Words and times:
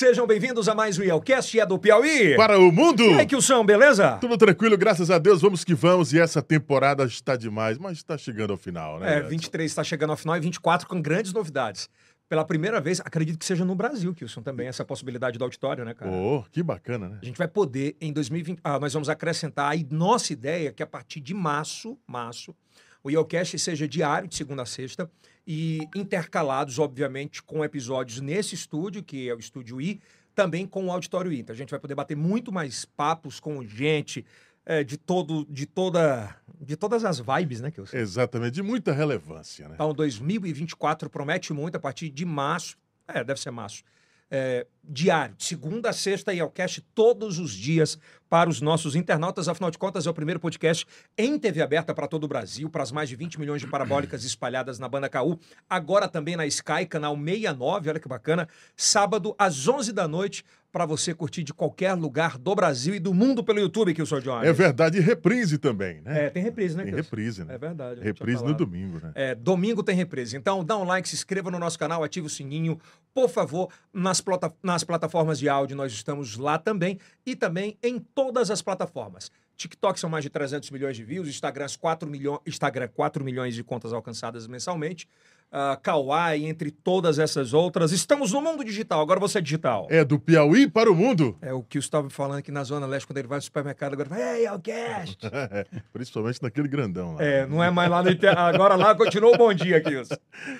Sejam 0.00 0.26
bem-vindos 0.26 0.66
a 0.66 0.74
mais 0.74 0.98
um 0.98 1.02
Yelcast, 1.02 1.60
é 1.60 1.66
do 1.66 1.78
Piauí. 1.78 2.34
Para 2.34 2.58
o 2.58 2.72
mundo! 2.72 3.02
E 3.02 3.20
aí, 3.20 3.26
Kilson, 3.26 3.62
beleza? 3.62 4.16
Tudo 4.16 4.38
tranquilo, 4.38 4.74
graças 4.78 5.10
a 5.10 5.18
Deus, 5.18 5.42
vamos 5.42 5.62
que 5.62 5.74
vamos. 5.74 6.14
E 6.14 6.18
essa 6.18 6.40
temporada 6.40 7.04
está 7.04 7.36
demais, 7.36 7.76
mas 7.76 7.98
está 7.98 8.16
chegando 8.16 8.52
ao 8.52 8.56
final, 8.56 8.98
né? 8.98 9.18
É, 9.18 9.20
23 9.20 9.70
está 9.70 9.84
chegando 9.84 10.08
ao 10.08 10.16
final 10.16 10.38
e 10.38 10.40
24 10.40 10.88
com 10.88 11.02
grandes 11.02 11.34
novidades. 11.34 11.86
Pela 12.30 12.46
primeira 12.46 12.80
vez, 12.80 12.98
acredito 13.00 13.38
que 13.38 13.44
seja 13.44 13.62
no 13.62 13.74
Brasil, 13.74 14.14
Kilson, 14.14 14.40
também, 14.40 14.68
essa 14.68 14.86
possibilidade 14.86 15.36
do 15.36 15.44
auditório, 15.44 15.84
né, 15.84 15.92
cara? 15.92 16.10
Oh, 16.10 16.44
que 16.50 16.62
bacana, 16.62 17.06
né? 17.06 17.18
A 17.20 17.26
gente 17.26 17.36
vai 17.36 17.46
poder, 17.46 17.94
em 18.00 18.10
2020, 18.10 18.58
ah, 18.64 18.80
nós 18.80 18.94
vamos 18.94 19.10
acrescentar 19.10 19.70
aí 19.70 19.86
nossa 19.90 20.32
ideia 20.32 20.72
que 20.72 20.82
a 20.82 20.86
partir 20.86 21.20
de 21.20 21.34
março, 21.34 21.98
março, 22.06 22.56
o 23.04 23.10
Yelcast 23.10 23.58
seja 23.58 23.86
diário, 23.86 24.26
de 24.26 24.34
segunda 24.34 24.62
a 24.62 24.66
sexta, 24.66 25.10
e 25.46 25.80
intercalados, 25.94 26.78
obviamente, 26.78 27.42
com 27.42 27.64
episódios 27.64 28.20
nesse 28.20 28.54
estúdio, 28.54 29.02
que 29.02 29.28
é 29.28 29.34
o 29.34 29.38
Estúdio 29.38 29.80
I, 29.80 30.00
também 30.34 30.66
com 30.66 30.86
o 30.86 30.92
Auditório 30.92 31.32
I. 31.32 31.40
Então 31.40 31.54
a 31.54 31.56
gente 31.56 31.70
vai 31.70 31.80
poder 31.80 31.94
bater 31.94 32.16
muito 32.16 32.52
mais 32.52 32.84
papos 32.84 33.40
com 33.40 33.64
gente 33.64 34.24
é, 34.64 34.84
de 34.84 34.96
todo, 34.96 35.46
de 35.48 35.66
toda, 35.66 36.36
de 36.60 36.76
todas 36.76 37.04
as 37.04 37.18
vibes, 37.18 37.60
né, 37.60 37.70
que 37.70 37.80
eu 37.80 37.86
sei. 37.86 38.00
Exatamente, 38.00 38.52
de 38.52 38.62
muita 38.62 38.92
relevância, 38.92 39.68
né? 39.68 39.74
Então 39.74 39.92
2024 39.92 41.10
promete 41.10 41.52
muito 41.52 41.76
a 41.76 41.80
partir 41.80 42.10
de 42.10 42.24
março, 42.24 42.76
é, 43.08 43.24
deve 43.24 43.40
ser 43.40 43.50
março, 43.50 43.82
é, 44.30 44.66
diário, 44.84 45.34
de 45.34 45.44
segunda 45.44 45.90
a 45.90 45.92
sexta, 45.92 46.32
e 46.32 46.40
ao 46.40 46.50
cast 46.50 46.80
todos 46.94 47.38
os 47.38 47.52
dias 47.52 47.98
para 48.30 48.48
os 48.48 48.60
nossos 48.60 48.94
internautas. 48.94 49.48
Afinal 49.48 49.72
de 49.72 49.76
contas, 49.76 50.06
é 50.06 50.10
o 50.10 50.14
primeiro 50.14 50.38
podcast 50.38 50.86
em 51.18 51.36
TV 51.36 51.60
aberta 51.60 51.92
para 51.92 52.06
todo 52.06 52.24
o 52.24 52.28
Brasil, 52.28 52.70
para 52.70 52.84
as 52.84 52.92
mais 52.92 53.08
de 53.08 53.16
20 53.16 53.40
milhões 53.40 53.60
de 53.60 53.66
parabólicas 53.66 54.24
espalhadas 54.24 54.78
na 54.78 54.88
banda 54.88 55.08
KU. 55.08 55.38
Agora 55.68 56.08
também 56.08 56.36
na 56.36 56.46
Sky, 56.46 56.86
canal 56.88 57.16
69, 57.16 57.90
olha 57.90 58.00
que 58.00 58.08
bacana. 58.08 58.48
Sábado, 58.76 59.34
às 59.36 59.66
11 59.66 59.92
da 59.92 60.06
noite, 60.06 60.44
para 60.72 60.86
você 60.86 61.12
curtir 61.12 61.42
de 61.42 61.52
qualquer 61.52 61.94
lugar 61.94 62.38
do 62.38 62.54
Brasil 62.54 62.94
e 62.94 63.00
do 63.00 63.12
mundo 63.12 63.42
pelo 63.42 63.58
YouTube, 63.58 63.92
que 63.92 64.02
o 64.02 64.06
senhor 64.06 64.22
Johnny. 64.22 64.46
É 64.46 64.52
verdade, 64.52 64.98
e 64.98 65.00
reprise 65.00 65.58
também, 65.58 66.00
né? 66.02 66.26
É, 66.26 66.30
tem 66.30 66.42
reprise, 66.42 66.76
né? 66.76 66.84
Tem 66.84 66.94
reprise, 66.94 67.44
né? 67.44 67.54
É 67.54 67.58
verdade. 67.58 68.00
Reprise 68.00 68.44
no 68.44 68.54
domingo, 68.54 69.00
né? 69.00 69.12
É, 69.14 69.34
domingo 69.34 69.82
tem 69.82 69.96
reprise. 69.96 70.36
Então, 70.36 70.64
dá 70.64 70.76
um 70.76 70.84
like, 70.84 71.08
se 71.08 71.14
inscreva 71.14 71.50
no 71.50 71.58
nosso 71.58 71.78
canal, 71.78 72.04
ative 72.04 72.26
o 72.26 72.30
sininho. 72.30 72.78
Por 73.12 73.28
favor, 73.28 73.68
nas, 73.92 74.20
plata 74.20 74.52
nas 74.62 74.84
plataformas 74.84 75.38
de 75.38 75.48
áudio, 75.48 75.76
nós 75.76 75.92
estamos 75.92 76.36
lá 76.36 76.56
também. 76.58 76.98
E 77.26 77.34
também 77.34 77.76
em 77.82 77.98
todas 78.24 78.50
as 78.50 78.60
plataformas. 78.60 79.30
TikTok 79.56 79.98
são 79.98 80.10
mais 80.10 80.22
de 80.22 80.28
300 80.28 80.70
milhões 80.70 80.94
de 80.94 81.02
views, 81.02 81.26
Instagram 81.26 81.66
4, 81.80 82.08
milho 82.08 82.40
Instagram, 82.46 82.88
4 82.88 83.24
milhões 83.24 83.54
de 83.54 83.64
contas 83.64 83.94
alcançadas 83.94 84.46
mensalmente. 84.46 85.08
Uh, 85.50 85.80
Kawaii, 85.82 86.46
entre 86.46 86.70
todas 86.70 87.18
essas 87.18 87.52
outras. 87.54 87.90
Estamos 87.92 88.30
no 88.32 88.40
mundo 88.40 88.62
digital, 88.62 89.00
agora 89.00 89.18
você 89.18 89.38
é 89.38 89.40
digital. 89.40 89.88
É 89.90 90.04
do 90.04 90.18
Piauí 90.18 90.68
para 90.70 90.92
o 90.92 90.94
mundo. 90.94 91.36
É 91.40 91.52
o 91.52 91.62
que 91.62 91.76
o 91.76 91.80
estava 91.80 92.08
falando 92.08 92.38
aqui 92.38 92.52
na 92.52 92.62
Zona 92.62 92.86
Leste, 92.86 93.06
quando 93.06 93.18
ele 93.18 93.26
vai 93.26 93.38
ao 93.38 93.42
supermercado, 93.42 93.94
agora 93.94 94.08
vai, 94.08 94.38
ei, 94.38 94.46
Alcast! 94.46 95.18
Principalmente 95.92 96.42
naquele 96.42 96.68
grandão 96.68 97.14
lá. 97.14 97.24
É, 97.24 97.46
não 97.46 97.64
é 97.64 97.70
mais 97.70 97.90
lá 97.90 98.02
no 98.02 98.10
inter... 98.10 98.38
Agora 98.38 98.76
lá 98.76 98.94
continua 98.94 99.34
o 99.34 99.38
bom 99.38 99.52
dia, 99.52 99.80
Kilson. 99.80 100.14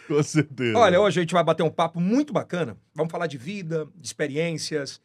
Com 0.08 0.22
certeza. 0.22 0.76
Olha, 0.76 1.00
hoje 1.00 1.20
a 1.20 1.22
gente 1.22 1.34
vai 1.34 1.44
bater 1.44 1.62
um 1.62 1.70
papo 1.70 2.00
muito 2.00 2.32
bacana. 2.32 2.76
Vamos 2.94 3.12
falar 3.12 3.28
de 3.28 3.38
vida, 3.38 3.86
de 3.94 4.06
experiências, 4.06 5.00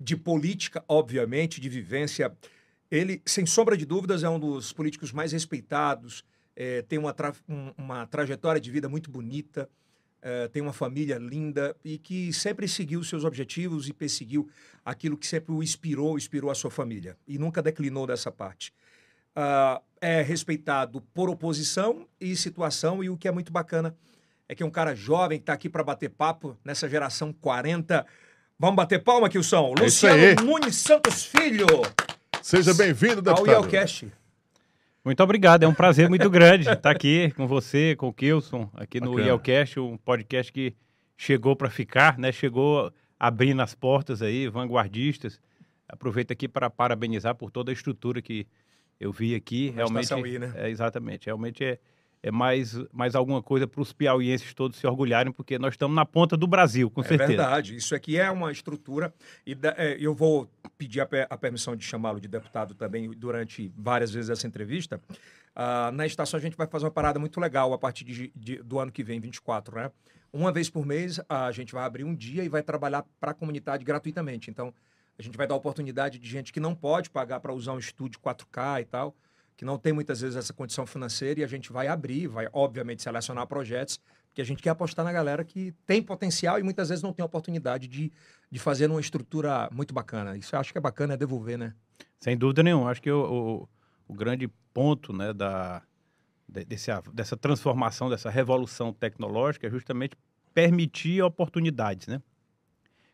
de 0.00 0.16
política, 0.16 0.82
obviamente, 0.88 1.60
de 1.60 1.68
vivência. 1.68 2.34
Ele, 2.90 3.22
sem 3.26 3.44
sombra 3.44 3.76
de 3.76 3.84
dúvidas, 3.84 4.24
é 4.24 4.28
um 4.28 4.40
dos 4.40 4.72
políticos 4.72 5.12
mais 5.12 5.32
respeitados, 5.32 6.24
é, 6.56 6.82
tem 6.82 6.98
uma, 6.98 7.12
tra 7.12 7.32
um, 7.48 7.72
uma 7.76 8.06
trajetória 8.06 8.60
de 8.60 8.70
vida 8.70 8.88
muito 8.88 9.10
bonita, 9.10 9.68
é, 10.22 10.48
tem 10.48 10.60
uma 10.60 10.72
família 10.72 11.16
linda 11.18 11.76
e 11.84 11.98
que 11.98 12.32
sempre 12.32 12.66
seguiu 12.66 13.02
seus 13.04 13.24
objetivos 13.24 13.88
e 13.88 13.92
perseguiu 13.92 14.48
aquilo 14.84 15.16
que 15.16 15.26
sempre 15.26 15.52
o 15.52 15.62
inspirou, 15.62 16.16
inspirou 16.16 16.50
a 16.50 16.54
sua 16.54 16.70
família 16.70 17.16
e 17.26 17.38
nunca 17.38 17.62
declinou 17.62 18.06
dessa 18.06 18.30
parte. 18.30 18.72
Uh, 19.30 19.80
é 20.00 20.22
respeitado 20.22 21.00
por 21.14 21.30
oposição 21.30 22.06
e 22.20 22.34
situação, 22.34 23.02
e 23.04 23.08
o 23.08 23.16
que 23.16 23.28
é 23.28 23.30
muito 23.30 23.52
bacana 23.52 23.94
é 24.48 24.54
que 24.54 24.62
é 24.64 24.66
um 24.66 24.70
cara 24.70 24.96
jovem 24.96 25.38
que 25.38 25.44
está 25.44 25.52
aqui 25.52 25.68
para 25.68 25.84
bater 25.84 26.10
papo 26.10 26.58
nessa 26.64 26.88
geração 26.88 27.32
40. 27.32 28.04
Vamos 28.60 28.76
bater 28.76 29.02
palma, 29.02 29.26
Kilson. 29.30 29.72
É 29.78 29.84
Luciano 29.84 30.44
Nunes 30.44 30.76
Santos 30.76 31.24
Filho. 31.24 31.66
Seja 32.42 32.74
bem-vindo, 32.74 33.22
deputado. 33.22 33.48
Ao 33.48 33.62
Yelcast. 33.62 34.12
Muito 35.02 35.22
obrigado, 35.22 35.62
é 35.62 35.66
um 35.66 35.72
prazer 35.72 36.10
muito 36.10 36.28
grande 36.28 36.68
estar 36.68 36.90
aqui 36.90 37.30
com 37.30 37.46
você, 37.46 37.96
com 37.96 38.08
o 38.08 38.12
Kilson, 38.12 38.68
aqui 38.74 39.00
no 39.00 39.18
Yelcast, 39.18 39.80
um 39.80 39.96
podcast 39.96 40.52
que 40.52 40.74
chegou 41.16 41.56
para 41.56 41.70
ficar, 41.70 42.18
né? 42.18 42.30
Chegou 42.32 42.92
abrindo 43.18 43.62
as 43.62 43.74
portas 43.74 44.20
aí, 44.20 44.46
vanguardistas. 44.46 45.40
Aproveito 45.88 46.30
aqui 46.30 46.46
para 46.46 46.68
parabenizar 46.68 47.34
por 47.34 47.50
toda 47.50 47.70
a 47.70 47.72
estrutura 47.72 48.20
que 48.20 48.46
eu 49.00 49.10
vi 49.10 49.34
aqui. 49.34 49.70
realmente, 49.70 50.12
I, 50.12 50.38
né? 50.38 50.52
é, 50.56 50.68
exatamente, 50.68 51.24
realmente 51.24 51.64
é, 51.64 51.78
é 52.22 52.30
mais, 52.30 52.76
mais 52.92 53.14
alguma 53.14 53.42
coisa 53.42 53.66
para 53.66 53.80
os 53.80 53.92
piauienses 53.92 54.52
todos 54.52 54.78
se 54.78 54.86
orgulharem, 54.86 55.32
porque 55.32 55.58
nós 55.58 55.74
estamos 55.74 55.94
na 55.94 56.04
ponta 56.04 56.36
do 56.36 56.46
Brasil, 56.46 56.90
com 56.90 57.00
é 57.00 57.04
certeza. 57.04 57.32
É 57.32 57.36
verdade, 57.36 57.76
isso 57.76 57.94
aqui 57.94 58.18
é 58.18 58.30
uma 58.30 58.52
estrutura, 58.52 59.12
e 59.46 59.54
da, 59.54 59.74
é, 59.76 59.96
eu 59.98 60.14
vou 60.14 60.48
pedir 60.76 61.00
a, 61.00 61.08
a 61.30 61.36
permissão 61.36 61.74
de 61.74 61.84
chamá-lo 61.84 62.20
de 62.20 62.28
deputado 62.28 62.74
também 62.74 63.10
durante 63.10 63.72
várias 63.76 64.10
vezes 64.10 64.30
essa 64.30 64.46
entrevista. 64.46 65.00
Uh, 65.50 65.90
na 65.92 66.06
estação 66.06 66.38
a 66.38 66.40
gente 66.40 66.56
vai 66.56 66.66
fazer 66.66 66.84
uma 66.84 66.90
parada 66.90 67.18
muito 67.18 67.40
legal 67.40 67.72
a 67.72 67.78
partir 67.78 68.04
de, 68.04 68.32
de, 68.36 68.56
do 68.62 68.78
ano 68.78 68.92
que 68.92 69.02
vem, 69.02 69.18
24, 69.18 69.76
né? 69.76 69.90
Uma 70.32 70.52
vez 70.52 70.70
por 70.70 70.86
mês 70.86 71.20
a 71.28 71.50
gente 71.50 71.72
vai 71.72 71.84
abrir 71.84 72.04
um 72.04 72.14
dia 72.14 72.44
e 72.44 72.48
vai 72.48 72.62
trabalhar 72.62 73.04
para 73.18 73.32
a 73.32 73.34
comunidade 73.34 73.84
gratuitamente. 73.84 74.48
Então, 74.48 74.72
a 75.18 75.22
gente 75.22 75.36
vai 75.36 75.46
dar 75.46 75.56
oportunidade 75.56 76.18
de 76.18 76.28
gente 76.28 76.52
que 76.52 76.60
não 76.60 76.74
pode 76.74 77.10
pagar 77.10 77.40
para 77.40 77.52
usar 77.52 77.72
um 77.72 77.78
estúdio 77.78 78.20
4K 78.20 78.82
e 78.82 78.84
tal, 78.84 79.14
que 79.60 79.64
não 79.66 79.76
tem 79.76 79.92
muitas 79.92 80.22
vezes 80.22 80.36
essa 80.36 80.54
condição 80.54 80.86
financeira 80.86 81.40
e 81.40 81.44
a 81.44 81.46
gente 81.46 81.70
vai 81.70 81.86
abrir, 81.86 82.26
vai 82.26 82.48
obviamente 82.50 83.02
selecionar 83.02 83.46
projetos, 83.46 84.00
porque 84.26 84.40
a 84.40 84.44
gente 84.44 84.62
quer 84.62 84.70
apostar 84.70 85.04
na 85.04 85.12
galera 85.12 85.44
que 85.44 85.74
tem 85.86 86.02
potencial 86.02 86.58
e 86.58 86.62
muitas 86.62 86.88
vezes 86.88 87.04
não 87.04 87.12
tem 87.12 87.22
oportunidade 87.22 87.86
de, 87.86 88.10
de 88.50 88.58
fazer 88.58 88.90
uma 88.90 89.02
estrutura 89.02 89.68
muito 89.70 89.92
bacana. 89.92 90.34
Isso 90.34 90.56
eu 90.56 90.60
acho 90.60 90.72
que 90.72 90.78
é 90.78 90.80
bacana, 90.80 91.12
é 91.12 91.16
devolver, 91.18 91.58
né? 91.58 91.74
Sem 92.18 92.38
dúvida 92.38 92.62
nenhuma. 92.62 92.90
Acho 92.90 93.02
que 93.02 93.10
o, 93.10 93.20
o, 93.20 93.68
o 94.08 94.14
grande 94.14 94.48
ponto 94.72 95.12
né, 95.12 95.30
da, 95.34 95.82
desse, 96.48 96.90
dessa 97.12 97.36
transformação, 97.36 98.08
dessa 98.08 98.30
revolução 98.30 98.94
tecnológica 98.94 99.66
é 99.66 99.70
justamente 99.70 100.16
permitir 100.54 101.20
oportunidades, 101.20 102.06
né? 102.06 102.22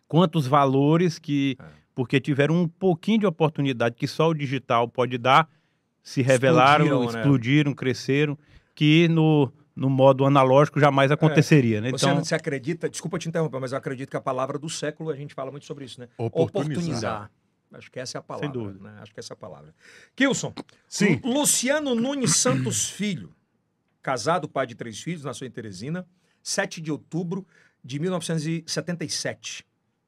Quantos 0.06 0.46
valores 0.46 1.18
que, 1.18 1.56
é. 1.58 1.64
porque 1.92 2.20
tiveram 2.20 2.54
um 2.54 2.68
pouquinho 2.68 3.18
de 3.18 3.26
oportunidade 3.26 3.96
que 3.96 4.06
só 4.06 4.28
o 4.28 4.34
digital 4.34 4.86
pode 4.86 5.18
dar, 5.18 5.50
se 6.06 6.22
revelaram, 6.22 6.84
explodiram, 6.84 7.20
explodiram 7.20 7.70
né? 7.72 7.76
cresceram, 7.76 8.38
que 8.76 9.08
no, 9.08 9.52
no 9.74 9.90
modo 9.90 10.24
analógico 10.24 10.78
jamais 10.78 11.10
aconteceria. 11.10 11.78
É. 11.78 11.80
Né? 11.80 11.88
Então... 11.88 12.22
Você, 12.22 12.32
acredita, 12.32 12.88
desculpa 12.88 13.18
te 13.18 13.28
interromper, 13.28 13.58
mas 13.58 13.72
eu 13.72 13.78
acredito 13.78 14.08
que 14.08 14.16
a 14.16 14.20
palavra 14.20 14.56
do 14.56 14.70
século, 14.70 15.10
a 15.10 15.16
gente 15.16 15.34
fala 15.34 15.50
muito 15.50 15.66
sobre 15.66 15.84
isso, 15.84 15.98
né? 15.98 16.06
Oportunizar. 16.16 16.74
Oportunizar. 16.76 17.30
Acho 17.72 17.90
que 17.90 17.98
essa 17.98 18.18
é 18.18 18.20
a 18.20 18.22
palavra. 18.22 18.46
Sem 18.46 18.52
dúvida. 18.52 18.88
Né? 18.88 18.98
Acho 19.02 19.12
que 19.12 19.18
essa 19.18 19.32
é 19.32 19.34
a 19.34 19.36
palavra. 19.36 19.74
Kilson. 20.14 20.54
Sim. 20.88 21.20
Luciano 21.24 21.92
Nunes 21.96 22.36
Santos 22.36 22.88
Filho, 22.88 23.34
casado, 24.00 24.48
pai 24.48 24.64
de 24.64 24.76
três 24.76 25.02
filhos, 25.02 25.24
nasceu 25.24 25.48
em 25.48 25.50
Teresina, 25.50 26.06
7 26.40 26.80
de 26.80 26.92
outubro 26.92 27.44
de 27.82 27.98
1977. 27.98 29.66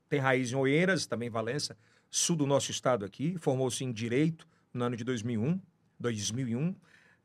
Tem 0.09 0.21
raiz 0.21 0.53
em 0.53 0.55
Oeiras, 0.55 1.07
também 1.07 1.27
em 1.27 1.33
Valença, 1.33 1.77
sul 2.09 2.37
do 2.37 2.47
nosso 2.47 2.71
estado 2.71 3.05
aqui. 3.05 3.37
Formou-se 3.37 3.83
em 3.83 3.93
Direito 3.93 4.47
no 4.73 4.85
ano 4.85 4.97
de 4.97 5.03
2001. 5.03 5.61
2001. 5.99 6.75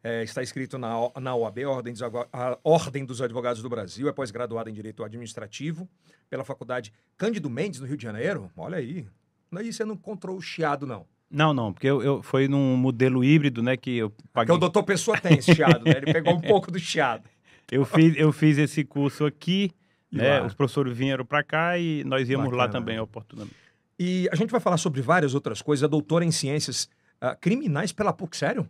É, 0.04 0.22
está 0.22 0.44
inscrito 0.44 0.78
na, 0.78 0.90
na 1.22 1.34
OAB, 1.34 1.60
Ordem 1.66 1.94
dos, 1.94 2.04
a 2.04 2.60
Ordem 2.62 3.06
dos 3.06 3.22
Advogados 3.22 3.62
do 3.62 3.70
Brasil, 3.70 4.10
é 4.10 4.12
pós-graduado 4.12 4.70
em 4.70 4.74
Direito 4.74 5.02
Administrativo 5.02 5.88
pela 6.30 6.44
Faculdade 6.44 6.92
Cândido 7.18 7.50
Mendes, 7.50 7.80
no 7.80 7.88
Rio 7.88 7.96
de 7.96 8.04
Janeiro. 8.04 8.52
Olha 8.58 8.78
aí. 8.78 9.08
Aí 9.56 9.72
você 9.72 9.86
não 9.86 9.94
encontrou 9.94 10.36
o 10.36 10.42
chiado, 10.42 10.86
não. 10.86 11.06
Não, 11.32 11.54
não, 11.54 11.72
porque 11.72 11.88
eu, 11.88 12.04
eu 12.04 12.22
foi 12.22 12.48
num 12.48 12.76
modelo 12.76 13.24
híbrido, 13.24 13.64
né, 13.64 13.78
que 13.78 13.98
eu 13.98 14.10
paguei. 14.10 14.48
Porque 14.48 14.52
o 14.52 14.58
doutor 14.58 14.84
Pessoa 14.84 15.20
tem 15.20 15.38
esse 15.38 15.56
chiado, 15.56 15.84
né? 15.86 15.94
Ele 15.98 16.14
pegou 16.14 16.36
um 16.36 16.42
pouco 16.42 16.70
do 16.70 16.78
chiado. 16.78 17.24
Eu 17.72 17.86
fiz, 17.86 18.16
eu 18.18 18.32
fiz 18.32 18.58
esse 18.58 18.84
curso 18.84 19.26
aqui, 19.26 19.72
e 20.12 20.18
né? 20.18 20.40
Lá. 20.40 20.46
Os 20.46 20.54
professores 20.54 20.96
vieram 20.96 21.26
para 21.26 21.44
cá 21.44 21.78
e 21.78 22.04
nós 22.04 22.30
íamos 22.30 22.46
Bacana. 22.46 22.64
lá 22.64 22.70
também, 22.70 23.00
oportunamente. 23.00 23.56
E 23.98 24.30
a 24.32 24.36
gente 24.36 24.52
vai 24.52 24.60
falar 24.60 24.78
sobre 24.78 25.02
várias 25.02 25.34
outras 25.34 25.62
coisas. 25.62 25.84
A 25.84 25.88
doutora 25.88 26.24
em 26.24 26.32
ciências 26.32 26.88
uh, 27.24 27.38
criminais 27.40 27.92
pela 27.92 28.12
PUC, 28.14 28.36
sério? 28.38 28.70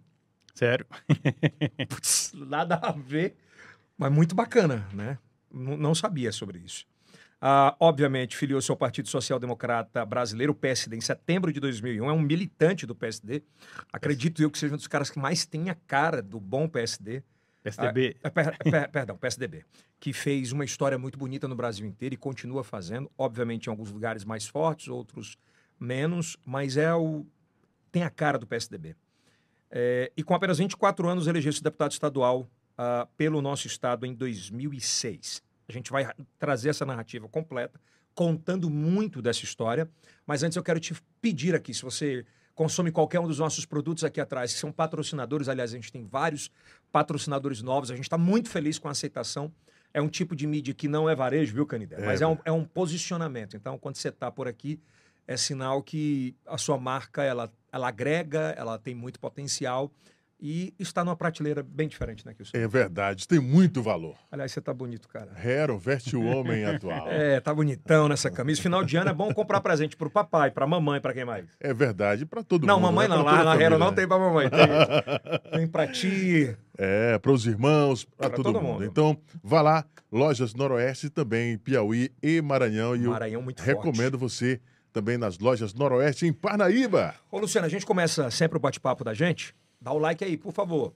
Sério. 0.54 0.86
Puts, 1.90 2.32
nada 2.36 2.76
a 2.76 2.92
ver, 2.92 3.36
mas 3.98 4.12
muito 4.12 4.36
bacana, 4.36 4.88
né? 4.94 5.18
N 5.52 5.78
não 5.78 5.94
sabia 5.96 6.32
sobre 6.32 6.60
isso. 6.60 6.86
Uh, 7.42 7.76
obviamente, 7.80 8.38
filiou-se 8.38 8.72
ao 8.72 8.78
Partido 8.78 9.10
Social 9.10 9.38
Democrata 9.38 10.06
Brasileiro, 10.06 10.56
PSD, 10.56 10.96
em 10.96 11.02
setembro 11.02 11.52
de 11.52 11.60
2001. 11.60 12.10
É 12.10 12.14
um 12.14 12.22
militante 12.22 12.86
do 12.86 12.96
PSD. 12.96 13.44
Acredito 13.92 14.42
eu 14.42 14.50
que 14.50 14.58
seja 14.58 14.74
um 14.74 14.78
dos 14.78 14.88
caras 14.88 15.10
que 15.10 15.20
mais 15.20 15.46
tem 15.46 15.70
a 15.70 15.76
cara 15.76 16.22
do 16.22 16.40
bom 16.40 16.70
PSD. 16.70 17.22
PSDB. 17.62 18.16
Ah, 18.24 18.30
per- 18.30 18.58
per- 18.58 18.90
perdão, 18.92 19.18
PSDB. 19.18 19.66
Que 20.00 20.14
fez 20.14 20.52
uma 20.54 20.64
história 20.64 20.98
muito 20.98 21.18
bonita 21.18 21.48
no 21.48 21.56
Brasil 21.56 21.86
inteiro 21.86 22.14
e 22.16 22.18
continua 22.18 22.64
fazendo. 22.64 23.12
Obviamente, 23.18 23.68
em 23.68 23.70
alguns 23.70 23.92
lugares 23.92 24.24
mais 24.24 24.48
fortes, 24.48 24.88
outros 24.88 25.38
menos, 25.80 26.38
mas 26.46 26.78
é 26.78 26.94
o. 26.94 27.26
tem 27.94 28.04
a 28.04 28.10
cara 28.10 28.38
do 28.38 28.46
PSDB. 28.46 28.96
É, 29.72 30.12
e 30.18 30.24
com 30.24 30.36
apenas 30.36 30.58
24 30.58 31.08
anos, 31.08 31.28
elegeu-se 31.28 31.64
deputado 31.64 31.92
estadual 31.92 32.50
ah, 32.78 33.08
pelo 33.16 33.42
nosso 33.42 33.68
estado 33.68 34.06
em 34.06 34.14
2006. 34.14 35.42
A 35.68 35.72
gente 35.72 35.92
vai 35.92 36.04
ra- 36.04 36.16
trazer 36.38 36.70
essa 36.70 36.86
narrativa 36.86 37.28
completa, 37.30 37.80
contando 38.14 38.70
muito 38.70 39.22
dessa 39.22 39.44
história. 39.46 39.90
Mas 40.26 40.44
antes 40.44 40.56
eu 40.56 40.64
quero 40.64 40.80
te 40.80 40.94
pedir 41.22 41.56
aqui, 41.56 41.74
se 41.74 41.82
você 41.84 42.26
consome 42.56 42.92
qualquer 42.92 43.20
um 43.20 43.28
dos 43.28 43.40
nossos 43.40 43.66
produtos 43.66 44.04
aqui 44.04 44.20
atrás, 44.22 44.54
que 44.54 44.60
são 44.60 44.72
patrocinadores, 44.72 45.48
aliás, 45.48 45.72
a 45.72 45.76
gente 45.76 45.92
tem 45.92 46.06
vários 46.06 46.52
patrocinadores 46.92 47.62
novos, 47.62 47.90
a 47.90 47.96
gente 47.96 48.06
está 48.06 48.18
muito 48.18 48.50
feliz 48.50 48.78
com 48.78 48.88
a 48.88 48.92
aceitação. 48.92 49.52
É 49.94 50.02
um 50.02 50.10
tipo 50.10 50.36
de 50.36 50.46
mídia 50.48 50.74
que 50.74 50.88
não 50.88 51.08
é 51.08 51.16
varejo, 51.16 51.54
viu, 51.54 51.66
Canidé? 51.66 51.96
É, 52.02 52.06
Mas 52.06 52.22
é 52.22 52.28
um, 52.28 52.38
é 52.46 52.52
um 52.52 52.66
posicionamento. 52.66 53.56
Então, 53.56 53.78
quando 53.78 53.96
você 53.96 54.10
está 54.10 54.32
por 54.32 54.48
aqui, 54.48 54.80
é 55.28 55.38
sinal 55.38 55.82
que 55.84 56.36
a 56.48 56.58
sua 56.58 56.78
marca 56.78 57.24
ela, 57.24 57.52
ela 57.74 57.88
agrega, 57.90 58.54
ela 58.56 58.78
tem 58.78 58.94
muito 58.94 59.20
potencial 59.20 59.92
e 60.46 60.74
está 60.78 61.06
numa 61.06 61.16
prateleira 61.16 61.64
bem 61.64 61.88
diferente, 61.88 62.26
né, 62.26 62.36
senhor? 62.44 62.66
É 62.66 62.68
verdade, 62.68 63.26
tem 63.26 63.40
muito 63.40 63.82
valor. 63.82 64.16
Aliás, 64.30 64.52
você 64.52 64.60
tá 64.60 64.74
bonito, 64.74 65.08
cara. 65.08 65.32
Hero 65.42 65.78
veste 65.78 66.18
o 66.18 66.24
homem 66.26 66.66
atual. 66.66 67.08
É, 67.10 67.40
tá 67.40 67.54
bonitão 67.54 68.10
nessa 68.10 68.30
camisa. 68.30 68.62
Final 68.62 68.84
de 68.84 68.98
ano 68.98 69.10
é 69.10 69.14
bom 69.14 69.34
comprar 69.34 69.62
presente 69.62 69.96
pro 69.96 70.10
papai, 70.10 70.52
pra 70.52 70.68
mamãe, 70.68 71.00
pra 71.00 71.14
quem 71.14 71.24
mais? 71.24 71.46
É 71.62 71.74
verdade, 71.74 72.26
para 72.26 72.44
todo 72.44 72.68
não, 72.68 72.76
mundo. 72.76 72.88
mamãe 72.88 73.08
né? 73.08 73.16
não. 73.16 73.24
Pra 73.24 73.32
Lá 73.32 73.38
toda 73.40 73.52
a 73.52 73.56
na 73.56 73.62
Hero 73.64 73.78
não 73.80 73.90
né? 73.92 73.96
tem 73.96 74.08
pra 74.08 74.20
mamãe. 74.20 74.50
Tem, 74.50 75.52
tem 75.60 75.68
pra 75.68 75.88
ti. 75.88 76.56
É, 76.76 77.20
para 77.20 77.32
os 77.32 77.46
irmãos, 77.46 78.04
para 78.04 78.30
Pra 78.30 78.36
todo, 78.36 78.52
todo 78.52 78.60
mundo. 78.62 78.74
mundo. 78.80 78.86
Então, 78.86 79.16
vá 79.44 79.62
lá, 79.62 79.86
Lojas 80.12 80.56
Noroeste 80.56 81.08
também, 81.08 81.56
Piauí 81.56 82.12
e 82.22 82.42
Maranhão. 82.42 82.96
E 82.96 83.00
Maranhão 83.02 83.44
muito 83.44 83.62
recomendo 83.62 84.18
você 84.18 84.60
também 84.94 85.18
nas 85.18 85.40
Lojas 85.40 85.74
Noroeste 85.74 86.26
em 86.28 86.32
Parnaíba. 86.32 87.16
Ô, 87.32 87.40
Luciano, 87.40 87.66
a 87.66 87.70
gente 87.70 87.86
começa 87.86 88.30
sempre 88.32 88.58
o 88.58 88.62
bate-papo 88.62 89.04
da 89.04 89.14
gente. 89.14 89.54
Dá 89.82 89.92
o 89.92 89.98
like 89.98 90.24
aí, 90.24 90.38
por 90.38 90.54
favor. 90.54 90.94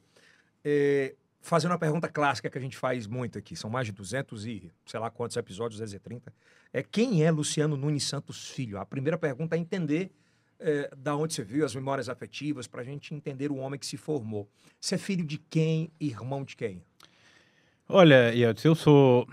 É, 0.64 1.16
fazendo 1.42 1.72
uma 1.72 1.80
pergunta 1.80 2.08
clássica 2.08 2.50
que 2.50 2.58
a 2.58 2.62
gente 2.62 2.78
faz 2.78 3.08
muito 3.08 3.38
aqui. 3.38 3.56
São 3.56 3.70
mais 3.70 3.88
de 3.88 3.92
200 3.94 4.46
e 4.46 4.72
sei 4.86 5.00
lá 5.00 5.10
quantos 5.10 5.36
episódios, 5.36 5.80
230. 5.80 6.32
É 6.72 6.84
quem 6.84 7.24
é 7.26 7.32
Luciano 7.32 7.76
Nunes 7.76 8.04
Santos 8.04 8.50
Filho? 8.52 8.78
A 8.78 8.86
primeira 8.86 9.18
pergunta 9.18 9.56
é 9.56 9.60
entender 9.60 10.12
é, 10.60 10.90
da 10.96 11.16
onde 11.16 11.34
você 11.34 11.44
viu, 11.44 11.66
as 11.66 11.74
memórias 11.76 12.08
afetivas, 12.08 12.68
para 12.68 12.82
a 12.82 12.84
gente 12.84 13.14
entender 13.14 13.52
o 13.52 13.58
homem 13.58 13.80
que 13.80 13.86
se 13.86 13.98
formou. 13.98 14.48
Você 14.80 14.96
é 14.96 14.98
filho 14.98 15.26
de 15.26 15.38
quem? 15.38 15.92
Irmão 16.00 16.44
de 16.44 16.56
quem? 16.56 16.82
Olha, 17.90 18.32
Yeltsin, 18.34 18.68
eu 18.68 18.76
sou 18.76 19.28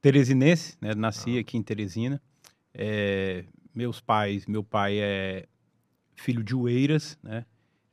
teresinense, 0.00 0.76
né? 0.80 0.94
Nasci 0.94 1.36
Ah. 1.38 1.40
aqui 1.40 1.56
em 1.56 1.62
Teresina. 1.62 2.20
É, 2.72 3.44
meus 3.74 4.00
pais, 4.00 4.46
meu 4.46 4.62
pai 4.62 4.98
é 4.98 5.46
filho 6.14 6.42
de 6.42 6.54
Ueiras, 6.54 7.18
né? 7.22 7.44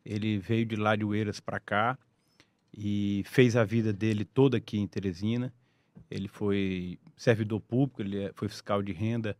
Ele 0.06 0.38
veio 0.39 0.66
de 0.66 0.75
lá 0.75 0.95
de 0.95 1.04
Ueiras 1.06 1.39
para 1.39 1.60
cá 1.60 1.98
e 2.75 3.24
fez 3.25 3.56
a 3.56 3.63
vida 3.63 3.92
dele 3.92 4.24
toda 4.25 4.57
aqui 4.57 4.78
em 4.78 4.88
Teresina. 4.88 5.54
Ele 6.10 6.28
foi 6.28 6.98
servidor 7.16 7.60
público, 7.62 8.01
ele 8.01 8.18
é- 8.24 8.31
foi 8.36 8.48
fiscal 8.48 8.81
de 8.81 8.92
renda 8.92 9.38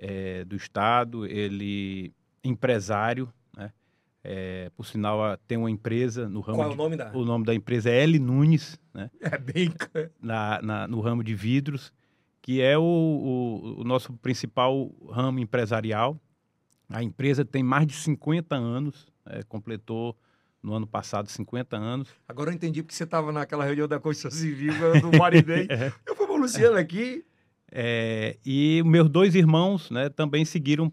é, 0.00 0.44
do 0.44 0.54
estado, 0.54 1.26
ele 1.26 2.12
empresário, 2.44 3.32
né? 3.56 3.72
É, 4.22 4.70
por 4.76 4.86
sinal, 4.86 5.36
tem 5.48 5.58
uma 5.58 5.70
empresa 5.70 6.28
no 6.28 6.40
ramo 6.40 6.58
Qual 6.58 6.66
é 6.66 6.70
de- 6.70 6.74
o 6.74 6.76
nome 6.76 6.96
da? 6.96 7.12
o 7.16 7.24
nome 7.24 7.44
da 7.44 7.54
empresa 7.54 7.90
é 7.90 8.02
L 8.04 8.18
Nunes, 8.18 8.78
né? 8.94 9.10
É 9.20 9.36
bem. 9.38 9.72
na, 10.22 10.60
na- 10.62 10.86
no 10.88 11.00
ramo 11.00 11.24
de 11.24 11.34
vidros, 11.34 11.92
que 12.48 12.62
é 12.62 12.78
o, 12.78 12.82
o- 12.82 13.80
o 13.82 13.84
nosso 13.84 14.10
principal 14.14 14.90
ramo 15.10 15.38
empresarial. 15.38 16.18
A 16.88 17.02
empresa 17.02 17.44
tem 17.44 17.62
mais 17.62 17.86
de 17.86 17.92
50 17.92 18.56
anos, 18.56 19.06
é, 19.26 19.42
completou 19.42 20.16
no 20.62 20.72
ano 20.72 20.86
passado 20.86 21.28
50 21.28 21.76
anos. 21.76 22.08
Agora 22.26 22.48
eu 22.48 22.54
entendi 22.54 22.82
porque 22.82 22.94
você 22.94 23.04
estava 23.04 23.30
naquela 23.32 23.66
reunião 23.66 23.86
da 23.86 24.00
Constituição 24.00 24.40
Civil 24.40 24.72
do 25.02 25.18
Marinei. 25.18 25.66
É. 25.68 25.92
Eu 26.08 26.16
fui 26.16 26.26
com 26.26 26.32
o 26.32 26.36
Luciano 26.38 26.78
aqui. 26.78 27.22
É, 27.70 28.38
e 28.46 28.82
meus 28.86 29.10
dois 29.10 29.34
irmãos 29.34 29.90
né, 29.90 30.08
também 30.08 30.42
seguiram 30.46 30.90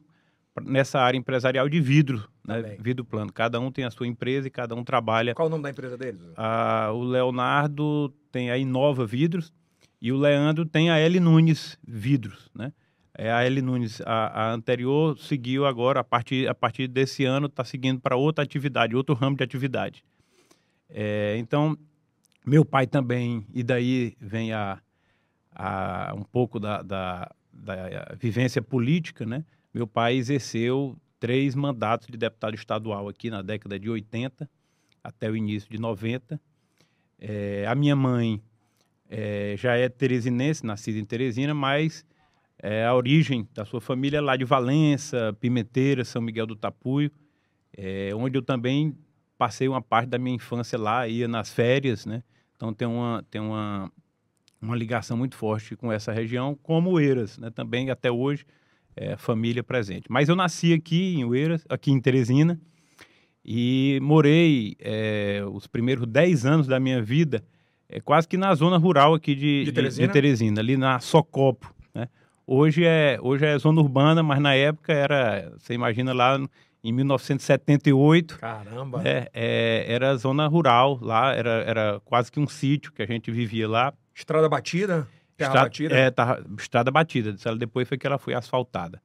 nessa 0.61 0.99
área 0.99 1.17
empresarial 1.17 1.69
de 1.69 1.79
vidro, 1.79 2.27
né, 2.45 2.61
Também. 2.61 2.77
vidro 2.81 3.05
plano. 3.05 3.31
Cada 3.31 3.61
um 3.61 3.71
tem 3.71 3.85
a 3.85 3.91
sua 3.91 4.07
empresa 4.07 4.45
e 4.49 4.51
cada 4.51 4.75
um 4.75 4.83
trabalha. 4.83 5.33
Qual 5.33 5.47
o 5.47 5.51
nome 5.51 5.63
da 5.63 5.69
empresa 5.69 5.97
deles? 5.97 6.21
Ah, 6.35 6.89
o 6.93 7.01
Leonardo 7.01 8.09
tem 8.29 8.51
a 8.51 8.57
Inova 8.57 9.05
Vidros 9.05 9.53
e 10.05 10.11
o 10.11 10.17
Leandro 10.17 10.67
tem 10.67 10.91
a 10.91 10.99
L 10.99 11.19
Nunes 11.19 11.79
Vidros, 11.83 12.51
né? 12.53 12.71
É 13.11 13.31
a 13.31 13.43
L 13.43 13.59
Nunes, 13.59 14.01
a, 14.01 14.43
a 14.43 14.53
anterior 14.53 15.17
seguiu 15.17 15.65
agora, 15.65 16.01
a 16.01 16.03
partir, 16.03 16.47
a 16.47 16.53
partir 16.53 16.87
desse 16.87 17.25
ano, 17.25 17.47
está 17.47 17.63
seguindo 17.63 17.99
para 17.99 18.15
outra 18.15 18.43
atividade, 18.43 18.95
outro 18.95 19.15
ramo 19.15 19.35
de 19.35 19.43
atividade. 19.43 20.05
É, 20.87 21.35
então, 21.39 21.75
meu 22.45 22.63
pai 22.63 22.85
também, 22.85 23.47
e 23.51 23.63
daí 23.63 24.15
vem 24.21 24.53
a, 24.53 24.79
a, 25.51 26.13
um 26.15 26.21
pouco 26.21 26.59
da, 26.59 26.83
da, 26.83 27.31
da 27.51 28.15
vivência 28.19 28.61
política, 28.61 29.25
né? 29.25 29.43
Meu 29.73 29.87
pai 29.87 30.17
exerceu 30.17 30.95
três 31.19 31.55
mandatos 31.55 32.09
de 32.09 32.15
deputado 32.15 32.53
estadual 32.53 33.09
aqui 33.09 33.31
na 33.31 33.41
década 33.41 33.79
de 33.79 33.89
80 33.89 34.47
até 35.03 35.31
o 35.31 35.35
início 35.35 35.67
de 35.67 35.79
90. 35.79 36.39
É, 37.17 37.65
a 37.67 37.73
minha 37.73 37.95
mãe 37.95 38.39
é, 39.09 39.55
já 39.57 39.75
é 39.75 39.87
teresinense, 39.89 40.65
nascida 40.65 40.97
em 40.97 41.05
Teresina, 41.05 41.53
mas 41.53 42.05
é, 42.59 42.85
a 42.85 42.95
origem 42.95 43.47
da 43.53 43.65
sua 43.65 43.81
família 43.81 44.17
é 44.17 44.21
lá 44.21 44.35
de 44.35 44.45
Valença, 44.45 45.35
Pimenteira, 45.39 46.03
São 46.03 46.21
Miguel 46.21 46.47
do 46.47 46.55
Tapuio, 46.55 47.11
é, 47.77 48.11
onde 48.15 48.37
eu 48.37 48.41
também 48.41 48.97
passei 49.37 49.67
uma 49.67 49.81
parte 49.81 50.09
da 50.09 50.17
minha 50.17 50.35
infância 50.35 50.77
lá, 50.77 51.07
ia 51.07 51.27
nas 51.27 51.51
férias, 51.51 52.05
né? 52.05 52.23
Então 52.55 52.73
tem 52.73 52.87
uma, 52.87 53.23
tem 53.29 53.41
uma, 53.41 53.91
uma 54.61 54.75
ligação 54.75 55.17
muito 55.17 55.35
forte 55.35 55.75
com 55.75 55.91
essa 55.91 56.11
região, 56.11 56.57
como 56.63 56.91
Oeiras, 56.91 57.37
né? 57.37 57.49
Também 57.49 57.89
até 57.89 58.09
hoje 58.09 58.45
é 58.95 59.17
família 59.17 59.61
presente. 59.61 60.05
Mas 60.09 60.29
eu 60.29 60.35
nasci 60.35 60.73
aqui 60.73 61.15
em 61.15 61.25
Oeiras, 61.25 61.65
aqui 61.69 61.91
em 61.91 61.99
Teresina, 61.99 62.59
e 63.43 63.99
morei 64.01 64.75
é, 64.79 65.43
os 65.51 65.67
primeiros 65.67 66.07
10 66.07 66.45
anos 66.45 66.67
da 66.67 66.79
minha 66.79 67.01
vida 67.01 67.43
é, 67.89 67.99
quase 67.99 68.27
que 68.27 68.37
na 68.37 68.53
zona 68.55 68.77
rural 68.77 69.13
aqui 69.13 69.35
de, 69.35 69.59
De 69.59 69.65
de- 69.65 69.71
Teresina? 69.71 70.07
de 70.07 70.13
Teresina, 70.13 70.61
ali 70.61 70.77
na 70.77 70.99
Socopo, 70.99 71.73
né? 71.93 72.07
Hoje 72.47 72.83
é, 72.85 73.17
hoje 73.21 73.45
é 73.45 73.57
zona 73.57 73.81
urbana, 73.81 74.21
mas 74.21 74.39
na 74.39 74.53
época 74.53 74.93
era, 74.93 75.51
você 75.57 75.73
imagina 75.73 76.13
lá 76.13 76.39
em 76.83 76.91
1978, 76.91 78.37
Caramba. 78.37 79.01
é, 79.03 79.29
é, 79.33 79.85
era 79.87 80.15
zona 80.15 80.47
rural 80.47 80.99
lá, 81.01 81.33
era, 81.33 81.49
era 81.65 82.01
quase 82.05 82.31
que 82.31 82.39
um 82.39 82.47
sítio 82.47 82.91
que 82.91 83.01
a 83.01 83.05
gente 83.07 83.31
vivia 83.31 83.67
lá. 83.67 83.93
Estrada 84.13 84.47
batida? 84.47 85.07
Terra 85.37 85.49
Estra- 85.49 85.61
batida? 85.63 85.95
É, 85.95 86.11
tava- 86.11 86.45
estrada 86.59 86.91
batida. 86.91 87.35
Ela 87.43 87.57
Depois 87.57 87.87
foi 87.87 87.97
que 87.97 88.05
ela 88.07 88.17
foi 88.17 88.33
asfaltada. 88.33 89.01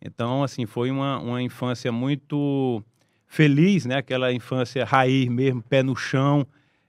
Então, 0.00 0.42
assim, 0.44 0.64
foi 0.66 0.90
uma, 0.90 1.18
uma 1.18 1.42
infância 1.42 1.90
muito 1.90 2.82
feliz, 3.26 3.84
né? 3.84 3.96
Aquela 3.96 4.32
infância 4.32 4.84
raiz 4.84 5.28
mesmo, 5.28 5.62
pé 5.62 5.82
no 5.82 5.96
chão, 5.96 6.46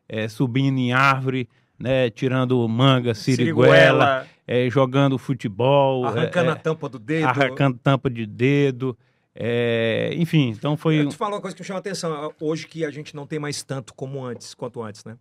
é, 0.10 0.28
subindo 0.28 0.78
em 0.80 0.94
árvore, 0.94 1.48
né? 1.78 2.10
Tirando 2.10 2.68
manga, 2.68 3.14
siriguela, 3.14 4.26
é, 4.48 4.70
jogando 4.70 5.18
futebol, 5.18 6.06
arrancando 6.06 6.50
é, 6.50 6.54
a 6.54 6.56
tampa 6.56 6.90
do 6.90 6.98
é, 6.98 7.02
dedo. 7.02 7.26
arrancando 7.28 7.78
tampa 7.78 8.10
de 8.10 8.26
dedo. 8.26 8.98
é, 9.36 10.12
enfim, 10.16 10.50
então 10.50 10.76
foi... 10.76 11.02
Eu 11.02 11.10
te 11.10 11.16
falo 11.16 11.36
uma 11.36 11.42
coisa 11.42 11.56
que 11.56 11.62
me 11.62 11.68
chama 11.68 11.78
a 11.78 11.82
atenção. 11.82 12.34
Hoje 12.40 12.66
que 12.68 12.84
a 12.84 12.90
gente 12.90 13.16
não 13.16 13.28
tem 13.28 13.38
mais 13.38 13.62
tanto 13.64 13.94
como 13.94 14.24
antes, 14.26 14.54
quanto 14.56 14.82
antes, 14.82 15.06
né? 15.06 15.16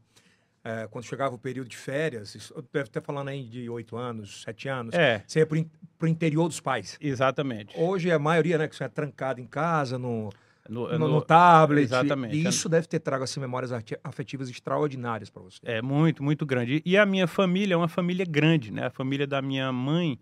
É, 0.64 0.88
quando 0.90 1.05
chegava 1.05 1.33
o 1.35 1.38
período 1.38 1.69
de 1.69 1.76
férias, 1.76 2.50
deve 2.73 2.88
estar 2.88 3.00
falando 3.00 3.28
aí 3.28 3.45
de 3.45 3.69
oito 3.71 3.97
anos, 3.97 4.43
sete 4.43 4.69
anos, 4.69 4.95
É, 4.97 5.23
você 5.25 5.38
ia 5.38 5.47
pro, 5.47 5.57
in- 5.57 5.71
pro 5.97 6.09
interior 6.09 6.49
dos 6.49 6.59
pais. 6.59 6.99
exatamente. 7.00 7.73
Hoje 7.78 8.11
a 8.11 8.19
maioria, 8.19 8.59
né, 8.59 8.66
que 8.66 8.75
você 8.75 8.83
é 8.83 8.88
trancado 8.88 9.40
em 9.40 9.47
casa, 9.47 9.97
no, 9.97 10.28
No- 10.68 10.99
no, 10.99 11.08
no- 11.08 11.23
tablet. 11.23 11.85
exatamente. 11.85 12.37
E 12.37 12.46
isso 12.46 12.68
deve 12.68 12.87
ter 12.87 13.00
trago 13.00 13.25
assim, 13.25 13.40
memórias 13.40 13.73
afetivas 14.04 14.49
extraordinárias 14.49 15.30
para 15.30 15.42
você. 15.42 15.58
É 15.62 15.80
muito, 15.82 16.23
muito 16.23 16.44
grande. 16.44 16.82
E 16.85 16.96
a 16.96 17.06
minha 17.06 17.26
família 17.26 17.75
é 17.75 17.76
uma 17.76 17.88
família 17.88 18.25
grande, 18.25 18.73
né? 18.73 18.87
A 18.87 18.90
família 18.90 19.26
da 19.26 19.40
minha 19.40 19.70
mãe, 19.73 20.18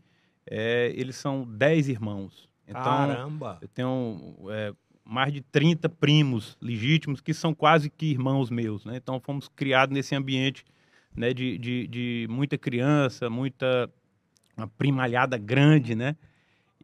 é, 0.47 0.93
eles 0.95 1.17
são 1.17 1.45
10 1.47 1.89
irmãos. 1.89 2.49
Então, 2.67 2.83
Caramba! 2.83 3.59
eu 3.61 3.69
tenho 3.69 4.35
é, 4.51 4.73
mais 5.05 5.33
de 5.33 5.41
30 5.41 5.89
primos 5.89 6.57
legítimos 6.61 7.21
que 7.21 7.35
são 7.35 7.55
quase 7.55 7.91
que 7.91 8.07
irmãos 8.07 8.51
meus, 8.51 8.85
né? 8.85 8.97
Então, 8.97 9.21
fomos 9.21 9.49
criados 9.49 9.95
nesse 9.95 10.15
ambiente 10.15 10.65
né, 11.15 11.33
de, 11.33 11.59
de, 11.59 11.87
de 11.87 12.27
muita 12.29 12.59
criança, 12.59 13.29
muita 13.31 13.91
uma 14.57 14.67
primalhada 14.67 15.37
grande, 15.37 15.95
né? 15.95 16.17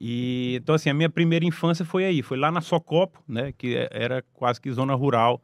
E, 0.00 0.54
então, 0.56 0.74
assim, 0.74 0.88
a 0.88 0.94
minha 0.94 1.10
primeira 1.10 1.44
infância 1.44 1.84
foi 1.84 2.04
aí, 2.04 2.22
foi 2.22 2.38
lá 2.38 2.50
na 2.50 2.60
Socopo, 2.62 3.22
né? 3.28 3.52
Que 3.52 3.76
é- 3.76 3.88
era 3.92 4.22
quase 4.32 4.60
que 4.60 4.72
zona 4.72 4.94
rural 4.94 5.42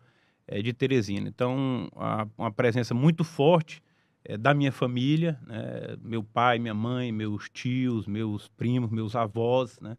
eh, 0.49 0.63
de 0.63 0.73
Teresina. 0.73 1.29
Então, 1.29 1.89
a- 1.97 2.27
uma 2.39 2.51
presença 2.53 2.95
muito 2.95 3.23
forte 3.25 3.83
eh, 4.25 4.37
da 4.37 4.55
minha 4.55 4.73
família, 4.73 5.39
né? 5.47 5.97
meu 6.03 6.23
pai, 6.23 6.59
minha 6.59 6.75
mãe, 6.75 7.13
meus 7.13 7.49
tios, 7.51 8.07
meus 8.07 8.49
primos, 8.49 8.91
meus 8.91 9.15
avós, 9.15 9.79
né? 9.81 9.97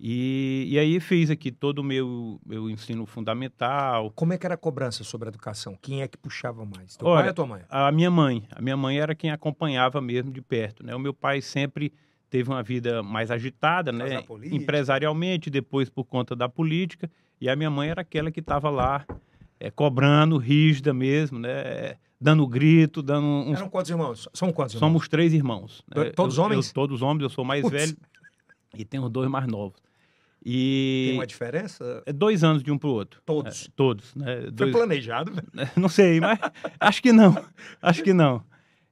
E, 0.00 0.66
e 0.68 0.78
aí 0.78 1.00
fiz 1.00 1.28
aqui 1.28 1.50
todo 1.50 1.80
o 1.80 1.84
meu, 1.84 2.40
meu 2.46 2.70
ensino 2.70 3.04
fundamental. 3.04 4.12
Como 4.12 4.32
é 4.32 4.38
que 4.38 4.46
era 4.46 4.54
a 4.54 4.58
cobrança 4.58 5.02
sobre 5.02 5.28
a 5.28 5.30
educação? 5.30 5.76
Quem 5.82 6.02
é 6.02 6.08
que 6.08 6.16
puxava 6.16 6.64
mais? 6.64 6.96
Teu 6.96 7.08
Olha, 7.08 7.20
pai 7.22 7.28
ou 7.28 7.34
tua 7.34 7.46
mãe? 7.46 7.62
A 7.68 7.90
minha 7.90 8.10
mãe, 8.10 8.46
a 8.50 8.62
minha 8.62 8.76
mãe 8.76 9.00
era 9.00 9.14
quem 9.14 9.30
acompanhava 9.32 10.00
mesmo 10.00 10.30
de 10.30 10.40
perto, 10.40 10.86
né? 10.86 10.94
O 10.94 11.00
meu 11.00 11.12
pai 11.12 11.40
sempre 11.40 11.92
teve 12.30 12.48
uma 12.50 12.62
vida 12.62 13.02
mais 13.02 13.30
agitada, 13.30 13.90
né? 13.92 14.22
Empresarialmente, 14.50 15.50
depois 15.50 15.88
por 15.88 16.04
conta 16.04 16.36
da 16.36 16.48
política, 16.48 17.10
e 17.40 17.48
a 17.48 17.56
minha 17.56 17.70
mãe 17.70 17.88
era 17.88 18.02
aquela 18.02 18.30
que 18.30 18.40
estava 18.40 18.68
lá 18.70 19.04
eh, 19.60 19.70
cobrando, 19.70 20.36
rígida 20.36 20.92
mesmo, 20.92 21.38
né? 21.38 21.96
Dando 22.20 22.46
grito, 22.46 23.00
dando 23.02 23.26
uns 23.26 23.56
Eram 23.58 23.68
quantos 23.70 23.90
irmãos? 23.90 24.28
São 24.34 24.52
quantos 24.52 24.74
irmãos? 24.74 24.88
Somos 24.88 25.08
três 25.08 25.32
irmãos. 25.32 25.82
né? 25.94 26.04
To- 26.06 26.12
todos 26.14 26.36
Eu- 26.36 26.44
homens? 26.44 26.68
eu- 26.68 26.74
todos 26.74 27.00
homens, 27.02 27.22
eu 27.22 27.30
sou 27.30 27.44
mais 27.44 27.62
Putz. 27.62 27.72
velho 27.72 27.96
e 28.76 28.84
tenho 28.84 29.08
dois 29.08 29.30
mais 29.30 29.46
novos. 29.46 29.80
Tem 30.42 30.52
E 30.54 31.12
uma 31.14 31.26
diferença? 31.26 32.02
é 32.06 32.12
dois 32.12 32.42
anos 32.42 32.62
de 32.62 32.70
um 32.72 32.78
para 32.78 32.88
o 32.88 32.92
outro. 32.92 33.20
Todos. 33.24 33.66
É, 33.66 33.70
todos, 33.76 34.14
né? 34.14 34.42
Foi 34.42 34.50
Dois- 34.50 34.72
planejado? 34.72 35.32
velho? 35.32 35.46
Não 35.76 35.88
sei, 35.88 36.20
mas 36.20 36.38
acho 36.80 37.02
que 37.02 37.12
não. 37.12 37.36
Acho 37.82 38.02
que 38.02 38.12
não. 38.12 38.42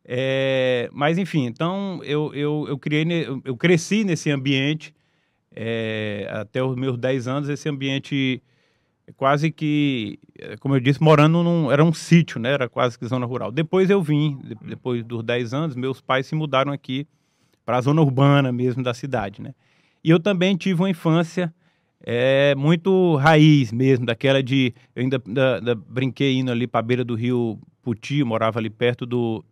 É, 0.08 0.88
mas 0.92 1.18
enfim, 1.18 1.46
então 1.46 2.00
eu, 2.04 2.32
eu, 2.32 2.66
eu, 2.68 2.78
criei, 2.78 3.04
eu- 3.44 3.56
cresci 3.56 4.04
nesse 4.04 4.30
ambiente 4.30 4.94
é, 5.54 6.28
até 6.30 6.62
os 6.62 6.76
meus 6.76 6.96
10 6.96 7.26
anos, 7.26 7.48
esse 7.48 7.68
ambiente 7.68 8.40
quase 9.16 9.50
que, 9.50 10.18
como 10.60 10.76
eu 10.76 10.80
disse, 10.80 11.02
morando 11.02 11.42
num. 11.42 11.72
Era 11.72 11.82
um 11.84 11.92
sítio, 11.92 12.40
né? 12.40 12.52
Era 12.52 12.68
quase 12.68 12.98
que 12.98 13.06
zona 13.06 13.26
rural. 13.26 13.50
Depois 13.50 13.90
eu 13.90 14.00
vim, 14.02 14.38
de- 14.44 14.54
depois 14.68 15.02
dos 15.04 15.22
10 15.24 15.52
anos, 15.54 15.74
meus 15.74 16.00
pais 16.00 16.26
se 16.26 16.34
mudaram 16.34 16.72
aqui 16.72 17.06
para 17.64 17.78
a 17.78 17.80
zona 17.80 18.00
urbana 18.00 18.52
mesmo 18.52 18.82
da 18.82 18.94
cidade, 18.94 19.42
né? 19.42 19.54
E 20.04 20.10
eu 20.10 20.20
também 20.20 20.56
tive 20.56 20.80
uma 20.82 20.90
infância 20.90 21.52
é, 22.00 22.54
muito 22.54 23.16
raiz 23.16 23.72
mesmo, 23.72 24.06
daquela 24.06 24.40
de. 24.42 24.72
Eu 24.94 25.02
ainda, 25.02 25.18
da- 25.26 25.58
da- 25.60 25.74
brinquei 25.74 26.36
indo 26.38 26.50
ali 26.52 26.66
para 26.66 26.80
a 26.80 26.82
beira 26.82 27.04
do 27.04 27.14
rio 27.16 27.58
Puti, 27.82 28.22
morava 28.22 28.58
ali 28.60 28.70
perto 28.70 29.06
do, 29.06 29.44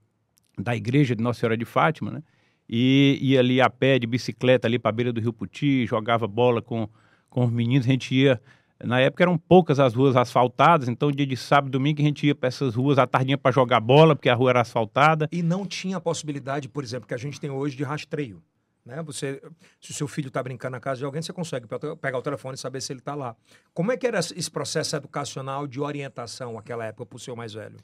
da 0.58 0.75
igreja 0.75 1.14
de 1.14 1.23
Nossa 1.23 1.40
Senhora 1.40 1.56
de 1.56 1.64
Fátima, 1.64 2.11
né? 2.11 2.23
E 2.68 3.18
ia 3.20 3.40
ali 3.40 3.61
a 3.61 3.68
pé, 3.68 3.99
de 3.99 4.06
bicicleta, 4.06 4.66
ali 4.66 4.78
para 4.78 4.88
a 4.88 4.92
beira 4.92 5.12
do 5.12 5.20
rio 5.20 5.32
Puti, 5.32 5.84
jogava 5.87 6.26
bola 6.26 6.62
com, 6.62 6.88
com 7.28 7.44
os 7.44 7.52
meninos. 7.52 7.87
A 7.87 7.90
gente 7.90 8.14
ia. 8.14 8.40
Na 8.82 9.00
época 9.00 9.23
eram 9.23 9.38
poucas 9.38 9.78
as 9.78 9.94
ruas 9.94 10.16
asfaltadas, 10.16 10.88
então 10.88 11.11
dia 11.11 11.26
de 11.26 11.37
sábado 11.37 11.70
domingo 11.70 12.00
a 12.00 12.04
gente 12.04 12.26
ia 12.26 12.34
para 12.34 12.49
essas 12.49 12.75
ruas 12.75 12.99
à 12.99 13.06
tardinha 13.06 13.38
para 13.38 13.52
jogar 13.52 13.80
bola, 13.80 14.16
porque 14.16 14.28
a 14.28 14.34
rua 14.34 14.50
era 14.50 14.61
asfaltada. 14.62 15.28
E 15.30 15.42
não 15.42 15.64
tinha 15.64 15.96
a 15.96 16.00
possibilidade, 16.00 16.68
por 16.68 16.82
exemplo, 16.82 17.06
que 17.06 17.14
a 17.14 17.18
gente 17.18 17.40
tem 17.40 17.50
hoje 17.50 17.76
de 17.76 17.84
rastreio. 17.84 18.42
Né? 18.84 19.02
Você, 19.04 19.40
se 19.80 19.92
o 19.92 19.94
seu 19.94 20.06
filho 20.06 20.28
está 20.28 20.42
brincando 20.42 20.73
na 20.73 20.80
casa 20.80 20.99
de 20.99 21.04
alguém, 21.06 21.23
você 21.23 21.32
consegue 21.32 21.66
pe- 21.66 21.96
pegar 21.96 22.18
o 22.18 22.23
telefone 22.23 22.56
e 22.56 22.58
saber 22.58 22.82
se 22.82 22.92
ele 22.92 22.99
está 23.00 23.14
lá. 23.14 23.34
Como 23.73 23.90
é 23.90 23.96
que 23.96 24.06
era 24.06 24.18
esse 24.18 24.50
processo 24.50 24.94
educacional 24.96 25.66
de 25.66 25.80
orientação 25.80 26.52
naquela 26.54 26.84
época 26.84 27.06
para 27.06 27.16
o 27.16 27.18
seu 27.18 27.34
mais 27.34 27.54
velho? 27.54 27.76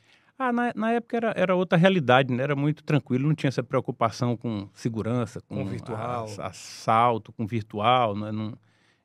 Ah, 0.43 0.53
na, 0.53 0.73
na 0.75 0.93
época 0.93 1.19
era, 1.19 1.33
era 1.37 1.55
outra 1.55 1.77
realidade, 1.77 2.33
né? 2.33 2.43
Era 2.43 2.57
muito 2.57 2.83
tranquilo, 2.83 3.29
não 3.29 3.35
tinha 3.35 3.49
essa 3.49 3.63
preocupação 3.63 4.39
com 4.39 4.67
segurança, 4.73 5.39
com, 5.47 5.57
Com 5.57 5.65
virtual. 5.67 6.25
ass- 6.25 6.39
assalto, 6.41 7.31
com 7.31 7.47
virtual, 7.47 8.17
né? 8.17 8.33
Não- 8.33 8.55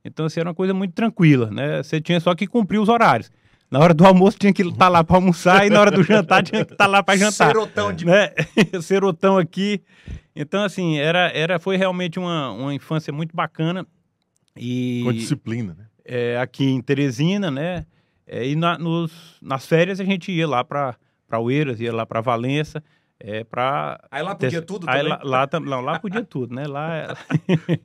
Então, 0.06 0.28
assim, 0.28 0.40
era 0.40 0.48
uma 0.48 0.56
coisa 0.56 0.74
muito 0.74 0.94
tranquila, 0.94 1.52
né? 1.52 1.84
Você 1.84 2.00
tinha 2.00 2.22
só 2.22 2.34
que 2.34 2.48
cumprir 2.48 2.80
os 2.80 2.88
horários. 2.88 3.30
Na 3.70 3.80
hora 3.80 3.94
do 3.94 4.06
almoço 4.06 4.38
tinha 4.40 4.54
que 4.54 4.62
estar 4.62 4.88
lá 4.88 5.04
para 5.04 5.18
almoçar 5.18 5.66
e 5.68 5.70
na 5.70 5.82
hora 5.82 5.92
do 5.92 6.04
jantar 6.04 6.42
tinha 6.42 6.64
que 6.64 6.72
estar 6.72 6.88
lá 6.88 7.04
para 7.04 7.18
jantar. 7.18 7.48
Serotão 7.48 7.92
de 7.92 8.06
Né? 8.06 8.30
Serotão 8.82 9.38
aqui. 9.38 9.82
Então, 10.34 10.64
assim, 10.64 10.98
era, 11.00 11.30
era, 11.36 11.60
foi 11.60 11.76
realmente 11.76 12.18
uma, 12.18 12.52
uma 12.52 12.74
infância 12.74 13.12
muito 13.12 13.36
bacana. 13.36 13.86
E 14.56 15.02
Com 15.04 15.12
disciplina, 15.12 15.74
né? 15.78 15.86
é, 16.06 16.38
aqui 16.40 16.64
em 16.64 16.80
Teresina, 16.82 17.52
né? 17.52 17.86
É, 18.26 18.48
e 18.48 18.56
na- 18.56 18.78
nos, 18.78 19.12
nas 19.42 19.66
férias 19.68 20.00
a 20.00 20.06
gente 20.06 20.32
ia 20.32 20.48
lá 20.48 20.64
para 20.64 20.96
Oeiras, 21.34 21.80
ia 21.80 21.94
lá 21.94 22.06
para 22.06 22.22
Valença, 22.22 22.84
é, 23.20 23.44
para 23.44 24.00
Aí 24.12 24.22
lá 24.24 24.36
podia 24.36 24.62
tudo 24.62 24.90
Aí 24.90 25.02
também? 25.04 25.10
lá, 25.30 25.48
lá, 25.52 25.60
não, 25.60 25.82
lá 25.82 26.00
podia 26.00 26.24
tudo, 26.24 26.54
né? 26.56 26.66
Lá 26.68 26.94
era- 26.96 27.18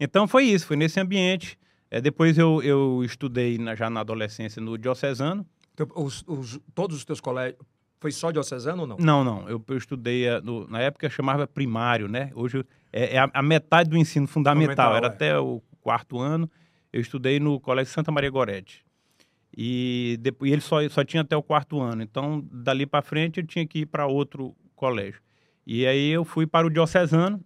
então 0.00 0.26
foi 0.28 0.44
isso, 0.44 0.66
foi 0.66 0.76
nesse 0.76 0.98
ambiente. 1.00 1.58
É, 1.90 2.00
depois 2.00 2.36
eu, 2.38 2.62
eu 2.62 3.02
estudei 3.04 3.56
na- 3.58 3.74
já 3.74 3.88
na 3.88 4.00
adolescência 4.00 4.60
no 4.60 4.76
Diocesano. 4.76 5.46
Teu- 5.74 5.88
os- 5.96 6.22
os- 6.26 6.60
todos 6.74 6.96
os 6.96 7.04
teus 7.04 7.20
colégios. 7.20 7.58
Foi 8.00 8.12
só 8.12 8.30
diocesano 8.30 8.82
ou 8.82 8.86
não? 8.86 8.96
Não, 8.96 9.24
não, 9.24 9.48
eu, 9.48 9.60
eu 9.66 9.76
estudei, 9.76 10.24
eh, 10.28 10.40
no- 10.40 10.68
na 10.68 10.80
época 10.80 11.10
chamava 11.10 11.48
primário, 11.48 12.06
né? 12.06 12.30
Hoje 12.34 12.64
é, 12.92 13.16
é 13.16 13.18
a, 13.18 13.28
a 13.34 13.42
metade 13.42 13.90
do 13.90 13.96
ensino 13.96 14.26
fundamental, 14.28 14.92
Fundamental, 14.92 14.96
era 14.96 15.06
é. 15.06 15.10
até 15.10 15.38
o 15.38 15.60
quarto 15.80 16.20
ano. 16.20 16.48
Eu 16.92 17.00
estudei 17.00 17.40
no 17.40 17.58
Colégio 17.58 17.92
Santa 17.92 18.12
Maria 18.12 18.30
Gorete. 18.30 18.84
E, 19.56 20.18
depois, 20.20 20.50
e 20.50 20.52
ele 20.54 20.60
só, 20.62 20.86
só 20.88 21.02
tinha 21.04 21.22
até 21.22 21.36
o 21.36 21.42
quarto 21.42 21.80
ano. 21.80 22.02
Então, 22.02 22.44
dali 22.52 22.86
para 22.86 23.02
frente, 23.02 23.40
eu 23.40 23.46
tinha 23.46 23.66
que 23.66 23.80
ir 23.80 23.86
para 23.86 24.06
outro 24.06 24.54
colégio. 24.76 25.20
E 25.66 25.86
aí 25.86 26.10
eu 26.10 26.24
fui 26.24 26.46
para 26.46 26.66
o 26.66 26.70
Diocesano 26.70 27.40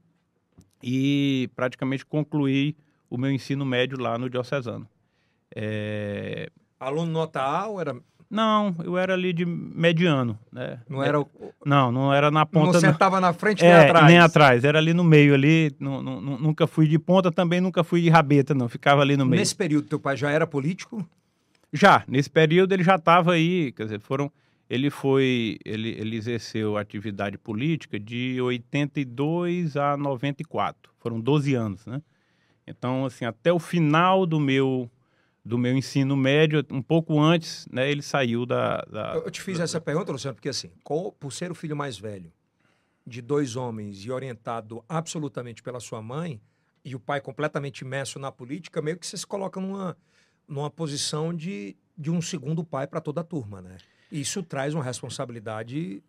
e 0.83 1.49
praticamente 1.57 2.05
concluí 2.05 2.77
o 3.09 3.17
meu 3.17 3.31
ensino 3.31 3.65
médio 3.65 3.99
lá 4.01 4.19
no 4.19 4.29
Diocesano. 4.29 4.87
É, 5.55 6.51
Aluno 6.79 7.11
nota 7.13 7.41
A 7.43 7.67
ou 7.69 7.81
era. 7.81 7.95
Não, 8.31 8.75
eu 8.83 8.97
era 8.97 9.13
ali 9.13 9.31
de 9.33 9.45
mediano, 9.45 10.39
né? 10.51 10.81
Não 10.89 11.03
era. 11.03 11.21
o- 11.21 11.29
Não, 11.67 11.93
não 11.93 12.13
era 12.15 12.31
na 12.31 12.41
Não 12.41 12.47
ponta. 12.47 12.73
não. 12.73 12.81
sentava 12.81 13.21
na 13.21 13.33
frente 13.35 13.63
nem 13.63 13.71
É, 13.71 13.85
atrás. 13.85 14.07
nem 14.07 14.19
atrás. 14.19 14.65
Era 14.65 14.79
ali 14.79 14.95
no 14.95 15.05
meio 15.05 15.35
ali. 15.35 15.71
nu- 15.79 16.03
nu- 16.03 16.39
nunca 16.39 16.67
fui 16.67 16.89
de 16.89 16.99
ponta, 16.99 17.31
também 17.31 17.61
nunca 17.61 17.85
fui 17.85 18.01
de 18.01 18.09
rabeta, 18.09 18.55
não. 18.55 18.69
Ficava 18.71 19.03
ali 19.03 19.17
no 19.17 19.27
meio. 19.27 19.39
Nesse 19.39 19.55
período, 19.55 19.87
teu 19.89 20.01
pai 20.01 20.17
já 20.17 20.31
era 20.31 20.47
político? 20.47 21.07
Já, 21.73 22.05
nesse 22.07 22.29
período 22.31 22.73
ele 22.73 22.83
já 22.85 22.97
estava 22.97 23.33
aí, 23.33 23.73
quer 23.73 23.85
dizer, 23.85 24.01
foram. 24.01 24.31
Ele 24.69 24.89
foi. 24.91 25.59
Ele, 25.65 25.91
ele 25.91 26.17
exerceu 26.17 26.77
atividade 26.77 27.37
política 27.39 27.99
de 27.99 28.41
82 28.41 29.77
a 29.77 29.97
94. 29.97 30.93
Foram 30.99 31.21
12 31.21 31.55
anos, 31.55 31.85
né? 31.87 32.03
Então, 32.67 33.05
assim, 33.05 33.25
até 33.25 33.53
o 33.53 33.59
final 33.59 34.25
do 34.27 34.39
meu 34.41 34.91
do 35.45 35.59
meu 35.59 35.77
ensino 35.77 36.17
médio, 36.17 36.65
um 36.71 36.81
pouco 36.81 37.19
antes, 37.21 37.67
né, 37.71 37.91
ele 37.91 38.01
saiu 38.01 38.47
da. 38.47 38.77
da- 38.83 39.15
Eu 39.17 39.29
te 39.29 39.43
fiz 39.43 39.59
essa 39.59 39.81
pergunta, 39.81 40.13
Luciano, 40.13 40.37
porque 40.37 40.49
assim, 40.49 40.71
co- 40.85 41.11
por 41.13 41.33
ser 41.33 41.51
o 41.51 41.55
filho 41.55 41.75
mais 41.77 41.99
velho 41.99 42.33
de 43.05 43.21
dois 43.21 43.57
homens 43.57 44.05
e 44.05 44.11
orientado 44.13 44.85
absolutamente 44.89 45.61
pela 45.61 45.81
sua 45.81 46.01
mãe, 46.01 46.41
e 46.85 46.95
o 46.95 47.01
pai 47.01 47.21
completamente 47.21 47.81
imerso 47.81 48.21
na 48.21 48.31
política, 48.31 48.81
meio 48.81 48.97
que 48.97 49.05
você 49.05 49.17
se 49.17 49.27
coloca 49.27 49.61
numa, 49.61 49.97
numa 50.49 50.71
posição 50.71 51.35
de, 51.35 51.77
de 51.97 52.11
um 52.11 52.21
segundo 52.21 52.63
pai 52.65 52.87
para 52.87 53.01
toda 53.01 53.21
a 53.21 53.25
turma, 53.25 53.61
né? 53.61 53.77
Isso 54.11 54.43
traz 54.43 54.75
uma 54.75 54.85
responsabilidade. 54.85 56.03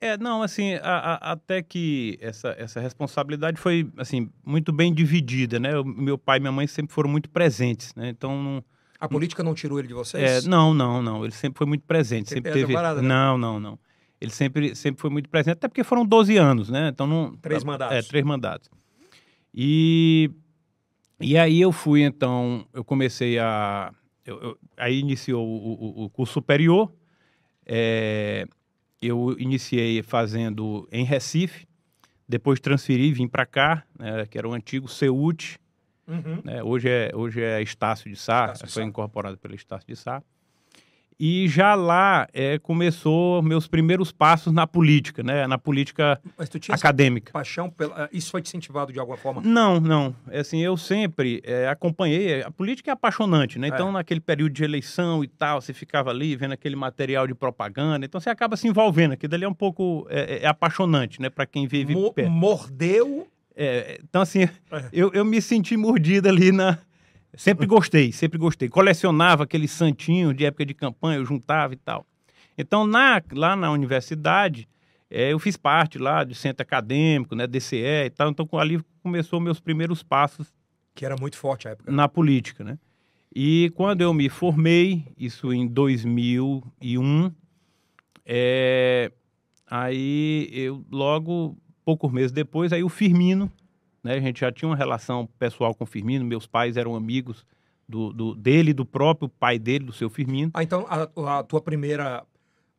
É, 0.00 0.18
não, 0.18 0.42
assim, 0.42 0.74
a- 0.74 0.80
a- 1.22 1.32
até 1.32 1.62
que 1.62 2.18
essa, 2.20 2.54
essa 2.58 2.78
responsabilidade 2.80 3.58
foi, 3.58 3.90
assim, 3.96 4.28
muito 4.44 4.72
bem 4.72 4.92
dividida, 4.92 5.58
né? 5.58 5.78
O 5.78 5.84
meu 5.84 6.18
pai 6.18 6.36
e 6.36 6.40
minha 6.40 6.52
mãe 6.52 6.66
sempre 6.66 6.92
foram 6.94 7.08
muito 7.08 7.30
presentes, 7.30 7.94
né? 7.94 8.10
Então, 8.10 8.42
não, 8.42 8.64
A 9.00 9.08
política 9.08 9.42
não 9.42 9.54
tirou 9.54 9.78
ele 9.78 9.88
de 9.88 9.94
é, 9.94 9.96
vocês? 9.96 10.46
não, 10.46 10.74
não, 10.74 11.00
não, 11.02 11.24
ele 11.24 11.32
sempre 11.32 11.56
foi 11.58 11.66
muito 11.66 11.84
presente, 11.86 12.28
Sempre 12.30 12.52
teve... 12.52 12.72
parada, 12.74 13.00
né? 13.00 13.08
Não, 13.08 13.38
não, 13.38 13.58
não. 13.58 13.78
Ele 14.20 14.30
sempre, 14.30 14.74
sempre 14.74 15.00
foi 15.00 15.10
muito 15.10 15.28
presente, 15.28 15.52
até 15.54 15.68
porque 15.68 15.84
foram 15.84 16.04
12 16.04 16.36
anos, 16.36 16.68
né? 16.70 16.88
Então, 16.88 17.06
não... 17.06 17.34
Três 17.36 17.64
mandatos. 17.64 17.96
É, 17.96 18.02
três 18.02 18.24
mandatos. 18.24 18.68
E, 19.54 20.30
e 21.20 21.36
aí 21.38 21.60
eu 21.60 21.72
fui, 21.72 22.02
então, 22.02 22.66
eu 22.72 22.84
comecei 22.84 23.38
a... 23.38 23.92
eu- 24.26 24.40
eu- 24.42 24.58
aí 24.76 24.98
iniciou 24.98 25.46
o, 25.46 26.00
o- 26.02 26.04
o 26.04 26.10
curso 26.10 26.34
superior, 26.34 26.92
é, 27.66 28.46
eu 29.00 29.34
iniciei 29.38 30.02
fazendo 30.02 30.88
em 30.90 31.04
Recife, 31.04 31.66
depois 32.28 32.58
transferi, 32.60 33.12
vim 33.12 33.28
para 33.28 33.44
cá, 33.46 33.84
né, 33.98 34.26
que 34.26 34.38
era 34.38 34.48
o 34.48 34.52
antigo 34.54 34.88
CEUT, 34.88 35.58
Uhum. 36.06 36.40
né, 36.44 36.62
hoje, 36.62 36.88
é, 36.88 37.10
hoje 37.14 37.42
é 37.42 37.62
Estácio 37.62 38.10
de 38.10 38.16
Sá, 38.16 38.52
Estácio 38.52 38.68
foi 38.74 38.82
Sá. 38.82 38.88
incorporado 38.88 39.38
pelo 39.38 39.54
Estácio 39.54 39.86
de 39.86 39.96
Sá. 39.96 40.22
E 41.18 41.46
já 41.48 41.74
lá 41.76 42.26
é, 42.32 42.58
começou 42.58 43.40
meus 43.40 43.66
primeiros 43.68 44.10
passos 44.10 44.52
na 44.52 44.66
política, 44.66 45.22
né, 45.22 45.46
na 45.46 45.56
política 45.56 46.20
Mas 46.36 46.48
tu 46.48 46.58
tinha 46.58 46.74
acadêmica. 46.74 47.32
paixão 47.32 47.70
pela. 47.70 48.08
Isso 48.12 48.30
foi 48.32 48.42
te 48.42 48.48
incentivado 48.48 48.92
de 48.92 48.98
alguma 48.98 49.16
forma? 49.16 49.40
Não, 49.44 49.78
não. 49.78 50.14
É 50.28 50.40
Assim, 50.40 50.58
eu 50.60 50.76
sempre 50.76 51.40
é, 51.44 51.68
acompanhei. 51.68 52.42
A 52.42 52.50
política 52.50 52.90
é 52.90 52.92
apaixonante, 52.92 53.58
né? 53.58 53.68
Então, 53.68 53.88
É. 53.90 53.92
naquele 53.92 54.20
período 54.20 54.52
de 54.52 54.64
eleição 54.64 55.22
e 55.22 55.28
tal, 55.28 55.60
você 55.60 55.72
ficava 55.72 56.10
ali 56.10 56.34
vendo 56.36 56.52
aquele 56.52 56.76
material 56.76 57.26
de 57.26 57.34
propaganda. 57.34 58.04
Então, 58.04 58.20
você 58.20 58.28
acaba 58.30 58.56
se 58.56 58.66
envolvendo. 58.68 59.12
Aquilo 59.12 59.30
dali 59.30 59.44
é 59.44 59.48
um 59.48 59.54
pouco 59.54 60.06
é, 60.10 60.40
é 60.42 60.46
apaixonante, 60.46 61.22
né? 61.22 61.30
Para 61.30 61.46
quem 61.46 61.66
vive 61.66 61.94
Mo- 61.94 62.12
perto. 62.12 62.30
mordeu. 62.30 63.26
É, 63.56 64.00
então, 64.02 64.20
assim, 64.20 64.48
eu, 64.92 65.12
eu 65.12 65.24
me 65.24 65.40
senti 65.40 65.76
mordida 65.76 66.28
ali 66.28 66.50
na, 66.50 66.76
Sempre 67.36 67.66
gostei, 67.66 68.12
sempre 68.12 68.38
gostei. 68.38 68.68
Colecionava 68.68 69.44
aqueles 69.44 69.70
santinhos 69.70 70.34
de 70.36 70.44
época 70.44 70.66
de 70.66 70.74
campanha, 70.74 71.18
eu 71.18 71.24
juntava 71.26 71.74
e 71.74 71.76
tal. 71.76 72.06
Então, 72.56 72.86
na, 72.86 73.22
lá 73.32 73.56
na 73.56 73.70
universidade, 73.70 74.68
é, 75.10 75.32
eu 75.32 75.38
fiz 75.38 75.56
parte 75.56 75.98
lá 75.98 76.24
do 76.24 76.34
centro 76.34 76.62
acadêmico, 76.62 77.34
né, 77.34 77.46
DCE 77.46 78.06
e 78.06 78.10
tal. 78.10 78.30
Então, 78.30 78.48
ali 78.52 78.80
começou 79.02 79.40
meus 79.40 79.60
primeiros 79.60 80.02
passos. 80.02 80.52
Que 80.94 81.04
era 81.04 81.16
muito 81.18 81.36
forte 81.36 81.66
a 81.66 81.72
época. 81.72 81.90
Na 81.90 82.08
política, 82.08 82.62
né? 82.62 82.78
E 83.34 83.72
quando 83.74 84.00
eu 84.00 84.14
me 84.14 84.28
formei, 84.28 85.04
isso 85.18 85.52
em 85.52 85.66
2001, 85.66 87.32
é, 88.24 89.10
aí 89.68 90.48
eu 90.52 90.84
logo, 90.90 91.58
poucos 91.84 92.12
meses 92.12 92.30
depois, 92.30 92.72
aí 92.72 92.84
o 92.84 92.88
Firmino, 92.88 93.50
né? 94.04 94.14
A 94.14 94.20
gente 94.20 94.40
já 94.40 94.52
tinha 94.52 94.68
uma 94.68 94.76
relação 94.76 95.26
pessoal 95.38 95.74
com 95.74 95.84
o 95.84 95.86
Firmino, 95.86 96.24
meus 96.24 96.46
pais 96.46 96.76
eram 96.76 96.94
amigos 96.94 97.46
do, 97.88 98.12
do 98.12 98.34
dele, 98.34 98.74
do 98.74 98.84
próprio 98.84 99.28
pai 99.28 99.58
dele, 99.58 99.86
do 99.86 99.92
seu 99.92 100.10
Firmino. 100.10 100.50
Ah, 100.52 100.62
então 100.62 100.86
a, 100.88 101.38
a 101.38 101.42
tua 101.42 101.62
primeira, 101.62 102.22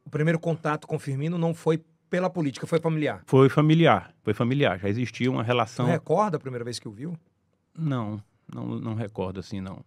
o 0.05 0.09
primeiro 0.09 0.39
contato 0.39 0.87
com 0.87 0.95
o 0.95 0.99
Firmino 0.99 1.37
não 1.37 1.53
foi 1.53 1.83
pela 2.09 2.29
política, 2.29 2.67
foi 2.67 2.79
familiar? 2.79 3.23
Foi 3.25 3.49
familiar, 3.49 4.13
foi 4.23 4.33
familiar. 4.33 4.79
Já 4.79 4.87
existia 4.87 5.29
uma 5.29 5.43
relação. 5.43 5.87
Você 5.87 5.93
recorda 5.93 6.37
a 6.37 6.39
primeira 6.39 6.63
vez 6.63 6.77
que 6.77 6.87
o 6.87 6.91
viu? 6.91 7.17
Não, 7.77 8.21
não, 8.53 8.79
não 8.79 8.93
recordo 8.93 9.39
assim, 9.39 9.59
não. 9.59 9.83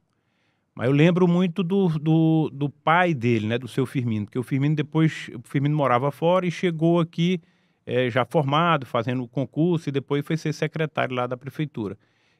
Mas 0.74 0.86
eu 0.86 0.92
lembro 0.92 1.26
muito 1.26 1.62
do, 1.62 1.88
do, 1.88 2.50
do, 2.52 2.68
pai 2.68 3.14
dele, 3.14 3.46
né, 3.46 3.58
do 3.58 3.66
seu 3.66 3.84
Firmino, 3.84 4.26
porque 4.26 4.38
o 4.38 4.44
Firmino 4.44 4.76
depois, 4.76 5.28
o 5.34 5.48
Firmino 5.48 5.76
morava 5.76 6.10
fora 6.12 6.46
e 6.46 6.50
chegou 6.50 7.00
aqui 7.00 7.40
é, 7.88 8.10
já 8.10 8.22
formado, 8.26 8.84
fazendo 8.84 9.22
o 9.22 9.28
concurso 9.28 9.88
e 9.88 9.92
depois 9.92 10.24
foi 10.24 10.36
ser 10.36 10.52
secretário 10.52 11.16
lá 11.16 11.26
da 11.26 11.38
prefeitura. 11.38 11.96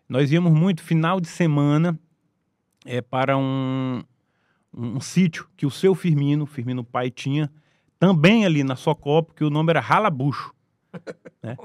Nós 0.06 0.30
íamos 0.30 0.52
muito 0.52 0.82
final 0.82 1.18
de 1.18 1.26
semana 1.26 1.98
é, 2.84 3.00
para 3.00 3.34
um, 3.38 4.02
um, 4.76 5.00
sítio 5.00 5.48
que 5.56 5.64
o 5.64 5.70
seu 5.70 5.94
Firmino, 5.94 6.44
Firmino 6.44 6.84
pai, 6.84 7.10
tinha, 7.10 7.50
também 7.98 8.44
ali 8.44 8.62
na 8.62 8.76
Socopo, 8.76 9.32
que 9.32 9.42
o 9.42 9.48
nome 9.48 9.70
era 9.70 9.80
Ralabucho. 9.80 10.52
Né? 11.40 11.56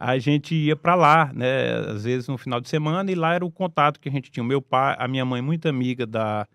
A 0.00 0.18
gente 0.18 0.56
ia 0.56 0.74
para 0.74 0.96
lá, 0.96 1.32
né? 1.32 1.74
Às 1.88 2.02
vezes 2.02 2.26
no 2.26 2.36
final 2.36 2.60
de 2.60 2.68
semana, 2.68 3.12
e 3.12 3.14
lá 3.14 3.32
era 3.32 3.46
o 3.46 3.50
contato 3.50 4.00
que 4.00 4.08
a 4.08 4.12
gente 4.12 4.28
tinha. 4.28 4.42
O 4.42 4.46
meu 4.46 4.60
pai, 4.60 4.96
a 4.98 5.06
minha 5.06 5.24
mãe, 5.24 5.40
muito 5.40 5.68
amiga 5.68 6.04
da, 6.04 6.48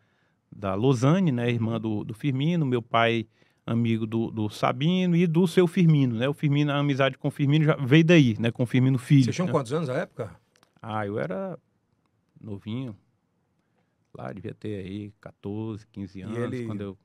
da 0.54 0.74
Losane, 0.74 1.32
né? 1.32 1.50
Irmã 1.50 1.80
do, 1.80 2.04
do 2.04 2.14
Firmino, 2.14 2.66
meu 2.66 2.82
pai, 2.82 3.26
amigo 3.66 4.06
do, 4.06 4.30
do 4.30 4.50
Sabino 4.50 5.16
e 5.16 5.26
do 5.26 5.48
seu 5.48 5.68
Firmino, 5.68 6.16
né? 6.18 6.30
O 6.30 6.34
Firmino, 6.34 6.72
a 6.72 6.78
amizade 6.78 7.18
com 7.18 7.30
o 7.30 7.32
Firmino 7.32 7.66
já 7.66 7.76
veio 7.76 8.06
daí, 8.06 8.36
né? 8.40 8.52
Com 8.52 8.64
o 8.64 8.66
Firmino 8.66 8.98
Filho. 8.98 9.24
Vocês 9.24 9.36
tinham 9.36 9.48
né? 9.48 9.52
quantos 9.52 9.74
anos 9.74 9.90
na 9.90 9.96
época? 9.96 10.36
Ah, 10.82 11.06
eu 11.06 11.18
era 11.18 11.58
novinho. 12.40 12.96
Lá, 14.14 14.32
devia 14.32 14.54
ter 14.54 14.86
aí 14.86 15.12
14, 15.20 15.86
15 15.88 16.22
anos. 16.22 16.38
E 16.38 16.42
ele... 16.42 16.66
Quando 16.66 16.82
eu 16.82 16.98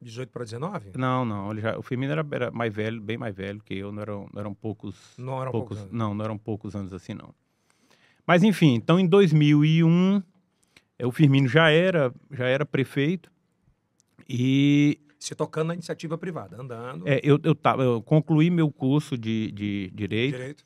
18 0.00 0.30
para 0.30 0.44
19? 0.44 0.92
Não, 0.96 1.24
não. 1.24 1.50
Ele 1.50 1.60
já, 1.60 1.78
o 1.78 1.82
Firmino 1.82 2.12
era, 2.12 2.26
era, 2.30 2.50
mais 2.50 2.72
velho, 2.72 3.00
bem 3.00 3.16
mais 3.16 3.34
velho 3.34 3.60
que 3.62 3.74
eu. 3.74 3.90
Não 3.90 4.02
eram, 4.02 4.28
não 4.32 4.40
eram 4.40 4.54
poucos. 4.54 5.14
Não 5.18 5.40
eram 5.40 5.52
poucos, 5.52 5.78
poucos 5.78 5.92
Não, 5.92 6.14
não 6.14 6.24
eram 6.24 6.38
poucos 6.38 6.76
anos 6.76 6.92
assim, 6.92 7.14
não. 7.14 7.34
Mas 8.26 8.42
enfim, 8.42 8.74
então 8.74 9.00
em 9.00 9.06
2001 9.06 10.22
é, 10.98 11.06
o 11.06 11.10
Firmino 11.10 11.48
já 11.48 11.70
era, 11.70 12.14
já 12.30 12.46
era 12.46 12.64
prefeito 12.64 13.31
e 14.28 14.98
se 15.18 15.34
tocando 15.34 15.68
na 15.68 15.74
iniciativa 15.74 16.18
privada, 16.18 16.60
andando. 16.60 17.06
É, 17.06 17.20
eu, 17.22 17.38
eu, 17.42 17.54
tava, 17.54 17.82
eu 17.84 18.02
concluí 18.02 18.50
meu 18.50 18.70
curso 18.70 19.16
de, 19.16 19.52
de 19.52 19.90
direito, 19.94 20.36
direito. 20.36 20.64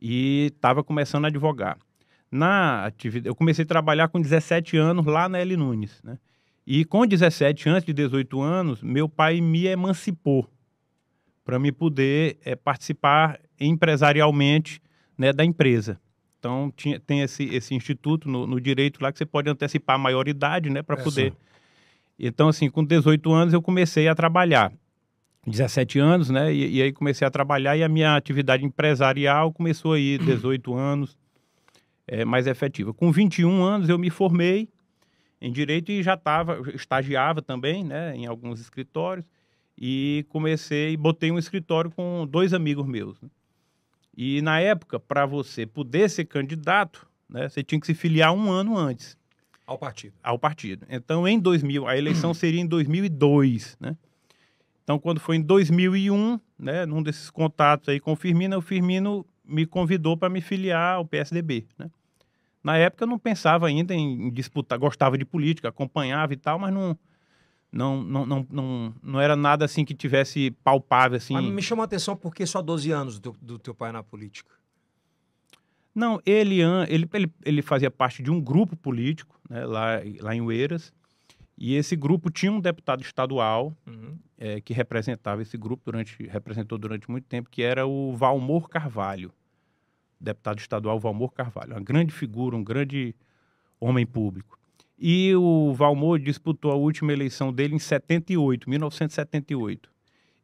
e 0.00 0.50
estava 0.54 0.82
começando 0.82 1.26
a 1.26 1.28
advogar. 1.28 1.76
Na 2.30 2.86
atividade, 2.86 3.28
eu 3.28 3.34
comecei 3.34 3.64
a 3.64 3.68
trabalhar 3.68 4.08
com 4.08 4.20
17 4.20 4.76
anos 4.76 5.04
lá 5.04 5.28
na 5.28 5.38
L 5.38 5.56
Nunes, 5.56 6.00
né? 6.02 6.18
E 6.66 6.84
com 6.84 7.04
17, 7.04 7.68
antes 7.68 7.84
de 7.84 7.92
18 7.92 8.40
anos, 8.40 8.82
meu 8.82 9.08
pai 9.08 9.40
me 9.40 9.66
emancipou 9.66 10.48
para 11.44 11.58
me 11.58 11.72
poder 11.72 12.38
é, 12.44 12.54
participar 12.54 13.40
empresarialmente 13.58 14.80
né, 15.18 15.32
da 15.32 15.44
empresa. 15.44 16.00
Então, 16.38 16.72
tinha, 16.76 16.98
tem 17.00 17.22
esse, 17.22 17.44
esse 17.54 17.74
instituto 17.74 18.28
no, 18.28 18.46
no, 18.46 18.60
direito 18.60 19.02
lá 19.02 19.12
que 19.12 19.18
você 19.18 19.26
pode 19.26 19.50
antecipar 19.50 19.96
a 19.96 19.98
maioridade 19.98 20.70
né, 20.70 20.80
para 20.80 20.98
é, 20.98 21.02
poder. 21.02 21.32
Sim. 21.32 21.36
Então, 22.20 22.48
assim, 22.48 22.68
com 22.68 22.84
18 22.84 23.32
anos 23.32 23.54
eu 23.54 23.62
comecei 23.62 24.06
a 24.06 24.14
trabalhar. 24.14 24.72
17 25.46 25.98
anos, 25.98 26.28
né? 26.28 26.52
E, 26.52 26.76
e, 26.76 26.82
aí 26.82 26.92
comecei 26.92 27.26
a 27.26 27.30
trabalhar 27.30 27.76
e 27.76 27.82
a 27.82 27.88
minha 27.88 28.14
atividade 28.14 28.64
empresarial 28.64 29.52
começou 29.52 29.94
aí 29.94 30.18
18 30.24 30.74
anos, 30.74 31.16
é, 32.06 32.24
mais 32.24 32.46
efetiva. 32.46 32.92
Com 32.92 33.10
21 33.10 33.62
anos 33.62 33.88
eu 33.88 33.98
me 33.98 34.10
formei 34.10 34.68
em 35.40 35.50
direito 35.50 35.90
e 35.90 36.02
já 36.02 36.14
estava, 36.14 36.60
estagiava 36.74 37.40
também, 37.40 37.82
né, 37.82 38.14
em 38.14 38.26
alguns 38.26 38.60
escritórios 38.60 39.24
e 39.80 40.26
comecei, 40.28 40.94
botei 40.96 41.30
um 41.30 41.38
escritório 41.38 41.90
com 41.90 42.26
dois 42.28 42.52
amigos 42.52 42.86
meus. 42.86 43.18
Né? 43.22 43.30
E 44.14 44.42
na 44.42 44.60
época, 44.60 45.00
para 45.00 45.24
você 45.24 45.64
poder 45.64 46.10
ser 46.10 46.26
candidato, 46.26 47.08
né, 47.26 47.48
você 47.48 47.62
tinha 47.62 47.80
que 47.80 47.86
se 47.86 47.94
filiar 47.94 48.34
um 48.34 48.50
ano 48.50 48.76
antes. 48.76 49.16
Ao 49.70 49.78
partido. 49.78 50.14
Ao 50.20 50.36
partido. 50.36 50.84
Então, 50.90 51.28
em 51.28 51.38
2000, 51.38 51.86
a 51.86 51.96
eleição 51.96 52.34
seria 52.34 52.60
em 52.60 52.66
2002, 52.66 53.76
né? 53.78 53.96
Então, 54.82 54.98
quando 54.98 55.20
foi 55.20 55.36
em 55.36 55.40
2001, 55.40 56.40
né, 56.58 56.84
num 56.84 57.00
desses 57.00 57.30
contatos 57.30 57.88
aí 57.88 58.00
com 58.00 58.10
o 58.10 58.16
Firmino, 58.16 58.58
o 58.58 58.60
Firmino 58.60 59.24
me 59.44 59.64
convidou 59.64 60.16
para 60.16 60.28
me 60.28 60.40
filiar 60.40 60.96
ao 60.96 61.04
PSDB, 61.04 61.68
né? 61.78 61.88
Na 62.64 62.76
época 62.76 63.04
eu 63.04 63.08
não 63.08 63.16
pensava 63.16 63.68
ainda 63.68 63.94
em 63.94 64.28
disputar, 64.32 64.76
gostava 64.76 65.16
de 65.16 65.24
política, 65.24 65.68
acompanhava 65.68 66.32
e 66.32 66.36
tal, 66.36 66.58
mas 66.58 66.74
não 66.74 66.98
não, 67.72 68.02
não, 68.02 68.26
não, 68.26 68.46
não, 68.50 68.94
não 69.00 69.20
era 69.20 69.36
nada 69.36 69.64
assim 69.64 69.84
que 69.84 69.94
tivesse 69.94 70.50
palpável 70.64 71.16
assim. 71.16 71.34
Mas 71.34 71.44
me 71.44 71.62
chamou 71.62 71.82
a 71.82 71.86
atenção 71.86 72.16
porque 72.16 72.44
só 72.44 72.60
12 72.60 72.90
anos 72.90 73.20
do, 73.20 73.36
do 73.40 73.56
teu 73.56 73.72
pai 73.72 73.92
na 73.92 74.02
política. 74.02 74.52
Não, 76.00 76.20
ele, 76.24 76.60
ele, 76.88 77.08
ele, 77.12 77.32
ele 77.44 77.62
fazia 77.62 77.90
parte 77.90 78.22
de 78.22 78.30
um 78.30 78.40
grupo 78.40 78.76
político 78.76 79.38
né, 79.48 79.64
lá, 79.64 80.00
lá 80.20 80.34
em 80.34 80.40
Oeiras. 80.40 80.92
E 81.58 81.74
esse 81.74 81.94
grupo 81.94 82.30
tinha 82.30 82.50
um 82.50 82.58
deputado 82.60 83.02
estadual 83.02 83.76
uhum. 83.86 84.16
é, 84.38 84.60
que 84.62 84.72
representava 84.72 85.42
esse 85.42 85.58
grupo 85.58 85.82
durante 85.84 86.22
representou 86.26 86.78
durante 86.78 87.10
muito 87.10 87.26
tempo, 87.26 87.50
que 87.50 87.62
era 87.62 87.86
o 87.86 88.16
Valmor 88.16 88.66
Carvalho 88.68 89.30
deputado 90.20 90.58
estadual 90.58 91.00
Valmor 91.00 91.32
Carvalho, 91.32 91.72
uma 91.72 91.80
grande 91.80 92.12
figura, 92.12 92.54
um 92.54 92.62
grande 92.62 93.14
homem 93.80 94.04
público. 94.04 94.58
E 94.98 95.34
o 95.34 95.72
Valmor 95.72 96.18
disputou 96.18 96.70
a 96.70 96.74
última 96.74 97.12
eleição 97.12 97.50
dele 97.50 97.74
em 97.74 97.78
78, 97.78 98.68
1978. 98.68 99.90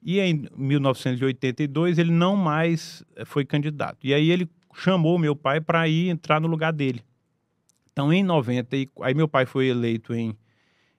E 0.02 0.18
em 0.18 0.48
1982 0.56 1.98
ele 1.98 2.10
não 2.10 2.36
mais 2.36 3.04
eh, 3.16 3.24
foi 3.24 3.44
candidato. 3.44 4.06
E 4.06 4.14
aí 4.14 4.30
ele 4.30 4.48
chamou 4.76 5.18
meu 5.18 5.34
pai 5.34 5.60
para 5.60 5.86
ir 5.88 6.08
entrar 6.08 6.40
no 6.40 6.48
lugar 6.48 6.72
dele. 6.72 7.02
Então 7.92 8.12
em 8.12 8.22
90, 8.22 8.76
aí 9.00 9.14
meu 9.14 9.28
pai 9.28 9.46
foi 9.46 9.68
eleito 9.68 10.14
em 10.14 10.36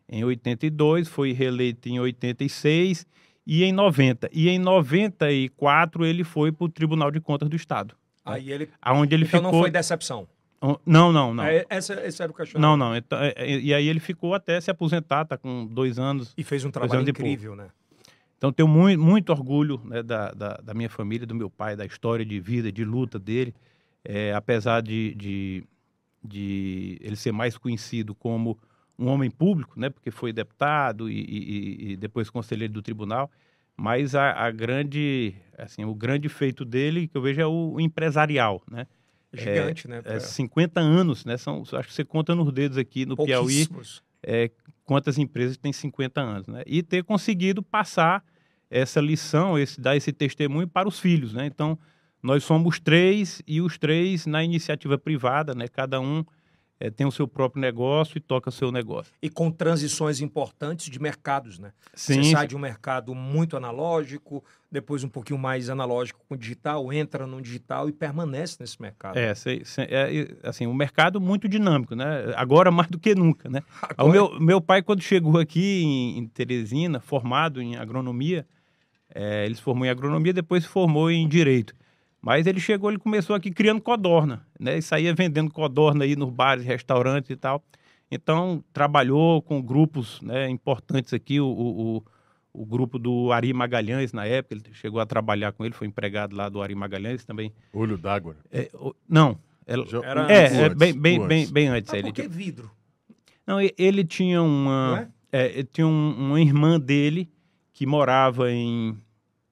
em 0.10 0.24
82, 0.24 1.08
foi 1.08 1.34
reeleito 1.34 1.90
em 1.90 2.00
86 2.00 3.06
e 3.46 3.63
em 3.63 3.74
90. 3.74 4.30
E 4.32 4.50
em 4.50 4.58
94 4.58 6.06
ele 6.06 6.24
foi 6.24 6.52
para 6.52 6.66
o 6.66 6.70
Tribunal 6.70 7.12
de 7.12 7.20
Contas 7.20 7.50
do 7.50 7.56
Estado. 7.56 7.94
Aí 8.24 8.52
ele. 8.52 8.70
Aonde 8.82 9.16
ele 9.16 9.26
então 9.26 9.40
ficou. 9.40 9.52
não 9.52 9.60
foi 9.60 9.70
decepção. 9.70 10.28
Não, 10.86 11.12
não, 11.12 11.34
não. 11.34 11.44
É, 11.44 11.66
essa, 11.70 11.94
esse 12.06 12.22
era 12.22 12.32
o 12.32 12.34
cachorro. 12.34 12.60
Não, 12.60 12.76
não. 12.76 12.96
Então, 12.96 13.20
é, 13.20 13.34
é, 13.36 13.60
e 13.60 13.74
aí 13.74 13.88
ele 13.88 14.00
ficou 14.00 14.34
até 14.34 14.60
se 14.60 14.72
aposentar, 14.72 15.24
tá 15.26 15.38
com 15.38 15.68
dois 15.68 16.00
anos. 16.00 16.34
E 16.36 16.44
fez 16.44 16.66
um 16.66 16.72
trabalho 16.72 17.08
incrível, 17.08 17.56
né? 17.56 17.68
Então 18.38 18.52
tenho 18.52 18.67
muito, 18.67 19.02
muito 19.02 19.32
orgulho 19.32 19.82
né, 19.84 20.04
da, 20.04 20.32
da, 20.32 20.54
da, 20.63 20.73
minha 20.73 20.89
família, 20.89 21.26
do 21.26 21.34
meu 21.34 21.50
pai, 21.50 21.76
da 21.76 21.86
história 21.86 22.23
de 22.23 22.39
vida, 22.39 22.71
de 22.71 22.86
luta 22.86 23.17
dele. 23.17 23.54
É, 24.06 24.34
apesar 24.34 24.82
de, 24.82 25.13
de, 25.15 25.63
de, 26.23 26.97
ele 27.02 27.15
ser 27.15 27.32
mais 27.32 27.58
conhecido 27.58 28.13
como 28.13 28.58
um 28.97 29.08
homem 29.08 29.30
público, 29.30 29.80
né, 29.80 29.89
porque 29.89 30.10
foi 30.12 30.32
deputado 30.32 31.10
e, 31.10 31.19
e, 31.19 31.91
e 31.91 31.97
depois 31.97 32.30
conselheiro 32.30 32.73
do 32.73 32.82
tribunal, 32.82 33.30
mas 33.76 34.15
a, 34.15 34.32
a, 34.32 34.50
grande, 34.50 35.36
assim, 35.58 35.86
o 35.86 35.93
grande 35.93 36.30
feito 36.30 36.63
dele 36.63 37.08
que 37.08 37.17
eu 37.17 37.21
vejo 37.21 37.41
é 37.41 37.45
o 37.45 37.80
empresarial, 37.80 38.62
né? 38.69 38.88
Gigante, 39.32 39.86
é, 39.88 39.89
né? 39.89 40.02
É 40.06 40.19
50 40.19 40.80
anos, 40.80 41.26
né? 41.26 41.38
São, 41.38 41.62
acho 41.62 41.88
que 41.88 41.93
você 41.93 42.04
conta 42.04 42.34
nos 42.34 42.52
dedos 42.52 42.78
aqui 42.78 43.06
no 43.06 43.15
Piauí 43.15 43.67
é, 44.23 44.50
quantas 44.88 45.17
empresas 45.17 45.58
têm 45.58 45.73
50 45.73 46.21
anos, 46.21 46.47
né? 46.47 46.63
E 46.65 46.82
ter 46.82 47.04
conseguido 47.04 47.62
passar 47.62 48.23
essa 48.69 49.02
lição, 49.02 49.60
esse, 49.60 49.80
dar 49.80 49.97
esse 49.97 50.13
testemunho 50.13 50.67
para 50.67 50.88
os 50.88 50.97
filhos, 50.97 51.34
né? 51.34 51.45
Então, 51.45 51.78
nós 52.23 52.43
somos 52.45 52.80
três 52.80 53.41
e 53.45 53.62
os 53.62 53.78
três 53.78 54.26
na 54.26 54.43
iniciativa 54.43 54.97
privada, 54.97 55.54
né? 55.54 55.67
Cada 55.67 56.00
um 56.00 56.23
é, 56.80 56.89
tem 56.89 57.06
o 57.06 57.12
seu 57.12 57.28
próprio 57.28 57.60
negócio 57.60 58.17
e 58.17 58.21
toca 58.21 58.50
o 58.50 58.52
seu 58.52 58.71
negócio. 58.71 59.13
E 59.21 59.30
com 59.30 59.52
transições 59.52 60.21
importantes 60.21 60.89
de 60.89 61.00
mercados, 61.00 61.60
né? 61.60 61.73
Sim, 61.93 62.23
Você 62.23 62.32
sai 62.32 62.47
de 62.47 62.56
um 62.56 62.60
mercado 62.60 63.13
muito 63.13 63.58
analógico, 63.58 64.43
depois 64.71 65.03
um 65.03 65.08
pouquinho 65.10 65.39
mais 65.39 65.69
analógico 65.69 66.19
com 66.27 66.36
digital, 66.36 66.91
entra 66.91 67.25
no 67.25 67.41
digital 67.41 67.88
e 67.88 67.91
permanece 67.93 68.58
nesse 68.60 68.82
mercado. 68.82 69.17
É, 69.17 69.34
cê- 69.34 69.62
cê- 69.63 69.88
é, 69.89 70.36
assim, 70.43 70.67
um 70.67 70.73
mercado 70.73 71.21
muito 71.21 71.47
dinâmico, 71.47 71.95
né? 71.95 72.34
Agora 72.36 72.69
mais 72.69 72.89
do 72.89 72.99
que 72.99 73.15
nunca, 73.15 73.49
né? 73.49 73.62
O 73.97 74.01
Agora- 74.01 74.12
meu, 74.12 74.39
meu 74.39 74.62
pai, 74.62 74.82
quando 74.82 75.01
chegou 75.01 75.39
aqui 75.39 75.84
em, 75.84 76.17
em 76.19 76.27
Teresina, 76.27 76.99
formado 76.99 77.62
em 77.62 77.77
agronomia, 77.77 78.45
é, 79.15 79.45
ele 79.45 79.56
se 79.56 79.62
formou 79.62 79.86
em 79.86 79.89
agronomia, 79.89 80.34
depois 80.34 80.63
se 80.63 80.69
formou 80.69 81.10
em 81.10 81.27
direito. 81.27 81.73
Mas 82.21 82.45
ele 82.45 82.60
chegou, 82.60 82.89
ele 82.89 82.99
começou 82.99 83.36
aqui 83.36 83.51
criando 83.51 83.80
codorna, 83.80 84.45
né? 84.60 84.77
E 84.77 84.82
saía 84.82 85.13
vendendo 85.13 85.49
codorna 85.51 86.03
aí 86.03 86.15
nos 86.15 86.30
bares, 86.30 86.65
restaurantes 86.65 87.30
e 87.30 87.36
tal. 87.38 87.63
Então, 88.12 88.63
trabalhou 88.73 89.41
com 89.41 89.62
grupos 89.62 90.19
né, 90.21 90.49
importantes 90.49 91.13
aqui, 91.13 91.39
o, 91.39 91.47
o, 91.47 92.03
o- 92.62 92.65
grupo 92.65 92.98
do 93.00 93.32
Ari 93.32 93.52
Magalhães, 93.54 94.12
na 94.13 94.26
época, 94.26 94.56
ele 94.56 94.63
chegou 94.74 95.00
a 95.00 95.06
trabalhar 95.06 95.52
com 95.52 95.63
ele, 95.65 95.74
foi 95.74 95.88
empregado 95.88 96.36
lá 96.36 96.50
do 96.50 96.62
Ari 96.62 96.76
Magalhães 96.76 97.24
também. 97.26 97.52
Olho 97.74 97.98
d'água. 97.98 98.36
É, 98.52 98.70
o- 98.74 98.96
não, 99.08 99.38
ela- 99.65 99.86
Já- 99.86 100.02
Era 100.04 100.22
é, 100.32 100.46
antes, 100.46 100.58
é, 100.58 100.70
bem, 100.76 100.89
antes, 100.89 101.02
bem, 101.02 101.17
antes. 101.17 101.28
bem, 101.28 101.48
bem 101.52 101.67
antes. 101.70 101.91
Mas 101.91 102.00
ele 102.00 102.08
por 102.10 102.13
que 102.15 102.22
tinha- 102.24 102.30
vidro? 102.30 102.72
não, 103.46 103.58
ele 103.78 104.04
tinha 104.04 104.41
uma. 104.41 105.08
é? 105.32 105.39
é, 105.46 105.52
ele 105.54 105.63
tinha 105.72 105.88
um- 105.88 106.15
uma 106.17 106.41
irmã 106.41 106.80
dele 106.80 107.30
que 107.74 107.86
morava 107.86 108.52
em 108.52 108.98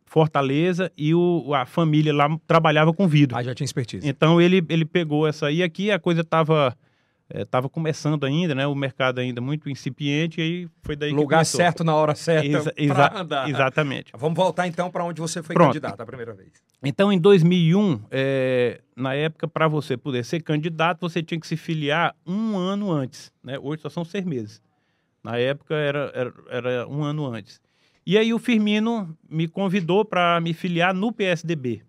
Fortaleza 0.05 0.91
e 0.97 1.13
o, 1.13 1.53
a 1.53 1.65
família 1.65 2.13
lá 2.13 2.29
trabalhava 2.47 2.93
com 2.93 3.07
vidro. 3.07 3.37
Ah, 3.37 3.43
já 3.43 3.53
tinha 3.53 3.65
expertise. 3.65 4.07
Então 4.07 4.39
ele, 4.41 4.63
ele 4.69 4.85
pegou 4.85 5.27
essa 5.27 5.47
aí. 5.47 5.61
Aqui 5.61 5.91
a 5.91 5.99
coisa 5.99 6.21
estava 6.21 6.75
tava 7.49 7.67
começando 7.67 8.23
ainda, 8.25 8.53
né? 8.53 8.67
O 8.67 8.75
mercado 8.75 9.19
ainda 9.19 9.41
muito 9.41 9.69
incipiente, 9.69 10.39
e 10.39 10.43
aí 10.43 10.67
foi 10.83 10.95
daí 10.95 11.09
que 11.09 11.15
Lugar 11.15 11.37
começou. 11.37 11.57
certo 11.57 11.83
na 11.83 11.95
hora 11.95 12.13
certa 12.15 12.47
Exa- 12.47 12.73
exa- 12.77 13.11
andar. 13.19 13.49
Exatamente. 13.49 14.11
Vamos 14.15 14.35
voltar 14.37 14.67
então 14.67 14.91
para 14.91 15.03
onde 15.03 15.19
você 15.19 15.41
foi 15.41 15.53
Pronto. 15.55 15.69
candidato 15.69 15.99
a 16.01 16.05
primeira 16.05 16.33
vez. 16.33 16.51
Então, 16.83 17.11
em 17.11 17.17
2001, 17.19 17.99
é, 18.11 18.79
na 18.95 19.15
época, 19.15 19.47
para 19.47 19.67
você 19.67 19.97
poder 19.97 20.23
ser 20.23 20.41
candidato, 20.41 20.99
você 21.01 21.23
tinha 21.23 21.39
que 21.39 21.47
se 21.47 21.57
filiar 21.57 22.15
um 22.27 22.55
ano 22.57 22.91
antes. 22.91 23.31
Né? 23.43 23.57
Hoje 23.59 23.81
só 23.81 23.89
são 23.89 24.05
seis 24.05 24.23
meses. 24.23 24.61
Na 25.23 25.37
época, 25.37 25.73
era, 25.73 26.11
era, 26.13 26.33
era 26.51 26.87
um 26.87 27.03
ano 27.03 27.25
antes. 27.25 27.59
E 28.05 28.19
aí 28.19 28.31
o 28.31 28.37
Firmino 28.37 29.17
me 29.27 29.47
convidou 29.47 30.05
para 30.05 30.39
me 30.39 30.53
filiar 30.53 30.93
no 30.93 31.11
PSDB. 31.11 31.81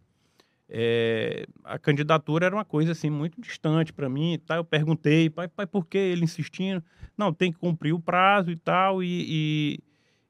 É, 0.69 1.47
a 1.65 1.79
candidatura 1.79 2.47
era 2.47 2.55
uma 2.57 2.65
coisa 2.65 2.93
assim 2.93 3.09
muito 3.09 3.41
distante 3.41 3.93
para 3.93 4.09
mim 4.09 4.39
tal. 4.45 4.59
Eu 4.59 4.65
perguntei, 4.65 5.31
pai, 5.31 5.49
pai, 5.49 5.67
por 5.67 5.87
que 5.87 5.97
ele 5.99 6.25
insistindo? 6.25 6.83
Não, 7.17 7.33
tem 7.33 7.53
que 7.53 7.59
cumprir 7.59 7.93
o 7.95 8.01
prazo 8.01 8.51
e 8.51 8.57
tal. 8.57 9.03
E, 9.03 9.79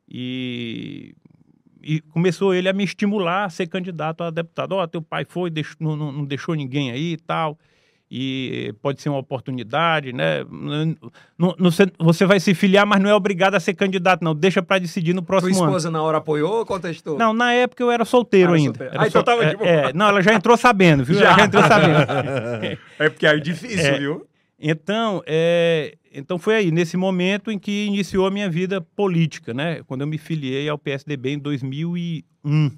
e, 0.08 1.14
e, 1.82 1.96
e 1.96 2.00
começou 2.02 2.54
ele 2.54 2.68
a 2.68 2.72
me 2.72 2.84
estimular 2.84 3.44
a 3.44 3.50
ser 3.50 3.66
candidato 3.66 4.22
a 4.22 4.30
deputado. 4.30 4.72
Ó, 4.72 4.86
teu 4.86 5.00
pai 5.02 5.24
foi, 5.24 5.50
deixou- 5.50 5.76
não, 5.80 5.96
não- 5.96 6.12
não 6.12 6.24
deixou 6.24 6.54
ninguém 6.54 6.90
aí 6.90 7.12
e 7.12 7.16
tal. 7.16 7.58
E 8.08 8.72
pode 8.80 9.02
ser 9.02 9.08
uma 9.08 9.18
oportunidade, 9.18 10.12
né? 10.12 10.44
Não- 10.48 11.54
não- 11.58 11.70
você- 11.98 12.24
vai 12.24 12.38
se 12.38 12.54
filiar, 12.54 12.86
mas 12.86 13.00
não 13.02 13.10
é 13.10 13.14
obrigado 13.14 13.56
a 13.56 13.60
ser 13.60 13.74
candidato, 13.74 14.22
não. 14.22 14.32
Deixa 14.32 14.62
para 14.62 14.78
decidir 14.78 15.12
no 15.12 15.20
Sua 15.22 15.26
próximo 15.26 15.56
ano. 15.58 15.66
esposa 15.66 15.90
na 15.90 16.00
hora 16.00 16.18
apoiou 16.18 16.58
ou 16.58 16.64
contestou? 16.66 17.18
Não, 17.18 17.32
na 17.32 17.52
época 17.52 17.82
eu 17.82 17.90
era 17.90 18.04
solteiro 18.04 18.50
Era 18.52 18.58
ainda. 18.60 18.84
Era 18.84 19.02
Ah, 19.02 19.06
então 19.08 19.10
sol- 19.10 19.24
tava 19.24 19.44
de 19.46 19.54
é, 19.54 19.56
boa. 19.56 19.68
é, 19.68 19.92
não, 19.92 20.06
ela 20.08 20.22
já 20.22 20.32
entrou 20.34 20.56
sabendo, 20.56 21.04
viu? 21.04 21.18
Ela 21.18 21.30
Já. 21.30 21.36
já 21.38 21.44
entrou 21.46 21.62
sabendo. 21.64 21.96
É 23.00 23.08
porque 23.10 23.26
aí 23.26 23.38
é 23.38 23.40
difícil, 23.40 23.80
É. 23.80 23.98
viu? 23.98 24.26
Então, 24.58 25.20
é, 25.26 25.96
então 26.14 26.38
foi 26.38 26.54
aí, 26.54 26.70
nesse 26.70 26.96
momento 26.96 27.50
em 27.50 27.58
que 27.58 27.86
iniciou 27.86 28.26
a 28.26 28.30
minha 28.30 28.48
vida 28.48 28.80
política, 28.80 29.52
né? 29.52 29.82
Quando 29.86 30.02
eu 30.02 30.06
me 30.06 30.16
filiei 30.16 30.68
ao 30.68 30.78
PSDB 30.78 31.30
em 31.32 31.38
2001. 31.40 32.70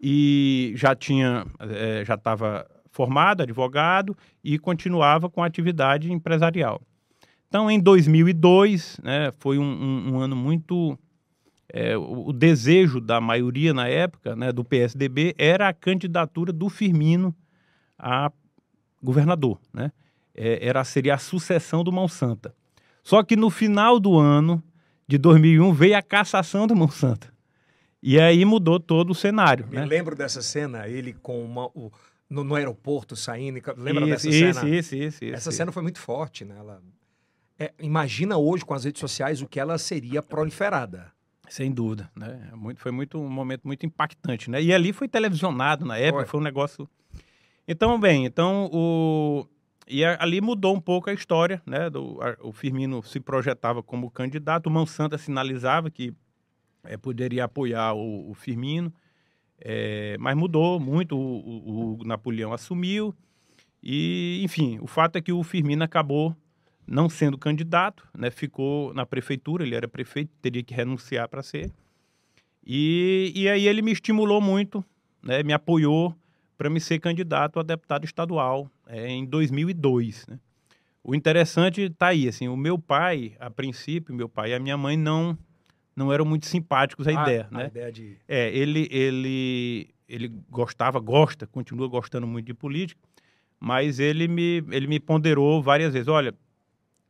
E 0.00 0.72
já 0.76 0.94
tinha, 0.94 1.44
é, 1.58 2.04
já 2.04 2.14
estava 2.14 2.64
formado, 2.98 3.42
advogado, 3.44 4.16
e 4.42 4.58
continuava 4.58 5.30
com 5.30 5.40
a 5.40 5.46
atividade 5.46 6.10
empresarial. 6.12 6.82
Então, 7.46 7.70
em 7.70 7.78
2002, 7.78 8.98
né, 9.04 9.30
foi 9.38 9.56
um, 9.56 9.62
um- 9.62 10.14
um 10.14 10.20
ano 10.20 10.34
muito... 10.34 10.98
é, 11.72 11.96
o, 11.96 12.30
o 12.30 12.32
desejo 12.32 13.00
da 13.00 13.20
maioria 13.20 13.72
na 13.72 13.86
época, 13.86 14.34
né, 14.34 14.50
do 14.50 14.64
PSDB, 14.64 15.32
era 15.38 15.68
a 15.68 15.72
candidatura 15.72 16.52
do 16.52 16.68
Firmino 16.68 17.32
a 17.96 18.32
governador, 19.00 19.60
né? 19.72 19.92
É, 20.34 20.66
era, 20.66 20.82
seria 20.84 21.14
a 21.14 21.18
sucessão 21.18 21.84
do 21.84 21.92
Mão 21.92 22.08
Santa. 22.08 22.52
Só 23.04 23.22
que 23.22 23.36
no 23.36 23.48
final 23.48 24.00
do 24.00 24.18
ano 24.18 24.60
de 25.06 25.18
2001 25.18 25.72
veio 25.72 25.96
a 25.96 26.02
cassação 26.02 26.66
do 26.66 26.74
Mão 26.74 26.88
Santa. 26.88 27.28
E 28.02 28.18
aí 28.20 28.44
mudou 28.44 28.78
todo 28.80 29.10
o 29.10 29.14
cenário, 29.14 29.66
Me 29.68 29.76
né? 29.76 29.84
lembro 29.84 30.14
dessa 30.14 30.40
cena, 30.42 30.86
ele 30.88 31.12
com 31.12 31.42
uma, 31.44 31.66
o- 31.74 31.90
no, 32.28 32.44
no 32.44 32.54
aeroporto 32.54 33.16
saindo. 33.16 33.60
Lembra 33.76 34.04
isso, 34.04 34.10
dessa 34.10 34.28
isso, 34.28 34.38
cena? 34.60 34.68
Isso, 34.76 34.94
isso, 34.96 35.24
isso. 35.24 35.34
Essa 35.34 35.48
isso. 35.50 35.56
cena 35.56 35.72
foi 35.72 35.82
muito 35.82 35.98
forte, 35.98 36.44
né? 36.44 36.56
Ela- 36.58 36.82
é, 37.58 37.72
imagina 37.80 38.36
hoje 38.38 38.64
com 38.64 38.74
as 38.74 38.84
redes 38.84 39.00
sociais 39.00 39.42
o 39.42 39.48
que 39.48 39.58
ela 39.58 39.78
seria 39.78 40.22
proliferada. 40.22 41.12
Sem 41.48 41.72
dúvida, 41.72 42.10
né? 42.14 42.50
Muito, 42.54 42.78
foi 42.80 42.92
muito 42.92 43.18
um 43.18 43.28
momento 43.28 43.62
muito 43.66 43.84
impactante, 43.86 44.50
né? 44.50 44.62
E 44.62 44.72
ali 44.72 44.92
foi 44.92 45.08
televisionado 45.08 45.84
na 45.84 45.96
época, 45.96 46.24
Foi. 46.24 46.30
foi, 46.32 46.40
um 46.40 46.42
negócio. 46.42 46.88
Então, 47.66 47.98
bem, 47.98 48.24
então 48.26 48.68
o 48.72 49.46
e 49.90 50.04
a- 50.04 50.18
ali 50.20 50.40
mudou 50.42 50.76
um 50.76 50.80
pouco 50.80 51.08
a 51.08 51.14
história, 51.14 51.62
né? 51.66 51.88
Do, 51.88 52.20
a- 52.22 52.36
o 52.42 52.52
Firmino 52.52 53.02
se 53.02 53.18
projetava 53.18 53.82
como 53.82 54.10
candidato, 54.10 54.66
o 54.66 54.70
Mão 54.70 54.84
Santa 54.84 55.16
sinalizava 55.16 55.90
que 55.90 56.12
eh, 56.84 56.96
poderia 56.98 57.44
apoiar 57.44 57.94
o, 57.94 58.30
o 58.30 58.34
Firmino, 58.34 58.92
eh, 59.60 60.16
mas 60.18 60.36
mudou 60.36 60.78
muito. 60.80 61.16
O, 61.16 61.96
o- 61.98 61.98
o 62.00 62.04
Napoleão 62.04 62.52
assumiu 62.52 63.14
e, 63.82 64.40
enfim, 64.44 64.78
o 64.80 64.86
fato 64.86 65.16
é 65.16 65.20
que 65.20 65.32
o 65.32 65.42
Firmino 65.42 65.84
acabou 65.84 66.34
não 66.86 67.08
sendo 67.08 67.36
candidato, 67.36 68.08
né, 68.16 68.30
ficou 68.30 68.94
na 68.94 69.04
prefeitura, 69.04 69.62
ele 69.64 69.74
era 69.74 69.86
prefeito, 69.86 70.30
teria 70.40 70.62
que 70.62 70.72
renunciar 70.74 71.28
para 71.28 71.42
ser. 71.42 71.70
E, 72.66 73.32
e 73.34 73.48
aí 73.48 73.66
ele 73.66 73.82
me 73.82 73.92
estimulou 73.92 74.40
muito, 74.40 74.84
né, 75.22 75.42
me 75.42 75.52
apoiou 75.52 76.14
para 76.56 76.68
me 76.68 76.80
ser 76.80 76.98
candidato 76.98 77.60
a 77.60 77.62
deputado 77.62 78.04
estadual 78.04 78.70
é, 78.86 79.08
em 79.08 79.24
2002. 79.24 80.26
Né. 80.28 80.38
O 81.04 81.14
interessante 81.14 81.82
está 81.82 82.08
aí, 82.08 82.28
assim, 82.28 82.48
o 82.48 82.56
meu 82.56 82.78
pai, 82.78 83.36
a 83.38 83.50
princípio, 83.50 84.14
meu 84.14 84.28
pai 84.28 84.50
e 84.50 84.54
a 84.54 84.58
minha 84.58 84.76
mãe 84.76 84.96
não 84.96 85.36
não 85.98 86.12
eram 86.12 86.24
muito 86.24 86.46
simpáticos 86.46 87.08
à 87.08 87.12
ideia, 87.12 87.48
a, 87.50 87.58
né? 87.58 87.66
Ideia 87.66 87.92
de... 87.92 88.16
É, 88.28 88.48
ele, 88.56 88.88
ele, 88.90 89.90
ele 90.08 90.28
gostava, 90.48 91.00
gosta, 91.00 91.46
continua 91.46 91.88
gostando 91.88 92.26
muito 92.26 92.46
de 92.46 92.54
política, 92.54 93.00
mas 93.58 93.98
ele 93.98 94.28
me, 94.28 94.64
ele 94.70 94.86
me 94.86 95.00
ponderou 95.00 95.60
várias 95.60 95.92
vezes. 95.92 96.06
Olha, 96.06 96.32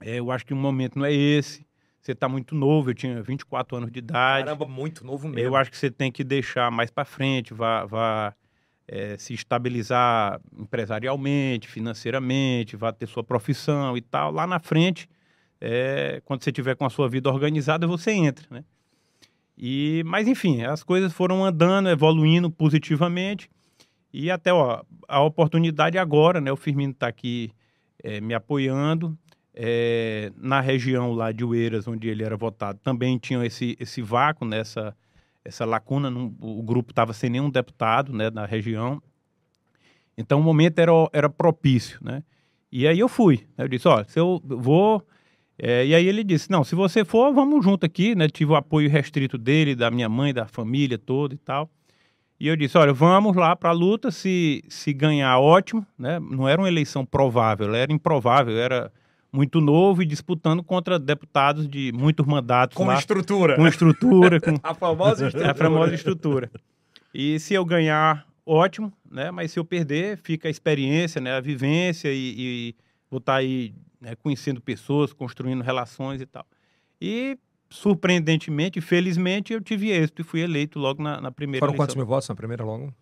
é, 0.01 0.19
eu 0.19 0.31
acho 0.31 0.47
que 0.47 0.55
o 0.55 0.57
momento 0.57 0.99
não 0.99 1.05
é 1.05 1.13
esse, 1.13 1.67
você 2.01 2.13
está 2.13 2.29
muito 2.29 2.55
novo, 2.55 2.91
eu 2.91 2.95
tinha 2.95 3.23
24 3.23 3.77
anos 3.77 3.93
de 3.93 3.99
idade, 3.99 4.47
Caramba, 4.47 4.67
muito 4.67 5.05
novo 5.05 5.29
mesmo. 5.29 5.41
eu 5.41 5.55
acho 5.55 5.71
que 5.71 5.77
você 5.77 5.91
tem 5.91 6.11
que 6.11 6.25
deixar 6.25 6.71
mais 6.71 6.91
para 6.91 7.05
frente, 7.05 7.53
vá, 7.53 7.85
vá 7.85 8.35
é, 8.87 9.19
se 9.19 9.35
estabilizar 9.35 10.41
empresarialmente, 10.57 11.69
financeiramente, 11.69 12.75
vá 12.75 12.91
ter 12.91 13.07
sua 13.07 13.23
profissão 13.23 13.97
e 13.97 14.01
tal. 14.01 14.33
Lá 14.33 14.47
na 14.47 14.59
frente, 14.59 15.07
é, 15.61 16.23
quando 16.25 16.43
você 16.43 16.51
tiver 16.51 16.75
com 16.75 16.87
a 16.87 16.91
sua 16.91 17.09
vida 17.09 17.29
organizada, 17.29 17.87
você 17.87 18.13
entra, 18.13 18.47
né? 18.51 18.65
E, 19.59 20.03
mas 20.07 20.29
enfim, 20.29 20.63
as 20.63 20.85
coisas 20.85 21.13
foram 21.13 21.45
andando, 21.45 21.89
evoluindo 21.89 22.49
positivamente 22.49 23.51
e 24.13 24.31
até 24.31 24.53
ó, 24.53 24.83
a 25.09 25.21
oportunidade 25.21 25.99
agora, 25.99 26.41
né? 26.41 26.53
O 26.53 26.57
Firmino 26.57 26.93
está 26.93 27.09
aqui 27.09 27.51
é, 28.03 28.21
me 28.21 28.35
apoiando. 28.35 29.19
É, 29.61 30.31
na 30.37 30.61
região 30.61 31.13
lá 31.13 31.33
de 31.33 31.45
Oeiras, 31.45 31.89
onde 31.89 32.09
ele 32.09 32.23
era 32.23 32.37
votado, 32.37 32.79
também 32.81 33.19
tinha 33.19 33.45
esse, 33.45 33.77
esse 33.81 34.01
vácuo, 34.01 34.47
nessa 34.47 34.97
essa 35.45 35.65
lacuna, 35.65 36.11
não- 36.11 36.33
o 36.41 36.63
grupo 36.63 36.93
estava 36.93 37.13
sem 37.13 37.31
nenhum 37.31 37.49
deputado 37.51 38.13
né, 38.13 38.31
na 38.31 38.45
região. 38.45 39.03
Então 40.17 40.39
o 40.41 40.43
momento 40.43 40.79
era, 40.79 40.93
era 41.13 41.29
propício, 41.29 41.99
né? 42.03 42.23
E 42.71 42.87
aí 42.87 42.99
eu 42.99 43.09
fui. 43.09 43.47
né? 43.57 43.65
Eu 43.65 43.69
disse, 43.69 43.89
ó, 43.89 44.05
se 44.05 44.21
eu 44.21 44.41
vou... 44.45 45.03
é, 45.61 45.85
e 45.87 45.95
aí 45.95 46.07
ele 46.07 46.23
disse, 46.23 46.51
não, 46.51 46.63
se 46.63 46.75
você 46.77 47.05
for, 47.05 47.33
vamos 47.35 47.65
junto 47.65 47.85
aqui, 47.85 48.15
né? 48.15 48.29
Tive 48.29 48.53
o 48.53 48.57
apoio 48.57 48.89
restrito 48.89 49.37
dele, 49.37 49.75
da 49.75 49.91
minha 49.91 50.09
mãe, 50.09 50.33
da 50.33 50.47
família 50.47 50.97
toda 50.97 51.35
e 51.35 51.39
tal. 51.39 51.69
E 52.39 52.47
eu 52.47 52.55
disse, 52.55 52.79
olha, 52.79 52.93
vamos 52.93 53.35
lá 53.35 53.57
para 53.57 53.71
a 53.71 53.73
luta, 53.73 54.13
se, 54.13 54.63
se 54.69 54.93
ganhar, 54.93 55.37
ótimo, 55.41 55.85
né? 55.99 56.21
Não 56.21 56.49
era 56.49 56.61
uma 56.61 56.69
eleição 56.69 57.05
provável, 57.05 57.75
era 57.75 57.93
improvável, 57.93 58.57
era 58.57 58.93
muito 59.33 59.61
novo 59.61 60.03
e 60.03 60.07
disputando 60.07 60.63
contra 60.63 60.99
deputados 60.99 61.69
de 61.69 61.91
muitos 61.93 62.25
mandatos 62.25 62.77
Com 62.77 62.87
lá, 62.87 62.95
estrutura. 62.97 63.57
com 63.57 63.67
estrutura, 63.67 64.41
com 64.41 64.55
A 64.63 64.73
famosa 64.75 65.27
estrutura. 65.27 65.51
a 65.51 65.55
famosa 65.55 65.95
estrutura. 65.95 66.51
E 67.13 67.41
se 67.41 67.55
eu 67.55 67.65
ganhar, 67.65 68.25
ótimo, 68.47 68.93
né? 69.11 69.33
Mas 69.33 69.51
se 69.51 69.59
eu 69.59 69.65
perder, 69.65 70.19
fica 70.19 70.47
a 70.47 70.51
experiência, 70.51 71.21
né? 71.21 71.33
A 71.33 71.41
vivência 71.41 72.09
e, 72.13 72.35
e 72.39 72.75
vou 73.11 73.19
estar 73.19 73.35
aí 73.35 73.75
né, 74.01 74.15
conhecendo 74.17 74.61
pessoas, 74.61 75.13
construindo 75.13 75.63
relações 75.63 76.21
e 76.21 76.27
tal. 76.27 76.47
E, 77.01 77.39
surpreendentemente, 77.71 78.81
felizmente, 78.81 79.53
eu 79.53 79.61
tive 79.61 79.91
êxito 79.91 80.23
e 80.23 80.25
fui 80.25 80.41
eleito 80.41 80.79
logo 80.79 81.03
na, 81.03 81.21
na 81.21 81.31
primeira 81.31 81.61
Foram 81.61 81.73
eleição. 81.73 81.85
quantos 81.87 81.97
mil 81.97 82.07
votos 82.07 82.29
na 82.29 82.35
primeira 82.35 82.65
logo? 82.65 82.93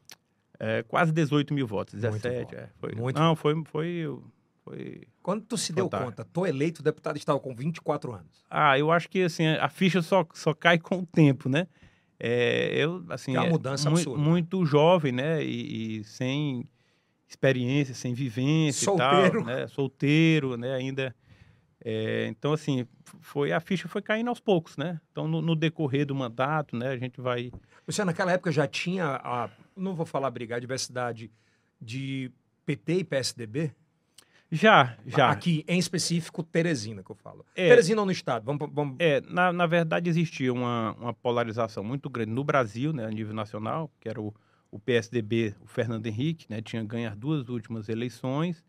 É, 0.58 0.82
quase 0.84 1.12
18 1.12 1.52
mil 1.52 1.66
votos, 1.66 1.94
Muito 1.94 2.22
17. 2.22 2.54
bom. 2.54 2.60
é, 2.60 2.68
foi. 2.78 2.92
Muito 2.94 3.18
Não, 3.20 3.36
foi, 3.36 3.54
foi, 3.66 4.04
foi. 4.64 5.02
Quando 5.22 5.42
tu 5.44 5.56
se 5.58 5.72
deu 5.72 5.84
Fantástico. 5.84 6.10
conta, 6.16 6.24
tô 6.32 6.46
eleito, 6.46 6.82
deputado 6.82 7.16
estava 7.18 7.38
com 7.38 7.54
24 7.54 8.12
anos. 8.12 8.44
Ah, 8.48 8.78
eu 8.78 8.90
acho 8.90 9.08
que 9.08 9.22
assim, 9.22 9.46
a 9.46 9.68
ficha 9.68 10.00
só, 10.00 10.26
só 10.32 10.54
cai 10.54 10.78
com 10.78 11.00
o 11.00 11.06
tempo, 11.06 11.48
né? 11.48 11.66
É, 12.18 12.70
eu, 12.74 13.04
assim, 13.10 13.32
Que 13.32 13.36
é 13.36 13.40
uma 13.40 13.46
é 13.48 13.50
mudança 13.50 13.90
mui- 13.90 14.00
absurda. 14.00 14.22
muito 14.22 14.64
jovem, 14.64 15.12
né? 15.12 15.44
E, 15.44 15.98
e 15.98 16.04
sem 16.04 16.66
experiência, 17.28 17.94
sem 17.94 18.14
vivência 18.14 18.84
Solteiro. 18.84 19.40
e 19.40 19.44
tal, 19.44 19.44
né? 19.44 19.66
Solteiro, 19.68 20.56
né? 20.56 20.74
Ainda. 20.74 21.14
É, 21.84 22.26
então, 22.28 22.52
assim, 22.52 22.86
foi 23.20 23.52
a 23.52 23.60
ficha 23.60 23.86
foi 23.86 24.02
caindo 24.02 24.28
aos 24.28 24.40
poucos, 24.40 24.76
né? 24.76 25.00
Então, 25.12 25.28
no, 25.28 25.42
no 25.42 25.54
decorrer 25.54 26.06
do 26.06 26.14
mandato, 26.14 26.76
né? 26.76 26.88
A 26.88 26.96
gente 26.96 27.20
vai 27.20 27.52
Você 27.86 28.04
naquela 28.04 28.32
época 28.32 28.50
já 28.50 28.66
tinha 28.66 29.20
a, 29.22 29.50
não 29.76 29.94
vou 29.94 30.06
falar 30.06 30.30
brigar, 30.30 30.60
diversidade 30.60 31.30
de 31.80 32.30
PT 32.64 32.94
e 32.94 33.04
PSDB? 33.04 33.72
já, 34.50 34.96
já. 35.04 35.30
Aqui, 35.30 35.64
em 35.66 35.78
específico, 35.78 36.42
Teresina, 36.42 37.02
que 37.02 37.10
eu 37.10 37.16
falo. 37.16 37.44
É. 37.54 37.68
Teresina 37.68 38.00
ou 38.00 38.06
no 38.06 38.12
estado? 38.12 38.44
Vamos, 38.44 38.68
vamos... 38.72 38.96
É, 38.98 39.20
na, 39.22 39.52
na 39.52 39.66
verdade 39.66 40.08
existia 40.08 40.52
uma, 40.52 40.92
uma 40.98 41.12
polarização 41.12 41.82
muito 41.82 42.08
grande 42.08 42.30
no 42.30 42.44
Brasil, 42.44 42.92
né, 42.92 43.04
a 43.04 43.10
nível 43.10 43.34
nacional, 43.34 43.90
que 44.00 44.08
era 44.08 44.20
o, 44.20 44.32
o 44.76 44.78
PSDB, 44.78 45.54
o 45.62 45.66
Fernando 45.66 46.06
Henrique, 46.06 46.46
né, 46.50 46.60
tinha 46.60 46.84
ganho 46.84 47.08
as 47.08 47.16
duas 47.16 47.48
últimas 47.48 47.88
eleições, 47.88 48.62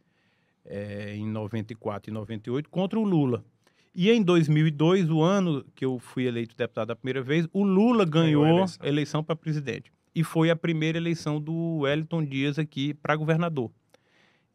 é, 0.65 1.15
em 1.15 1.27
94 1.27 2.09
e 2.09 2.13
98, 2.13 2.69
contra 2.69 2.97
o 2.97 3.03
Lula. 3.03 3.43
E 3.93 4.09
em 4.09 4.23
2002, 4.23 5.09
o 5.09 5.21
ano 5.21 5.65
que 5.75 5.83
eu 5.83 5.99
fui 5.99 6.25
eleito 6.25 6.55
deputado 6.55 6.91
a 6.91 6.95
primeira 6.95 7.21
vez, 7.21 7.47
o 7.51 7.63
Lula 7.63 8.05
Ganhou 8.05 8.43
ganhou 8.43 8.45
a 8.45 8.59
eleição. 8.59 8.85
eleição, 8.85 9.23
para 9.23 9.35
presidente. 9.35 9.91
E 10.15 10.23
foi 10.23 10.49
a 10.49 10.55
primeira 10.55 10.97
eleição 10.97 11.41
do 11.41 11.79
Wellington 11.79 12.23
Dias 12.23 12.57
aqui 12.57 12.93
para 12.93 13.15
governador. 13.15 13.69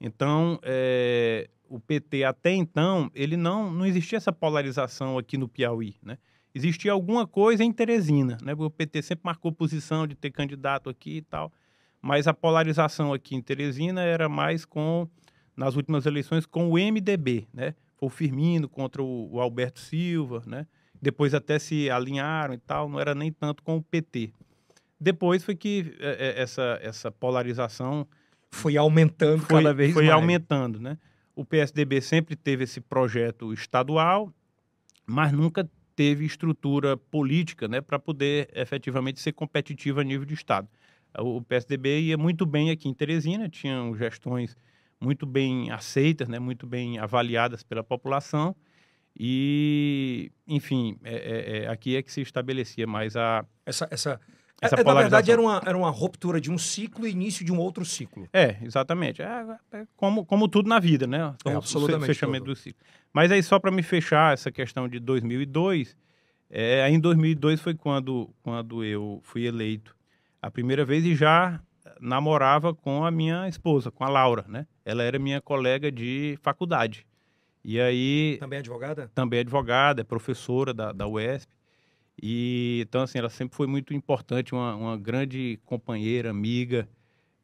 Então, 0.00 0.58
é, 0.62 1.50
o 1.68 1.78
PT 1.78 2.24
até 2.24 2.52
então, 2.52 3.10
ele 3.14 3.36
não, 3.36 3.70
não 3.70 3.84
existia 3.84 4.16
essa 4.16 4.32
polarização 4.32 5.18
aqui 5.18 5.36
no 5.36 5.48
Piauí, 5.48 5.96
né? 6.02 6.18
Existia 6.54 6.92
alguma 6.92 7.26
coisa 7.26 7.64
em 7.64 7.72
Teresina, 7.72 8.36
né? 8.42 8.54
Porque 8.54 8.66
o 8.66 8.70
PT 8.70 9.02
sempre 9.02 9.24
marcou 9.24 9.50
posição 9.50 10.06
de 10.06 10.14
ter 10.14 10.30
candidato 10.30 10.90
aqui 10.90 11.18
e 11.18 11.22
tal, 11.22 11.50
mas 12.00 12.26
a 12.28 12.34
polarização 12.34 13.12
aqui 13.12 13.34
em 13.34 13.40
Teresina 13.40 14.02
era 14.02 14.28
mais 14.28 14.64
com, 14.64 15.08
nas 15.56 15.76
últimas 15.76 16.04
eleições, 16.04 16.44
com 16.44 16.68
o 16.68 16.74
MDB, 16.74 17.46
né? 17.54 17.74
Foi 17.96 18.06
o 18.06 18.10
Firmino 18.10 18.68
contra 18.68 19.02
o, 19.02 19.32
o 19.32 19.40
Alberto 19.40 19.80
Silva, 19.80 20.42
né? 20.46 20.66
Depois 21.00 21.34
até 21.34 21.58
se 21.58 21.88
alinharam 21.90 22.54
e 22.54 22.58
tal, 22.58 22.88
não 22.88 23.00
era 23.00 23.14
nem 23.14 23.32
tanto 23.32 23.62
com 23.62 23.76
o 23.76 23.82
PT. 23.82 24.32
Depois 25.00 25.42
foi 25.42 25.56
que 25.56 25.96
é, 25.98 26.36
é, 26.38 26.42
essa, 26.42 26.78
essa 26.80 27.10
polarização 27.10 28.06
Foi 28.52 28.76
aumentando 28.76 29.42
foi, 29.42 29.56
cada 29.56 29.74
vez 29.74 29.92
foi 29.92 30.04
mais. 30.04 30.14
aumentando, 30.14 30.78
né? 30.78 30.96
O 31.34 31.44
PSDB 31.44 32.00
sempre 32.00 32.36
teve 32.36 32.64
esse 32.64 32.80
projeto 32.80 33.52
estadual, 33.52 34.32
mas 35.06 35.32
nunca 35.32 35.68
teve 35.94 36.24
estrutura 36.24 36.96
política, 36.96 37.68
né, 37.68 37.81
para 37.81 37.98
poder 37.98 38.48
efetivamente 38.55 39.20
ser 39.20 39.33
competitivo 39.33 40.00
a 40.00 40.05
nível 40.05 40.24
de 40.26 40.35
estado. 40.35 40.68
O 41.18 41.42
PSDB 41.42 42.00
ia 42.00 42.16
muito 42.18 42.46
bem 42.46 42.70
aqui 42.70 42.88
em 42.88 42.94
Teresina, 42.94 43.48
tinham 43.48 43.94
gestões 43.96 44.57
muito 45.00 45.26
bem 45.26 45.70
aceitas, 45.70 46.28
né, 46.28 46.38
muito 46.38 46.66
bem 46.66 46.98
avaliadas 46.98 47.62
pela 47.62 47.83
população 47.85 48.55
e, 49.18 50.33
enfim, 50.46 50.96
é- 51.05 51.14
é- 51.14 51.64
é, 51.64 51.68
aqui 51.68 51.96
é 51.96 52.02
que 52.02 52.11
se 52.12 52.20
estabelecia 52.22 52.87
mais 52.87 53.16
a 53.16 53.44
Essa, 53.64 53.87
essa, 53.90 54.20
Essa 54.62 54.77
é- 54.77 54.81
é, 54.81 54.85
na 54.85 54.94
verdade, 54.94 55.31
era 55.33 55.40
uma, 55.40 55.62
era 55.66 55.77
uma 55.77 55.90
ruptura 55.90 56.40
de 56.40 56.51
um 56.51 56.57
ciclo 56.57 57.07
e 57.07 57.11
início 57.11 57.44
de 57.44 57.53
um 57.53 57.59
outro 57.59 57.85
ciclo. 57.85 58.29
É, 58.33 58.57
exatamente. 58.62 59.20
É, 59.20 59.44
é 59.72 59.87
como, 59.96 60.25
como 60.25 60.46
tudo 60.48 60.68
na 60.68 60.79
vida, 60.79 61.07
né? 61.07 61.35
É, 61.44 61.51
o 61.55 61.57
absolutamente 61.59 62.07
fe- 62.07 62.14
fechamento 62.14 62.44
tudo. 62.44 62.55
do 62.55 62.59
ciclo. 62.59 62.81
Mas 63.12 63.31
aí, 63.33 63.42
só 63.42 63.59
para 63.59 63.70
me 63.70 63.83
fechar 63.83 64.33
essa 64.33 64.51
questão 64.53 64.88
de 64.88 64.98
2002, 65.01 65.96
é, 66.48 66.88
em 66.88 66.98
2002 67.01 67.61
foi 67.61 67.75
quando, 67.75 68.31
quando 68.42 68.85
eu 68.85 69.20
fui 69.22 69.44
eleito 69.46 69.94
a 70.40 70.51
primeira 70.51 70.85
vez 70.85 71.05
e 71.05 71.14
já 71.14 71.61
namorava 72.01 72.75
com 72.75 73.05
a 73.05 73.11
minha 73.11 73.48
esposa, 73.48 73.90
com 73.90 74.05
a 74.05 74.09
Laura, 74.09 74.44
né? 74.48 74.66
Ela 74.85 75.03
era 75.03 75.18
minha 75.18 75.40
colega 75.40 75.90
de 75.90 76.38
faculdade. 76.42 77.07
E 77.64 77.81
aí, 77.81 78.38
Também 78.40 78.59
advogada? 78.59 79.11
também 79.14 79.38
é 79.38 79.40
advogada, 79.42 80.01
é 80.01 80.05
professora 80.05 80.75
da, 80.75 80.90
da 80.92 81.07
UESP. 81.07 81.53
E 82.20 82.81
então, 82.87 83.03
assim, 83.03 83.18
ela 83.18 83.31
sempre 83.31 83.57
foi 83.57 83.66
muito 83.66 83.94
importante, 83.94 84.53
uma, 84.55 84.75
uma 84.75 84.96
grande 84.96 85.59
companheira, 85.64 86.31
amiga, 86.31 86.88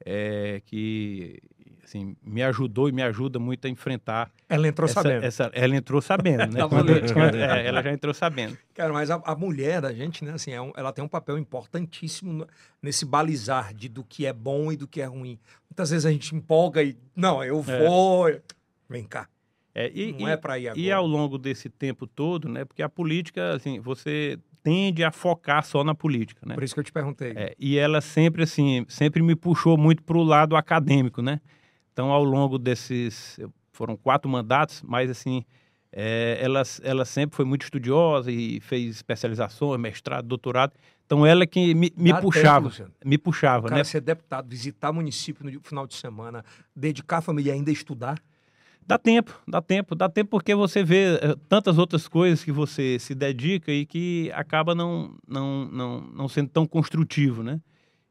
é, 0.05 0.61
que 0.67 1.41
assim, 1.83 2.15
me 2.23 2.43
ajudou 2.43 2.87
e 2.89 2.93
me 2.93 3.03
ajuda 3.03 3.39
muito 3.39 3.67
a 3.67 3.71
enfrentar. 3.71 4.31
Ela 4.47 4.69
entrou 4.69 4.85
essa, 4.85 5.03
sabendo. 5.03 5.25
essa- 5.25 5.51
ela 5.55 5.75
entrou 5.75 6.03
sabendo, 6.03 6.53
né? 6.53 6.61
Quando- 6.69 7.13
quando- 7.15 7.37
é, 7.37 7.67
ela 7.67 7.83
já 7.83 7.91
entrou 7.93 8.13
sabendo. 8.13 8.59
Cara, 8.75 8.93
mas 8.93 9.11
a, 9.11 9.15
a 9.25 9.35
mulher 9.35 9.81
da 9.81 9.93
gente, 9.93 10.23
né, 10.23 10.33
assim, 10.33 10.51
é 10.53 10.61
um- 10.61 10.73
ela 10.77 10.93
tem 10.93 11.03
um 11.03 11.09
papel 11.09 11.39
importantíssimo 11.39 12.31
no- 12.33 12.47
nesse 12.83 13.07
balizar 13.07 13.73
de 13.73 13.89
do 13.89 14.05
que 14.05 14.27
é 14.27 14.33
bom 14.35 14.71
e 14.71 14.77
do 14.77 14.87
que 14.87 15.01
é 15.01 15.07
ruim. 15.07 15.39
Muitas 15.71 15.89
vezes 15.91 16.05
a 16.05 16.13
gente 16.13 16.35
empolga 16.37 16.83
e, 16.83 16.95
não, 17.17 17.43
eu 17.43 17.65
É. 17.67 17.87
vou. 17.89 18.39
Vem 18.89 19.05
cá. 19.05 19.27
É, 19.75 19.91
e, 19.95 20.13
não 20.13 20.29
e- 20.29 20.33
é 20.33 20.37
pra 20.37 20.59
ir 20.59 20.69
agora. 20.69 20.81
e 20.81 20.91
ao 20.93 21.07
longo 21.07 21.39
desse 21.39 21.69
tempo 21.71 22.07
todo, 22.07 22.49
né? 22.49 22.65
Porque 22.67 22.83
a 22.83 22.89
política, 22.89 23.55
assim, 23.55 23.79
você 23.81 24.39
tende 24.69 25.03
a 25.03 25.11
focar 25.11 25.65
só 25.65 25.83
na 25.83 25.95
política, 25.95 26.45
né? 26.45 26.55
Por 26.55 26.63
isso 26.63 26.75
que 26.75 26.81
eu 26.81 26.85
te 26.85 26.93
perguntei. 26.93 27.33
É, 27.35 27.55
e 27.59 27.79
ela 27.79 28.03
sempre, 28.03 28.43
assim, 28.43 28.85
sempre 28.87 29.23
me 29.23 29.35
puxou 29.35 29.79
muito 29.79 30.03
para 30.03 30.19
o 30.19 30.23
lado 30.23 30.55
acadêmico, 30.57 31.23
né? 31.23 31.41
Então, 31.91 32.11
ao 32.11 32.23
longo 32.23 32.59
desses, 32.59 33.41
foram 33.73 33.97
quatro 33.97 34.31
mandatos, 34.31 34.83
mas, 34.83 35.09
assim, 35.09 35.43
é, 35.91 36.39
ela, 36.43 36.63
ela 36.83 37.07
sempre 37.07 37.35
foi 37.35 37.47
muito 37.47 37.63
estudiosa 37.63 38.31
e 38.31 38.61
fez 38.61 38.97
especializações, 38.97 39.81
mestrado, 39.81 40.29
doutorado. 40.29 40.75
Então, 41.07 41.25
ela 41.25 41.47
que 41.47 41.75
me, 41.75 41.91
me 41.97 42.11
Dá 42.11 42.17
tempo, 42.17 42.31
puxava, 42.31 42.67
Luciano. 42.67 42.93
me 43.03 43.17
O 43.17 43.19
puxava, 43.19 43.69
cara 43.69 43.79
né? 43.79 43.85
ser 43.85 44.03
deputado, 44.03 44.51
visitar 44.51 44.93
município 44.93 45.51
no 45.51 45.61
final 45.63 45.87
de 45.87 45.95
semana, 45.95 46.45
dedicar 46.77 47.19
a 47.19 47.23
família 47.23 47.53
e 47.53 47.55
ainda 47.55 47.71
estudar. 47.71 48.23
Dá 48.89 48.97
tempo, 48.99 49.39
dá 49.47 49.61
tempo, 49.61 49.95
dá 49.95 50.09
tempo 50.09 50.31
porque 50.31 50.55
você 50.55 50.83
vê 50.83 51.17
eh, 51.17 51.37
tantas 51.47 51.77
outras 51.77 52.09
coisas 52.09 52.43
que 52.43 52.51
você 52.51 52.99
se 52.99 53.15
dedica 53.15 53.71
e 53.71 53.85
que 53.85 54.33
acaba 54.35 54.75
não, 54.75 55.15
não, 55.29 55.67
não, 55.71 56.01
não 56.01 56.27
sendo 56.29 56.49
tão 56.49 56.65
construtivo, 56.67 57.43
né? 57.43 57.61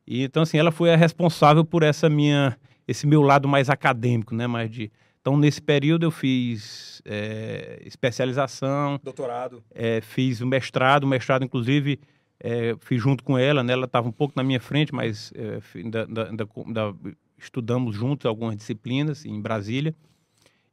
E, 0.05 0.21
então, 0.21 0.43
assim, 0.43 0.59
ela 0.59 0.71
foi 0.71 0.93
a 0.93 0.95
responsável 0.95 1.65
por 1.65 1.81
essa 1.81 2.07
minha, 2.07 2.55
esse 2.87 3.07
meu 3.07 3.23
lado 3.23 3.47
mais 3.47 3.71
acadêmico, 3.71 4.35
né? 4.35 4.45
Mais 4.45 4.69
de, 4.69 4.91
então, 5.19 5.35
nesse 5.35 5.59
período 5.59 6.05
eu 6.05 6.11
fiz 6.11 7.01
eh, 7.05 7.81
especialização, 7.83 8.99
Doutorado. 9.03 9.63
eh, 9.73 9.99
fiz 10.01 10.41
o 10.41 10.45
mestrado, 10.45 11.05
o 11.05 11.07
mestrado, 11.07 11.43
inclusive, 11.43 11.99
eh, 12.39 12.75
fiz 12.81 13.01
junto 13.01 13.23
com 13.23 13.35
ela, 13.35 13.63
né? 13.63 13.73
Ela 13.73 13.85
estava 13.85 14.07
um 14.07 14.11
pouco 14.11 14.33
na 14.35 14.43
minha 14.43 14.59
frente, 14.59 14.93
mas 14.93 15.33
fi- 15.61 15.79
ainda- 15.79 16.05
ainda- 16.05 16.29
ainda- 16.29 16.47
ainda 16.67 16.95
estudamos 17.35 17.95
juntos 17.95 18.27
algumas 18.27 18.55
disciplinas 18.55 19.25
em 19.25 19.41
Brasília. 19.41 19.95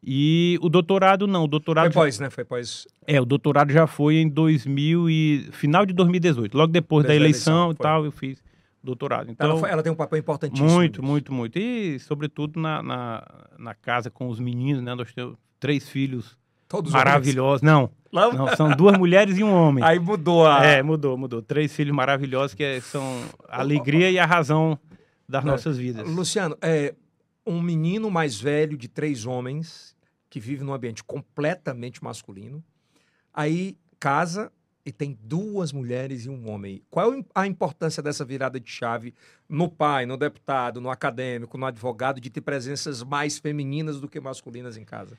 E 0.06 0.58
o 0.60 0.68
doutorado 0.68 1.26
não, 1.26 1.40
o 1.40 1.42
Foi 1.44 1.50
doutorado 1.50 1.86
já- 1.86 1.92
pós, 2.00 2.18
né? 2.18 2.28
Foi 2.30 2.44
pós. 2.44 2.86
é, 3.06 3.20
o 3.20 3.24
doutorado 3.24 3.72
já 3.72 3.86
foi 3.86 4.16
em 4.16 4.28
2000 4.28 5.08
e 5.08 5.48
final 5.52 5.86
de 5.86 5.92
2018, 5.94 6.56
logo 6.56 6.72
depois 6.72 7.06
da 7.06 7.14
eleição, 7.14 7.54
eleição, 7.54 7.72
e 7.72 7.76
foi. 7.76 7.82
tal, 7.82 8.04
eu 8.04 8.12
fiz 8.12 8.42
doutorado. 8.82 9.30
Então, 9.30 9.48
ela, 9.50 9.58
foi- 9.60 9.70
ela 9.70 9.82
tem 9.82 9.90
um 9.90 9.96
papel 9.96 10.18
importantíssimo. 10.18 10.68
muito, 10.70 11.02
muito, 11.02 11.32
muito. 11.32 11.58
E 11.58 11.98
sobretudo 12.00 12.60
na, 12.60 12.82
na, 12.82 13.26
na 13.58 13.74
casa 13.74 14.10
com 14.10 14.28
os 14.28 14.38
meninos, 14.38 14.82
né? 14.82 14.94
Nós 14.94 15.10
temos 15.12 15.36
três 15.58 15.88
filhos 15.88 16.36
Todos 16.68 16.92
maravilhosos. 16.92 17.62
Não, 17.62 17.90
não, 18.12 18.48
são 18.56 18.70
duas 18.76 18.98
mulheres 18.98 19.38
e 19.38 19.42
um 19.44 19.52
homem. 19.54 19.82
Aí 19.84 19.98
mudou 19.98 20.46
a. 20.46 20.64
É, 20.64 20.82
mudou, 20.82 21.16
mudou. 21.16 21.40
Três 21.40 21.74
filhos 21.74 21.94
maravilhosos 21.94 22.52
que 22.54 22.62
é- 22.62 22.80
são 22.80 23.22
a 23.48 23.60
alegria 23.60 24.10
e 24.10 24.18
a 24.18 24.26
razão 24.26 24.78
das 25.26 25.42
É. 25.44 25.46
nossas 25.46 25.78
vidas. 25.78 26.06
Luciano, 26.10 26.54
é 26.60 26.94
um 27.46 27.60
menino 27.62 28.10
mais 28.10 28.38
velho 28.40 28.76
de 28.76 28.88
três 28.88 29.24
homens 29.24 29.93
que 30.34 30.40
vive 30.40 30.64
num 30.64 30.72
ambiente 30.74 31.04
completamente 31.04 32.02
masculino. 32.02 32.60
Aí 33.32 33.78
casa 34.00 34.50
e 34.84 34.90
tem 34.90 35.16
duas 35.22 35.70
mulheres 35.70 36.26
e 36.26 36.28
um 36.28 36.50
homem. 36.50 36.82
Qual 36.90 37.14
é 37.14 37.24
a 37.36 37.46
importância 37.46 38.02
dessa 38.02 38.24
virada 38.24 38.58
de 38.58 38.68
chave 38.68 39.14
no 39.48 39.68
pai, 39.68 40.06
no 40.06 40.16
deputado, 40.16 40.80
no 40.80 40.90
acadêmico, 40.90 41.56
no 41.56 41.64
advogado, 41.64 42.20
de 42.20 42.30
ter 42.30 42.40
presenças 42.40 43.00
mais 43.04 43.38
femininas 43.38 44.00
do 44.00 44.08
que 44.08 44.18
masculinas 44.18 44.76
em 44.76 44.84
casa? 44.84 45.16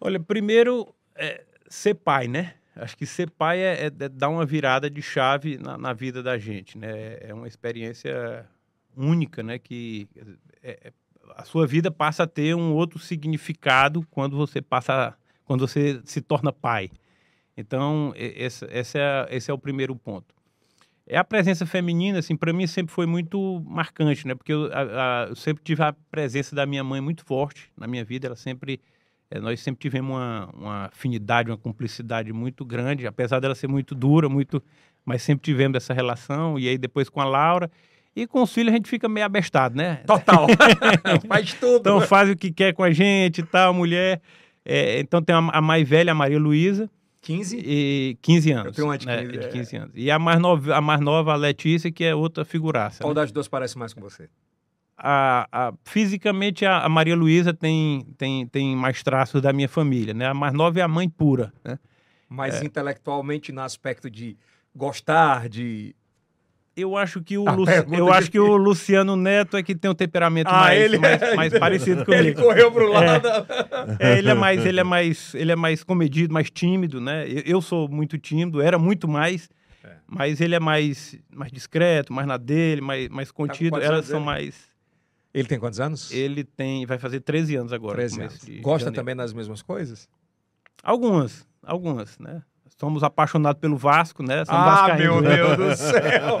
Olha, 0.00 0.18
primeiro, 0.18 0.94
é, 1.14 1.44
ser 1.68 1.92
pai, 1.92 2.26
né? 2.26 2.54
Acho 2.74 2.96
que 2.96 3.04
ser 3.04 3.28
pai 3.28 3.58
é, 3.58 3.82
é- 3.82 3.86
é 3.86 4.08
dar 4.08 4.30
uma 4.30 4.46
virada 4.46 4.88
de 4.88 5.02
chave 5.02 5.58
na, 5.58 5.76
na 5.76 5.92
vida 5.92 6.22
da 6.22 6.38
gente, 6.38 6.78
né? 6.78 7.18
É 7.20 7.34
uma 7.34 7.46
experiência 7.46 8.48
única, 8.96 9.42
né? 9.42 9.58
Que 9.58 10.08
é- 10.62 10.88
é- 10.88 10.92
a 11.36 11.44
sua 11.44 11.66
vida 11.66 11.90
passa 11.90 12.24
a 12.24 12.26
ter 12.26 12.54
um 12.54 12.72
outro 12.72 12.98
significado 12.98 14.06
quando 14.10 14.36
você 14.36 14.60
passa, 14.60 15.14
quando 15.44 15.66
você 15.66 16.00
se 16.04 16.20
torna 16.20 16.52
pai. 16.52 16.90
Então, 17.56 18.12
esse, 18.16 18.64
esse, 18.66 18.98
é, 18.98 19.26
esse 19.30 19.50
é 19.50 19.54
o 19.54 19.58
primeiro 19.58 19.94
ponto. 19.94 20.34
É 21.06 21.16
a 21.16 21.24
presença 21.24 21.66
feminina, 21.66 22.20
assim, 22.20 22.36
para 22.36 22.52
mim 22.52 22.66
sempre 22.66 22.92
foi 22.92 23.06
muito 23.06 23.62
marcante, 23.66 24.26
né? 24.26 24.34
Porque 24.34 24.52
eu, 24.52 24.70
a, 24.72 25.24
a, 25.24 25.26
eu, 25.28 25.36
sempre 25.36 25.62
tive 25.62 25.82
a 25.82 25.92
presença 25.92 26.54
da 26.54 26.64
minha 26.64 26.82
mãe 26.82 27.00
muito 27.00 27.24
forte 27.24 27.70
na 27.76 27.86
minha 27.86 28.04
vida. 28.04 28.28
Ela 28.28 28.36
sempre, 28.36 28.80
é, 29.30 29.40
nós 29.40 29.60
sempre 29.60 29.80
tivemos 29.80 30.16
uma, 30.16 30.50
uma 30.54 30.84
afinidade, 30.86 31.50
uma 31.50 31.58
cumplicidade 31.58 32.32
muito 32.32 32.64
grande, 32.64 33.06
apesar 33.06 33.40
dela 33.40 33.54
ser 33.54 33.68
muito 33.68 33.94
dura, 33.94 34.28
muito, 34.28 34.62
mas 35.04 35.22
sempre 35.22 35.42
tivemos 35.42 35.76
essa 35.76 35.92
relação. 35.92 36.58
E 36.58 36.68
aí 36.68 36.78
depois 36.78 37.08
com 37.08 37.20
a 37.20 37.24
Laura 37.24 37.70
e 38.14 38.26
com 38.26 38.42
os 38.42 38.52
filhos 38.52 38.72
a 38.72 38.76
gente 38.76 38.88
fica 38.88 39.08
meio 39.08 39.26
abestado, 39.26 39.76
né? 39.76 40.02
Total. 40.06 40.46
faz 41.26 41.54
tudo. 41.54 41.80
Então 41.80 42.00
faz 42.02 42.30
o 42.30 42.36
que 42.36 42.52
quer 42.52 42.74
com 42.74 42.82
a 42.82 42.92
gente 42.92 43.40
e 43.40 43.44
tal, 43.44 43.72
mulher. 43.72 44.20
É, 44.64 45.00
então 45.00 45.22
tem 45.22 45.34
a, 45.34 45.38
a 45.38 45.60
mais 45.60 45.88
velha, 45.88 46.12
a 46.12 46.14
Maria 46.14 46.38
Luísa 46.38 46.90
15? 47.22 47.62
E 47.64 48.18
15 48.20 48.52
anos. 48.52 48.66
Eu 48.66 48.72
tenho 48.72 48.88
uma 48.88 48.98
de 48.98 49.06
15, 49.06 49.16
né, 49.16 49.32
de 49.32 49.48
15 49.48 49.76
é. 49.76 49.78
anos. 49.78 49.92
E 49.94 50.10
a 50.10 50.18
mais, 50.18 50.40
nova, 50.40 50.74
a 50.74 50.80
mais 50.80 51.00
nova, 51.00 51.32
a 51.32 51.36
Letícia, 51.36 51.90
que 51.90 52.04
é 52.04 52.14
outra 52.14 52.44
figuraça. 52.44 53.02
Qual 53.02 53.14
né? 53.14 53.20
das 53.20 53.30
duas 53.30 53.48
parece 53.48 53.78
mais 53.78 53.94
com 53.94 54.00
você? 54.00 54.28
A, 54.98 55.48
a, 55.50 55.72
fisicamente, 55.84 56.66
a, 56.66 56.80
a 56.80 56.88
Maria 56.88 57.16
Luísa 57.16 57.54
tem, 57.54 58.06
tem, 58.18 58.46
tem 58.46 58.76
mais 58.76 59.02
traços 59.02 59.40
da 59.40 59.52
minha 59.52 59.68
família, 59.68 60.12
né? 60.12 60.26
A 60.26 60.34
mais 60.34 60.52
nova 60.52 60.78
é 60.80 60.82
a 60.82 60.88
mãe 60.88 61.08
pura, 61.08 61.52
né? 61.64 61.78
Mas 62.28 62.60
é. 62.60 62.64
intelectualmente, 62.64 63.52
no 63.52 63.60
aspecto 63.60 64.10
de 64.10 64.36
gostar, 64.74 65.48
de 65.48 65.94
eu 66.76 66.96
acho 66.96 67.22
que 67.22 67.36
o, 67.36 67.44
Lu... 67.44 67.64
eu 67.92 68.12
acho 68.12 68.30
que 68.30 68.38
o 68.38 68.56
Luciano 68.56 69.16
Neto 69.16 69.56
é 69.56 69.62
que 69.62 69.74
tem 69.74 69.90
um 69.90 69.94
temperamento 69.94 70.48
ah, 70.48 70.60
mais, 70.60 70.80
ele... 70.80 70.98
mais, 70.98 71.36
mais, 71.36 71.58
parecido 71.58 72.04
comigo. 72.04 72.22
Ele 72.22 72.34
correu 72.34 72.72
pro 72.72 72.86
é. 72.86 72.88
lado. 72.88 73.28
É, 73.98 74.12
é, 74.12 74.18
ele 74.18 74.30
é 74.30 74.34
mais, 74.34 74.64
ele 74.64 74.80
é 74.80 74.84
mais, 74.84 75.34
ele 75.34 75.52
é 75.52 75.56
mais 75.56 75.84
comedido, 75.84 76.32
mais 76.32 76.50
tímido, 76.50 77.00
né? 77.00 77.28
Eu, 77.28 77.42
eu 77.44 77.60
sou 77.60 77.88
muito 77.88 78.16
tímido, 78.16 78.60
era 78.60 78.78
muito 78.78 79.06
mais, 79.06 79.50
é. 79.84 79.96
mas 80.06 80.40
ele 80.40 80.54
é 80.54 80.60
mais, 80.60 81.18
mais 81.30 81.52
discreto, 81.52 82.12
mais 82.12 82.26
na 82.26 82.36
dele, 82.38 82.80
mais, 82.80 83.08
mais 83.08 83.28
tá 83.28 83.34
contido. 83.34 83.78
Tá 83.78 83.84
Elas 83.84 84.06
são 84.06 84.18
ele? 84.18 84.26
mais. 84.26 84.72
Ele 85.34 85.48
tem 85.48 85.58
quantos 85.58 85.80
anos? 85.80 86.10
Ele 86.10 86.44
tem, 86.44 86.84
vai 86.86 86.98
fazer 86.98 87.20
13 87.20 87.56
anos 87.56 87.72
agora. 87.72 87.96
13 87.96 88.20
anos. 88.20 88.38
Gosta 88.60 88.86
janeiro. 88.86 88.92
também 88.94 89.16
das 89.16 89.32
mesmas 89.32 89.62
coisas? 89.62 90.08
Algumas, 90.82 91.46
algumas, 91.62 92.18
né? 92.18 92.42
Somos 92.82 93.04
apaixonados 93.04 93.60
pelo 93.60 93.76
Vasco, 93.76 94.24
né? 94.24 94.44
Somos 94.44 94.60
ah, 94.60 94.96
meu 94.98 95.20
né? 95.20 95.36
Deus 95.36 95.56
do 95.56 95.70
céu! 95.78 96.40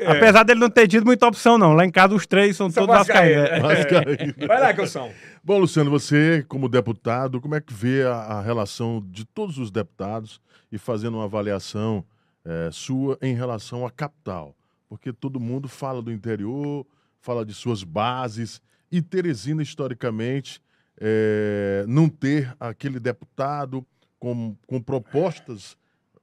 é. 0.00 0.10
Apesar 0.10 0.42
dele 0.42 0.58
não 0.58 0.68
ter 0.68 0.88
tido 0.88 1.06
muita 1.06 1.28
opção, 1.28 1.56
não. 1.56 1.74
Lá 1.74 1.84
em 1.84 1.92
casa 1.92 2.12
os 2.12 2.26
três 2.26 2.56
são, 2.56 2.68
são 2.68 2.84
todos 2.84 3.06
vascaínos. 3.06 3.62
Vascaíno. 3.62 4.34
É. 4.36 4.46
Vai 4.48 4.60
lá, 4.60 4.74
Calção. 4.74 5.12
Bom, 5.44 5.58
Luciano, 5.60 5.92
você, 5.92 6.44
como 6.48 6.68
deputado, 6.68 7.40
como 7.40 7.54
é 7.54 7.60
que 7.60 7.72
vê 7.72 8.02
a, 8.02 8.14
a 8.14 8.42
relação 8.42 9.00
de 9.08 9.24
todos 9.24 9.56
os 9.56 9.70
deputados 9.70 10.40
e 10.72 10.76
fazendo 10.76 11.18
uma 11.18 11.24
avaliação 11.26 12.04
é, 12.44 12.70
sua 12.72 13.16
em 13.22 13.36
relação 13.36 13.86
à 13.86 13.92
capital? 13.92 14.56
Porque 14.88 15.12
todo 15.12 15.38
mundo 15.38 15.68
fala 15.68 16.02
do 16.02 16.10
interior, 16.10 16.84
fala 17.20 17.46
de 17.46 17.54
suas 17.54 17.84
bases, 17.84 18.60
e 18.90 19.00
Teresina, 19.00 19.62
historicamente, 19.62 20.60
é, 21.00 21.84
não 21.86 22.08
ter 22.08 22.52
aquele 22.58 22.98
deputado 22.98 23.86
com, 24.24 24.56
com 24.66 24.80
propostas 24.80 25.76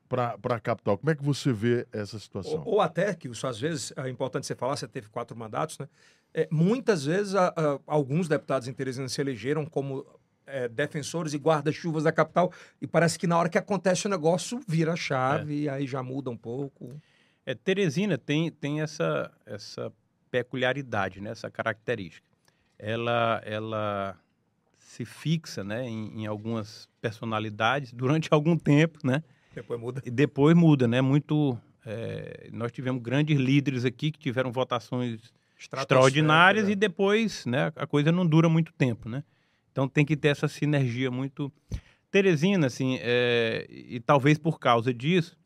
para 0.10 0.36
a 0.44 0.60
capital. 0.60 0.98
Como 0.98 1.12
é 1.12 1.16
que 1.16 1.24
você 1.24 1.54
vê 1.54 1.86
essa 1.94 2.18
situação? 2.18 2.64
Ou, 2.66 2.74
ou, 2.74 2.82
até, 2.82 3.14
que 3.14 3.28
isso 3.28 3.46
às 3.46 3.60
vezes 3.60 3.94
é 3.96 4.10
importante 4.10 4.48
você 4.48 4.56
falar, 4.56 4.76
você 4.76 4.88
teve 4.88 5.08
quatro 5.08 5.38
mandatos, 5.38 5.78
né? 5.78 5.88
É, 6.34 6.48
muitas 6.50 7.06
vezes 7.06 7.36
a, 7.36 7.50
a, 7.50 7.80
alguns 7.86 8.28
deputados 8.28 8.68
em 8.68 8.74
Teresina 8.74 9.08
se 9.08 9.22
elegeram 9.22 9.68
como 9.68 10.04
é, 10.48 10.68
defensores 10.68 11.34
e 11.34 11.38
guarda-chuvas 11.38 12.06
da 12.06 12.12
capital 12.12 12.52
e 12.82 12.88
parece 12.88 13.20
que 13.20 13.28
na 13.28 13.38
hora 13.38 13.50
que 13.50 13.58
acontece 13.58 14.08
o 14.08 14.10
negócio 14.10 14.60
vira 14.68 14.96
chave 14.96 15.54
é. 15.54 15.58
e 15.58 15.70
aí 15.70 15.86
já 15.86 16.02
muda 16.02 16.32
um 16.32 16.38
pouco. 16.38 17.00
É, 17.46 17.54
Teresina 17.54 18.18
tem, 18.18 18.50
tem 18.50 18.82
essa, 18.82 19.32
essa 19.46 19.94
peculiaridade, 20.32 21.22
né? 21.22 21.30
essa 21.30 21.52
característica. 21.52 22.26
Ela, 22.80 23.42
ela 23.46 24.18
se 24.92 25.06
fixa 25.06 25.64
né, 25.64 25.88
em, 25.88 26.22
em, 26.22 26.26
algumas 26.28 26.86
personalidades 27.00 27.94
durante 27.94 28.28
algum 28.34 28.58
tempo, 28.58 29.00
né? 29.06 29.24
Depois 29.56 29.80
muda. 29.80 30.02
E 30.06 30.12
depois 30.12 30.56
muda, 30.56 30.88
né? 30.88 31.00
Muito. 31.00 31.58
É, 31.86 32.50
nós 32.52 32.72
tivemos 32.72 33.02
grandes 33.02 33.40
líderes 33.40 33.86
aqui 33.86 34.12
que 34.12 34.20
tiveram 34.20 34.52
votações 34.52 35.34
extraordinárias 35.58 36.66
né? 36.66 36.74
e 36.74 36.76
depois, 36.76 37.46
né? 37.46 37.72
A 37.76 37.88
coisa 37.88 38.12
não 38.12 38.26
dura 38.26 38.50
muito 38.50 38.74
tempo, 38.74 39.08
né? 39.08 39.24
Então 39.72 39.88
tem 39.88 40.06
que 40.06 40.18
ter 40.18 40.28
essa 40.28 40.48
sinergia 40.48 41.10
muito. 41.10 41.52
Teresina, 42.12 42.68
assim, 42.68 42.98
é, 43.00 43.66
e 43.70 43.98
talvez 44.02 44.38
por 44.38 44.60
causa 44.60 44.94
disso, 44.94 45.38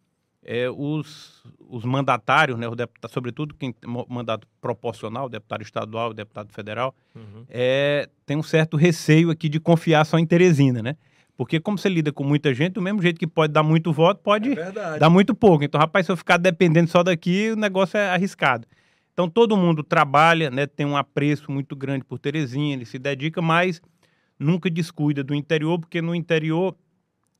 é, 0.45 0.69
os, 0.69 1.43
os 1.67 1.83
mandatários, 1.83 2.57
né, 2.57 2.67
o 2.67 2.75
deputado, 2.75 3.11
sobretudo 3.11 3.55
quem 3.55 3.73
tem 3.73 3.89
mandato 4.07 4.47
proporcional, 4.61 5.27
deputado 5.27 5.63
estadual, 5.63 6.13
deputado 6.13 6.53
federal, 6.53 6.95
uhum. 7.15 7.45
é, 7.49 8.07
tem 8.25 8.37
um 8.37 8.43
certo 8.43 8.77
receio 8.77 9.31
aqui 9.31 9.49
de 9.49 9.59
confiar 9.59 10.05
só 10.05 10.19
em 10.19 10.25
Teresina, 10.25 10.81
né? 10.83 10.95
Porque 11.35 11.59
como 11.59 11.77
você 11.77 11.89
lida 11.89 12.13
com 12.13 12.23
muita 12.23 12.53
gente, 12.53 12.73
do 12.73 12.81
mesmo 12.81 13.01
jeito 13.01 13.19
que 13.19 13.27
pode 13.27 13.51
dar 13.51 13.63
muito 13.63 13.91
voto, 13.91 14.21
pode 14.23 14.57
é 14.57 14.99
dar 14.99 15.09
muito 15.09 15.35
pouco. 15.35 15.65
Então, 15.65 15.81
rapaz, 15.81 16.05
se 16.05 16.11
eu 16.11 16.15
ficar 16.15 16.37
dependendo 16.37 16.89
só 16.89 17.03
daqui, 17.03 17.51
o 17.51 17.57
negócio 17.57 17.97
é 17.97 18.09
arriscado. 18.09 18.65
Então, 19.11 19.29
todo 19.29 19.57
mundo 19.57 19.83
trabalha, 19.83 20.49
né, 20.49 20.65
tem 20.65 20.85
um 20.85 20.95
apreço 20.95 21.51
muito 21.51 21.75
grande 21.75 22.05
por 22.05 22.19
Teresina, 22.19 22.75
ele 22.75 22.85
se 22.85 22.97
dedica, 22.97 23.41
mas 23.41 23.81
nunca 24.39 24.69
descuida 24.69 25.23
do 25.23 25.33
interior, 25.33 25.77
porque 25.79 26.01
no 26.01 26.15
interior, 26.15 26.75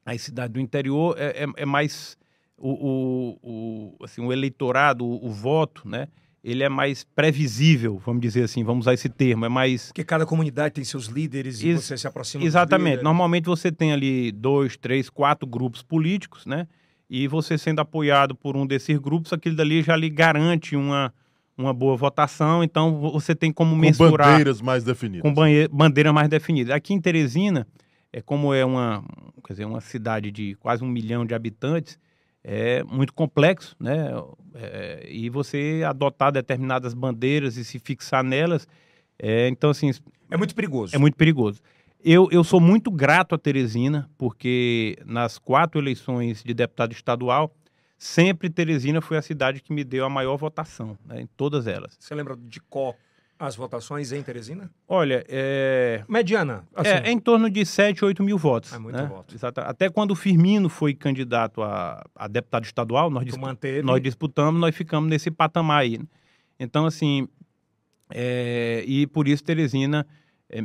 a 0.05 0.17
cidade 0.17 0.53
do 0.53 0.59
interior 0.59 1.15
é, 1.17 1.43
é, 1.43 1.47
é 1.57 1.65
mais 1.65 2.17
o, 2.57 2.69
o, 2.69 3.95
o, 3.99 4.03
assim, 4.03 4.21
o 4.21 4.31
eleitorado, 4.31 5.05
o, 5.05 5.27
o, 5.27 5.29
voto, 5.31 5.87
né? 5.87 6.07
Ele 6.43 6.63
é 6.63 6.69
mais 6.69 7.03
previsível, 7.03 7.99
vamos 8.05 8.21
dizer 8.21 8.43
assim, 8.43 8.63
vamos 8.63 8.85
usar 8.85 8.93
esse 8.93 9.09
termo, 9.09 9.45
é 9.45 9.49
mais... 9.49 9.87
Porque 9.87 10.03
cada 10.03 10.25
comunidade 10.27 10.75
tem 10.75 10.83
seus 10.83 11.07
líderes 11.07 11.61
e 11.61 11.69
Ex 11.69 11.83
você 11.83 11.97
se 11.97 12.07
aproxima 12.07 12.43
Exatamente. 12.43 13.03
Normalmente 13.03 13.45
você 13.45 13.71
tem 13.71 13.91
ali 13.91 14.31
dois, 14.31 14.77
três, 14.77 15.09
quatro 15.09 15.47
grupos 15.47 15.81
políticos, 15.81 16.45
né? 16.45 16.67
E 17.09 17.27
você 17.27 17.57
sendo 17.57 17.79
apoiado 17.79 18.35
por 18.35 18.55
um 18.55 18.65
desses 18.65 18.97
grupos, 18.99 19.33
aquilo 19.33 19.55
dali 19.55 19.81
já 19.81 19.95
lhe 19.95 20.09
garante 20.09 20.75
uma, 20.75 21.11
uma 21.57 21.73
boa 21.73 21.97
votação, 21.97 22.63
então 22.63 22.99
você 22.99 23.33
tem 23.33 23.51
como 23.51 23.71
com 23.71 23.77
mensurar... 23.77 24.11
Com 24.11 24.31
bandeiras 24.33 24.61
mais 24.61 24.83
definidas. 24.83 25.21
Com 25.23 25.67
bandeiras 25.75 26.13
mais 26.13 26.29
definidas. 26.29 26.75
Aqui 26.75 26.93
em 26.93 27.01
Teresina, 27.01 27.67
é 28.13 28.21
como 28.21 28.53
é 28.53 28.63
uma, 28.63 29.03
quer 29.45 29.53
dizer, 29.53 29.65
uma 29.65 29.81
cidade 29.81 30.31
de 30.31 30.55
quase 30.55 30.83
um 30.83 30.87
milhão 30.87 31.25
de 31.25 31.33
habitantes, 31.33 31.97
é 32.47 32.83
muito 32.83 33.11
complexo, 33.11 33.75
né? 33.79 34.09
É, 34.53 35.07
e 35.09 35.31
você 35.31 35.81
adotar 35.85 36.31
determinadas 36.31 36.93
bandeiras 36.93 37.57
e 37.57 37.65
se 37.65 37.79
fixar 37.79 38.23
nelas, 38.23 38.67
é, 39.17 39.47
então 39.47 39.71
assim 39.71 39.91
é 40.29 40.37
muito 40.37 40.53
perigoso. 40.53 40.95
É 40.95 40.99
muito 40.99 41.17
perigoso. 41.17 41.59
Eu, 42.03 42.29
eu 42.31 42.43
sou 42.43 42.61
muito 42.61 42.91
grato 42.91 43.33
a 43.33 43.37
Teresina 43.37 44.07
porque 44.15 44.95
nas 45.05 45.39
quatro 45.39 45.81
eleições 45.81 46.43
de 46.43 46.53
deputado 46.53 46.91
estadual 46.91 47.51
sempre 47.97 48.47
Teresina 48.47 49.01
foi 49.01 49.17
a 49.17 49.23
cidade 49.23 49.59
que 49.59 49.73
me 49.73 49.83
deu 49.83 50.05
a 50.05 50.09
maior 50.09 50.37
votação, 50.37 50.95
né, 51.03 51.21
em 51.21 51.27
todas 51.35 51.65
elas. 51.65 51.97
Você 51.99 52.13
lembra 52.13 52.37
de 52.37 52.59
qual 52.61 52.95
as 53.37 53.55
votações 53.55 54.11
em 54.11 54.23
Teresina? 54.23 54.69
Olha, 54.87 55.25
é... 55.27 56.03
Mediana. 56.07 56.65
Assim. 56.73 56.89
É, 56.89 57.07
é, 57.07 57.11
em 57.11 57.19
torno 57.19 57.49
de 57.49 57.65
7, 57.65 58.05
8 58.05 58.23
mil 58.23 58.37
votos. 58.37 58.73
É 58.73 58.79
muito 58.79 58.95
né? 58.95 59.05
voto. 59.05 59.35
Exato. 59.35 59.61
Até 59.61 59.89
quando 59.89 60.11
o 60.11 60.15
Firmino 60.15 60.69
foi 60.69 60.93
candidato 60.93 61.61
a, 61.61 62.03
a 62.15 62.27
deputado 62.27 62.63
estadual, 62.63 63.09
nós, 63.09 63.25
nós 63.83 64.01
disputamos, 64.01 64.59
nós 64.59 64.75
ficamos 64.75 65.09
nesse 65.09 65.29
patamar 65.29 65.81
aí. 65.81 65.99
Então, 66.59 66.85
assim, 66.85 67.27
é... 68.09 68.83
e 68.87 69.05
por 69.07 69.27
isso 69.27 69.43
Teresina, 69.43 70.07
é, 70.49 70.59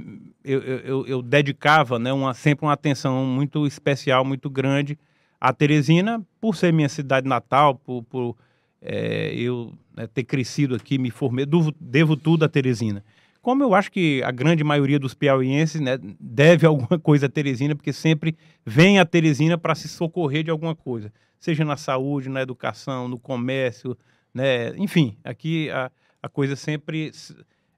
eu, 0.45 0.63
eu, 0.63 1.07
eu, 1.07 1.23
dedicava 1.23 1.99
né, 1.99 2.13
uma, 2.13 2.35
sempre 2.35 2.67
uma 2.67 2.73
atenção 2.73 3.25
muito 3.25 3.67
especial, 3.67 4.25
muito 4.25 4.49
grande 4.49 4.99
a 5.41 5.53
Teresina, 5.53 6.25
por 6.41 6.55
ser 6.55 6.73
minha 6.73 6.89
cidade 6.89 7.27
natal, 7.27 7.75
por, 7.75 8.03
por 8.05 8.37
é, 8.81 9.35
eu 9.35 9.73
né, 9.95 10.07
ter 10.07 10.25
crescido 10.25 10.75
aqui, 10.75 10.99
me 10.99 11.11
formei, 11.11 11.45
devo, 11.45 11.73
devo 11.79 12.17
tudo 12.17 12.45
a 12.45 12.49
Teresina. 12.49 13.05
Como 13.43 13.63
eu 13.63 13.75
acho 13.75 13.91
que 13.91 14.23
a 14.23 14.31
grande 14.31 14.63
maioria 14.63 14.99
dos 14.99 15.15
piauienses 15.15 15.81
né, 15.81 15.99
deve 16.19 16.67
alguma 16.67 16.99
coisa 17.01 17.27
a 17.27 17.29
Teresina, 17.29 17.75
porque 17.75 17.93
sempre 17.93 18.37
vem 18.65 18.99
a 18.99 19.05
Teresina 19.05 19.57
para 19.57 19.75
se 19.75 19.89
socorrer 19.89 20.45
de 20.45 20.51
alguma 20.51 20.75
coisa, 20.75 21.13
seja 21.39 21.65
na 21.65 21.77
saúde, 21.77 22.29
na 22.29 22.43
educação, 22.43 23.09
no 23.09 23.19
comércio, 23.19 23.97
né, 24.33 24.77
enfim, 24.77 25.17
aqui 25.25 25.71
a, 25.71 25.91
a 26.23 26.29
coisa 26.29 26.57
sempre. 26.57 27.11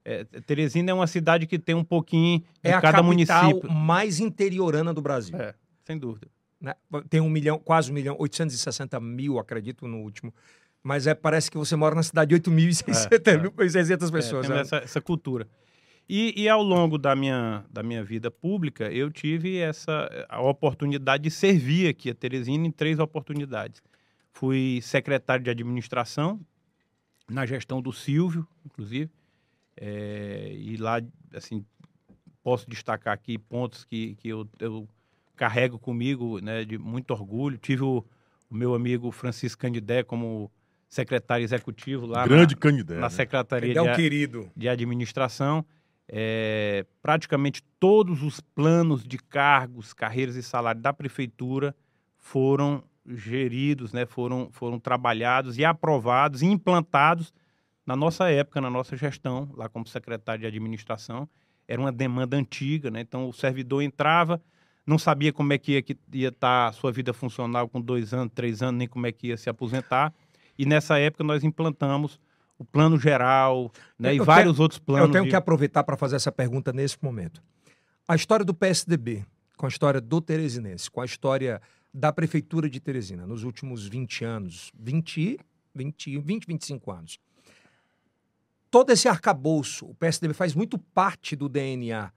É, 0.05 0.24
Teresina 0.24 0.91
é 0.91 0.95
uma 0.95 1.07
cidade 1.07 1.47
que 1.47 1.57
tem 1.61 1.76
um 1.76 1.85
pouquinho 1.85 2.41
de 2.41 2.70
é 2.70 2.81
cada 2.81 3.05
município. 3.05 3.35
É 3.35 3.39
a 3.39 3.53
capital 3.53 3.70
mais 3.70 4.18
interiorana 4.18 4.93
do 4.93 5.01
Brasil. 5.01 5.37
É, 5.37 5.55
sem 5.85 5.97
dúvida. 5.97 6.26
Né? 6.61 6.74
Tem 7.09 7.20
um 7.20 7.31
milhão, 7.31 7.57
quase 7.57 7.93
um 7.93 7.95
milhão, 7.95 8.16
860 8.18 8.99
mil, 8.99 9.39
acredito, 9.39 9.87
no 9.87 9.99
último 9.99 10.35
mas 10.83 11.07
é, 11.07 11.14
parece 11.14 11.51
que 11.51 11.57
você 11.57 11.76
mora 11.76 11.95
na 11.95 12.03
cidade 12.03 12.35
de 12.35 12.51
8.600 12.51 13.11
é, 13.11 13.14
é. 13.95 14.11
pessoas. 14.11 14.51
É, 14.51 14.61
essa, 14.61 14.76
essa 14.76 15.01
cultura. 15.01 15.47
E, 16.09 16.35
e, 16.37 16.49
ao 16.49 16.62
longo 16.62 16.99
da 16.99 17.14
minha, 17.14 17.64
da 17.70 17.83
minha 17.83 18.03
vida 18.03 18.30
pública, 18.30 18.91
eu 18.91 19.11
tive 19.11 19.59
essa 19.59 20.26
a 20.28 20.43
oportunidade 20.43 21.22
de 21.22 21.30
servir 21.30 21.89
aqui 21.89 22.11
a 22.11 22.14
Teresina 22.14 22.66
em 22.66 22.72
três 22.72 22.99
oportunidades. 22.99 23.80
Fui 24.33 24.80
secretário 24.83 25.45
de 25.45 25.51
administração, 25.51 26.41
na 27.30 27.47
gestão 27.47 27.80
do 27.80 27.93
Silvio, 27.93 28.47
inclusive, 28.66 29.11
é, 29.76 30.53
e 30.55 30.76
lá, 30.76 31.01
assim, 31.33 31.64
posso 32.43 32.68
destacar 32.68 33.14
aqui 33.14 33.39
pontos 33.39 33.85
que, 33.85 34.16
que 34.16 34.28
eu, 34.28 34.49
eu 34.59 34.89
carrego 35.37 35.78
comigo 35.78 36.41
né, 36.41 36.64
de 36.64 36.76
muito 36.76 37.12
orgulho. 37.12 37.57
Tive 37.57 37.85
o, 37.85 38.05
o 38.51 38.55
meu 38.55 38.74
amigo 38.74 39.11
Francisco 39.11 39.61
Candidé 39.61 40.03
como 40.03 40.51
secretário 40.93 41.43
executivo 41.43 42.05
lá 42.05 42.26
Grande 42.26 42.55
na, 42.55 42.61
Candidé, 42.61 42.95
na 42.97 43.01
né? 43.01 43.09
Secretaria 43.09 43.78
é 43.78 43.80
um 43.80 43.86
de, 43.86 43.97
querido. 43.97 44.51
de 44.55 44.68
Administração. 44.68 45.64
É, 46.07 46.84
praticamente 47.01 47.62
todos 47.80 48.22
os 48.22 48.40
planos 48.40 49.03
de 49.03 49.16
cargos, 49.16 49.95
carreiras 49.95 50.36
e 50.36 50.43
salários 50.43 50.82
da 50.82 50.93
prefeitura 50.93 51.74
foram 52.18 52.84
geridos, 53.07 53.95
né, 53.95 54.05
foram, 54.05 54.51
foram 54.53 54.78
trabalhados 54.78 55.57
e 55.57 55.64
aprovados 55.64 56.43
e 56.43 56.47
implantados 56.47 57.32
na 57.86 57.97
nossa 57.97 58.30
época, 58.30 58.61
na 58.61 58.68
nossa 58.68 58.95
gestão, 58.95 59.51
lá 59.57 59.70
como 59.70 59.86
secretário 59.88 60.43
de 60.43 60.47
administração. 60.47 61.26
Era 61.66 61.80
uma 61.80 61.90
demanda 61.90 62.36
antiga, 62.36 62.90
né? 62.90 63.01
então 63.01 63.26
o 63.26 63.32
servidor 63.32 63.82
entrava, 63.82 64.43
não 64.86 64.99
sabia 64.99 65.32
como 65.32 65.55
é 65.55 65.59
que 65.59 65.72
ia, 65.72 65.82
que 65.82 65.97
ia 66.12 66.28
estar 66.28 66.68
a 66.68 66.72
sua 66.72 66.93
vida 66.93 67.14
funcional 67.14 67.66
com 67.66 67.80
dois 67.80 68.12
anos, 68.12 68.30
três 68.34 68.62
anos, 68.62 68.78
nem 68.78 68.86
como 68.86 69.07
é 69.07 69.12
que 69.12 69.28
ia 69.28 69.38
se 69.38 69.49
aposentar. 69.49 70.12
E 70.63 70.67
nessa 70.67 70.99
época 70.99 71.25
nós 71.25 71.43
implantamos 71.43 72.21
o 72.59 72.65
plano 72.65 72.99
geral 72.99 73.73
né, 73.99 74.15
e 74.15 74.19
Eu 74.19 74.25
vários 74.25 74.53
tenho- 74.55 74.63
outros 74.63 74.79
planos. 74.79 75.09
Eu 75.09 75.13
tenho 75.13 75.25
de- 75.25 75.31
que 75.31 75.37
aproveitar 75.37 75.83
para 75.83 75.97
fazer 75.97 76.17
essa 76.17 76.31
pergunta 76.31 76.73
nesse 76.73 76.97
momento. 77.03 77.43
A 78.07 78.15
história 78.15 78.45
do 78.45 78.55
PSDB, 78.55 79.25
com 79.57 79.67
a 79.67 79.69
história 79.69 80.01
do 80.01 80.21
Teresinense, 80.21 80.91
com 80.91 81.01
a 81.01 81.05
história 81.05 81.61
da 81.93 82.13
Prefeitura 82.13 82.71
de 82.71 82.79
Teresina, 82.81 83.27
nos 83.27 83.43
últimos 83.43 83.87
20 83.87 84.25
anos, 84.25 84.71
20, 84.79 85.39
20, 85.75 86.19
20 86.19 86.47
25 86.47 86.91
anos. 86.93 87.19
Todo 88.71 88.91
esse 88.91 89.09
arcabouço, 89.09 89.87
o 89.87 89.95
PSDB 89.95 90.33
faz 90.33 90.55
muito 90.55 90.79
parte 90.79 91.37
do 91.37 91.49
DNA 91.49 92.11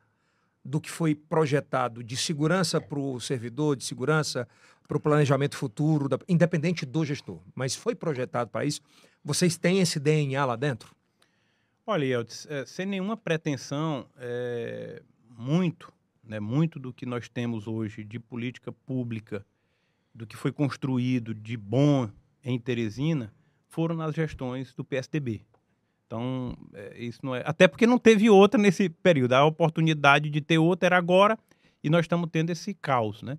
do 0.63 0.79
que 0.79 0.89
foi 0.89 1.13
projetado 1.13 2.03
de 2.03 2.15
segurança 2.15 2.79
para 2.79 2.97
o 2.99 3.19
servidor, 3.19 3.75
de 3.75 3.83
segurança 3.83 4.47
para 4.87 4.97
o 4.97 4.99
planejamento 4.99 5.57
futuro, 5.57 6.07
da- 6.07 6.19
independente 6.27 6.85
do 6.85 7.03
gestor. 7.05 7.39
Mas 7.53 7.75
foi 7.75 7.95
projetado 7.95 8.49
para 8.49 8.65
isso. 8.65 8.81
Vocês 9.23 9.57
têm 9.57 9.79
esse 9.79 9.99
DNA 9.99 10.43
lá 10.45 10.55
dentro? 10.55 10.95
Olha, 11.87 12.05
Eldes, 12.05 12.47
é, 12.49 12.65
sem 12.65 12.85
nenhuma 12.85 13.15
pretensão, 13.15 14.07
é, 14.17 15.01
muito, 15.29 15.91
né, 16.23 16.39
muito 16.39 16.79
do 16.79 16.91
que 16.93 17.05
nós 17.05 17.29
temos 17.29 17.67
hoje 17.67 18.03
de 18.03 18.19
política 18.19 18.71
pública, 18.71 19.45
do 20.13 20.25
que 20.25 20.35
foi 20.35 20.51
construído 20.51 21.33
de 21.33 21.57
bom 21.57 22.09
em 22.43 22.59
Teresina, 22.59 23.33
foram 23.67 23.95
nas 23.95 24.15
gestões 24.15 24.73
do 24.73 24.83
PSDB. 24.83 25.41
Então, 26.07 26.55
é, 26.73 27.03
isso 27.03 27.19
não 27.23 27.35
é. 27.35 27.43
Até 27.45 27.67
porque 27.67 27.85
não 27.87 27.97
teve 27.97 28.29
outra 28.29 28.59
nesse 28.61 28.87
período. 28.89 29.33
A 29.33 29.43
oportunidade 29.45 30.29
de 30.29 30.39
ter 30.41 30.57
outra 30.57 30.87
era 30.87 30.97
agora 30.97 31.37
e 31.83 31.89
nós 31.89 32.05
estamos 32.05 32.29
tendo 32.31 32.51
esse 32.51 32.73
caos, 32.75 33.21
né? 33.21 33.37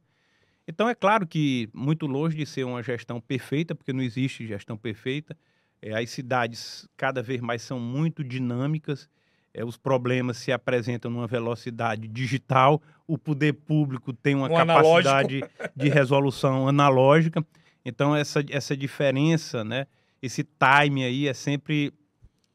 Então, 0.69 0.89
é 0.89 0.95
claro 0.95 1.27
que 1.27 1.69
muito 1.73 2.07
longe 2.07 2.37
de 2.37 2.45
ser 2.47 2.65
uma 2.65 2.83
gestão 2.83 3.21
perfeita, 3.21 3.75
porque 3.75 3.93
não 3.93 4.03
existe 4.03 4.47
gestão 4.47 4.77
perfeita. 4.77 5.37
É, 5.81 5.95
as 5.97 6.11
cidades 6.11 6.89
cada 6.97 7.23
vez 7.23 7.41
mais 7.41 7.63
são 7.63 7.79
muito 7.79 8.25
dinâmicas, 8.25 9.09
é, 9.55 9.65
os 9.65 9.77
problemas 9.77 10.39
se 10.39 10.51
apresentam 10.51 11.11
numa 11.11 11.27
velocidade 11.27 12.09
digital, 12.09 12.83
o 13.07 13.17
poder 13.17 13.53
público 13.53 14.13
tem 14.13 14.35
uma 14.35 14.49
Um 14.51 14.57
analógico. 14.57 15.05
capacidade 15.05 15.45
de 15.77 15.89
resolução 15.89 16.67
analógica. 16.69 17.47
Então, 17.85 18.17
essa, 18.17 18.45
essa 18.51 18.77
diferença, 18.77 19.63
né, 19.63 19.87
esse 20.21 20.43
time 20.43 21.05
aí 21.05 21.29
é 21.29 21.33
sempre 21.35 21.93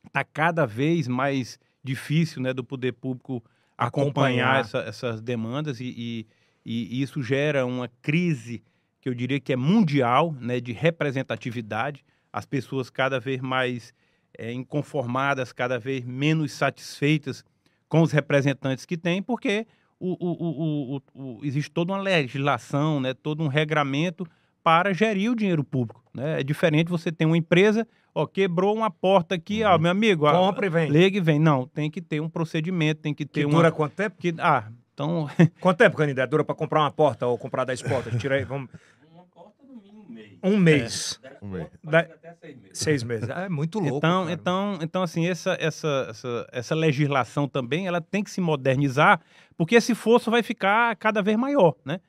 está 0.06 0.24
cada 0.26 0.66
vez 0.66 1.08
mais 1.08 1.58
difícil 1.84 2.42
né, 2.42 2.54
do 2.54 2.64
poder 2.64 2.92
público 2.92 3.42
acompanhar, 3.78 4.58
Acompanhar. 4.58 4.60
essa- 4.60 4.80
essas 4.80 5.22
demandas 5.22 5.80
e, 5.80 5.86
e- 5.98 6.28
e- 6.66 7.00
e 7.00 7.02
isso 7.02 7.22
gera 7.24 7.66
uma 7.66 7.90
crise 8.02 8.64
que 9.00 9.10
eu 9.10 9.14
diria 9.14 9.40
que 9.40 9.52
é 9.54 9.56
mundial 9.56 10.36
né, 10.40 10.60
de 10.60 10.72
representatividade. 10.74 12.04
As 12.32 12.46
pessoas 12.46 12.90
cada 12.90 13.20
vez 13.20 13.42
mais 13.42 13.94
é, 14.38 14.52
inconformadas, 14.54 15.52
cada 15.52 15.78
vez 15.78 16.06
menos 16.06 16.54
satisfeitas 16.54 17.44
com 17.90 18.02
os 18.02 18.12
representantes 18.14 18.86
que 18.86 18.98
têm, 18.98 19.22
porque 19.22 19.68
o- 20.00 20.16
o- 20.20 21.02
o- 21.14 21.40
existe 21.46 21.70
toda 21.70 21.92
uma 21.92 22.00
legislação, 22.02 23.00
né, 23.02 23.14
todo 23.14 23.44
um 23.44 23.48
regramento 23.48 24.26
para 24.64 24.94
gerir 24.94 25.30
o 25.32 25.36
dinheiro 25.36 25.64
público. 25.66 26.02
Né? 26.14 26.40
É 26.40 26.44
diferente 26.44 26.88
você 26.90 27.12
ter 27.12 27.26
uma 27.26 27.38
empresa, 27.38 27.86
ó, 28.16 28.26
quebrou 28.26 28.74
uma 28.74 28.90
porta 28.90 29.36
aqui, 29.36 29.64
ó, 29.64 29.78
meu 29.78 29.92
amigo, 29.92 30.26
Compra 30.32 30.66
e 30.66 30.70
vem. 30.70 30.90
liga 30.90 31.18
e 31.18 31.22
vem. 31.22 31.38
Não, 31.40 31.68
tem 31.68 31.92
que 31.92 32.02
ter 32.02 32.22
um 32.22 32.30
procedimento, 32.30 33.02
tem 33.02 33.14
que 33.14 33.26
ter 33.26 33.42
Que 33.42 33.46
uma... 33.46 33.56
dura 33.58 33.72
quanto 33.72 33.94
tempo? 33.96 34.16
Que, 34.18 34.34
ah, 34.40 34.72
então, 35.04 35.30
Quanto 35.60 35.78
tempo, 35.78 35.98
Canindé? 35.98 36.26
Dura 36.28 36.44
para 36.44 36.56
comprar 36.56 36.82
uma 36.82 36.92
porta 36.92 37.28
ou 37.28 37.38
comprar 37.38 37.66
10 37.66 37.82
portas? 37.84 38.16
Tira 38.22 38.36
aí, 38.36 38.44
vamos... 38.44 38.70
Uma 39.12 39.24
porta 39.26 39.64
no 39.64 39.76
mínimo 39.82 40.04
um 40.04 40.10
mês. 40.12 40.40
Um 40.44 40.58
mês. 40.58 41.20
Dez 41.22 41.38
Um 41.42 41.48
mês. 41.48 41.68
Da- 41.84 42.00
até 42.00 42.34
seis 42.34 42.56
meses. 42.58 42.78
Seis 42.78 43.04
meses. 43.04 43.30
É 43.30 43.50
muito 43.50 43.80
louco. 43.80 43.98
então, 43.98 44.24
cara. 44.24 44.34
então, 44.34 44.80
então, 44.82 45.04
assim, 45.04 45.28
essa, 45.28 45.58
essa, 45.60 46.08
essa, 46.10 46.48
essa 46.52 46.76
legislação 46.76 47.48
também, 47.48 47.88
ela 47.88 48.02
tem 48.02 48.24
que 48.24 48.32
se 48.32 48.42
modernizar, 48.42 49.20
porque 49.58 49.76
esse 49.76 49.94
fosso 49.96 50.30
vai 50.32 50.44
ficar 50.44 50.96
cada 50.96 51.22
vez 51.22 51.38
maior, 51.38 51.76
né? 51.86 52.00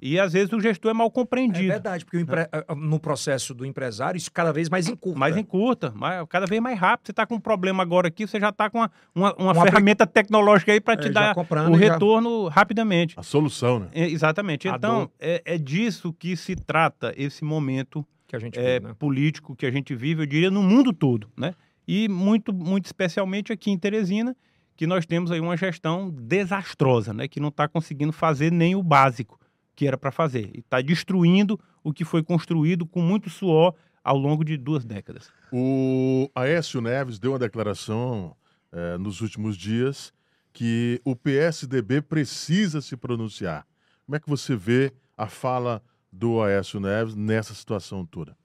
E 0.00 0.18
às 0.18 0.32
vezes 0.32 0.52
o 0.52 0.60
gestor 0.60 0.90
é 0.90 0.94
mal 0.94 1.08
É 1.08 1.10
compreendido. 1.10 1.68
verdade, 1.68 2.04
porque 2.04 2.16
o 2.16 2.20
empre- 2.20 2.48
no 2.76 3.00
processo 3.00 3.52
do 3.54 3.64
empresário, 3.66 4.16
isso 4.16 4.30
cada 4.32 4.52
vez 4.52 4.68
mais 4.68 4.88
encurta. 4.88 5.18
mais 5.18 5.36
encurta, 5.36 5.92
mais, 5.94 6.24
cada 6.28 6.46
vez 6.46 6.60
mais 6.62 6.78
rápido. 6.78 7.06
Você 7.06 7.12
está 7.12 7.26
com 7.26 7.34
um 7.34 7.40
problema 7.40 7.82
agora 7.82 8.08
aqui, 8.08 8.26
você 8.26 8.38
já 8.38 8.50
está 8.50 8.70
com 8.70 8.78
uma, 8.78 8.90
uma, 9.14 9.34
uma 9.34 9.52
Um 9.52 9.62
ferramenta 9.62 10.06
tecnológica 10.06 10.72
aí 10.72 10.80
para 10.80 10.96
te 10.96 11.08
É, 11.08 11.10
dar 11.10 11.36
o 11.36 11.76
e 11.76 11.78
já- 11.80 11.92
retorno 11.92 12.48
rapidamente. 12.48 13.14
A 13.18 13.22
solução, 13.22 13.80
né? 13.80 13.88
É, 13.92 14.06
exatamente. 14.08 14.68
A 14.68 14.76
Então, 14.76 15.10
é, 15.18 15.42
é 15.44 15.58
disso 15.58 16.12
que 16.12 16.36
se 16.36 16.54
trata 16.54 17.12
esse 17.16 17.44
momento 17.44 18.06
que 18.26 18.36
a 18.36 18.38
gente 18.38 18.58
é, 18.58 18.78
vê, 18.78 18.86
né? 18.88 18.94
político 18.98 19.56
que 19.56 19.64
a 19.66 19.70
gente 19.70 19.94
vive, 19.94 20.22
eu 20.22 20.26
diria, 20.26 20.50
no 20.50 20.62
mundo 20.62 20.92
todo, 20.92 21.28
né? 21.36 21.54
E 21.86 22.08
muito, 22.08 22.52
muito 22.52 22.84
especialmente 22.84 23.52
aqui 23.52 23.70
em 23.70 23.78
Teresina, 23.78 24.36
que 24.76 24.86
nós 24.86 25.06
temos 25.06 25.32
aí 25.32 25.40
uma 25.40 25.56
gestão 25.56 26.10
desastrosa, 26.10 27.12
né? 27.14 27.26
Que 27.26 27.40
não 27.40 27.48
está 27.48 27.66
conseguindo 27.66 28.12
fazer 28.12 28.52
nem 28.52 28.76
o 28.76 28.82
básico 28.82 29.37
que 29.78 29.86
era 29.86 29.96
para 29.96 30.10
fazer. 30.10 30.50
E 30.56 30.58
está 30.58 30.80
destruindo 30.82 31.56
o 31.84 31.92
que 31.92 32.04
foi 32.04 32.20
construído 32.20 32.84
com 32.84 33.00
muito 33.00 33.30
suor 33.30 33.72
ao 34.02 34.18
longo 34.18 34.44
de 34.44 34.56
duas 34.56 34.84
décadas. 34.84 35.30
O 35.52 36.28
Aécio 36.34 36.80
Neves 36.80 37.20
deu 37.20 37.30
uma 37.30 37.38
declaração 37.38 38.34
eh, 38.72 38.98
nos 38.98 39.20
últimos 39.20 39.56
dias 39.56 40.12
que 40.52 41.00
o 41.04 41.14
PSDB 41.14 42.02
precisa 42.02 42.80
se 42.80 42.96
pronunciar. 42.96 43.64
Como 44.04 44.16
é 44.16 44.18
que 44.18 44.28
você 44.28 44.56
vê 44.56 44.92
a 45.16 45.28
fala 45.28 45.80
do 46.12 46.42
Aécio 46.42 46.80
Neves 46.80 47.14
nessa 47.14 47.54
situação 47.54 48.04
toda? 48.04 48.36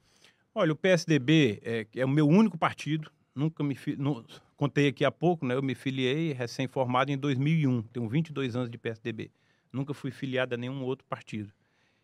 Olha, 0.54 0.70
o 0.70 0.76
PSDB 0.76 1.60
é, 1.64 1.84
é 1.96 2.04
o 2.04 2.08
meu 2.08 2.28
único 2.28 2.56
partido. 2.56 3.10
Nunca 3.34 3.64
me 3.64 3.76
nu- 3.98 4.24
contei 4.56 4.86
aqui 4.86 5.04
há 5.04 5.10
pouco, 5.10 5.44
né? 5.44 5.56
Eu 5.56 5.62
me 5.64 5.74
filiei 5.74 6.32
recém-formado 6.32 7.10
em 7.10 7.18
2001. 7.18 7.82
Tenho 7.82 8.08
22 8.08 8.54
anos 8.54 8.70
de 8.70 8.78
PSDB. 8.78 9.32
Nunca 9.74 9.92
fui 9.92 10.10
filiado 10.10 10.54
a 10.54 10.58
nenhum 10.58 10.82
outro 10.84 11.04
partido. 11.08 11.52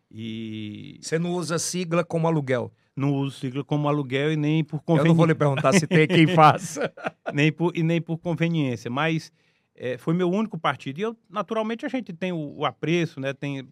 E 0.09 0.99
Você 1.01 1.17
não 1.17 1.31
usa 1.31 1.57
sigla 1.57 2.03
como 2.03 2.27
aluguel. 2.27 2.71
não 2.95 3.13
uso 3.13 3.39
sigla 3.39 3.63
como 3.63 3.87
aluguel 3.87 4.31
e 4.33 4.35
nem 4.35 4.63
por 4.63 4.77
Eu 4.77 4.81
não 4.81 4.95
vou 4.95 5.25
conveniência. 5.25 5.25
lhe 5.27 5.35
perguntar 5.35 5.73
se 5.73 5.87
tem 5.87 6.07
quem 6.07 6.27
faça. 6.35 6.91
nem 7.33 7.51
por, 7.51 7.75
e 7.75 7.81
nem 7.81 8.01
por 8.01 8.17
conveniência, 8.17 8.91
mas 8.91 9.31
é, 9.73 9.97
foi 9.97 10.13
meu 10.13 10.29
único 10.29 10.57
partido. 10.59 10.99
E 10.99 11.03
eu, 11.03 11.15
naturalmente, 11.29 11.85
a 11.85 11.89
gente 11.89 12.11
tem 12.11 12.31
o, 12.33 12.57
o 12.57 12.65
apreço, 12.65 13.19
né? 13.21 13.33
tem 13.33 13.65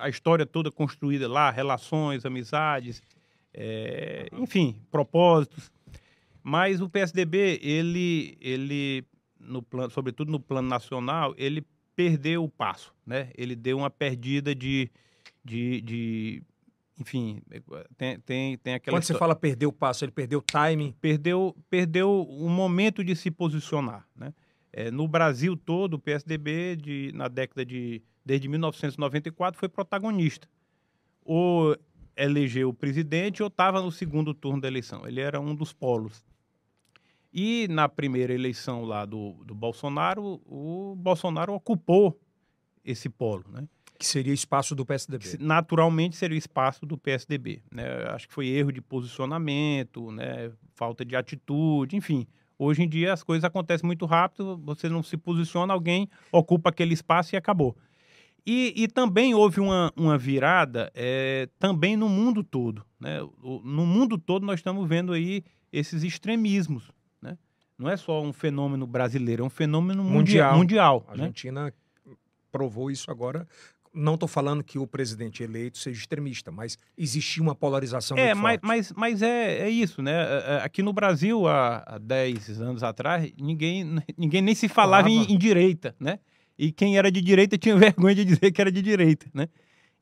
a 0.00 0.08
história 0.08 0.44
toda 0.44 0.70
construída 0.72 1.28
lá, 1.28 1.50
relações, 1.50 2.24
amizades, 2.26 3.00
é, 3.52 4.28
enfim, 4.32 4.80
propósitos. 4.90 5.70
Mas 6.42 6.80
o 6.80 6.88
PSDB, 6.90 7.60
ele, 7.62 8.36
ele 8.40 9.04
no 9.38 9.62
plano, 9.62 9.90
sobretudo 9.90 10.30
no 10.32 10.40
plano 10.40 10.68
nacional, 10.68 11.34
ele 11.38 11.64
perdeu 11.96 12.44
o 12.44 12.48
passo, 12.48 12.94
né? 13.06 13.30
Ele 13.36 13.54
deu 13.56 13.78
uma 13.78 13.90
perdida 13.90 14.54
de, 14.54 14.90
de, 15.44 15.80
de 15.80 16.42
enfim, 16.98 17.40
tem, 17.96 18.18
tem, 18.20 18.56
tem 18.58 18.74
aquela 18.74 18.96
Quando 18.96 19.04
você 19.04 19.12
histó- 19.12 19.18
fala 19.18 19.34
perdeu 19.34 19.68
o 19.68 19.72
passo, 19.72 20.04
ele 20.04 20.12
perdeu 20.12 20.38
o 20.38 20.42
timing. 20.42 20.92
perdeu, 21.00 21.56
perdeu 21.68 22.22
o 22.22 22.48
momento 22.48 23.02
de 23.02 23.14
se 23.16 23.30
posicionar. 23.30 24.06
Né? 24.14 24.32
É, 24.72 24.90
no 24.90 25.06
Brasil 25.08 25.56
todo, 25.56 25.94
o 25.94 25.98
PSDB, 25.98 26.76
de, 26.76 27.12
na 27.14 27.28
década 27.28 27.64
de. 27.64 28.02
desde 28.24 28.48
1994, 28.48 29.58
foi 29.58 29.68
protagonista. 29.68 30.48
Ou 31.24 31.76
elegeu 32.16 32.68
o 32.68 32.74
presidente 32.74 33.42
ou 33.42 33.48
estava 33.48 33.80
no 33.82 33.90
segundo 33.90 34.32
turno 34.34 34.60
da 34.60 34.68
eleição. 34.68 35.06
Ele 35.06 35.20
era 35.20 35.40
um 35.40 35.54
dos 35.54 35.72
polos. 35.72 36.24
E 37.36 37.66
na 37.68 37.88
primeira 37.88 38.32
eleição 38.32 38.84
lá 38.84 39.04
do, 39.04 39.32
do 39.44 39.56
Bolsonaro, 39.56 40.40
o 40.46 40.94
Bolsonaro 40.96 41.52
ocupou 41.52 42.16
esse 42.84 43.08
polo, 43.08 43.44
né? 43.50 43.66
Que 43.98 44.06
seria 44.06 44.32
espaço 44.32 44.72
do 44.72 44.86
PSDB. 44.86 45.38
Naturalmente 45.40 46.14
seria 46.14 46.38
espaço 46.38 46.86
do 46.86 46.96
PSDB. 46.96 47.60
Né? 47.72 47.84
Acho 48.10 48.28
que 48.28 48.34
foi 48.34 48.46
erro 48.46 48.70
de 48.70 48.80
posicionamento, 48.80 50.12
né? 50.12 50.52
falta 50.74 51.04
de 51.04 51.16
atitude, 51.16 51.96
enfim. 51.96 52.24
Hoje 52.56 52.82
em 52.82 52.88
dia 52.88 53.12
as 53.12 53.24
coisas 53.24 53.42
acontecem 53.42 53.84
muito 53.84 54.06
rápido, 54.06 54.56
você 54.58 54.88
não 54.88 55.02
se 55.02 55.16
posiciona, 55.16 55.74
alguém 55.74 56.08
ocupa 56.30 56.70
aquele 56.70 56.94
espaço 56.94 57.34
e 57.34 57.36
acabou. 57.36 57.76
E, 58.46 58.74
e 58.76 58.86
também 58.86 59.34
houve 59.34 59.58
uma, 59.58 59.92
uma 59.96 60.16
virada 60.16 60.90
é, 60.94 61.48
também 61.58 61.96
no 61.96 62.08
mundo 62.08 62.44
todo. 62.44 62.84
Né? 63.00 63.18
No 63.42 63.86
mundo 63.86 64.18
todo 64.18 64.46
nós 64.46 64.60
estamos 64.60 64.88
vendo 64.88 65.12
aí 65.12 65.42
esses 65.72 66.04
extremismos. 66.04 66.92
Não 67.78 67.90
é 67.90 67.96
só 67.96 68.22
um 68.22 68.32
fenômeno 68.32 68.86
brasileiro, 68.86 69.42
é 69.42 69.46
um 69.46 69.50
fenômeno 69.50 70.04
mundial. 70.04 70.56
mundial 70.56 71.04
a 71.08 71.16
né? 71.16 71.24
Argentina 71.24 71.74
provou 72.50 72.90
isso 72.90 73.10
agora 73.10 73.46
não 73.94 74.14
estou 74.14 74.28
falando 74.28 74.62
que 74.64 74.78
o 74.78 74.86
presidente 74.86 75.42
eleito 75.42 75.78
seja 75.78 75.98
extremista, 75.98 76.50
mas 76.50 76.76
existia 76.98 77.42
uma 77.42 77.54
polarização 77.54 78.18
é, 78.18 78.34
mas. 78.34 78.58
Mas, 78.62 78.92
mas 78.92 79.22
é, 79.22 79.60
é 79.60 79.70
isso, 79.70 80.02
né? 80.02 80.12
É, 80.12 80.60
Aqui 80.64 80.82
no 80.82 80.92
Brasil, 80.92 81.46
há, 81.46 81.84
há 81.86 81.98
10 81.98 82.60
anos 82.60 82.82
atrás, 82.82 83.32
ninguém, 83.40 83.84
ninguém 84.18 84.42
nem 84.42 84.54
se 84.54 84.68
falava 84.68 85.08
em, 85.08 85.32
em, 85.32 85.38
direita, 85.38 85.94
né? 86.00 86.18
E 86.58 86.72
quem 86.72 86.98
era 86.98 87.10
de 87.10 87.20
direita 87.20 87.56
tinha 87.56 87.76
vergonha 87.76 88.14
de 88.14 88.24
dizer 88.24 88.50
que 88.50 88.60
era 88.60 88.72
de 88.72 88.82
direita, 88.82 89.26
né? 89.32 89.48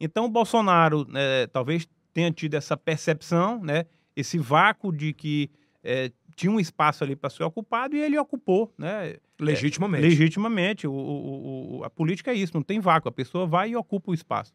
Então, 0.00 0.24
o 0.24 0.28
Bolsonaro 0.28 1.06
né, 1.08 1.46
talvez 1.52 1.86
tenha 2.12 2.30
tido 2.32 2.54
essa 2.54 2.76
percepção, 2.76 3.62
né? 3.62 3.84
Esse 4.16 4.38
vácuo 4.38 4.90
de 4.90 5.12
que 5.12 5.50
é, 5.84 6.10
tinha 6.34 6.50
um 6.50 6.60
espaço 6.60 7.04
ali 7.04 7.16
para 7.16 7.30
ser 7.30 7.44
ocupado 7.44 7.96
e 7.96 8.00
ele 8.00 8.18
ocupou, 8.18 8.72
né? 8.76 9.16
Legitimamente. 9.38 10.04
É, 10.04 10.08
legitimamente. 10.08 10.86
O, 10.86 10.92
o, 10.92 11.78
o, 11.78 11.84
a 11.84 11.90
política 11.90 12.30
é 12.30 12.34
isso, 12.34 12.52
não 12.54 12.62
tem 12.62 12.80
vácuo. 12.80 13.08
A 13.08 13.12
pessoa 13.12 13.46
vai 13.46 13.70
e 13.70 13.76
ocupa 13.76 14.10
o 14.10 14.14
espaço. 14.14 14.52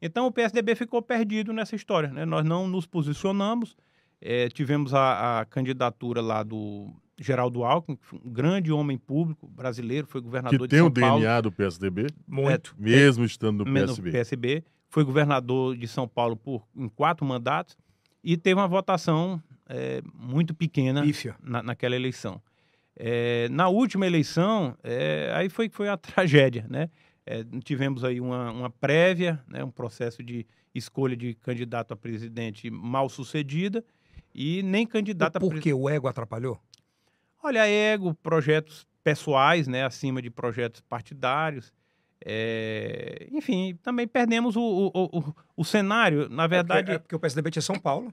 Então 0.00 0.26
o 0.26 0.32
PSDB 0.32 0.74
ficou 0.74 1.02
perdido 1.02 1.52
nessa 1.52 1.76
história. 1.76 2.08
Né? 2.08 2.24
Nós 2.24 2.44
não 2.44 2.66
nos 2.66 2.86
posicionamos. 2.86 3.76
É, 4.20 4.48
tivemos 4.48 4.94
a, 4.94 5.40
a, 5.40 5.44
candidatura 5.46 6.20
lá 6.20 6.42
do 6.42 6.92
Geraldo 7.18 7.64
Alckmin, 7.64 7.98
um 8.12 8.30
grande 8.30 8.70
homem 8.70 8.98
público 8.98 9.46
brasileiro, 9.48 10.06
foi 10.06 10.20
governador 10.20 10.60
que 10.60 10.68
de 10.68 10.76
São 10.76 10.90
Paulo. 10.90 10.94
tem 10.94 11.10
o 11.10 11.18
DNA 11.20 11.40
do 11.40 11.52
PSDB? 11.52 12.06
Muito. 12.26 12.74
É, 12.78 12.82
mesmo 12.82 13.24
estando 13.24 13.64
no 13.64 13.72
PSB. 13.72 14.08
No 14.08 14.12
PSB. 14.12 14.64
Foi 14.90 15.04
governador 15.04 15.76
de 15.76 15.86
São 15.86 16.06
Paulo 16.06 16.36
por 16.36 16.66
em 16.76 16.88
quatro 16.88 17.24
mandatos 17.24 17.76
e 18.22 18.36
teve 18.36 18.60
uma 18.60 18.68
votação 18.68 19.42
é, 19.70 20.02
muito 20.12 20.52
pequena 20.52 21.02
na, 21.40 21.62
naquela 21.62 21.94
eleição. 21.94 22.42
É, 22.96 23.48
na 23.48 23.68
última 23.68 24.06
eleição, 24.06 24.76
é, 24.82 25.32
aí 25.34 25.48
foi 25.48 25.68
foi 25.68 25.88
a 25.88 25.96
tragédia, 25.96 26.66
né? 26.68 26.90
É, 27.24 27.44
tivemos 27.62 28.02
aí 28.02 28.20
uma, 28.20 28.50
uma 28.50 28.70
prévia, 28.70 29.40
né, 29.46 29.62
um 29.62 29.70
processo 29.70 30.22
de 30.22 30.44
escolha 30.74 31.16
de 31.16 31.34
candidato 31.34 31.92
a 31.92 31.96
presidente 31.96 32.68
mal 32.70 33.08
sucedida 33.08 33.84
e 34.34 34.62
nem 34.62 34.84
candidato 34.86 35.34
Por 35.34 35.38
a 35.38 35.40
presidente. 35.40 35.62
Por 35.62 35.62
que 35.62 35.72
o 35.72 35.88
ego 35.88 36.08
atrapalhou? 36.08 36.60
Olha, 37.42 37.66
ego, 37.68 38.14
projetos 38.14 38.86
pessoais, 39.04 39.68
né, 39.68 39.84
acima 39.84 40.20
de 40.20 40.30
projetos 40.30 40.80
partidários. 40.80 41.72
É... 42.24 43.28
Enfim, 43.30 43.78
também 43.82 44.08
perdemos 44.08 44.56
o, 44.56 44.60
o, 44.62 44.90
o, 44.94 45.34
o 45.58 45.64
cenário. 45.64 46.28
Na 46.28 46.46
verdade. 46.46 46.80
É 46.80 46.82
porque, 46.82 46.92
é 46.92 46.98
porque 46.98 47.16
o 47.16 47.20
PSDB 47.20 47.50
tinha 47.50 47.62
São 47.62 47.78
Paulo. 47.78 48.12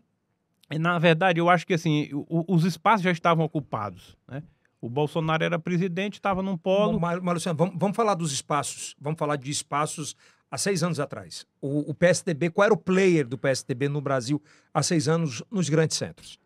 Na 0.70 0.99
verdade, 0.99 1.39
eu 1.39 1.49
acho 1.49 1.65
que 1.65 1.74
assim, 1.74 2.09
os 2.28 2.65
espaços 2.65 3.01
já 3.01 3.11
estavam 3.11 3.45
ocupados, 3.45 4.18
né? 4.28 4.43
O 4.80 4.89
Bolsonaro 4.89 5.43
era 5.43 5.57
presidente, 5.57 6.15
estava 6.15 6.41
num 6.43 6.57
polo. 6.57 6.99
Mas, 6.99 7.20
Luciano, 7.22 7.57
vamos, 7.57 7.76
vamos, 7.78 7.95
falar 7.95 8.13
dos 8.13 8.32
espaços. 8.32 8.95
Vamos 8.99 9.18
falar 9.18 9.36
de 9.36 9.49
espaços 9.49 10.15
há 10.51 10.57
seis 10.57 10.84
anos 10.84 10.99
atrás. 10.99 11.47
O, 11.59 11.89
o, 11.89 11.93
PSDB, 11.93 12.51
qual 12.51 12.65
era 12.65 12.74
o 12.74 12.78
player 12.78 13.28
do 13.28 13.38
PSDB 13.38 13.89
no 13.89 14.01
Brasil 14.01 14.41
há 14.74 14.84
seis 14.84 15.07
anos 15.07 15.43
nos 15.49 15.68
grandes 15.68 15.97
centros? 15.97 16.39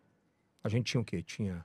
A 0.64 0.68
gente 0.68 0.86
tinha 0.86 1.00
o 1.00 1.04
quê? 1.04 1.22
Tinha. 1.22 1.64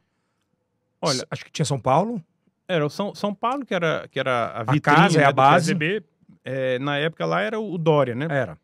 Olha, 1.01 1.25
acho 1.31 1.45
que 1.45 1.51
tinha 1.51 1.65
São 1.65 1.79
Paulo. 1.79 2.21
Era 2.67 2.85
o 2.85 2.89
São, 2.89 3.15
São 3.15 3.33
Paulo, 3.33 3.65
que 3.65 3.73
era, 3.73 4.07
que 4.09 4.19
era 4.19 4.47
a 4.47 4.63
vitrine 4.63 4.97
a 4.97 5.01
casa, 5.01 5.21
é 5.21 5.23
a 5.23 5.27
né, 5.27 5.33
base. 5.33 5.73
PSDB. 5.73 6.03
É, 6.43 6.79
na 6.79 6.97
época 6.97 7.25
lá 7.25 7.41
era 7.41 7.59
o 7.59 7.77
Dória, 7.77 8.13
né? 8.13 8.27
Era. 8.29 8.57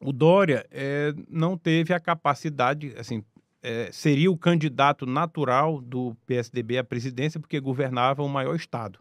O 0.00 0.12
Dória 0.12 0.66
é, 0.70 1.12
não 1.28 1.56
teve 1.56 1.92
a 1.92 2.00
capacidade, 2.00 2.94
assim, 2.96 3.24
é, 3.62 3.90
seria 3.90 4.30
o 4.30 4.36
candidato 4.36 5.04
natural 5.04 5.80
do 5.80 6.16
PSDB 6.26 6.78
à 6.78 6.84
presidência 6.84 7.40
porque 7.40 7.58
governava 7.58 8.22
o 8.22 8.28
maior 8.28 8.54
estado. 8.54 9.00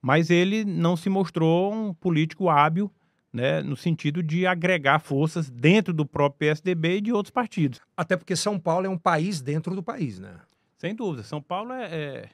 Mas 0.00 0.30
ele 0.30 0.64
não 0.64 0.96
se 0.96 1.08
mostrou 1.08 1.72
um 1.72 1.94
político 1.94 2.48
hábil 2.48 2.90
né, 3.32 3.62
no 3.62 3.76
sentido 3.76 4.22
de 4.22 4.46
agregar 4.46 4.98
forças 4.98 5.48
dentro 5.48 5.92
do 5.94 6.04
próprio 6.04 6.38
PSDB 6.38 6.96
e 6.96 7.00
de 7.00 7.12
outros 7.12 7.30
partidos. 7.30 7.80
Até 7.96 8.16
porque 8.16 8.34
São 8.34 8.58
Paulo 8.58 8.86
é 8.86 8.88
um 8.88 8.98
país 8.98 9.40
dentro 9.40 9.74
do 9.74 9.82
país, 9.82 10.18
né? 10.18 10.36
Sem 10.76 10.94
dúvida. 10.94 11.22
São 11.22 11.40
Paulo 11.40 11.72
é, 11.72 11.84
é, 11.84 12.28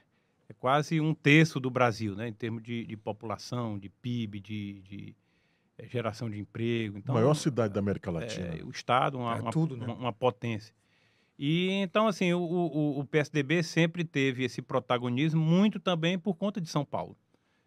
é 0.48 0.54
quase 0.58 1.00
um 1.00 1.12
terço 1.12 1.60
do 1.60 1.70
Brasil, 1.70 2.14
né, 2.14 2.28
em 2.28 2.32
termos 2.32 2.62
de, 2.62 2.86
de 2.86 2.96
população, 2.96 3.78
de 3.78 3.88
PIB, 3.88 4.40
de, 4.40 4.80
de 4.82 5.16
geração 5.84 6.30
de 6.30 6.38
emprego. 6.38 6.98
Então, 6.98 7.14
maior 7.14 7.34
cidade 7.34 7.74
da 7.74 7.80
América 7.80 8.10
Latina. 8.10 8.56
É, 8.58 8.64
o 8.64 8.70
Estado, 8.70 9.18
uma, 9.18 9.36
é 9.36 9.50
tudo, 9.50 9.76
né? 9.76 9.86
uma, 9.86 9.94
uma 9.94 10.12
potência. 10.12 10.74
E 11.38 11.70
então, 11.70 12.06
assim, 12.06 12.32
o, 12.32 12.40
o, 12.40 13.00
o, 13.00 13.04
PSDB 13.04 13.62
sempre 13.62 14.04
teve 14.04 14.44
esse 14.44 14.62
protagonismo, 14.62 15.40
muito 15.40 15.78
também 15.78 16.18
por 16.18 16.34
conta 16.34 16.60
de 16.60 16.68
São 16.68 16.84
Paulo. 16.84 17.16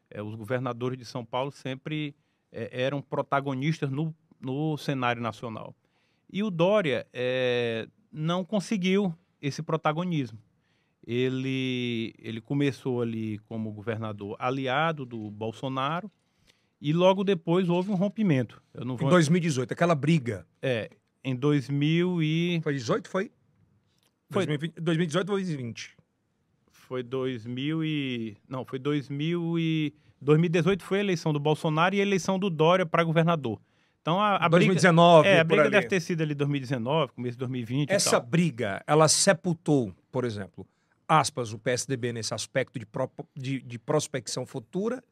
É, 0.09 0.23
os 0.23 0.33
governadores 0.33 0.97
de 0.97 1.05
São 1.05 1.23
Paulo 1.23 1.51
sempre 1.51 2.15
é, 2.51 2.83
eram 2.83 2.99
protagonistas 2.99 3.91
no, 3.91 4.13
no 4.41 4.75
cenário 4.77 5.21
nacional. 5.21 5.75
E 6.31 6.41
o 6.41 6.49
Dória 6.49 7.07
é, 7.13 7.87
não 8.11 8.43
conseguiu 8.43 9.13
esse 9.39 9.61
protagonismo. 9.61 10.39
Ele, 11.05 12.13
ele 12.19 12.41
começou 12.41 13.01
ali 13.01 13.39
como 13.39 13.71
governador 13.71 14.35
aliado 14.39 15.05
do 15.05 15.29
Bolsonaro 15.29 16.11
e 16.81 16.93
logo 16.93 17.23
depois 17.23 17.69
houve 17.69 17.91
um 17.91 17.95
rompimento. 17.95 18.61
Eu 18.73 18.85
não 18.85 18.95
vou... 18.95 19.07
Em 19.07 19.11
2018, 19.11 19.71
aquela 19.73 19.95
briga. 19.95 20.45
É, 20.61 20.89
em 21.23 21.35
2000 21.35 22.23
e... 22.23 22.59
Foi 22.63 22.73
18, 22.73 23.09
foi? 23.09 23.31
Foi 24.29 24.45
2020, 24.45 24.81
2018 24.81 25.29
ou 25.29 25.35
2020? 25.37 25.97
Foi 26.71 27.03
2000 27.03 27.83
e 27.83 28.37
não, 28.47 28.65
foi 28.65 28.79
2000 28.79 29.59
e 29.59 29.93
2018 30.21 30.83
foi 30.83 30.97
a 30.99 31.01
eleição 31.01 31.31
do 31.31 31.39
Bolsonaro 31.39 31.95
e 31.95 31.99
a 31.99 32.01
eleição 32.01 32.37
do 32.37 32.49
Dória 32.49 32.85
para 32.85 33.03
governador. 33.03 33.59
Então 34.01 34.19
a, 34.19 34.37
a 34.37 34.47
2019, 34.47 35.23
briga, 35.23 35.35
é, 35.35 35.39
a 35.39 35.43
briga 35.43 35.69
deve 35.69 35.87
ter 35.87 35.99
sido 35.99 36.21
ali 36.21 36.33
2019, 36.33 37.13
começo 37.13 37.33
de 37.33 37.39
2020. 37.39 37.89
Essa 37.91 38.19
briga, 38.19 38.83
ela 38.87 39.07
sepultou, 39.07 39.93
por 40.11 40.25
exemplo, 40.25 40.65
aspas, 41.07 41.53
o 41.53 41.59
PSDB 41.59 42.13
nesse 42.13 42.33
aspecto 42.33 42.79
de, 42.79 42.85
pro, 42.85 43.09
de, 43.35 43.61
de 43.61 43.79
prospecção 43.79 44.45
futura. 44.45 45.03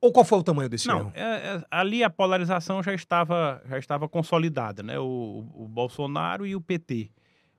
Ou 0.00 0.10
qual 0.12 0.24
foi 0.24 0.38
o 0.38 0.42
tamanho 0.42 0.68
desse 0.68 0.88
Não, 0.88 0.98
erro? 0.98 1.12
É, 1.14 1.22
é, 1.22 1.64
ali 1.70 2.02
a 2.02 2.08
polarização 2.08 2.82
já 2.82 2.94
estava, 2.94 3.62
já 3.68 3.78
estava 3.78 4.08
consolidada, 4.08 4.82
né? 4.82 4.98
O, 4.98 5.46
o 5.54 5.68
Bolsonaro 5.68 6.46
e 6.46 6.56
o 6.56 6.60
PT. 6.60 7.10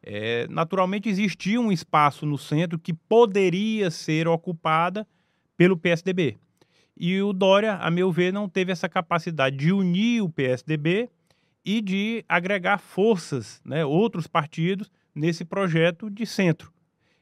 É, 0.04 0.48
naturalmente 0.50 1.08
existia 1.08 1.62
um 1.62 1.72
espaço 1.72 2.26
no 2.26 2.38
centro 2.38 2.80
que 2.80 2.94
poderia 2.94 3.92
ser 3.92 4.28
ocupada 4.28 5.08
pelo 5.56 5.78
PSDB. 5.78 6.38
E 6.98 7.22
o 7.22 7.32
Dória, 7.32 7.76
a 7.76 7.92
meu 7.92 8.12
ver, 8.12 8.34
não 8.34 8.50
teve 8.50 8.72
essa 8.72 8.90
capacidade 8.90 9.56
de 9.56 9.72
unir 9.72 10.24
o 10.24 10.30
PSDB 10.30 11.10
e 11.64 11.80
de 11.82 12.26
agregar 12.28 12.80
forças, 12.80 13.62
né, 13.64 13.86
outros 13.86 14.26
partidos, 14.26 14.92
nesse 15.14 15.46
projeto 15.46 16.10
de 16.10 16.26
centro. 16.26 16.72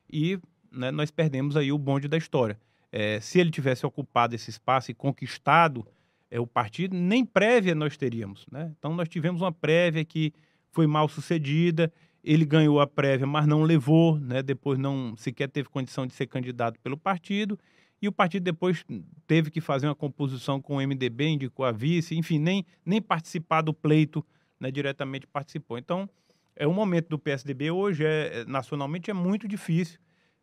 E 0.09 0.39
né, 0.71 0.91
nós 0.91 1.11
perdemos 1.11 1.57
aí 1.57 1.71
o 1.71 1.77
bonde 1.77 2.07
da 2.07 2.17
história. 2.17 2.57
É, 2.91 3.19
se 3.19 3.39
ele 3.39 3.51
tivesse 3.51 3.85
ocupado 3.85 4.33
esse 4.33 4.49
espaço 4.49 4.91
e 4.91 4.93
conquistado 4.93 5.85
é, 6.31 6.39
o 6.39 6.47
partido, 6.47 6.95
nem 6.95 7.25
prévia 7.25 7.75
nós 7.75 7.97
teríamos. 7.97 8.45
Né? 8.51 8.73
Então, 8.77 8.93
nós 8.95 9.07
tivemos 9.07 9.41
uma 9.41 9.51
prévia 9.51 10.03
que 10.03 10.33
foi 10.71 10.87
mal 10.87 11.07
sucedida 11.07 11.91
ele 12.23 12.45
ganhou 12.45 12.79
a 12.79 12.87
prévia, 12.87 13.25
mas 13.25 13.47
não 13.47 13.63
levou, 13.63 14.19
né? 14.19 14.43
depois 14.43 14.77
não 14.77 15.15
sequer 15.15 15.47
teve 15.49 15.69
condição 15.69 16.05
de 16.05 16.13
ser 16.13 16.27
candidato 16.27 16.79
pelo 16.79 16.97
partido. 16.97 17.57
E 18.01 18.07
o 18.07 18.11
partido 18.11 18.43
depois 18.43 18.85
teve 19.27 19.49
que 19.51 19.59
fazer 19.59 19.87
uma 19.87 19.95
composição 19.95 20.61
com 20.61 20.77
o 20.77 20.81
MDB, 20.81 21.27
indicou 21.27 21.65
a 21.65 21.71
vice, 21.71 22.15
enfim, 22.15 22.39
nem, 22.39 22.65
nem 22.85 23.01
participar 23.01 23.61
do 23.61 23.73
pleito 23.73 24.25
né, 24.59 24.71
diretamente 24.71 25.27
participou. 25.27 25.77
Então, 25.77 26.09
é 26.55 26.67
um 26.67 26.73
momento 26.73 27.09
do 27.09 27.19
PSDB 27.19 27.71
hoje, 27.71 28.05
é, 28.05 28.45
nacionalmente, 28.45 29.09
é 29.09 29.13
muito 29.13 29.47
difícil, 29.47 29.99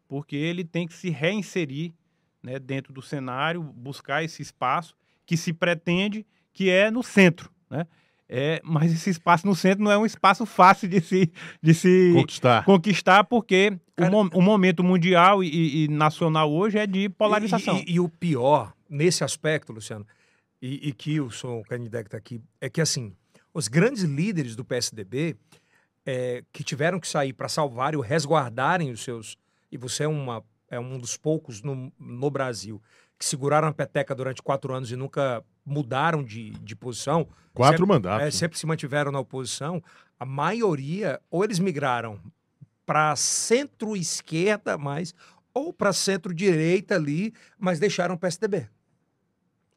porque 0.09 0.37
ele 0.37 0.65
tem 0.65 0.87
que 0.87 0.95
se 0.95 1.09
reinserir 1.11 1.93
né, 2.47 2.59
dentro 2.61 2.93
do 2.93 3.03
cenário, 3.03 3.61
buscar 3.63 4.23
esse 4.23 4.41
espaço 4.41 4.95
que 5.27 5.37
se 5.37 5.53
pretende 5.53 6.25
que 6.53 6.71
é 6.71 6.91
no 6.93 7.03
centro. 7.03 7.51
Né? 7.69 7.87
É, 8.29 8.61
mas 8.65 8.93
esse 8.93 9.11
espaço 9.11 9.47
no 9.47 9.55
centro 9.55 9.83
não 9.85 9.91
é 9.91 9.99
um 9.99 10.07
espaço 10.07 10.47
fácil 10.47 10.89
de 10.89 11.01
se, 11.01 11.33
de 11.61 11.75
se 11.75 12.13
Conquistar. 12.15 12.65
conquistar, 12.65 13.25
porque 13.25 13.77
Cara- 13.97 14.11
o, 14.11 14.25
mo- 14.25 14.31
o 14.35 14.41
momento 14.41 14.83
mundial 14.85 15.43
e, 15.43 15.85
e 15.85 15.89
nacional 15.89 16.51
hoje 16.53 16.79
é 16.79 16.87
de 16.87 17.09
polarização. 17.09 17.77
E, 17.79 17.83
e- 17.91 17.95
e 17.95 18.01
o 18.01 18.09
pior, 18.09 18.73
nesse 18.89 19.25
aspecto, 19.25 19.73
Luciano, 19.73 20.07
e, 20.63 20.89
e 20.89 20.93
que 20.93 21.21
o 21.21 21.31
Sr. 21.31 21.63
Canidec 21.69 22.07
está 22.07 22.17
aqui, 22.17 22.41
é 22.61 22.69
que 22.71 22.81
assim, 22.81 23.13
os 23.53 23.67
grandes 23.69 24.03
líderes 24.05 24.55
do 24.57 24.65
PSDB 24.65 25.37
é, 26.05 26.43
que 26.53 26.63
tiveram 26.63 26.99
que 27.01 27.09
sair 27.09 27.33
para 27.33 27.49
salvarem 27.49 27.97
ou 27.97 28.03
resguardarem 28.05 28.91
os 28.93 29.03
seus. 29.03 29.37
E 29.71 29.77
você 29.77 30.05
é, 30.05 30.09
uma, 30.09 30.43
é 30.71 30.79
um 30.81 30.99
dos 30.99 31.17
poucos 31.17 31.63
no, 31.63 31.93
no 31.99 32.31
Brasil 32.31 32.83
que 33.19 33.25
seguraram 33.25 33.69
a 33.69 33.73
peteca 33.73 34.15
durante 34.15 34.43
quatro 34.43 34.75
anos 34.75 34.91
e 34.93 34.97
nunca 34.97 35.43
mudaram 35.65 36.23
de, 36.23 36.51
de 36.51 36.77
posição. 36.77 37.27
Quatro 37.55 37.79
sempre, 37.79 37.87
mandatos. 37.95 38.27
é, 38.27 38.31
sempre 38.31 38.59
se 38.59 38.67
mantiveram 38.67 39.11
na 39.11 39.19
oposição. 39.21 39.83
A 40.21 40.27
maioria, 40.27 41.19
ou 41.31 41.43
eles 41.43 41.59
migraram 41.59 42.21
para 42.85 43.17
centro-esquerda 43.17 44.77
mais, 44.79 45.15
ou 45.55 45.73
para 45.73 45.93
centro-direita 45.93 46.95
ali, 46.95 47.33
mas 47.59 47.79
deixaram 47.79 48.15
o 48.15 48.19
PSDB. 48.19 48.69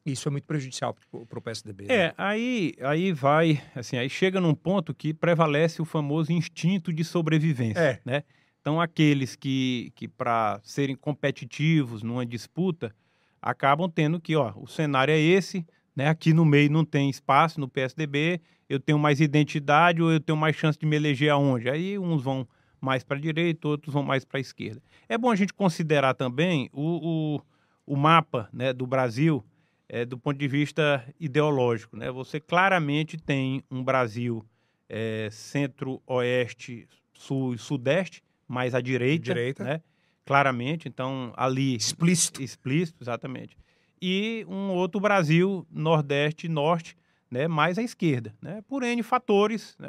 Isso 0.04 0.28
é 0.28 0.30
muito 0.30 0.44
prejudicial 0.44 0.94
para 1.28 1.38
o 1.38 1.42
PSDB. 1.42 1.84
né? 1.86 1.94
É, 1.94 2.14
aí, 2.16 2.74
aí 2.80 3.12
vai, 3.12 3.62
assim, 3.74 3.96
aí 3.96 4.08
chega 4.08 4.40
num 4.40 4.54
ponto 4.54 4.94
que 4.94 5.12
prevalece 5.12 5.80
o 5.80 5.84
famoso 5.84 6.32
instinto 6.32 6.92
de 6.92 7.04
sobrevivência, 7.04 7.80
É. 7.80 8.00
né? 8.04 8.24
Então, 8.60 8.80
aqueles 8.80 9.34
que, 9.36 9.92
que 9.94 10.06
para 10.06 10.60
serem 10.62 10.94
competitivos 10.94 12.02
numa 12.02 12.26
disputa, 12.26 12.94
acabam 13.40 13.90
tendo 13.90 14.20
que, 14.20 14.36
ó, 14.36 14.52
o 14.56 14.66
cenário 14.66 15.12
é 15.12 15.18
esse, 15.18 15.66
né? 15.96 16.08
Aqui 16.08 16.32
no 16.32 16.44
meio 16.44 16.70
não 16.70 16.84
tem 16.84 17.08
espaço 17.08 17.58
no 17.58 17.68
PSDB, 17.68 18.40
eu 18.68 18.78
tenho 18.78 18.98
mais 18.98 19.20
identidade 19.20 20.02
ou 20.02 20.12
eu 20.12 20.20
tenho 20.20 20.36
mais 20.36 20.54
chance 20.56 20.78
de 20.78 20.86
me 20.86 20.96
eleger 20.96 21.30
aonde? 21.30 21.68
Aí 21.68 21.98
uns 21.98 22.22
vão 22.22 22.46
mais 22.80 23.02
para 23.02 23.16
a 23.16 23.20
direita, 23.20 23.68
outros 23.68 23.92
vão 23.92 24.02
mais 24.02 24.24
para 24.24 24.38
a 24.38 24.40
esquerda. 24.40 24.80
É 25.08 25.18
bom 25.18 25.30
a 25.30 25.36
gente 25.36 25.52
considerar 25.52 26.14
também 26.14 26.70
o, 26.72 27.36
o, 27.36 27.94
o 27.94 27.96
mapa 27.96 28.48
né, 28.52 28.72
do 28.72 28.86
Brasil 28.86 29.44
é, 29.88 30.04
do 30.04 30.16
ponto 30.16 30.38
de 30.38 30.46
vista 30.46 31.04
ideológico. 31.18 31.96
Né? 31.96 32.10
Você 32.12 32.38
claramente 32.38 33.18
tem 33.18 33.62
um 33.70 33.82
Brasil 33.82 34.44
é, 34.88 35.28
centro-oeste, 35.30 36.88
sul 37.12 37.54
e 37.54 37.58
sudeste, 37.58 38.22
mais 38.50 38.74
à 38.74 38.80
direita, 38.80 39.24
Direita. 39.32 39.62
né? 39.64 39.80
claramente. 40.26 40.88
Então, 40.88 41.32
ali 41.36 41.74
Explícito. 41.76 42.42
explícito, 42.42 43.02
exatamente. 43.02 43.56
E 44.02 44.44
um 44.48 44.70
outro 44.70 45.00
Brasil, 45.00 45.66
Nordeste 45.70 46.46
e 46.46 46.48
Norte, 46.48 46.96
né, 47.30 47.46
mais 47.48 47.78
à 47.78 47.82
esquerda, 47.82 48.34
né, 48.42 48.60
por 48.68 48.82
N 48.82 49.02
fatores. 49.02 49.76
Né, 49.78 49.88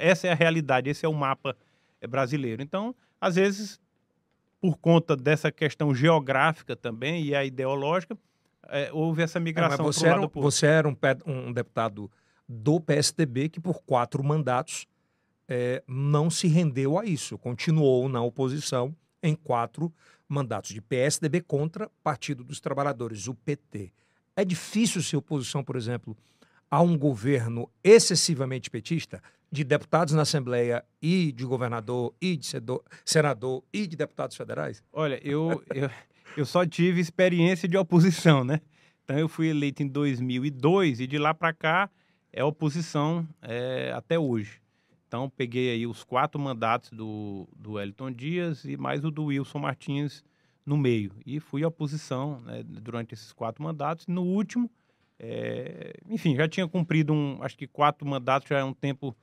essa 0.00 0.26
é 0.26 0.32
a 0.32 0.34
realidade, 0.34 0.90
esse 0.90 1.04
é 1.06 1.08
o 1.08 1.14
mapa 1.14 1.56
eh, 2.00 2.06
brasileiro. 2.06 2.62
Então, 2.62 2.94
às 3.20 3.34
vezes, 3.36 3.80
por 4.60 4.76
conta 4.78 5.16
dessa 5.16 5.50
questão 5.52 5.94
geográfica 5.94 6.74
também 6.76 7.24
e 7.24 7.34
a 7.34 7.44
ideológica, 7.44 8.16
eh, 8.68 8.90
houve 8.92 9.22
essa 9.22 9.38
É, 9.38 9.42
migração 9.42 9.84
você, 9.84 10.00
para 10.06 10.08
um 10.08 10.18
era, 10.18 10.26
um- 10.26 10.42
você 10.42 10.66
era 10.66 10.88
um, 10.88 10.96
um 11.26 11.52
deputado 11.52 12.10
do 12.48 12.80
PSDB 12.80 13.48
que, 13.48 13.60
por 13.60 13.82
quatro 13.82 14.22
mandatos, 14.24 14.86
é, 15.50 15.82
não 15.86 16.30
se 16.30 16.46
rendeu 16.46 16.96
a 16.96 17.04
isso. 17.04 17.36
Continuou 17.36 18.08
na 18.08 18.22
oposição 18.22 18.94
em 19.20 19.34
quatro 19.34 19.92
mandatos 20.28 20.70
de 20.70 20.80
PSDB 20.80 21.40
contra 21.40 21.90
Partido 22.04 22.44
dos 22.44 22.60
Trabalhadores, 22.60 23.26
o 23.26 23.34
PT. 23.34 23.92
É 24.36 24.44
difícil 24.44 25.02
ser 25.02 25.16
oposição, 25.16 25.64
por 25.64 25.74
exemplo, 25.74 26.16
a 26.70 26.80
um 26.80 26.96
governo 26.96 27.68
excessivamente 27.82 28.70
petista, 28.70 29.20
de 29.52 29.64
deputados 29.64 30.14
na 30.14 30.22
Assembleia 30.22 30.84
e 31.02 31.32
de 31.32 31.44
governador 31.44 32.14
e 32.20 32.36
de 32.36 32.46
senador 33.04 33.64
e 33.72 33.84
de 33.88 33.96
deputados 33.96 34.36
federais? 34.36 34.84
Olha, 34.92 35.20
eu, 35.26 35.60
eu, 35.74 35.90
eu 36.36 36.46
só 36.46 36.64
tive 36.64 37.00
experiência 37.00 37.68
de 37.68 37.76
oposição, 37.76 38.44
né? 38.44 38.60
Então 39.02 39.18
eu 39.18 39.28
fui 39.28 39.48
eleito 39.48 39.82
em 39.82 39.88
2002 39.88 41.00
e 41.00 41.06
de 41.08 41.18
lá 41.18 41.34
para 41.34 41.52
cá 41.52 41.90
é 42.32 42.44
oposição 42.44 43.28
é, 43.42 43.92
até 43.92 44.16
hoje. 44.16 44.60
Então 45.10 45.28
peguei 45.28 45.72
aí 45.72 45.88
os 45.88 46.04
quatro 46.04 46.40
mandatos 46.40 46.90
do, 46.90 47.48
do 47.56 47.80
Elton 47.80 48.12
Dias 48.12 48.64
e 48.64 48.76
mais 48.76 49.04
o 49.04 49.10
do 49.10 49.24
Wilson 49.24 49.58
Martins 49.58 50.22
no 50.64 50.76
meio. 50.76 51.10
E 51.26 51.40
fui 51.40 51.64
oposição 51.64 52.40
né, 52.42 52.62
durante 52.62 53.12
esses 53.12 53.32
quatro 53.32 53.60
mandatos. 53.60 54.06
No 54.06 54.22
último, 54.22 54.70
é, 55.18 55.94
enfim, 56.08 56.36
já 56.36 56.46
tinha 56.46 56.68
cumprido 56.68 57.12
um, 57.12 57.42
acho 57.42 57.58
que 57.58 57.66
quatro 57.66 58.06
mandatos 58.06 58.48
já 58.48 58.60
é 58.60 58.62
um 58.62 58.72
tempo 58.72 59.16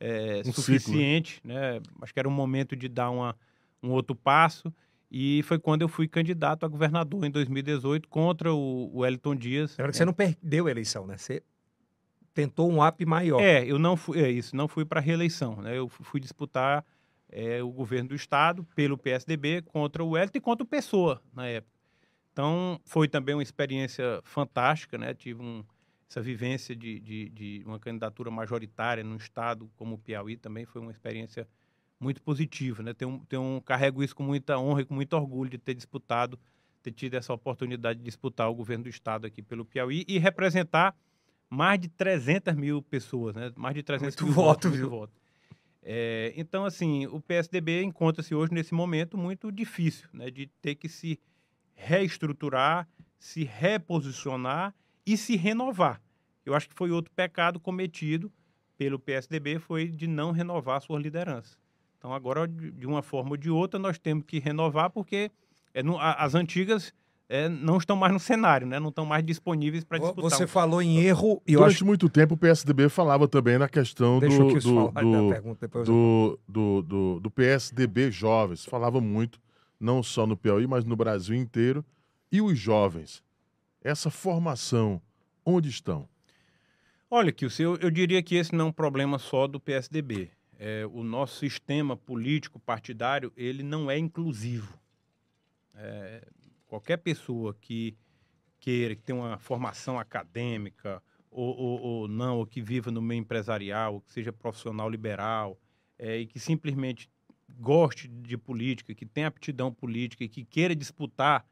é, 0.00 0.40
Um 0.40 0.44
ciclo, 0.44 0.46
né? 0.46 0.52
suficiente, 0.54 1.40
né? 1.44 1.82
Acho 2.00 2.14
que 2.14 2.20
era 2.20 2.28
um 2.28 2.32
momento 2.32 2.74
de 2.74 2.88
dar 2.88 3.10
uma, 3.10 3.36
um 3.82 3.90
outro 3.90 4.16
passo. 4.16 4.72
E 5.10 5.42
foi 5.42 5.58
quando 5.58 5.82
eu 5.82 5.88
fui 5.88 6.08
candidato 6.08 6.64
a 6.64 6.68
governador 6.70 7.22
em 7.22 7.30
2018 7.30 8.08
contra 8.08 8.50
o, 8.54 8.90
o 8.94 9.04
Elton 9.04 9.36
Dias. 9.36 9.72
Lembra 9.72 9.92
que 9.92 9.98
né? 9.98 9.98
você 9.98 10.04
não 10.06 10.14
perdeu 10.14 10.68
a 10.68 10.70
eleição, 10.70 11.06
né? 11.06 11.18
Você 11.18 11.42
tentou 12.34 12.70
um 12.70 12.82
AP 12.82 13.02
maior. 13.06 13.40
É, 13.40 13.64
eu 13.64 13.78
não 13.78 13.96
fui, 13.96 14.20
é 14.20 14.30
isso, 14.30 14.54
não 14.56 14.66
fui 14.68 14.84
para 14.84 15.00
reeleição, 15.00 15.62
né? 15.62 15.78
Eu 15.78 15.88
fu- 15.88 16.02
fui 16.02 16.20
disputar 16.20 16.84
é, 17.30 17.62
o 17.62 17.70
governo 17.70 18.10
do 18.10 18.14
estado 18.14 18.64
pelo 18.74 18.98
PSDB 18.98 19.62
contra 19.62 20.02
o 20.04 20.18
Elton 20.18 20.38
e 20.38 20.40
contra 20.40 20.64
o 20.64 20.66
Pessoa 20.66 21.22
na 21.32 21.46
época. 21.46 21.72
Então 22.32 22.80
foi 22.84 23.06
também 23.08 23.34
uma 23.34 23.42
experiência 23.42 24.20
fantástica, 24.24 24.98
né? 24.98 25.14
Tive 25.14 25.40
um, 25.40 25.64
essa 26.10 26.20
vivência 26.20 26.74
de, 26.74 26.98
de, 27.00 27.28
de 27.30 27.62
uma 27.64 27.78
candidatura 27.78 28.30
majoritária 28.30 29.04
num 29.04 29.16
estado 29.16 29.70
como 29.76 29.94
o 29.94 29.98
Piauí 29.98 30.36
também 30.36 30.64
foi 30.64 30.80
uma 30.82 30.90
experiência 30.90 31.48
muito 32.00 32.20
positiva, 32.20 32.82
né? 32.82 32.92
Tenho, 32.92 33.24
tenho, 33.28 33.62
carrego 33.64 34.02
isso 34.02 34.16
com 34.16 34.24
muita 34.24 34.58
honra 34.58 34.80
e 34.82 34.84
com 34.84 34.94
muito 34.94 35.12
orgulho 35.14 35.48
de 35.50 35.58
ter 35.58 35.74
disputado, 35.74 36.38
ter 36.82 36.90
tido 36.90 37.14
essa 37.14 37.32
oportunidade 37.32 38.00
de 38.00 38.04
disputar 38.04 38.50
o 38.50 38.54
governo 38.54 38.84
do 38.84 38.90
estado 38.90 39.26
aqui 39.26 39.40
pelo 39.40 39.64
Piauí 39.64 40.04
e 40.08 40.18
representar 40.18 40.94
mais 41.54 41.80
de 41.80 41.88
300 41.88 42.54
mil 42.54 42.82
pessoas, 42.82 43.34
né? 43.34 43.52
Mais 43.56 43.74
de 43.74 43.82
300 43.82 44.16
Muito 44.16 44.24
mil 44.24 44.34
voto, 44.34 44.68
votos, 44.68 44.78
viu? 44.78 44.90
voto. 44.90 45.12
É, 45.82 46.32
então, 46.36 46.64
assim, 46.64 47.06
o 47.06 47.20
PSDB 47.20 47.82
encontra-se 47.82 48.34
hoje 48.34 48.52
nesse 48.52 48.74
momento 48.74 49.16
muito 49.16 49.52
difícil, 49.52 50.08
né? 50.12 50.30
De 50.30 50.46
ter 50.60 50.74
que 50.74 50.88
se 50.88 51.20
reestruturar, 51.74 52.88
se 53.18 53.44
reposicionar 53.44 54.74
e 55.06 55.16
se 55.16 55.36
renovar. 55.36 56.02
Eu 56.44 56.54
acho 56.54 56.68
que 56.68 56.74
foi 56.74 56.90
outro 56.90 57.12
pecado 57.12 57.60
cometido 57.60 58.32
pelo 58.76 58.98
PSDB, 58.98 59.58
foi 59.58 59.88
de 59.88 60.06
não 60.06 60.32
renovar 60.32 60.80
sua 60.80 60.98
liderança. 60.98 61.56
Então, 61.98 62.12
agora, 62.12 62.46
de 62.46 62.86
uma 62.86 63.02
forma 63.02 63.30
ou 63.30 63.36
de 63.36 63.50
outra, 63.50 63.78
nós 63.78 63.98
temos 63.98 64.24
que 64.26 64.38
renovar, 64.38 64.90
porque 64.90 65.30
é, 65.72 65.82
as 66.16 66.34
antigas 66.34 66.92
é, 67.28 67.48
não 67.48 67.78
estão 67.78 67.96
mais 67.96 68.12
no 68.12 68.20
cenário, 68.20 68.66
né? 68.66 68.78
não 68.78 68.90
estão 68.90 69.06
mais 69.06 69.24
disponíveis 69.24 69.82
para 69.84 69.98
disputar. 69.98 70.30
Você 70.30 70.44
um- 70.44 70.48
falou 70.48 70.82
em 70.82 70.98
erro 70.98 71.42
e 71.46 71.54
eu 71.54 71.60
Durante 71.60 71.76
acho 71.76 71.86
muito 71.86 72.08
tempo 72.08 72.34
o 72.34 72.36
PSDB 72.36 72.88
falava 72.88 73.26
também 73.26 73.58
na 73.58 73.68
questão 73.68 74.18
Deixa 74.18 74.38
do, 74.38 74.52
do, 74.54 74.90
do, 75.84 76.38
do, 76.46 76.82
do, 76.82 77.20
do 77.20 77.30
PSDB 77.30 78.10
Jovens. 78.10 78.64
Falava 78.64 79.00
muito, 79.00 79.40
não 79.80 80.02
só 80.02 80.26
no 80.26 80.36
Piauí, 80.36 80.66
mas 80.66 80.84
no 80.84 80.96
Brasil 80.96 81.34
inteiro. 81.34 81.84
E 82.30 82.42
os 82.42 82.58
jovens? 82.58 83.22
Essa 83.82 84.10
formação, 84.10 85.00
onde 85.46 85.68
estão? 85.68 86.08
Olha, 87.10 87.30
Kilson, 87.30 87.62
eu, 87.62 87.76
eu 87.76 87.90
diria 87.90 88.22
que 88.22 88.34
esse 88.34 88.54
não 88.54 88.66
é 88.66 88.68
um 88.68 88.72
problema 88.72 89.18
só 89.18 89.46
do 89.46 89.60
PSDB. 89.60 90.30
É, 90.58 90.86
o 90.92 91.04
nosso 91.04 91.38
sistema 91.38 91.96
político 91.96 92.58
partidário, 92.58 93.32
ele 93.36 93.62
não 93.62 93.90
é 93.90 93.96
inclusivo. 93.98 94.74
É, 95.76 96.26
qualquer 96.74 96.96
pessoa 96.98 97.54
que 97.54 97.96
queira, 98.58 98.96
que 98.96 99.02
tenha 99.02 99.18
uma 99.18 99.38
formação 99.38 99.98
acadêmica, 99.98 101.02
ou, 101.30 101.56
ou- 101.56 101.80
ou 101.82 102.08
não, 102.08 102.38
ou 102.38 102.46
que 102.46 102.60
viva 102.60 102.90
no 102.90 103.00
meio 103.02 103.20
empresarial, 103.20 103.94
ou 103.94 104.00
que 104.00 104.12
seja 104.12 104.32
profissional 104.32 104.88
liberal, 104.88 105.58
é, 105.98 106.18
e 106.18 106.26
que 106.26 106.38
simplesmente 106.40 107.08
goste 107.58 108.08
de 108.08 108.36
política, 108.36 108.94
que 108.94 109.06
tenha 109.06 109.28
aptidão 109.28 109.72
política 109.72 110.24
e 110.24 110.28
que 110.28 110.44
queira 110.44 110.74
disputar 110.74 111.46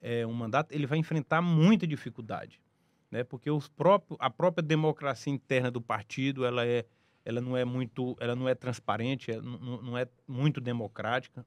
é, 0.00 0.26
um 0.26 0.32
mandato, 0.32 0.72
ele 0.72 0.86
vai 0.86 0.98
enfrentar 0.98 1.40
muita 1.40 1.86
dificuldade 1.86 2.60
né? 3.10 3.24
Porque 3.24 3.50
os 3.50 3.68
próprios, 3.68 4.18
a 4.20 4.28
própria 4.28 4.62
democracia 4.62 5.32
interna 5.32 5.70
do 5.70 5.80
partido, 5.80 6.44
ela 6.44 6.66
é, 6.66 6.84
ela 7.24 7.40
não 7.40 7.56
é 7.56 7.64
muito, 7.64 8.16
ela 8.20 8.34
não 8.36 8.48
é 8.48 8.54
transparente, 8.54 9.30
é- 9.30 9.40
não, 9.40 9.80
não- 9.82 9.98
é 9.98 10.06
muito 10.26 10.60
democrática. 10.60 11.46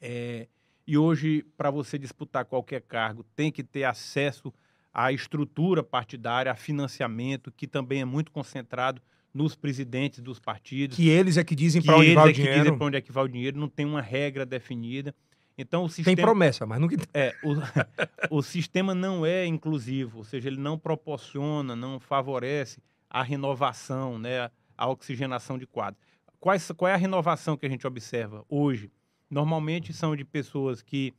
É, 0.00 0.48
e 0.86 0.96
hoje, 0.96 1.44
para 1.56 1.70
você 1.70 1.98
disputar 1.98 2.44
qualquer 2.44 2.82
cargo, 2.82 3.24
tem 3.34 3.50
que 3.50 3.62
ter 3.64 3.84
acesso 3.84 4.52
à 4.92 5.12
estrutura 5.12 5.82
partidária, 5.82 6.50
a 6.52 6.54
financiamento, 6.56 7.52
que 7.52 7.66
também 7.66 8.00
é 8.00 8.04
muito 8.04 8.30
concentrado 8.32 9.02
nos 9.34 9.54
presidentes 9.54 10.20
dos 10.20 10.38
partidos 10.40 10.96
Que 10.96 11.08
eles 11.08 11.36
é 11.36 11.44
que 11.44 11.54
dizem 11.54 11.82
para 11.82 11.98
onde 11.98 12.12
vai 12.12 12.26
o 12.26 12.30
é 12.30 12.32
que 12.32 12.46
dizem 12.48 12.52
dinheiro. 12.52 12.76
para 12.78 12.86
onde 12.86 12.96
é 12.96 13.00
que 13.00 13.12
vai 13.12 13.24
o 13.24 13.28
dinheiro, 13.28 13.58
não 13.58 13.68
tem 13.68 13.84
uma 13.84 14.00
regra 14.00 14.46
definida. 14.46 15.14
Então 15.58 15.84
o 15.84 15.88
Tem 15.88 15.94
sistema 16.04 16.22
promessa, 16.22 16.66
mas 16.66 16.80
nunca. 16.80 16.96
é, 17.14 17.34
o, 17.42 17.54
o 18.38 18.42
sistema 18.42 18.94
não 18.94 19.24
é 19.26 19.46
inclusivo, 19.46 20.18
ou 20.18 20.24
seja, 20.24 20.48
ele 20.48 20.58
não 20.58 20.78
proporciona, 20.78 21.74
não 21.76 21.98
favorece 22.00 22.80
a 23.10 23.22
renovação, 23.22 24.18
né, 24.18 24.50
a 24.76 24.88
oxigenação 24.88 25.58
de 25.58 25.66
quadros. 25.66 26.02
Quais, 26.38 26.70
qual 26.76 26.88
é 26.88 26.94
a 26.94 26.98
renovação 26.98 27.56
que 27.56 27.66
a 27.66 27.68
gente 27.68 27.86
observa 27.86 28.44
hoje? 28.48 28.90
Normalmente 29.30 29.92
são 29.92 30.14
de 30.14 30.24
pessoas 30.24 30.82
que 30.82 31.12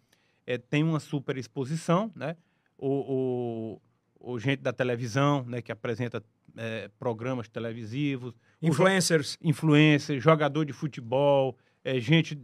é, 0.46 0.58
têm 0.58 0.84
uma 0.84 1.00
superexposição, 1.00 2.12
né? 2.16 2.36
O, 2.78 3.80
o, 4.20 4.32
o, 4.34 4.40
gente 4.40 4.62
da 4.62 4.72
televisão, 4.72 5.44
né, 5.46 5.62
que 5.62 5.72
apresenta 5.72 6.24
é, 6.56 6.90
programas 7.00 7.48
televisivos. 7.48 8.34
Influencers. 8.62 9.38
Influencers, 9.42 10.24
jogador 10.24 10.64
de 10.64 10.74
futebol, 10.74 11.58
é, 11.84 12.00
gente 12.00 12.36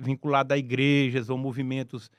vinculada 0.00 0.54
a 0.54 0.58
igrejas 0.58 1.30
ou 1.30 1.38
movimentos 1.38 2.10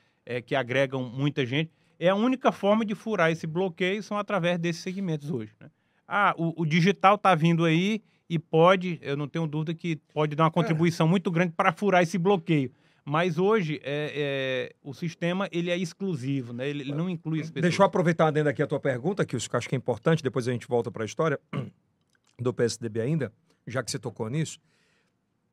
que 0.44 0.54
agregam 0.54 1.02
muita 1.04 1.46
gente. 1.46 1.70
É 1.98 2.10
a 2.10 2.14
única 2.14 2.52
forma 2.52 2.84
de 2.84 2.94
furar 2.94 3.30
esse 3.30 3.46
bloqueio 3.46 4.02
são 4.02 4.18
através 4.18 4.58
desses 4.58 4.82
segmentos 4.82 5.30
hoje. 5.30 5.52
Né? 5.58 5.70
Ah, 6.06 6.34
o, 6.36 6.62
o 6.62 6.66
digital 6.66 7.14
está 7.14 7.34
vindo 7.34 7.64
aí 7.64 8.02
e 8.28 8.38
pode, 8.38 8.98
eu 9.02 9.16
não 9.16 9.26
tenho 9.26 9.46
dúvida 9.46 9.74
que 9.74 9.96
pode 10.12 10.36
dar 10.36 10.44
uma 10.44 10.50
contribuição 10.50 11.06
é. 11.06 11.10
muito 11.10 11.30
grande 11.30 11.52
para 11.56 11.72
furar 11.72 12.02
esse 12.02 12.18
bloqueio. 12.18 12.70
Mas 13.08 13.38
hoje 13.38 13.80
é, 13.82 14.12
é, 14.14 14.76
o 14.82 14.92
sistema 14.92 15.48
ele 15.50 15.70
é 15.70 15.76
exclusivo, 15.78 16.52
né? 16.52 16.68
ele, 16.68 16.82
ele 16.82 16.92
não 16.92 17.08
inclui 17.08 17.40
as 17.40 17.46
pessoas. 17.46 17.62
Deixa 17.62 17.82
eu 17.82 17.86
aproveitar 17.86 18.30
dentro 18.30 18.50
aqui 18.50 18.62
a 18.62 18.66
tua 18.66 18.78
pergunta, 18.78 19.24
que 19.24 19.34
eu 19.34 19.40
acho 19.52 19.66
que 19.66 19.74
é 19.74 19.78
importante, 19.78 20.22
depois 20.22 20.46
a 20.46 20.52
gente 20.52 20.68
volta 20.68 20.90
para 20.90 21.04
a 21.04 21.06
história 21.06 21.40
do 22.38 22.52
PSDB 22.52 23.00
ainda, 23.00 23.32
já 23.66 23.82
que 23.82 23.90
você 23.90 23.98
tocou 23.98 24.28
nisso. 24.28 24.60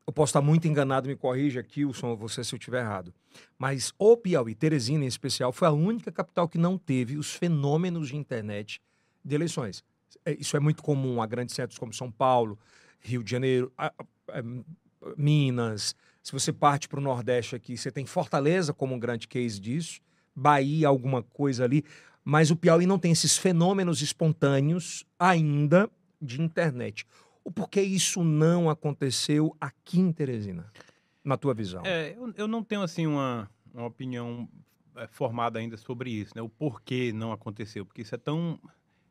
Eu 0.06 0.12
posso 0.12 0.30
estar 0.30 0.42
muito 0.42 0.68
enganado, 0.68 1.08
me 1.08 1.16
corrija 1.16 1.60
aqui, 1.60 1.86
Wilson, 1.86 2.14
você 2.14 2.44
se 2.44 2.54
eu 2.54 2.58
estiver 2.58 2.82
errado. 2.82 3.12
Mas 3.58 3.90
o 3.98 4.18
Piauí, 4.18 4.54
Teresina 4.54 5.04
em 5.04 5.08
especial, 5.08 5.50
foi 5.50 5.66
a 5.66 5.72
única 5.72 6.12
capital 6.12 6.46
que 6.46 6.58
não 6.58 6.76
teve 6.76 7.16
os 7.16 7.34
fenômenos 7.34 8.08
de 8.08 8.16
internet 8.16 8.82
de 9.24 9.34
eleições. 9.34 9.82
É, 10.26 10.34
isso 10.38 10.58
é 10.58 10.60
muito 10.60 10.82
comum 10.82 11.22
a 11.22 11.26
grandes 11.26 11.54
centros 11.54 11.78
como 11.78 11.92
São 11.94 12.12
Paulo, 12.12 12.58
Rio 13.00 13.24
de 13.24 13.30
Janeiro, 13.30 13.72
a, 13.78 13.86
a, 13.86 13.92
a, 14.38 14.42
Minas. 15.16 15.96
Se 16.26 16.32
você 16.32 16.52
parte 16.52 16.88
para 16.88 16.98
o 16.98 17.02
Nordeste 17.02 17.54
aqui, 17.54 17.76
você 17.76 17.88
tem 17.88 18.04
Fortaleza 18.04 18.74
como 18.74 18.96
um 18.96 18.98
grande 18.98 19.28
case 19.28 19.60
disso, 19.60 20.00
Bahia, 20.34 20.88
alguma 20.88 21.22
coisa 21.22 21.62
ali. 21.62 21.84
Mas 22.24 22.50
o 22.50 22.56
Piauí 22.56 22.84
não 22.84 22.98
tem 22.98 23.12
esses 23.12 23.38
fenômenos 23.38 24.02
espontâneos 24.02 25.06
ainda 25.16 25.88
de 26.20 26.42
internet. 26.42 27.06
O 27.44 27.52
porquê 27.52 27.80
isso 27.80 28.24
não 28.24 28.68
aconteceu 28.68 29.56
aqui 29.60 30.00
em 30.00 30.10
Teresina, 30.10 30.66
na 31.22 31.36
tua 31.36 31.54
visão? 31.54 31.82
É, 31.86 32.16
eu, 32.18 32.34
eu 32.36 32.48
não 32.48 32.64
tenho 32.64 32.82
assim 32.82 33.06
uma, 33.06 33.48
uma 33.72 33.86
opinião 33.86 34.48
é, 34.96 35.06
formada 35.06 35.60
ainda 35.60 35.76
sobre 35.76 36.10
isso, 36.10 36.32
né? 36.34 36.42
O 36.42 36.48
porquê 36.48 37.12
não 37.12 37.30
aconteceu, 37.30 37.86
porque 37.86 38.02
isso 38.02 38.16
é 38.16 38.18
tão 38.18 38.58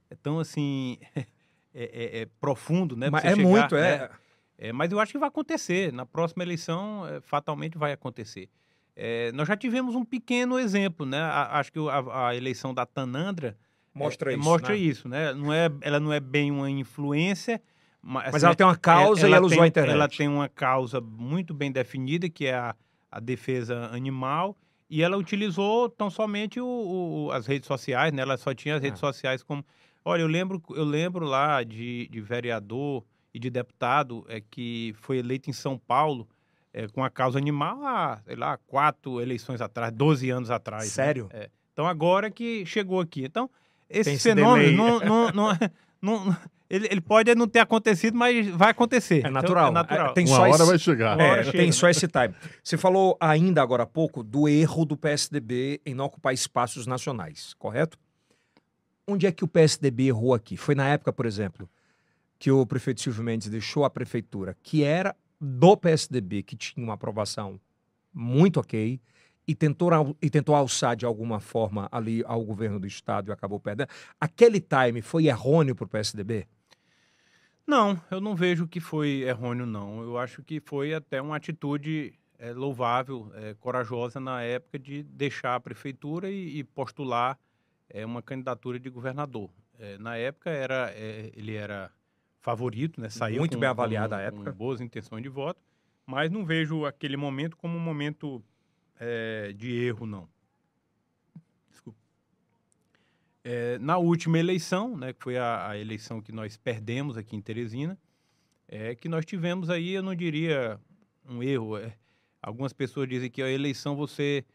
é 0.09 0.16
tão 0.16 0.38
assim 0.38 0.97
é, 1.16 1.26
é, 1.74 2.20
é 2.20 2.26
profundo, 2.41 2.97
né? 2.97 3.09
Mas 3.09 3.24
é 3.24 3.36
chegar, 3.36 3.47
muito, 3.47 3.76
é. 3.78 3.99
Né? 3.99 4.09
É. 4.58 4.72
Mas 4.72 4.91
eu 4.91 4.99
acho 4.99 5.12
que 5.12 5.18
vai 5.18 5.30
acontecer. 5.30 5.91
Na 5.91 6.06
próxima 6.06 6.43
eleição, 6.43 7.08
é, 7.08 7.22
fatalmente 7.22 7.78
vai 7.78 7.91
acontecer. 7.91 8.49
É, 8.95 9.32
nós 9.34 9.47
já 9.47 9.58
tivemos 9.58 9.95
um 9.95 10.06
pequeno 10.06 10.58
exemplo, 10.58 11.06
né? 11.06 11.20
A, 11.20 11.60
acho 11.60 11.72
que 11.72 11.80
a, 11.80 12.28
a, 12.28 12.36
eleição 12.36 12.74
da 12.74 12.86
Tanandra 12.86 13.58
mostra 13.93 14.32
isso. 14.32 14.43
Mostra 14.43 14.74
né? 14.74 14.80
isso, 14.80 15.10
né? 15.10 15.34
Não 15.34 15.51
é, 15.51 15.70
ela 15.82 15.99
não 15.99 16.14
é 16.14 16.20
bem 16.20 16.51
uma 16.51 16.70
influência. 16.70 17.62
Mas, 18.01 18.26
mas 18.26 18.36
assim, 18.36 18.45
ela 18.45 18.56
tem 18.56 18.66
uma 18.66 18.78
causa 18.78 19.22
ela, 19.22 19.30
e 19.30 19.34
ela 19.34 19.45
usou 19.45 19.64
a 19.64 19.68
internet. 19.68 19.93
Ela 19.93 20.08
tem 20.08 20.28
uma 20.28 20.47
causa 20.47 21.01
muito 21.01 21.53
bem 21.53 21.72
definida, 21.72 22.30
que 22.30 22.45
é 22.45 22.56
a, 22.56 22.76
a 23.12 23.20
defesa 23.20 23.89
animal, 23.91 24.56
e 24.89 25.01
ela 25.01 25.18
utilizou 25.18 25.89
tão 25.89 26.10
somente 26.10 26.60
o, 26.60 26.66
o, 26.66 27.32
as 27.32 27.47
redes 27.47 27.68
sociais, 27.68 28.14
né? 28.14 28.22
Ela 28.22 28.38
só 28.38 28.53
tinha 28.53 28.76
as 28.76 28.82
redes 28.82 28.99
sociais 28.99 29.43
como 29.43 29.66
Olha, 30.08 30.22
eu 30.22 30.28
lembro, 30.28 30.62
eu 30.70 30.84
lembro 30.84 31.26
lá 31.26 31.64
de, 31.64 32.08
de 32.10 32.22
vereador 32.22 33.03
e 33.36 33.40
de 33.40 33.50
deputado 33.50 34.26
é, 34.30 34.40
que 34.40 34.96
foi 35.02 35.18
eleito 35.18 35.50
em 35.50 35.54
São 35.54 35.78
Paulo 35.78 36.26
é, 36.74 36.88
com 36.88 37.04
a 37.04 37.10
causa 37.10 37.38
animal 37.38 37.86
há, 37.86 38.22
sei 38.26 38.38
lá, 38.38 38.58
quatro 38.66 39.20
eleições 39.20 39.60
atrás, 39.60 39.92
12 39.92 40.30
anos 40.30 40.50
atrás. 40.50 40.86
Né? 40.86 40.90
Sério? 40.90 41.30
Né? 41.34 41.42
É. 41.42 41.50
Então 41.74 41.86
agora 41.86 42.32
que 42.32 42.66
chegou 42.66 43.02
aqui. 43.02 43.26
Então, 43.26 43.50
esse 43.90 44.12
Tem 44.12 44.18
fenômeno 44.18 44.78
não, 44.78 45.00
não, 45.02 45.32
não, 45.32 45.58
não, 46.02 46.38
ele, 46.70 46.88
ele, 46.90 47.02
pode 47.02 47.36
não 47.36 47.46
ter 47.46 47.60
acontecido, 47.60 48.18
mas 48.18 48.48
vai 48.48 48.72
acontecer. 48.72 49.26
É 49.26 49.30
natural. 49.30 49.70
Então, 49.70 49.82
é 49.82 49.84
natural. 49.84 50.12
É, 50.12 50.14
tem 50.14 50.26
Uma 50.28 50.36
só 50.38 50.42
hora 50.44 50.56
esse, 50.56 50.66
vai 50.66 50.80
chegar. 50.80 51.20
É, 51.20 51.44
chega, 51.44 51.58
tem 51.58 51.72
só 51.74 51.90
esse 51.90 52.08
time. 52.08 52.34
Você 52.64 52.78
falou 52.78 53.18
ainda 53.20 53.62
agora 53.62 53.84
há 53.84 53.88
pouco 53.88 54.24
do 54.24 54.48
erro 54.48 54.86
do 54.86 54.96
PSDB 54.96 55.82
em 55.86 55.94
não 55.94 56.06
ocupar 56.06 56.34
espaços 56.34 56.88
nacionais, 56.88 57.54
correto? 57.60 57.98
onde 59.08 59.28
é 59.28 59.32
que 59.32 59.44
o 59.44 59.48
PSDB 59.48 60.08
errou 60.08 60.34
aqui? 60.34 60.58
Foi 60.58 60.76
na 60.76 60.88
época, 60.88 61.14
por 61.14 61.26
exemplo, 61.26 61.70
que 62.46 62.52
o 62.52 62.64
prefeito 62.64 63.02
Silvio 63.02 63.24
Mendes 63.24 63.50
deixou 63.50 63.86
a 63.86 63.89
prefeitura, 63.89 64.56
que 64.62 64.84
era 64.84 65.16
do 65.41 65.76
PSDB, 65.76 66.43
que 66.43 66.56
tinha 66.56 66.86
uma 66.86 66.93
aprovação 66.93 67.60
muito 68.14 68.60
ok, 68.60 69.02
e 69.48 69.56
tentou, 69.56 70.16
e 70.22 70.30
tentou 70.30 70.54
alçar 70.54 70.96
de 70.96 71.08
alguma 71.08 71.39
forma 71.39 71.89
ali 71.91 72.24
ao 72.24 72.46
governo 72.46 72.80
do 72.80 72.86
estado 72.86 73.30
e 73.30 73.34
acabou 73.34 73.60
perdendo. 73.60 73.89
Aquele 74.22 74.62
time 74.62 75.02
foi 75.02 75.26
errôneo 75.26 75.74
para 75.74 75.86
o 75.86 75.88
PSDB? 75.88 76.46
Não, 77.66 78.00
eu 78.12 78.22
não 78.22 78.36
vejo 78.36 78.68
que 78.68 78.80
foi 78.80 79.24
errôneo, 79.24 79.66
não. 79.66 80.04
Eu 80.04 80.16
acho 80.20 80.43
que 80.43 80.60
foi 80.60 80.93
até 80.93 81.20
uma 81.20 81.38
atitude 81.38 82.14
é, 82.38 82.54
louvável, 82.54 83.32
é, 83.34 83.56
corajosa 83.56 84.20
na 84.20 84.43
época 84.43 84.78
de 84.78 85.02
deixar 85.02 85.56
a 85.56 85.60
prefeitura 85.60 86.30
e, 86.30 86.60
e 86.60 86.64
postular 86.64 87.39
é 87.89 88.06
uma 88.06 88.22
candidatura 88.22 88.80
de 88.80 88.91
governador. 88.91 89.50
Na 90.00 90.16
época 90.16 90.50
era 90.50 90.93
ele 90.96 91.54
era 91.54 91.91
favorito, 92.46 93.02
né? 93.02 93.10
Saiu 93.10 93.39
muito 93.39 93.56
com, 93.56 93.60
bem 93.60 93.68
avaliado 93.68 94.10
com, 94.10 94.16
a 94.16 94.22
época, 94.22 94.52
com 94.52 94.58
boas 94.58 94.80
intenções 94.80 95.24
de 95.24 95.30
voto, 95.30 95.60
mas 96.06 96.30
não 96.30 96.46
vejo 96.46 96.86
aquele 96.86 97.18
momento 97.18 97.58
como 97.58 97.76
um 97.76 97.80
momento 97.80 98.43
é, 99.00 99.52
de 99.54 99.74
erro, 99.74 100.06
não. 100.06 100.30
Desculpa. 101.72 101.98
É, 103.43 103.80
na 103.80 103.98
última 103.98 104.38
eleição, 104.38 104.96
né, 104.96 105.12
que 105.12 105.24
foi 105.24 105.38
a, 105.39 105.70
a, 105.70 105.78
eleição 105.78 106.22
que 106.22 106.32
nós 106.32 106.56
perdemos 106.56 107.18
aqui 107.18 107.36
em 107.36 107.41
Teresina, 107.41 107.98
é 108.68 108.93
que 108.93 109.10
nós 109.10 109.26
tivemos 109.26 109.72
aí, 109.72 109.93
eu 109.93 110.04
não 110.04 110.14
diria 110.14 110.80
um 111.28 111.41
erro. 111.41 111.78
É, 111.78 111.98
algumas 112.43 112.74
pessoas 112.74 113.10
dizem 113.10 113.32
que 113.32 113.41
a 113.41 113.50
eleição 113.50 113.96
você 113.96 114.46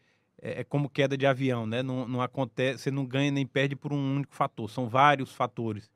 é, 0.41 0.61
é, 0.61 0.63
como 0.63 0.89
queda 0.89 1.17
de 1.17 1.25
avião, 1.25 1.67
né? 1.67 1.83
Não, 1.83 2.07
não, 2.07 2.21
acontece, 2.21 2.83
você 2.83 2.91
não 2.91 3.05
ganha 3.05 3.31
nem 3.31 3.45
perde 3.45 3.75
por 3.75 3.91
um 3.91 4.15
único 4.15 4.33
fator, 4.33 4.69
são 4.69 4.87
vários 4.87 5.33
fatores. 5.33 5.91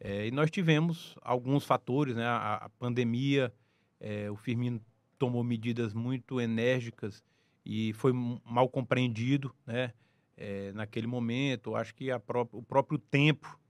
É, 0.00 0.26
e 0.26 0.30
nós 0.30 0.50
tivemos 0.50 1.14
alguns 1.20 1.64
fatores, 1.64 2.16
né? 2.16 2.24
A, 2.24 2.54
a 2.54 2.68
pandemia, 2.70 3.52
é, 4.00 4.30
o 4.30 4.36
Firmino 4.36 4.80
tomou 5.18 5.44
medidas 5.44 5.92
muito 5.92 6.40
enérgicas 6.40 7.22
e 7.64 7.92
foi 7.92 8.12
mal 8.12 8.68
compreendido, 8.68 9.54
né? 9.66 9.92
É, 10.36 10.72
naquele 10.72 11.06
momento, 11.06 11.76
acho 11.76 11.94
que 11.94 12.06
pró 12.20 12.48
o 12.52 12.62
próprio 12.62 12.98
tempo, 12.98 13.60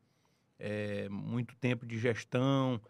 é, 0.57 1.09
muito 1.09 1.57
tempo 1.57 1.85
de 1.85 1.99
gestão, 1.99 2.81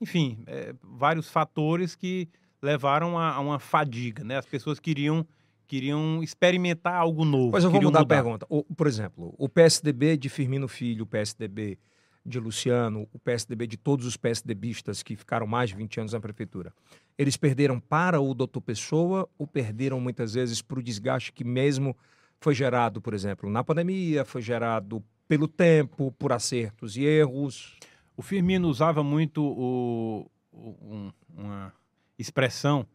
enfim, 0.00 0.44
vários 0.82 1.28
fatores 1.28 1.94
que 1.94 2.28
levaram 2.62 3.18
a, 3.18 3.34
a, 3.34 3.40
uma 3.40 3.58
fadiga, 3.58 4.24
né? 4.24 4.38
As 4.38 4.46
pessoas 4.46 4.80
queriam 4.80 5.26
queriam 5.72 6.22
experimentar 6.22 6.96
algo 6.96 7.24
novo. 7.24 7.52
Mas 7.52 7.64
eu 7.64 7.70
vou 7.70 7.80
mudar, 7.80 8.00
mudar, 8.00 8.14
a 8.14 8.22
pergunta. 8.22 8.46
O, 8.50 8.62
por 8.62 8.86
exemplo, 8.86 9.34
o 9.38 9.48
PSDB 9.48 10.18
de 10.18 10.28
Firmino 10.28 10.68
Filho, 10.68 11.04
o 11.04 11.06
PSDB 11.06 11.78
de 12.26 12.38
Luciano, 12.38 13.08
o 13.10 13.18
PSDB 13.18 13.66
de 13.66 13.78
todos 13.78 14.04
os 14.04 14.14
PSDBistas 14.14 15.02
que 15.02 15.16
ficaram 15.16 15.46
mais 15.46 15.70
de 15.70 15.76
20 15.76 16.00
anos 16.00 16.12
na 16.12 16.20
prefeitura, 16.20 16.74
eles 17.16 17.38
perderam 17.38 17.80
para 17.80 18.20
o 18.20 18.34
doutor 18.34 18.60
Pessoa 18.60 19.26
ou 19.38 19.46
perderam 19.46 19.98
muitas 19.98 20.34
vezes 20.34 20.60
para 20.60 20.78
o 20.78 20.82
desgaste 20.82 21.32
que 21.32 21.42
mesmo 21.42 21.96
foi 22.38 22.54
gerado, 22.54 23.00
por 23.00 23.14
exemplo, 23.14 23.48
na 23.48 23.64
pandemia, 23.64 24.26
foi 24.26 24.42
gerado 24.42 25.02
pelo 25.26 25.48
tempo, 25.48 26.12
por 26.18 26.34
acertos 26.34 26.98
e 26.98 27.04
erros? 27.06 27.78
O 28.14 28.20
Firmino 28.20 28.68
usava 28.68 29.02
muito 29.02 29.42
o, 29.42 30.30
o 30.52 30.68
um, 30.82 31.12
uma 31.34 31.72
expressão 32.18 32.86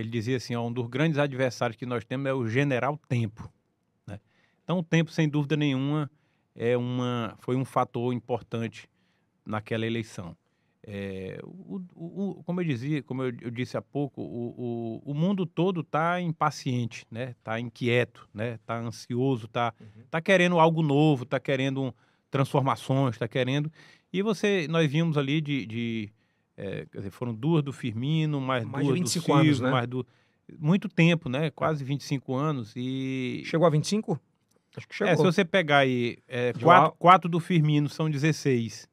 ele 0.00 0.10
dizia 0.10 0.36
assim, 0.36 0.54
ó, 0.54 0.66
um 0.66 0.72
dos 0.72 0.86
grandes 0.86 1.18
adversários 1.18 1.76
que 1.76 1.86
nós 1.86 2.04
temos 2.04 2.26
é 2.26 2.32
o 2.32 2.46
general 2.48 2.98
tempo. 3.08 3.50
Né? 4.06 4.20
Então 4.62 4.78
o 4.78 4.82
tempo, 4.82 5.10
sem 5.10 5.28
dúvida 5.28 5.56
nenhuma, 5.56 6.10
é 6.54 6.76
uma, 6.76 7.36
foi 7.40 7.56
um 7.56 7.64
fator 7.64 8.12
importante 8.12 8.88
naquela 9.44 9.86
eleição. 9.86 10.36
É, 10.88 11.40
o, 11.42 11.82
o, 11.96 12.42
como 12.44 12.60
eu 12.60 12.64
dizia, 12.64 13.02
como 13.02 13.24
eu, 13.24 13.32
eu 13.42 13.50
disse 13.50 13.76
há 13.76 13.82
pouco, 13.82 14.22
o, 14.22 15.02
o, 15.04 15.14
mundo 15.14 15.44
todo 15.44 15.80
está 15.80 16.20
impaciente, 16.20 17.04
né? 17.10 17.30
Está 17.30 17.58
inquieto, 17.58 18.28
né? 18.32 18.54
Está 18.54 18.78
ansioso, 18.78 19.46
está 19.46 19.74
uhum. 19.80 20.04
tá 20.08 20.20
querendo 20.20 20.60
algo 20.60 20.82
novo, 20.82 21.24
está 21.24 21.40
querendo 21.40 21.92
transformações, 22.30 23.16
está 23.16 23.26
querendo. 23.26 23.70
E 24.12 24.22
você, 24.22 24.68
nós 24.68 24.88
vimos 24.88 25.18
ali 25.18 25.40
de, 25.40 25.66
de 25.66 26.12
é, 26.56 26.86
quer 26.90 26.98
dizer, 26.98 27.10
foram 27.10 27.34
duas 27.34 27.62
do 27.62 27.72
Firmino, 27.72 28.40
mais, 28.40 28.64
mais 28.64 28.86
duas 28.86 29.00
do 29.00 29.08
Silvio, 29.08 29.34
anos, 29.34 29.60
né? 29.60 29.70
mais 29.70 29.86
do... 29.86 30.06
Muito 30.58 30.88
tempo, 30.88 31.28
né? 31.28 31.50
Quase 31.50 31.82
25 31.84 32.34
anos 32.34 32.72
e... 32.76 33.42
Chegou 33.44 33.66
a 33.66 33.70
25? 33.70 34.18
Acho 34.76 34.86
que 34.88 34.94
chegou. 34.94 35.12
É, 35.12 35.16
se 35.16 35.22
você 35.22 35.44
pegar 35.44 35.78
aí, 35.78 36.18
é, 36.28 36.52
quatro, 36.52 36.96
quatro 36.98 37.28
do 37.28 37.40
Firmino 37.40 37.88
são 37.88 38.08
16. 38.08 38.88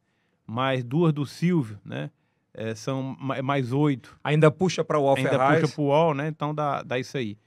mais 0.47 0.84
duas 0.84 1.14
do 1.14 1.26
Silvio, 1.26 1.80
né? 1.86 2.09
É, 2.53 2.74
são 2.76 3.16
ma- 3.20 3.41
mais 3.41 3.72
oito. 3.72 4.18
Ainda 4.24 4.49
puxa 4.51 4.84
para 4.84 4.97
o 4.99 5.03
Wall 5.03 5.18
Ainda 5.18 5.30
Ferraz. 5.30 5.61
puxa 5.61 5.74
pro 5.74 5.84
UOL, 5.86 6.14
né? 6.14 6.28
Então 6.28 6.53
dá, 6.53 6.84
dá 6.84 6.99
isso 6.99 7.18
aí. 7.18 7.38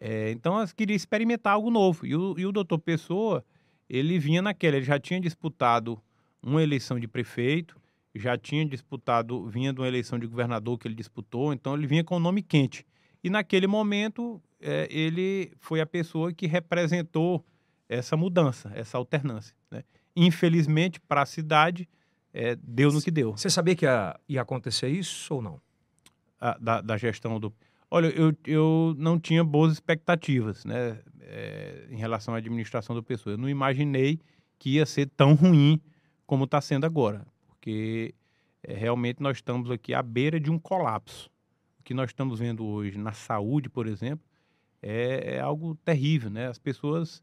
É, 0.00 0.30
então 0.30 0.60
eu 0.60 0.66
queria 0.74 0.96
experimentar 0.96 1.54
algo 1.54 1.70
novo. 1.70 2.04
E 2.06 2.14
o, 2.16 2.34
e 2.38 2.46
o 2.46 2.52
doutor 2.52 2.78
Pessoa, 2.78 3.44
ele 3.88 4.18
vinha 4.18 4.42
naquela, 4.42 4.76
ele 4.76 4.84
já 4.84 4.98
tinha 4.98 5.20
disputado 5.20 6.00
uma 6.42 6.62
eleição 6.62 6.98
de 6.98 7.06
prefeito, 7.06 7.76
já 8.14 8.36
tinha 8.38 8.64
disputado, 8.64 9.46
vinha 9.48 9.72
de 9.72 9.80
uma 9.80 9.88
eleição 9.88 10.18
de 10.18 10.26
governador 10.26 10.78
que 10.78 10.86
ele 10.86 10.94
disputou, 10.94 11.52
então 11.52 11.74
ele 11.74 11.86
vinha 11.86 12.04
com 12.04 12.16
o 12.16 12.20
nome 12.20 12.42
quente. 12.42 12.86
E 13.22 13.30
naquele 13.30 13.66
momento, 13.66 14.40
é, 14.60 14.86
ele 14.90 15.52
foi 15.58 15.80
a 15.80 15.86
pessoa 15.86 16.32
que 16.32 16.46
representou 16.46 17.44
essa 17.88 18.16
mudança, 18.16 18.70
essa 18.74 18.98
alternância. 18.98 19.54
Né? 19.70 19.82
Infelizmente, 20.14 21.00
para 21.00 21.22
a 21.22 21.26
cidade, 21.26 21.88
é, 22.32 22.56
deu 22.56 22.92
no 22.92 23.00
que 23.00 23.10
deu. 23.10 23.32
Você 23.36 23.50
sabia 23.50 23.74
que 23.74 23.84
ia, 23.84 24.18
ia 24.28 24.42
acontecer 24.42 24.88
isso 24.88 25.34
ou 25.34 25.42
não? 25.42 25.60
a- 26.44 26.58
da, 26.60 26.80
da 26.82 26.96
gestão 26.98 27.40
do. 27.40 27.52
Olha, 27.90 28.08
eu, 28.08 28.34
eu 28.46 28.94
não 28.98 29.18
tinha 29.18 29.42
boas 29.42 29.72
expectativas, 29.72 30.64
né, 30.64 31.00
é, 31.20 31.86
em 31.90 31.96
relação 31.96 32.34
à 32.34 32.38
administração 32.38 32.94
do 32.94 33.02
pessoa. 33.02 33.34
Eu 33.34 33.38
não 33.38 33.48
imaginei 33.48 34.20
que 34.58 34.70
ia 34.74 34.84
ser 34.84 35.08
tão 35.16 35.34
ruim 35.34 35.80
como 36.26 36.44
está 36.44 36.60
sendo 36.60 36.84
agora, 36.84 37.26
porque 37.64 38.14
é, 38.62 38.74
realmente 38.74 39.22
nós 39.22 39.38
estamos 39.38 39.70
aqui 39.70 39.94
à 39.94 40.02
beira 40.02 40.38
de 40.38 40.50
um 40.50 40.58
colapso. 40.58 41.30
O 41.80 41.82
que 41.82 41.94
nós 41.94 42.10
estamos 42.10 42.38
vendo 42.38 42.62
hoje 42.64 42.98
na 42.98 43.12
saúde, 43.12 43.70
por 43.70 43.86
exemplo, 43.86 44.24
é, 44.82 45.36
é 45.36 45.40
algo 45.40 45.74
terrível, 45.76 46.28
né? 46.28 46.46
As 46.46 46.58
pessoas 46.58 47.22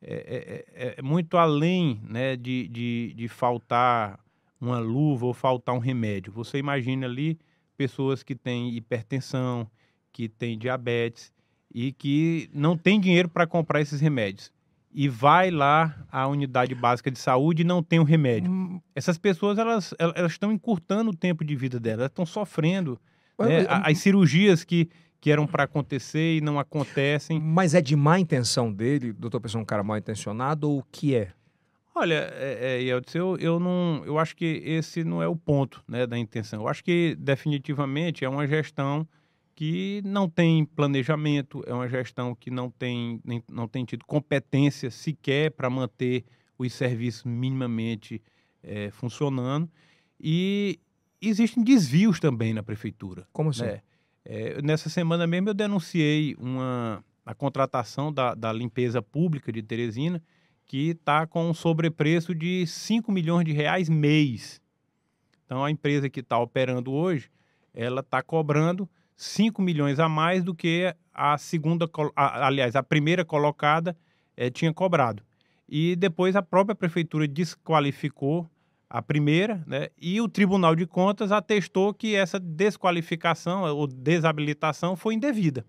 é, 0.00 0.64
é- 0.74 0.86
é- 0.88 0.94
é 0.98 1.02
muito 1.02 1.36
além, 1.36 2.00
né, 2.02 2.34
de, 2.36 2.66
de, 2.68 3.12
de 3.14 3.28
faltar 3.28 4.18
uma 4.60 4.78
luva 4.78 5.26
ou 5.26 5.34
faltar 5.34 5.74
um 5.74 5.78
remédio. 5.78 6.32
Você 6.32 6.58
imagina 6.58 7.06
ali 7.06 7.38
pessoas 7.76 8.22
que 8.22 8.34
têm 8.34 8.74
hipertensão, 8.74 9.70
que 10.12 10.28
têm 10.28 10.58
diabetes 10.58 11.32
e 11.74 11.92
que 11.92 12.48
não 12.54 12.76
têm 12.76 12.98
dinheiro 13.00 13.28
para 13.28 13.46
comprar 13.46 13.80
esses 13.82 14.00
remédios. 14.00 14.50
E 14.94 15.08
vai 15.08 15.50
lá 15.50 16.06
à 16.10 16.26
unidade 16.28 16.72
básica 16.74 17.10
de 17.10 17.18
saúde 17.18 17.62
e 17.62 17.64
não 17.64 17.82
tem 17.82 17.98
o 17.98 18.04
remédio. 18.04 18.50
Hum, 18.50 18.80
Essas 18.94 19.18
pessoas, 19.18 19.58
elas, 19.58 19.92
elas 19.98 20.32
estão 20.32 20.52
encurtando 20.52 21.10
o 21.10 21.16
tempo 21.16 21.44
de 21.44 21.56
vida 21.56 21.80
delas, 21.80 21.98
elas 22.00 22.10
estão 22.12 22.24
sofrendo. 22.24 22.98
né? 23.38 23.66
As 23.68 23.98
cirurgias 23.98 24.62
que, 24.62 24.88
que 25.20 25.32
eram 25.32 25.46
para 25.48 25.64
acontecer 25.64 26.36
e 26.36 26.40
não 26.40 26.60
acontecem. 26.60 27.40
Mas 27.40 27.74
é 27.74 27.80
de 27.80 27.96
má 27.96 28.20
intenção 28.20 28.72
dele, 28.72 29.12
doutor 29.12 29.40
Pessoa, 29.40 29.60
um 29.60 29.64
cara 29.64 29.82
mal 29.82 29.96
intencionado, 29.98 30.70
ou 30.70 30.78
o 30.78 30.84
que 30.92 31.16
é? 31.16 31.32
Olha, 31.96 32.28
é, 32.32 32.80
é, 32.80 32.82
eu, 32.82 33.36
eu 33.38 33.60
não, 33.60 34.02
eu 34.04 34.18
acho 34.18 34.34
que 34.36 34.62
esse 34.64 35.04
não 35.04 35.22
é 35.22 35.28
o 35.28 35.36
ponto, 35.36 35.82
né, 35.88 36.06
da 36.06 36.18
intenção. 36.18 36.62
Eu 36.62 36.68
acho 36.68 36.82
que 36.84 37.16
definitivamente 37.18 38.24
é 38.24 38.28
uma 38.28 38.46
gestão 38.46 39.06
que 39.54 40.02
não 40.04 40.28
tem 40.28 40.64
planejamento, 40.64 41.62
é 41.66 41.72
uma 41.72 41.88
gestão 41.88 42.34
que 42.34 42.50
não 42.50 42.70
tem, 42.70 43.20
nem- 43.24 43.42
não 43.50 43.68
tem 43.68 43.84
tido 43.84 44.04
competência 44.04 44.90
sequer 44.90 45.50
para 45.52 45.70
manter 45.70 46.24
os 46.58 46.72
serviços 46.72 47.24
minimamente 47.24 48.20
eh, 48.62 48.90
funcionando 48.90 49.70
e 50.20 50.78
existem 51.20 51.62
desvios 51.62 52.18
também 52.20 52.52
na 52.52 52.62
prefeitura. 52.62 53.26
Como 53.32 53.50
assim? 53.50 53.62
né? 53.64 53.80
É, 54.24 54.62
nessa 54.62 54.88
semana 54.88 55.26
mesmo 55.26 55.50
eu 55.50 55.54
denunciei 55.54 56.34
uma, 56.38 57.04
a 57.26 57.34
contratação 57.34 58.12
da, 58.12 58.34
da 58.34 58.52
limpeza 58.52 59.02
pública 59.02 59.52
de 59.52 59.62
Teresina, 59.62 60.22
que 60.66 60.90
está 60.90 61.26
com 61.26 61.48
um 61.50 61.52
sobrepreço 61.54 62.34
de 62.34 62.66
5 62.66 63.12
milhões 63.12 63.44
de 63.44 63.52
reais 63.52 63.88
mês. 63.88 64.62
Então 65.44 65.62
a 65.62 65.70
empresa 65.70 66.08
que 66.08 66.20
está 66.20 66.38
operando 66.38 66.90
hoje, 66.90 67.30
ela 67.74 68.00
está 68.00 68.22
cobrando 68.22 68.88
5 69.16 69.62
milhões 69.62 69.98
a 70.00 70.08
mais 70.08 70.42
do 70.42 70.54
que 70.54 70.94
a 71.12 71.38
segunda, 71.38 71.88
a- 72.16 72.46
aliás, 72.46 72.74
a 72.76 72.82
primeira 72.82 73.24
colocada 73.24 73.96
eh, 74.36 74.50
tinha 74.50 74.72
cobrado. 74.72 75.22
E 75.68 75.96
depois 75.96 76.36
a 76.36 76.42
própria 76.42 76.74
prefeitura 76.74 77.26
desqualificou 77.28 78.48
a 78.90 79.00
primeira, 79.02 79.62
né? 79.66 79.88
E 80.00 80.20
o 80.20 80.28
Tribunal 80.28 80.76
de 80.76 80.86
Contas 80.86 81.32
atestou 81.32 81.92
que 81.94 82.14
essa 82.14 82.38
desqualificação 82.38 83.62
ou 83.74 83.86
desabilitação 83.86 84.94
foi 84.96 85.14
indevida. 85.14 85.64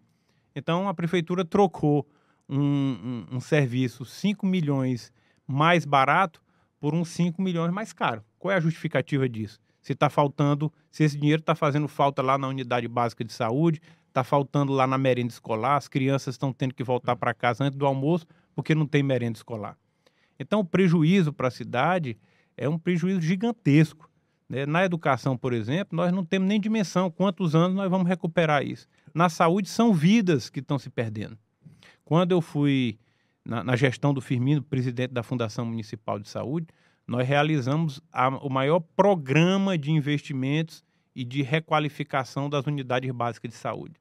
Então 0.55 0.87
a 0.87 0.93
prefeitura 0.93 1.43
trocou 1.45 2.07
um, 2.47 2.59
um- 2.59 3.25
um 3.37 3.39
serviço 3.39 4.05
5 4.05 4.45
milhões 4.45 5.11
mais 5.47 5.85
barato 5.85 6.41
por 6.79 6.93
uns 6.93 7.09
5 7.09 7.41
milhões 7.41 7.71
mais 7.71 7.93
caro. 7.93 8.23
Qual 8.37 8.51
é 8.51 8.55
a 8.57 8.59
justificativa 8.59 9.27
disso? 9.27 9.59
Se 9.85 9.93
está 9.93 10.09
faltando, 10.09 10.73
se 10.89 11.03
esse 11.03 11.15
dinheiro 11.15 11.41
está 11.41 11.53
fazendo 11.53 11.87
falta 11.87 12.19
lá 12.19 12.39
na 12.39 12.47
unidade 12.47 12.87
básica 12.87 13.23
de 13.23 13.31
saúde, 13.31 13.79
está 14.07 14.23
faltando 14.23 14.73
lá 14.73 14.87
na 14.87 14.97
merenda 14.97 15.29
escolar, 15.29 15.75
as 15.77 15.87
crianças 15.87 16.33
estão 16.33 16.51
tendo 16.51 16.73
que 16.73 16.83
voltar 16.83 17.15
para 17.15 17.35
casa 17.35 17.63
antes 17.63 17.77
do 17.77 17.85
almoço 17.85 18.25
porque 18.55 18.73
não 18.73 18.87
tem 18.87 19.03
merenda 19.03 19.37
escolar. 19.37 19.77
Então 20.39 20.61
o 20.61 20.65
prejuízo 20.65 21.31
para 21.31 21.49
a 21.49 21.51
cidade 21.51 22.17
é 22.57 22.67
um 22.67 22.79
prejuízo 22.79 23.21
gigantesco. 23.21 24.09
né? 24.49 24.65
Na 24.65 24.83
educação, 24.83 25.37
por 25.37 25.53
exemplo, 25.53 25.95
nós 25.95 26.11
não 26.11 26.25
temos 26.25 26.49
nem 26.49 26.59
dimensão 26.59 27.11
quantos 27.11 27.53
anos 27.53 27.77
nós 27.77 27.87
vamos 27.87 28.07
recuperar 28.07 28.65
isso. 28.65 28.87
Na 29.13 29.29
saúde, 29.29 29.69
são 29.69 29.93
vidas 29.93 30.49
que 30.49 30.61
estão 30.61 30.79
se 30.79 30.89
perdendo. 30.89 31.37
Quando 32.03 32.31
eu 32.31 32.41
fui 32.41 32.97
na, 33.45 33.63
na 33.63 33.75
gestão 33.75 34.15
do 34.15 34.19
Firmino, 34.19 34.63
presidente 34.63 35.13
da 35.13 35.21
Fundação 35.21 35.63
Municipal 35.63 36.17
de 36.17 36.27
Saúde, 36.27 36.65
nós 37.07 37.27
realizamos 37.27 38.01
a- 38.11 38.29
o 38.29 38.49
maior 38.49 38.79
programa 38.95 39.77
de 39.77 39.91
investimentos 39.91 40.83
e 41.15 41.23
de 41.23 41.41
requalificação 41.41 42.49
das 42.49 42.65
unidades 42.65 43.11
básicas 43.11 43.51
de 43.51 43.57
saúde. 43.57 43.95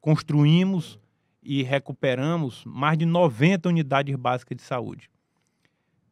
Construímos 0.00 0.98
e 1.42 1.62
recuperamos 1.62 2.64
mais 2.64 2.98
de 2.98 3.06
90 3.06 3.68
unidades 3.68 4.14
básicas 4.16 4.56
de 4.56 4.62
saúde. 4.62 5.08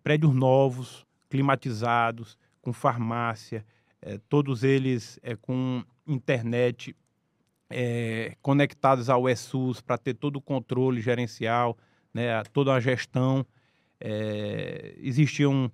Prédios 0.03 0.35
novos, 0.35 1.05
climatizados, 1.29 2.39
com 2.63 2.73
farmácia, 2.73 3.65
eh, 4.01 4.19
todos 4.29 4.63
eles 4.63 5.19
eh, 5.23 5.37
com 5.37 5.85
internet 6.07 6.95
eh, 7.69 8.37
conectados 8.41 9.11
ao 9.11 9.29
ESUS 9.29 9.81
para 9.81 9.99
ter 9.99 10.15
todo 10.15 10.37
o 10.37 10.41
controle 10.41 11.01
gerencial, 11.01 11.77
né, 12.15 12.43
toda 12.53 12.73
a 12.73 12.79
gestão. 12.81 13.45
Existiam 14.99 15.71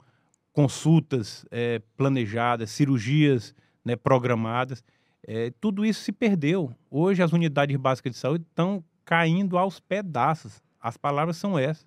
consultas 0.53 1.45
eh, 1.51 1.81
planejadas, 1.97 2.71
cirurgias 2.71 3.55
né, 3.85 3.97
programadas. 3.97 4.85
Eh, 5.27 5.53
tudo 5.61 5.85
isso 5.85 6.03
se 6.03 6.13
perdeu. 6.13 6.75
Hoje 6.91 7.23
as 7.23 7.33
unidades 7.33 7.77
básicas 7.77 8.13
de 8.13 8.19
saúde 8.19 8.45
estão 8.49 8.85
caindo 9.05 9.57
aos 9.59 9.81
pedaços. 9.81 10.63
As 10.81 10.97
palavras 10.97 11.37
são 11.37 11.59
essas. 11.59 11.87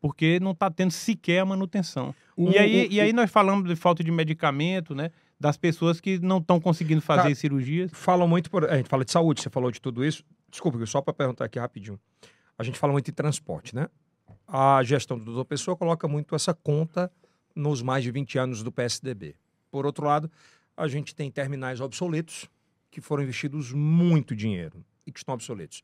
Porque 0.00 0.38
não 0.40 0.50
está 0.50 0.70
tendo 0.70 0.90
sequer 0.90 1.40
a 1.40 1.44
manutenção. 1.46 2.14
O- 2.36 2.50
e, 2.50 2.58
aí, 2.58 2.86
o- 2.88 2.92
e 2.92 3.00
aí 3.00 3.12
nós 3.12 3.30
falamos 3.30 3.66
de 3.68 3.74
falta 3.76 4.04
de 4.04 4.10
medicamento, 4.10 4.94
né? 4.94 5.10
Das 5.40 5.56
pessoas 5.56 6.00
que 6.00 6.18
não 6.18 6.38
estão 6.38 6.60
conseguindo 6.60 7.00
fazer 7.00 7.22
Cara, 7.22 7.34
cirurgias. 7.34 7.90
Falam 7.92 8.28
muito, 8.28 8.50
por... 8.50 8.68
a 8.70 8.76
gente 8.76 8.88
fala 8.88 9.04
de 9.04 9.10
saúde, 9.10 9.40
você 9.42 9.50
falou 9.50 9.70
de 9.70 9.80
tudo 9.80 10.04
isso. 10.04 10.22
Desculpa, 10.50 10.84
só 10.86 11.00
para 11.00 11.12
perguntar 11.14 11.46
aqui 11.46 11.58
rapidinho. 11.58 11.98
A 12.58 12.62
gente 12.62 12.78
fala 12.78 12.92
muito 12.92 13.06
de 13.06 13.12
transporte, 13.12 13.74
né? 13.74 13.88
A 14.46 14.82
gestão 14.82 15.18
do 15.18 15.24
doutor 15.24 15.44
Pessoa 15.44 15.76
coloca 15.76 16.06
muito 16.06 16.34
essa 16.34 16.52
conta 16.54 17.10
nos 17.54 17.82
mais 17.82 18.02
de 18.04 18.10
20 18.10 18.38
anos 18.38 18.62
do 18.62 18.70
PSDB. 18.70 19.34
Por 19.70 19.86
outro 19.86 20.04
lado, 20.06 20.30
a 20.76 20.86
gente 20.88 21.14
tem 21.14 21.30
terminais 21.30 21.80
obsoletos 21.80 22.48
que 22.90 23.00
foram 23.00 23.22
investidos 23.22 23.72
muito 23.72 24.34
dinheiro 24.36 24.84
e 25.06 25.12
que 25.12 25.18
estão 25.18 25.34
obsoletos. 25.34 25.82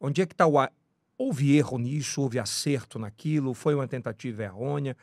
Onde 0.00 0.22
é 0.22 0.26
que 0.26 0.34
está 0.34 0.46
o... 0.46 0.58
a- 0.58 0.70
Houve 1.18 1.56
erro 1.56 1.78
nisso? 1.78 2.20
Houve 2.20 2.38
acerto 2.38 2.98
naquilo? 2.98 3.54
Foi 3.54 3.74
uma 3.74 3.88
tentativa 3.88 4.42
errônea? 4.42 4.94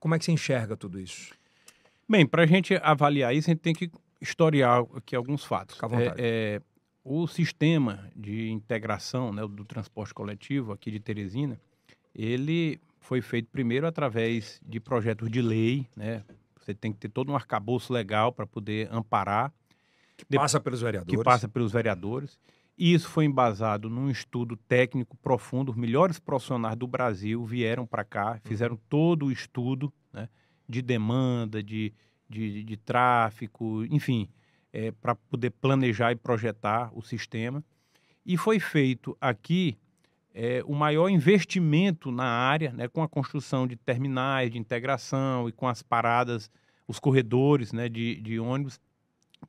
Como 0.00 0.14
é 0.14 0.18
que 0.18 0.24
você 0.24 0.32
enxerga 0.32 0.74
tudo 0.78 0.98
isso? 0.98 1.34
Bem, 2.08 2.24
para 2.26 2.44
a 2.44 2.46
gente 2.46 2.74
avaliar 2.76 3.34
isso, 3.36 3.50
a 3.50 3.52
gente 3.52 3.60
tem 3.60 3.74
que 3.74 3.90
historiar 4.18 4.82
aqui 4.96 5.14
alguns 5.14 5.44
fatos. 5.44 5.76
É, 6.16 6.56
é, 6.56 6.62
o 7.04 7.26
sistema 7.26 8.10
de 8.16 8.48
integração 8.50 9.30
né, 9.30 9.42
do 9.46 9.62
transporte 9.62 10.14
coletivo 10.14 10.72
aqui 10.72 10.90
de 10.90 10.98
Teresina, 11.00 11.60
ele 12.14 12.80
foi 13.00 13.20
feito 13.20 13.48
primeiro 13.50 13.86
através 13.86 14.60
de 14.66 14.78
projetos 14.80 15.30
de 15.30 15.40
lei, 15.40 15.86
né? 15.96 16.22
Você 16.60 16.74
tem 16.74 16.92
que 16.92 16.98
ter 16.98 17.08
todo 17.08 17.32
um 17.32 17.34
arcabouço 17.34 17.92
legal 17.92 18.32
para 18.32 18.46
poder 18.46 18.92
amparar, 18.92 19.52
Que 20.16 20.36
passa 20.36 20.60
pelos 20.60 20.82
vereadores. 20.82 21.16
que 21.18 21.24
passa 21.24 21.48
pelos 21.48 21.72
vereadores. 21.72 22.38
E 22.76 22.92
isso 22.92 23.08
foi 23.08 23.24
embasado 23.24 23.88
num 23.88 24.10
estudo 24.10 24.56
técnico 24.56 25.16
profundo. 25.16 25.70
Os 25.70 25.76
melhores 25.76 26.18
profissionais 26.18 26.76
do 26.76 26.86
Brasil 26.86 27.44
vieram 27.44 27.86
para 27.86 28.04
cá, 28.04 28.38
fizeram 28.44 28.78
todo 28.88 29.26
o 29.26 29.32
estudo 29.32 29.92
né, 30.12 30.28
de 30.68 30.82
demanda, 30.82 31.62
de, 31.62 31.92
de, 32.28 32.62
de 32.62 32.76
tráfico, 32.76 33.84
enfim, 33.90 34.28
para 35.00 35.14
poder 35.14 35.50
planejar 35.50 36.12
e 36.12 36.16
projetar 36.16 36.90
o 36.94 37.02
sistema. 37.02 37.64
E 38.24 38.36
foi 38.36 38.60
feito 38.60 39.16
aqui 39.20 39.76
é, 40.40 40.62
o 40.64 40.72
maior 40.72 41.08
investimento 41.08 42.12
na 42.12 42.24
área, 42.24 42.72
né, 42.72 42.86
com 42.86 43.02
a 43.02 43.08
construção 43.08 43.66
de 43.66 43.74
terminais 43.74 44.52
de 44.52 44.56
integração 44.56 45.48
e 45.48 45.52
com 45.52 45.66
as 45.66 45.82
paradas 45.82 46.48
os 46.86 47.00
corredores 47.00 47.72
né, 47.72 47.88
de, 47.88 48.20
de 48.20 48.38
ônibus 48.38 48.80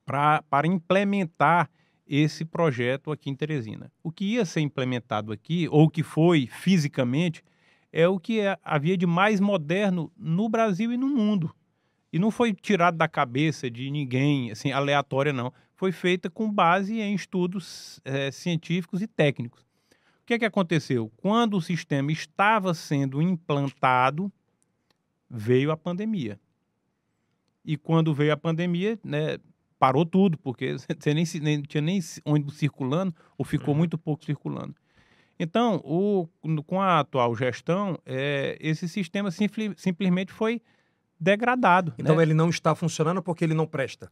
para 0.03 0.65
implementar 0.65 1.69
esse 2.07 2.43
projeto 2.43 3.11
aqui 3.11 3.29
em 3.29 3.35
Teresina. 3.35 3.91
O 4.03 4.11
que 4.11 4.33
ia 4.33 4.43
ser 4.45 4.61
implementado 4.61 5.31
aqui, 5.31 5.67
ou 5.69 5.87
que 5.87 6.01
foi 6.01 6.47
fisicamente, 6.47 7.43
é 7.93 8.07
o 8.07 8.19
que 8.19 8.39
é- 8.39 8.57
havia 8.63 8.97
de 8.97 9.05
mais 9.05 9.39
moderno 9.39 10.11
no 10.17 10.49
Brasil 10.49 10.91
e 10.91 10.97
no 10.97 11.07
mundo. 11.07 11.53
E 12.11 12.17
não 12.17 12.31
foi 12.31 12.51
tirado 12.51 12.97
da 12.97 13.07
cabeça 13.07 13.69
de 13.69 13.91
ninguém, 13.91 14.49
assim, 14.49 14.71
aleatória, 14.71 15.31
não. 15.31 15.53
Foi 15.75 15.91
feita 15.91 16.31
com 16.31 16.51
base 16.51 16.99
em 16.99 17.13
estudos 17.13 18.01
eh, 18.03 18.31
científicos 18.31 19.03
e 19.03 19.07
técnicos. 19.07 19.68
O 20.29 20.31
que 20.31 20.35
é 20.35 20.39
que 20.39 20.45
aconteceu? 20.45 21.11
Quando 21.17 21.57
o 21.57 21.61
sistema 21.61 22.11
estava 22.11 22.75
sendo 22.75 23.19
implantado, 23.19 24.31
veio 25.27 25.71
a 25.71 25.75
pandemia. 25.75 26.39
E 27.65 27.75
quando 27.75 28.13
veio 28.13 28.31
a 28.31 28.37
pandemia, 28.37 28.99
né, 29.03 29.39
parou 29.79 30.05
tudo, 30.05 30.37
porque 30.37 30.75
você 30.77 31.15
nem, 31.15 31.25
nem 31.41 31.63
tinha 31.63 31.81
nem 31.81 31.99
ônibus 32.23 32.57
circulando, 32.57 33.11
ou 33.39 33.43
ficou 33.43 33.73
muito 33.73 33.97
pouco 33.97 34.23
circulando. 34.23 34.75
Então, 35.39 35.81
o, 35.83 36.27
com 36.63 36.79
a 36.79 36.99
atual 36.99 37.35
gestão, 37.35 37.97
é, 38.05 38.55
esse 38.61 38.87
sistema 38.87 39.31
simpli- 39.31 39.73
simplesmente 39.77 40.31
foi 40.31 40.61
degradado. 41.19 41.91
Então 41.97 42.17
né? 42.17 42.21
ele 42.21 42.35
não 42.35 42.51
está 42.51 42.75
funcionando 42.75 43.23
porque 43.23 43.43
ele 43.43 43.55
não 43.55 43.65
presta. 43.65 44.07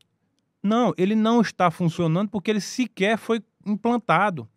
Não, 0.64 0.96
ele 0.98 1.14
não 1.14 1.42
está 1.42 1.70
funcionando 1.70 2.28
porque 2.28 2.50
ele 2.50 2.60
sequer 2.60 3.20
foi 3.20 3.40
implantado. 3.64 4.50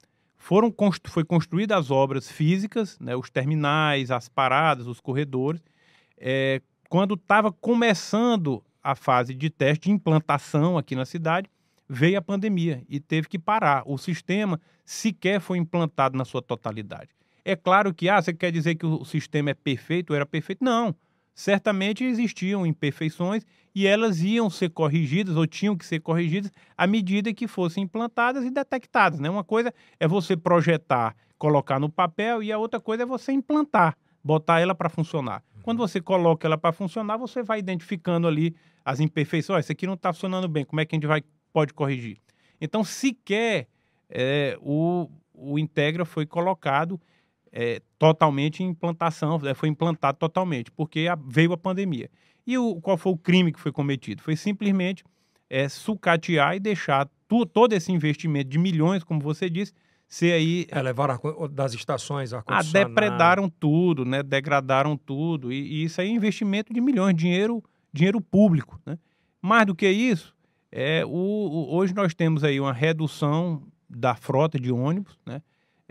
Foram 0.43 0.71
constru 0.71 1.13
foi 1.13 1.23
construídas 1.23 1.77
as 1.77 1.91
obras 1.91 2.33
físicas, 2.33 2.99
né, 2.99 3.15
os 3.15 3.29
terminais, 3.29 4.11
as 4.11 4.27
paradas, 4.27 4.87
os 4.87 4.99
corredores. 4.99 5.63
É, 6.17 6.63
quando 6.89 7.15
estava 7.15 7.53
começando 7.53 8.65
a 8.83 8.95
fase 8.95 9.35
de 9.35 9.51
teste 9.51 9.91
de 9.91 9.91
implantação 9.91 10.79
aqui 10.79 10.97
na 10.97 11.05
cidade, 11.05 11.49
veio 11.87 12.19
a 12.19 12.23
pandemia 12.23 12.83
e 12.89 12.99
teve 12.99 13.29
que 13.29 13.39
parar. 13.39 13.83
O 13.85 13.99
sistema 13.99 14.59
sequer 14.83 15.41
foi 15.41 15.59
implantado 15.59 16.17
na 16.17 16.25
sua 16.25 16.41
totalidade. 16.41 17.11
É 17.45 17.55
claro 17.55 17.93
que, 17.93 18.09
ah, 18.09 18.21
você 18.21 18.33
quer 18.33 18.51
dizer 18.51 18.77
que 18.77 18.87
o 18.87 19.05
sistema 19.05 19.51
é 19.51 19.55
perfeito 19.55 20.15
era 20.15 20.25
perfeito? 20.25 20.65
Não. 20.65 20.97
Certamente 21.41 22.05
existiam 22.05 22.67
imperfeições 22.67 23.47
e 23.75 23.87
elas 23.87 24.21
iam 24.21 24.51
ser 24.51 24.69
corrigidas 24.69 25.37
ou 25.37 25.47
tinham 25.47 25.75
que 25.75 25.87
ser 25.87 25.99
corrigidas 26.01 26.53
à 26.77 26.87
medida 26.87 27.33
que 27.33 27.49
fossem 27.49 27.85
implantadas 27.85 28.45
e 28.45 28.51
detectadas. 28.51 29.19
Né? 29.19 29.31
Uma 29.31 29.43
coisa 29.43 29.73
é 29.99 30.07
você 30.07 30.37
projetar, 30.37 31.17
colocar 31.39 31.81
no 31.81 31.89
papel 31.89 32.43
e 32.43 32.53
a 32.53 32.59
outra 32.59 32.79
coisa 32.79 33.05
é 33.05 33.07
você 33.07 33.33
implantar, 33.33 33.97
botar 34.23 34.61
ela 34.61 34.75
para 34.75 34.91
funcionar. 34.91 35.43
Quando 35.63 35.79
você 35.79 35.99
coloca 35.99 36.47
ela 36.47 36.59
para 36.59 36.73
funcionar, 36.73 37.17
você 37.17 37.43
vai 37.43 37.59
identificando 37.59 38.29
ali 38.29 38.55
as 38.85 39.01
imperfeições. 39.01 39.57
Ó, 39.57 39.61
isso 39.61 39.73
aqui 39.73 39.87
não 39.87 39.95
está 39.95 40.13
funcionando 40.13 40.47
bem, 40.47 40.67
como 40.67 40.83
é 40.83 40.85
que 40.85 40.95
a 40.95 40.99
gente 40.99 41.07
vai, 41.07 41.23
pode 41.55 41.73
corrigir? 41.73 42.19
Então, 42.61 42.85
sequer 42.85 43.67
é, 44.11 44.59
o, 44.61 45.09
o 45.33 45.59
Integra 45.59 46.05
foi 46.05 46.27
colocado 46.27 47.01
é, 47.53 47.81
totalmente 47.99 48.63
em 48.63 48.69
implantação, 48.69 49.39
né, 49.39 49.55
foi 49.55 49.69
implantado 49.69 50.19
totalmente, 50.19 50.71
porque 50.71 51.07
a- 51.09 51.19
veio 51.29 51.53
a 51.53 51.57
pandemia. 51.57 52.09
E 52.47 52.57
o, 52.57 52.77
qual 52.81 52.97
foi 52.97 53.13
o 53.13 53.17
crime 53.17 53.53
que 53.53 53.61
foi 53.61 53.73
cometido? 53.73 54.23
Foi 54.23 54.37
simplesmente 54.37 55.05
é, 55.49 55.69
sucatear 55.69 56.55
e 56.57 56.61
deixar 56.61 57.09
tu- 57.27 57.45
todo 57.45 57.73
esse 57.73 57.91
investimento 57.91 58.49
de 58.49 58.59
milhões, 58.59 59.03
como 59.03 59.21
você 59.21 59.51
disse, 59.51 59.73
ser 60.09 60.33
aí. 60.33 60.67
É, 60.71 60.81
levaram 60.81 61.15
ar- 61.15 61.49
das 61.49 61.75
estações, 61.75 62.33
Ah, 62.33 62.39
ar-condicionado. 62.39 62.89
depredaram 62.89 63.49
tudo, 63.49 64.05
né? 64.05 64.23
Degradaram 64.23 64.97
tudo. 64.97 65.53
E, 65.53 65.57
e 65.61 65.85
isso 65.85 66.01
aí 66.01 66.09
é 66.09 66.13
investimento 66.13 66.73
de 66.73 66.81
milhões, 66.81 67.15
dinheiro, 67.17 67.63
dinheiro 67.93 68.21
público. 68.21 68.81
Né? 68.87 68.97
Mais 69.43 69.67
do 69.67 69.75
que 69.75 69.89
isso, 69.89 70.35
é, 70.71 71.05
o, 71.05 71.11
o- 71.11 71.75
hoje 71.77 71.93
nós 71.95 72.15
temos 72.15 72.45
aí 72.45 72.61
uma 72.61 72.73
redução 72.73 73.63
da 73.89 74.15
frota 74.15 74.59
de 74.59 74.71
ônibus, 74.71 75.19
né? 75.27 75.43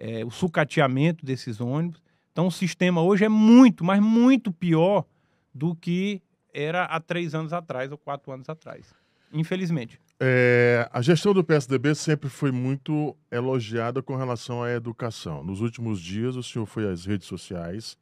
É, 0.02 0.24
o 0.24 0.32
sucateamento 0.32 1.26
desses 1.26 1.60
ônibus. 1.60 2.02
Então 2.32 2.48
o 2.48 2.52
sistema 2.52 3.02
hoje 3.02 3.26
é 3.26 3.30
muito, 3.30 3.84
mas 3.84 4.00
muito 4.00 4.52
pior 4.52 5.06
do 5.54 5.76
que 5.76 6.22
era 6.54 6.86
há 6.86 7.00
três 7.00 7.36
anos 7.36 7.52
atrás 7.52 7.92
ou 7.92 7.98
quatro 7.98 8.32
anos 8.32 8.48
atrás. 8.48 8.94
Infelizmente. 9.34 10.00
É, 10.22 10.90
a 10.92 11.02
gestão 11.02 11.34
do 11.34 11.44
PSDB 11.44 11.94
sempre 11.96 12.30
foi 12.30 12.52
muito 12.52 13.16
elogiada 13.30 14.02
com 14.02 14.16
relação 14.16 14.64
à 14.64 14.72
educação. 14.72 15.44
Nos 15.44 15.62
últimos 15.62 16.02
dias, 16.02 16.36
o 16.36 16.44
senhor 16.44 16.66
foi 16.66 16.90
às 16.90 17.06
redes 17.06 17.28
sociais 17.28 17.98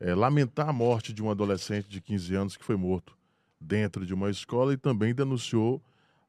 é, 0.00 0.14
lamentar 0.14 0.68
a 0.68 0.72
morte 0.72 1.12
de 1.12 1.22
um 1.22 1.30
adolescente 1.30 1.88
de 1.88 2.00
15 2.00 2.34
anos 2.34 2.56
que 2.56 2.64
foi 2.64 2.76
morto 2.76 3.16
dentro 3.60 4.06
de 4.06 4.14
uma 4.14 4.30
escola 4.30 4.72
e 4.72 4.76
também 4.76 5.14
denunciou 5.14 5.82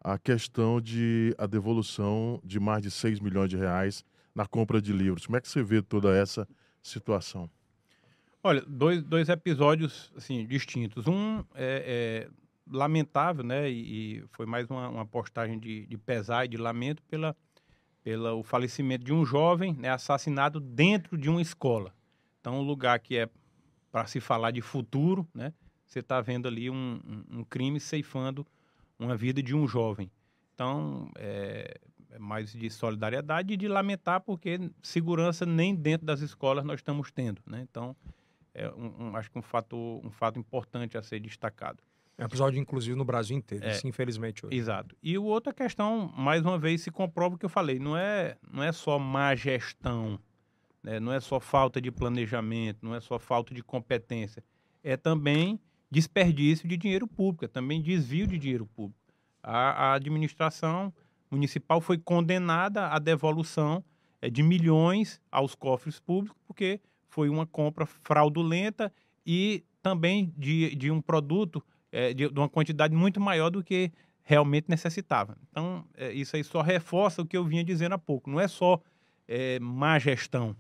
a 0.03 0.18
questão 0.18 0.80
de 0.80 1.36
a 1.38 1.45
devolução 1.45 2.39
de 2.43 2.60
mais 2.60 2.82
de 2.82 2.89
6 2.89 3.20
milhões 3.20 3.49
de 3.49 3.57
reais 3.57 4.03
na 4.34 4.45
compra 4.45 4.82
de 4.82 4.93
livros. 4.93 5.25
Como 5.25 5.38
é 5.38 5.41
que 5.41 5.47
você 5.47 5.63
vê 5.63 5.82
toda 5.82 6.15
essa 6.15 6.47
situação? 6.82 7.49
Olha, 8.41 8.63
dois, 8.67 9.03
dois 9.03 9.27
episódios 9.30 10.11
assim, 10.15 10.45
distintos. 10.45 11.07
Um 11.07 11.43
é, 11.55 12.25
é 12.25 12.30
lamentável, 12.71 13.43
né? 13.43 13.69
E, 13.69 14.19
e 14.19 14.23
foi 14.32 14.45
mais 14.45 14.69
uma, 14.69 14.88
uma 14.88 15.05
postagem 15.05 15.59
de, 15.59 15.86
de 15.86 15.97
pesar 15.97 16.45
e 16.45 16.47
de 16.47 16.57
lamento 16.57 17.03
pela, 17.03 17.36
pela 18.03 18.34
o 18.34 18.43
falecimento 18.43 19.03
de 19.03 19.13
um 19.13 19.25
jovem 19.25 19.73
né, 19.73 19.89
assassinado 19.89 20.59
dentro 20.59 21.17
de 21.17 21.30
uma 21.30 21.41
escola. 21.41 21.93
Então, 22.39 22.59
um 22.59 22.63
lugar 22.63 22.99
que 22.99 23.17
é 23.17 23.30
para 23.91 24.05
se 24.05 24.19
falar 24.19 24.51
de 24.51 24.61
futuro, 24.61 25.27
né? 25.34 25.53
Você 25.86 25.99
está 25.99 26.21
vendo 26.21 26.47
ali 26.47 26.69
um, 26.69 26.99
um, 27.32 27.43
crime 27.43 27.80
ceifando 27.80 28.45
uma 28.99 29.17
vida 29.17 29.41
de 29.41 29.55
um 29.55 29.67
jovem. 29.67 30.11
Então, 30.53 31.09
é 31.15 31.80
mais 32.18 32.51
de 32.51 32.70
solidariedade 32.70 33.53
e 33.53 33.57
de 33.57 33.68
lamentar 33.68 34.22
porque 34.22 34.72
segurança 34.82 35.45
nem 35.45 35.76
dentro 35.76 36.05
das 36.07 36.22
escolas 36.22 36.66
nós 36.66 36.80
estamos 36.80 37.12
tendo, 37.12 37.41
né? 37.45 37.66
Então, 37.70 37.95
é 38.53 38.70
um, 38.72 39.10
um- 39.10 39.16
acho 39.16 39.30
que 39.30 39.38
um 39.38 39.41
fato, 39.41 39.76
um 40.03 40.10
fato 40.10 40.39
importante 40.39 40.97
a 40.97 41.03
ser 41.03 41.20
destacado. 41.20 41.84
É 42.18 42.24
um 42.24 42.26
episódio, 42.26 42.60
inclusive, 42.60 42.97
no 42.97 43.05
Brasil 43.05 43.38
inteiro. 43.38 43.66
É. 43.66 43.72
Isso, 43.72 43.88
infelizmente, 43.88 44.45
hoje. 44.45 44.55
Exato. 44.57 44.95
E 45.01 45.18
o 45.18 45.24
outra 45.24 45.53
questão, 45.53 46.12
mais 46.18 46.43
uma 46.43 46.57
vez, 46.57 46.82
se 46.82 46.91
comprova 46.91 47.36
o 47.36 47.38
que 47.38 47.45
eu 47.45 47.49
falei. 47.49 47.80
Não 47.80 47.95
é, 47.95 48.36
não 48.51 48.62
é 48.62 48.72
só 48.74 48.99
má 48.99 49.34
gestão, 49.36 50.20
né? 50.84 50.99
não 50.99 51.14
é 51.14 51.20
só 51.22 51.39
falta 51.39 51.80
de 51.80 51.89
planejamento, 51.91 52.80
não 52.82 52.93
é 52.93 52.99
só 52.99 53.18
falta 53.18 53.53
de 53.53 53.64
competência. 53.64 54.43
É 54.84 54.97
também 54.97 55.60
desperdício 55.89 56.68
de 56.68 56.76
dinheiro 56.76 57.07
público, 57.07 57.45
é 57.45 57.47
também 57.47 57.82
desvio 57.82 58.28
de 58.28 58.38
dinheiro 58.38 58.66
público. 58.66 58.99
A, 59.41 59.91
a 59.91 59.93
administração 59.93 60.93
municipal 61.32 61.80
foi 61.82 61.97
condenada 61.97 62.88
à 62.88 62.99
devolução 62.99 63.84
eh, 64.21 64.30
de 64.30 64.41
milhões 64.43 65.19
aos 65.32 65.55
cofres 65.55 65.99
públicos, 65.99 66.38
porque 66.47 66.80
foi 67.07 67.30
uma 67.30 67.45
compra 67.45 67.86
fraudulenta 67.86 68.91
e 69.25 69.63
também 69.82 70.34
de, 70.38 70.75
de 70.75 70.91
um 70.91 71.01
produto 71.01 71.63
eh, 71.91 72.13
de, 72.13 72.30
de 72.30 72.39
uma 72.39 72.49
quantidade 72.49 72.95
muito 72.95 73.19
maior 73.19 73.49
do 73.49 73.63
que 73.63 73.91
realmente 74.23 74.65
necessitava. 74.69 75.38
Então, 75.49 75.86
eh, 75.95 76.13
isso 76.13 76.36
aí 76.36 76.43
só 76.43 76.61
reforça 76.61 77.21
o 77.21 77.25
que 77.25 77.36
eu 77.38 77.43
vinha 77.43 77.63
dizendo 77.63 77.93
há 77.93 77.97
pouco. 77.97 78.30
Não 78.30 78.39
é 78.39 78.47
só 78.47 78.80
eh, 79.27 79.59
má 79.59 79.97
gestão, 79.99 80.55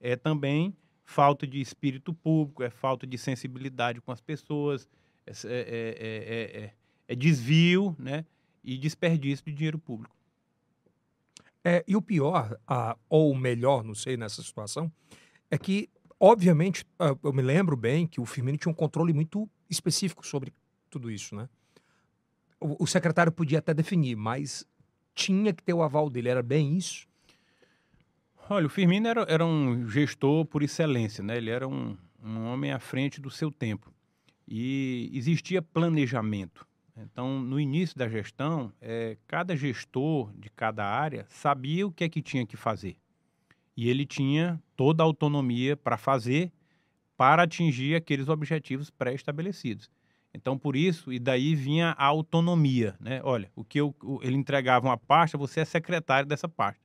é 0.00 0.16
também 0.16 0.74
falta 1.04 1.46
de 1.46 1.60
espírito 1.60 2.12
público, 2.14 2.62
é 2.62 2.70
falta 2.70 3.06
de 3.06 3.16
sensibilidade 3.18 4.00
com 4.00 4.10
as 4.10 4.20
pessoas, 4.20 4.88
é, 5.26 5.32
é- 5.44 5.46
é- 5.46 6.60
é- 6.60 6.64
é- 6.64 6.72
é 7.08 7.14
desvio 7.14 7.94
né, 7.98 8.24
e 8.64 8.78
desperdício 8.78 9.44
de 9.44 9.52
dinheiro 9.52 9.78
público. 9.78 10.16
É, 11.62 11.84
e 11.86 11.96
o 11.96 12.02
pior, 12.02 12.58
ah, 12.66 12.96
ou 13.08 13.30
o 13.30 13.36
melhor, 13.36 13.84
não 13.84 13.94
sei, 13.94 14.16
nessa 14.16 14.42
situação, 14.42 14.90
é 15.50 15.56
que, 15.56 15.88
obviamente, 16.18 16.84
ah, 16.98 17.16
eu 17.22 17.32
me 17.32 17.42
lembro 17.42 17.76
bem 17.76 18.06
que 18.06 18.20
o 18.20 18.26
Firmino 18.26 18.58
tinha 18.58 18.72
um 18.72 18.74
controle 18.74 19.12
muito 19.12 19.48
específico 19.70 20.26
sobre 20.26 20.52
tudo 20.90 21.10
isso, 21.10 21.34
né? 21.34 21.48
O, 22.60 22.84
o 22.84 22.86
secretário 22.86 23.32
podia 23.32 23.58
até 23.58 23.72
definir, 23.72 24.16
mas 24.16 24.66
tinha 25.14 25.52
que 25.52 25.62
ter 25.62 25.72
o 25.72 25.82
aval 25.82 26.10
dele, 26.10 26.28
era 26.28 26.42
bem 26.42 26.76
isso? 26.76 27.06
Olha, 28.48 28.66
o 28.66 28.70
Firmino 28.70 29.08
era, 29.08 29.22
era 29.22 29.44
um 29.44 29.88
gestor 29.88 30.44
por 30.44 30.62
excelência, 30.62 31.24
né? 31.24 31.38
Ele 31.38 31.50
era 31.50 31.66
um, 31.66 31.96
um 32.22 32.46
homem 32.46 32.72
à 32.72 32.78
frente 32.78 33.20
do 33.20 33.30
seu 33.30 33.50
tempo. 33.50 33.90
E 34.46 35.10
existia 35.14 35.62
planejamento. 35.62 36.66
Então, 36.96 37.40
no 37.40 37.58
início 37.58 37.98
da 37.98 38.08
gestão, 38.08 38.72
eh, 38.80 39.16
cada 39.26 39.56
gestor 39.56 40.32
de 40.38 40.48
cada 40.50 40.84
área 40.84 41.26
sabia 41.28 41.86
o 41.86 41.92
que 41.92 42.04
é 42.04 42.08
que 42.08 42.22
tinha 42.22 42.46
que 42.46 42.56
fazer. 42.56 42.96
E 43.76 43.88
ele 43.88 44.06
tinha 44.06 44.62
toda 44.76 45.02
a 45.02 45.06
autonomia 45.06 45.76
para 45.76 45.96
fazer, 45.96 46.52
para 47.16 47.44
atingir 47.44 47.96
aqueles 47.96 48.28
objetivos 48.28 48.90
pré-estabelecidos. 48.90 49.90
Então, 50.34 50.58
por 50.58 50.76
isso, 50.76 51.12
e 51.12 51.18
daí 51.18 51.54
vinha 51.54 51.92
a 51.98 52.04
autonomia, 52.06 52.96
né? 53.00 53.20
Olha, 53.24 53.50
o 53.56 53.64
que 53.64 53.80
eu, 53.80 53.94
o- 54.02 54.20
ele 54.22 54.36
entregava 54.36 54.86
uma 54.86 54.98
pasta, 54.98 55.38
você 55.38 55.60
é 55.60 55.64
secretário 55.64 56.28
dessa 56.28 56.48
pasta 56.48 56.82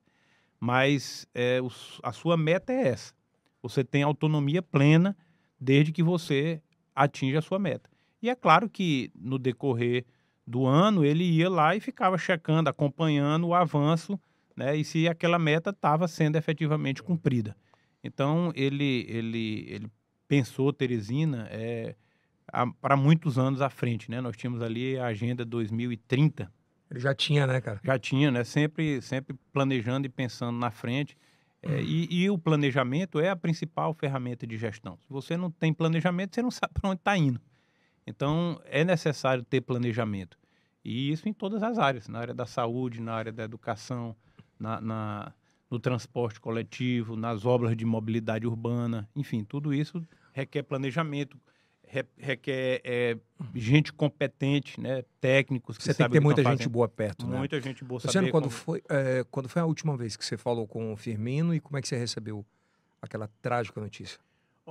mas 0.60 1.28
é, 1.34 1.62
os- 1.62 2.00
a 2.04 2.12
sua 2.12 2.38
meta 2.38 2.74
é 2.74 2.90
essa. 2.90 3.14
Você 3.62 3.84
tem 3.84 4.04
autonomia 4.04 4.62
plena 4.62 5.16
desde 5.60 5.92
que 5.92 6.04
você 6.04 6.62
atinja 6.96 7.40
a 7.40 7.42
sua 7.42 7.60
meta. 7.60 7.89
E 8.22 8.30
é 8.30 8.36
claro 8.36 8.70
que 8.70 9.12
no 9.16 9.38
decorrer 9.40 10.06
do 10.46 10.66
ano 10.66 11.06
ele 11.06 11.24
ia 11.24 11.50
lá 11.50 11.76
e 11.76 11.80
ficava 11.80 12.18
checando, 12.18 12.70
acompanhando 12.70 13.48
o 13.48 13.54
avanço, 13.54 14.20
né, 14.56 14.76
e 14.76 14.84
se 14.84 15.08
aquela 15.08 15.40
meta 15.40 15.70
estava 15.70 16.08
sendo 16.08 16.36
efetivamente 16.36 17.02
cumprida. 17.04 17.56
Então 18.04 18.52
ele 18.56 19.06
ele 19.08 19.66
ele 19.70 19.92
pensou 20.28 20.74
Teresina 20.74 21.48
é, 21.50 21.96
para 22.82 22.98
muitos 22.98 23.38
anos 23.38 23.62
à 23.62 23.70
frente, 23.70 24.10
né? 24.10 24.22
Nós 24.22 24.36
tínhamos 24.36 24.62
ali 24.62 24.98
a 24.98 25.08
agenda 25.08 25.46
2030. 25.46 26.52
Ele 26.90 27.00
já 27.00 27.14
tinha, 27.14 27.46
né, 27.46 27.62
cara? 27.62 27.80
Já 27.84 28.00
tinha, 28.00 28.32
né? 28.32 28.44
Sempre 28.44 29.02
sempre 29.02 29.38
planejando 29.52 30.08
e 30.08 30.10
pensando 30.10 30.58
na 30.58 30.72
frente. 30.72 31.18
É, 31.62 31.82
e, 31.82 32.24
e, 32.24 32.30
o 32.30 32.38
planejamento 32.38 33.20
é 33.20 33.30
a 33.30 33.36
principal 33.36 33.94
ferramenta 33.94 34.48
de 34.48 34.58
gestão. 34.58 34.98
Se 35.02 35.10
você 35.10 35.36
não 35.36 35.52
tem 35.52 35.74
planejamento, 35.74 36.34
você 36.34 36.42
não 36.42 36.52
sabe 36.52 36.74
para 36.74 36.90
onde 36.90 37.02
está 37.02 37.18
indo. 37.18 37.42
Então, 38.10 38.60
é 38.66 38.84
necessário 38.84 39.44
ter 39.44 39.62
planejamento. 39.62 40.36
E 40.84 41.12
isso 41.12 41.30
em 41.30 41.34
todas 41.34 41.62
as 41.62 41.78
áreas, 41.78 42.08
na 42.08 42.20
área 42.20 42.34
da 42.34 42.48
saúde, 42.48 43.00
na 43.00 43.14
área 43.14 43.32
da 43.32 43.44
educação, 43.44 44.16
na, 44.60 44.82
na 44.82 45.34
no 45.70 45.80
transporte 45.80 46.40
coletivo, 46.40 47.16
nas 47.16 47.46
obras 47.46 47.78
de 47.78 47.86
mobilidade 47.86 48.48
urbana, 48.48 49.08
enfim, 49.16 49.44
tudo 49.44 49.72
isso 49.72 50.04
requer 50.34 50.64
planejamento, 50.64 51.40
requer 52.18 52.82
é, 52.84 53.16
gente 53.54 53.94
competente, 53.94 54.82
né, 54.82 55.04
técnicos 55.22 55.78
que 55.78 55.84
Você 55.84 55.94
tem 55.94 56.08
que 56.08 56.14
ter 56.14 56.20
muita 56.20 56.44
gente 56.44 56.68
boa 56.68 56.90
perto, 56.90 57.28
né? 57.28 57.38
Muita 57.38 57.62
gente 57.62 57.84
boa. 57.84 58.02
Luciano, 58.04 58.32
quando 58.32 58.46
como... 58.46 58.56
foi, 58.56 58.82
é, 58.90 59.24
quando 59.30 59.48
foi 59.48 59.62
a 59.62 59.66
última 59.66 59.96
vez 59.96 60.18
que 60.18 60.26
você 60.26 60.38
falou 60.38 60.68
com 60.68 60.92
o 60.92 60.98
Firmino 60.98 61.54
e 61.54 61.60
como 61.60 61.78
é 61.78 61.82
que 61.84 61.88
você 61.88 61.98
recebeu 61.98 62.44
aquela 63.00 63.30
trágica 63.40 63.80
notícia? 63.80 64.20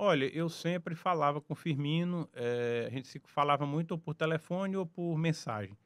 Olha, 0.00 0.26
eu 0.26 0.48
sempre 0.48 0.94
falava 0.94 1.40
com 1.40 1.54
o 1.54 1.56
Firmino, 1.56 2.28
é, 2.32 2.84
a 2.86 2.90
gente 2.90 3.08
se 3.08 3.20
falava 3.24 3.66
muito 3.66 3.90
ou 3.90 3.98
por 3.98 4.14
telefone 4.14 4.76
ou 4.76 4.86
por 4.86 5.18
mensagem. 5.18 5.76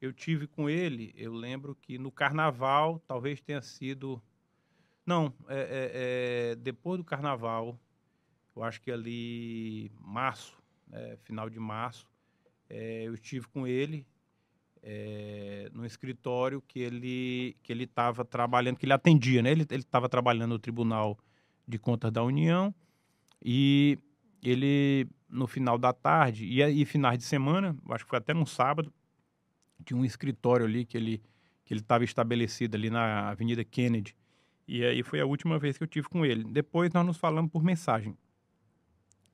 Eu 0.00 0.12
tive 0.12 0.46
com 0.46 0.70
ele, 0.70 1.12
eu 1.16 1.32
lembro 1.32 1.74
que 1.74 1.98
no 1.98 2.12
Carnaval, 2.12 3.02
talvez 3.08 3.40
tenha 3.40 3.60
sido, 3.60 4.22
não, 5.04 5.34
é, 5.48 5.58
é, 5.58 6.52
é 6.52 6.54
depois 6.54 6.96
do 6.96 7.04
Carnaval, 7.04 7.76
eu 8.54 8.62
acho 8.62 8.80
que 8.80 8.92
ali 8.92 9.90
março, 9.98 10.56
é, 10.92 11.16
final 11.24 11.50
de 11.50 11.58
março, 11.58 12.08
é, 12.70 13.02
eu 13.02 13.14
estive 13.14 13.48
com 13.48 13.66
ele 13.66 14.06
é, 14.80 15.68
no 15.72 15.84
escritório 15.84 16.62
que 16.62 16.78
ele 16.78 17.56
que 17.64 17.72
ele 17.72 17.82
estava 17.82 18.24
trabalhando, 18.24 18.76
que 18.76 18.86
ele 18.86 18.92
atendia, 18.92 19.42
né? 19.42 19.50
Ele 19.50 19.66
estava 19.72 20.08
trabalhando 20.08 20.50
no 20.50 20.58
Tribunal 20.60 21.18
de 21.66 21.80
Contas 21.80 22.12
da 22.12 22.22
União 22.22 22.72
e 23.42 23.98
ele 24.42 25.08
no 25.28 25.46
final 25.46 25.76
da 25.76 25.92
tarde 25.92 26.46
e, 26.46 26.62
e 26.62 26.84
finais 26.84 27.18
de 27.18 27.24
semana, 27.24 27.76
acho 27.90 28.04
que 28.04 28.10
foi 28.10 28.18
até 28.18 28.32
num 28.32 28.46
sábado, 28.46 28.92
tinha 29.84 29.98
um 29.98 30.04
escritório 30.04 30.66
ali 30.66 30.84
que 30.84 30.96
ele 30.96 31.22
que 31.64 31.74
ele 31.74 31.80
estava 31.80 32.04
estabelecido 32.04 32.76
ali 32.76 32.88
na 32.88 33.28
Avenida 33.28 33.64
Kennedy. 33.64 34.16
E 34.68 34.84
aí 34.84 35.02
foi 35.02 35.20
a 35.20 35.26
última 35.26 35.58
vez 35.58 35.76
que 35.76 35.82
eu 35.82 35.88
tive 35.88 36.08
com 36.08 36.24
ele. 36.24 36.44
Depois 36.44 36.92
nós 36.92 37.04
nos 37.04 37.16
falamos 37.16 37.50
por 37.50 37.62
mensagem. 37.62 38.16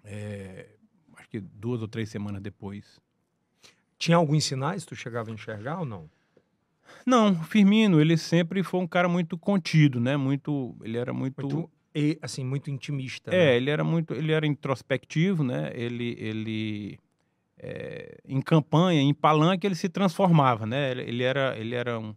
É, 0.02 0.66
acho 1.14 1.28
que 1.28 1.40
duas 1.40 1.82
ou 1.82 1.88
três 1.88 2.08
semanas 2.08 2.40
depois. 2.40 2.98
Tinha 3.98 4.16
alguns 4.16 4.44
sinais 4.44 4.86
tu 4.86 4.96
chegava 4.96 5.30
a 5.30 5.34
enxergar 5.34 5.80
ou 5.80 5.84
não? 5.84 6.10
Não, 7.06 7.34
Firmino, 7.44 8.00
ele 8.00 8.16
sempre 8.16 8.62
foi 8.62 8.80
um 8.80 8.86
cara 8.86 9.08
muito 9.08 9.36
contido, 9.36 10.00
né? 10.00 10.16
Muito, 10.16 10.76
ele 10.82 10.96
era 10.96 11.12
muito, 11.12 11.40
muito 11.40 11.70
e, 11.94 12.18
assim, 12.22 12.44
muito 12.44 12.70
intimista. 12.70 13.30
É, 13.34 13.46
né? 13.46 13.56
ele 13.56 13.70
era 13.70 13.84
muito, 13.84 14.14
ele 14.14 14.32
era 14.32 14.46
introspectivo, 14.46 15.42
né? 15.42 15.70
Ele, 15.74 16.16
ele 16.18 16.98
é, 17.58 18.18
em 18.26 18.40
campanha, 18.40 19.00
em 19.00 19.14
palanque, 19.14 19.66
ele 19.66 19.74
se 19.74 19.88
transformava, 19.88 20.66
né? 20.66 20.90
Ele, 20.90 21.22
era, 21.22 21.56
ele 21.58 21.74
era 21.74 21.98
um, 21.98 22.14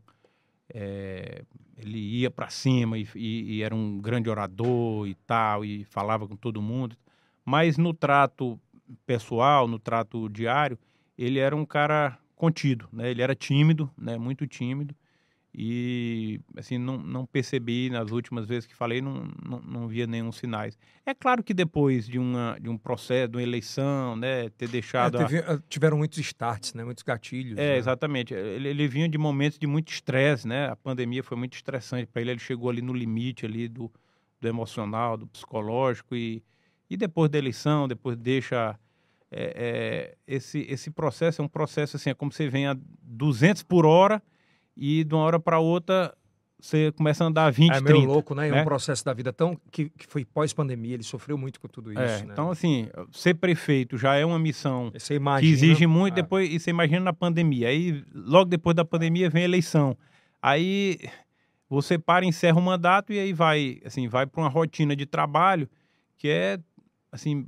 é, 0.73 1.43
ele 1.77 1.99
ia 1.99 2.31
para 2.31 2.49
cima 2.49 2.97
e, 2.97 3.07
e, 3.15 3.55
e, 3.55 3.63
era 3.63 3.75
um 3.75 3.99
grande 3.99 4.29
orador 4.29 5.07
e 5.07 5.15
tal 5.27 5.63
e 5.63 5.83
falava 5.85 6.27
com 6.27 6.35
todo 6.35 6.61
mundo. 6.61 6.95
Mas 7.43 7.77
no 7.77 7.93
trato 7.93 8.59
pessoal, 9.05 9.67
no 9.67 9.77
trato 9.77 10.27
diário, 10.29 10.79
ele 11.17 11.39
era 11.39 11.55
um 11.55 11.65
cara 11.65 12.17
contido, 12.35 12.87
né? 12.91 13.11
Ele 13.11 13.21
era 13.21 13.35
tímido, 13.35 13.89
né? 13.97 14.17
Muito 14.17 14.47
tímido. 14.47 14.95
E, 15.57 16.39
assim, 16.57 16.77
não, 16.77 16.97
não 16.97 17.25
percebi 17.25 17.89
nas 17.89 18.11
últimas 18.11 18.45
vezes 18.45 18.65
que 18.65 18.75
falei, 18.75 19.01
não, 19.01 19.29
não, 19.43 19.61
não 19.61 19.87
via 19.87 20.05
nenhum 20.05 20.31
sinais. 20.31 20.77
É 21.05 21.13
claro 21.13 21.43
que 21.43 21.53
depois 21.53 22.07
de, 22.07 22.19
uma, 22.19 22.57
de 22.59 22.69
um 22.69 22.77
processo, 22.77 23.29
de 23.29 23.37
uma 23.37 23.43
eleição, 23.43 24.15
né? 24.15 24.49
Ter 24.49 24.67
deixado... 24.67 25.17
É, 25.17 25.25
teve, 25.25 25.39
a... 25.39 25.59
Tiveram 25.69 25.97
muitos 25.97 26.17
starts, 26.17 26.73
né? 26.73 26.83
Muitos 26.83 27.03
gatilhos. 27.03 27.57
É, 27.57 27.73
né? 27.73 27.77
exatamente. 27.77 28.33
Ele, 28.33 28.67
ele 28.67 28.87
vinha 28.87 29.07
de 29.07 29.17
momentos 29.17 29.57
de 29.57 29.67
muito 29.67 29.91
estresse, 29.91 30.47
né? 30.47 30.67
A 30.67 30.75
pandemia 30.75 31.23
foi 31.23 31.37
muito 31.37 31.53
estressante 31.53 32.05
para 32.05 32.21
ele. 32.21 32.31
Ele 32.31 32.39
chegou 32.39 32.69
ali 32.69 32.81
no 32.81 32.93
limite 32.93 33.45
ali 33.45 33.69
do, 33.69 33.89
do 34.41 34.47
emocional, 34.47 35.15
do 35.15 35.25
psicológico 35.27 36.15
e 36.15 36.43
e 36.89 36.95
depois 36.95 37.29
da 37.29 37.37
eleição, 37.37 37.87
depois 37.87 38.17
deixa. 38.17 38.77
É, 39.31 40.15
é, 40.17 40.17
esse, 40.27 40.59
esse 40.69 40.91
processo 40.91 41.41
é 41.41 41.45
um 41.45 41.47
processo 41.47 41.97
assim, 41.97 42.11
é 42.11 42.13
como 42.13 42.31
você 42.31 42.47
vem 42.47 42.67
a 42.67 42.77
200 43.01 43.63
por 43.63 43.85
hora 43.85 44.21
e 44.75 45.03
de 45.03 45.13
uma 45.13 45.23
hora 45.23 45.39
para 45.39 45.59
outra 45.59 46.13
você 46.59 46.91
começa 46.93 47.23
a 47.23 47.27
andar 47.27 47.45
a 47.45 47.51
20, 47.51 47.69
é 47.69 47.73
30. 47.75 47.89
É 47.89 47.93
meio 47.93 48.07
louco, 48.07 48.33
né? 48.33 48.47
É 48.47 48.51
um 48.51 48.55
né? 48.55 48.63
processo 48.63 49.05
da 49.05 49.13
vida 49.13 49.31
tão 49.31 49.57
que, 49.71 49.89
que 49.89 50.07
foi 50.07 50.25
pós-pandemia, 50.25 50.95
ele 50.95 51.03
sofreu 51.03 51.37
muito 51.37 51.59
com 51.59 51.67
tudo 51.67 51.91
é, 51.91 52.05
isso. 52.05 52.23
É, 52.23 52.25
né? 52.25 52.33
Então, 52.33 52.49
assim, 52.49 52.87
ser 53.11 53.35
prefeito 53.35 53.97
já 53.97 54.15
é 54.15 54.25
uma 54.25 54.39
missão 54.39 54.91
imagina, 55.11 55.39
que 55.41 55.47
exige 55.47 55.85
muito, 55.85 56.13
é. 56.13 56.21
depois, 56.23 56.51
e 56.51 56.59
você 56.59 56.71
imagina 56.71 57.01
na 57.01 57.13
pandemia. 57.13 57.67
Aí, 57.67 58.03
logo 58.13 58.45
depois 58.45 58.75
da 58.75 58.83
pandemia, 58.83 59.29
vem 59.29 59.43
a 59.43 59.45
eleição. 59.45 59.97
Aí 60.41 60.99
você 61.69 61.97
para, 61.97 62.25
encerra 62.25 62.57
o 62.57 62.61
mandato 62.61 63.13
e 63.13 63.19
aí 63.19 63.33
vai, 63.33 63.79
assim, 63.85 64.07
vai 64.07 64.25
para 64.25 64.41
uma 64.41 64.49
rotina 64.49 64.95
de 64.95 65.05
trabalho 65.05 65.69
que 66.17 66.29
é 66.29 66.59
assim. 67.11 67.45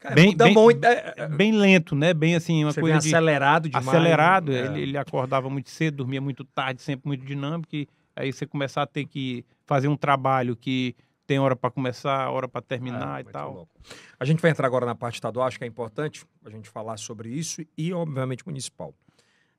Cara, 0.00 0.14
bem, 0.14 0.36
bem, 0.36 0.52
muito, 0.52 0.84
é, 0.84 1.14
é, 1.16 1.28
bem 1.28 1.52
lento, 1.52 1.94
né? 1.94 2.12
Bem 2.12 2.34
assim, 2.34 2.62
uma 2.62 2.72
Você 2.72 2.80
coisa 2.80 2.98
de, 2.98 3.08
acelerado 3.08 3.68
demais. 3.68 3.88
Acelerado, 3.88 4.52
né? 4.52 4.66
ele, 4.66 4.82
ele 4.82 4.98
acordava 4.98 5.48
muito 5.48 5.70
cedo, 5.70 5.98
dormia 5.98 6.20
muito 6.20 6.44
tarde, 6.44 6.82
sempre 6.82 7.08
muito 7.08 7.24
dinâmico. 7.24 7.74
E 7.74 7.88
aí 8.14 8.32
você 8.32 8.46
começar 8.46 8.82
a 8.82 8.86
ter 8.86 9.06
que 9.06 9.44
fazer 9.66 9.88
um 9.88 9.96
trabalho 9.96 10.54
que 10.54 10.94
tem 11.26 11.38
hora 11.38 11.56
para 11.56 11.70
começar, 11.70 12.30
hora 12.30 12.46
para 12.46 12.60
terminar 12.60 13.18
é, 13.18 13.22
e 13.22 13.24
tal. 13.32 13.54
Louco. 13.54 13.80
A 14.20 14.24
gente 14.24 14.42
vai 14.42 14.50
entrar 14.50 14.66
agora 14.66 14.84
na 14.84 14.94
parte 14.94 15.14
estadual, 15.14 15.46
acho 15.46 15.58
que 15.58 15.64
é 15.64 15.66
importante 15.66 16.24
a 16.44 16.50
gente 16.50 16.68
falar 16.68 16.96
sobre 16.98 17.30
isso 17.30 17.62
e, 17.76 17.92
obviamente, 17.92 18.46
municipal. 18.46 18.94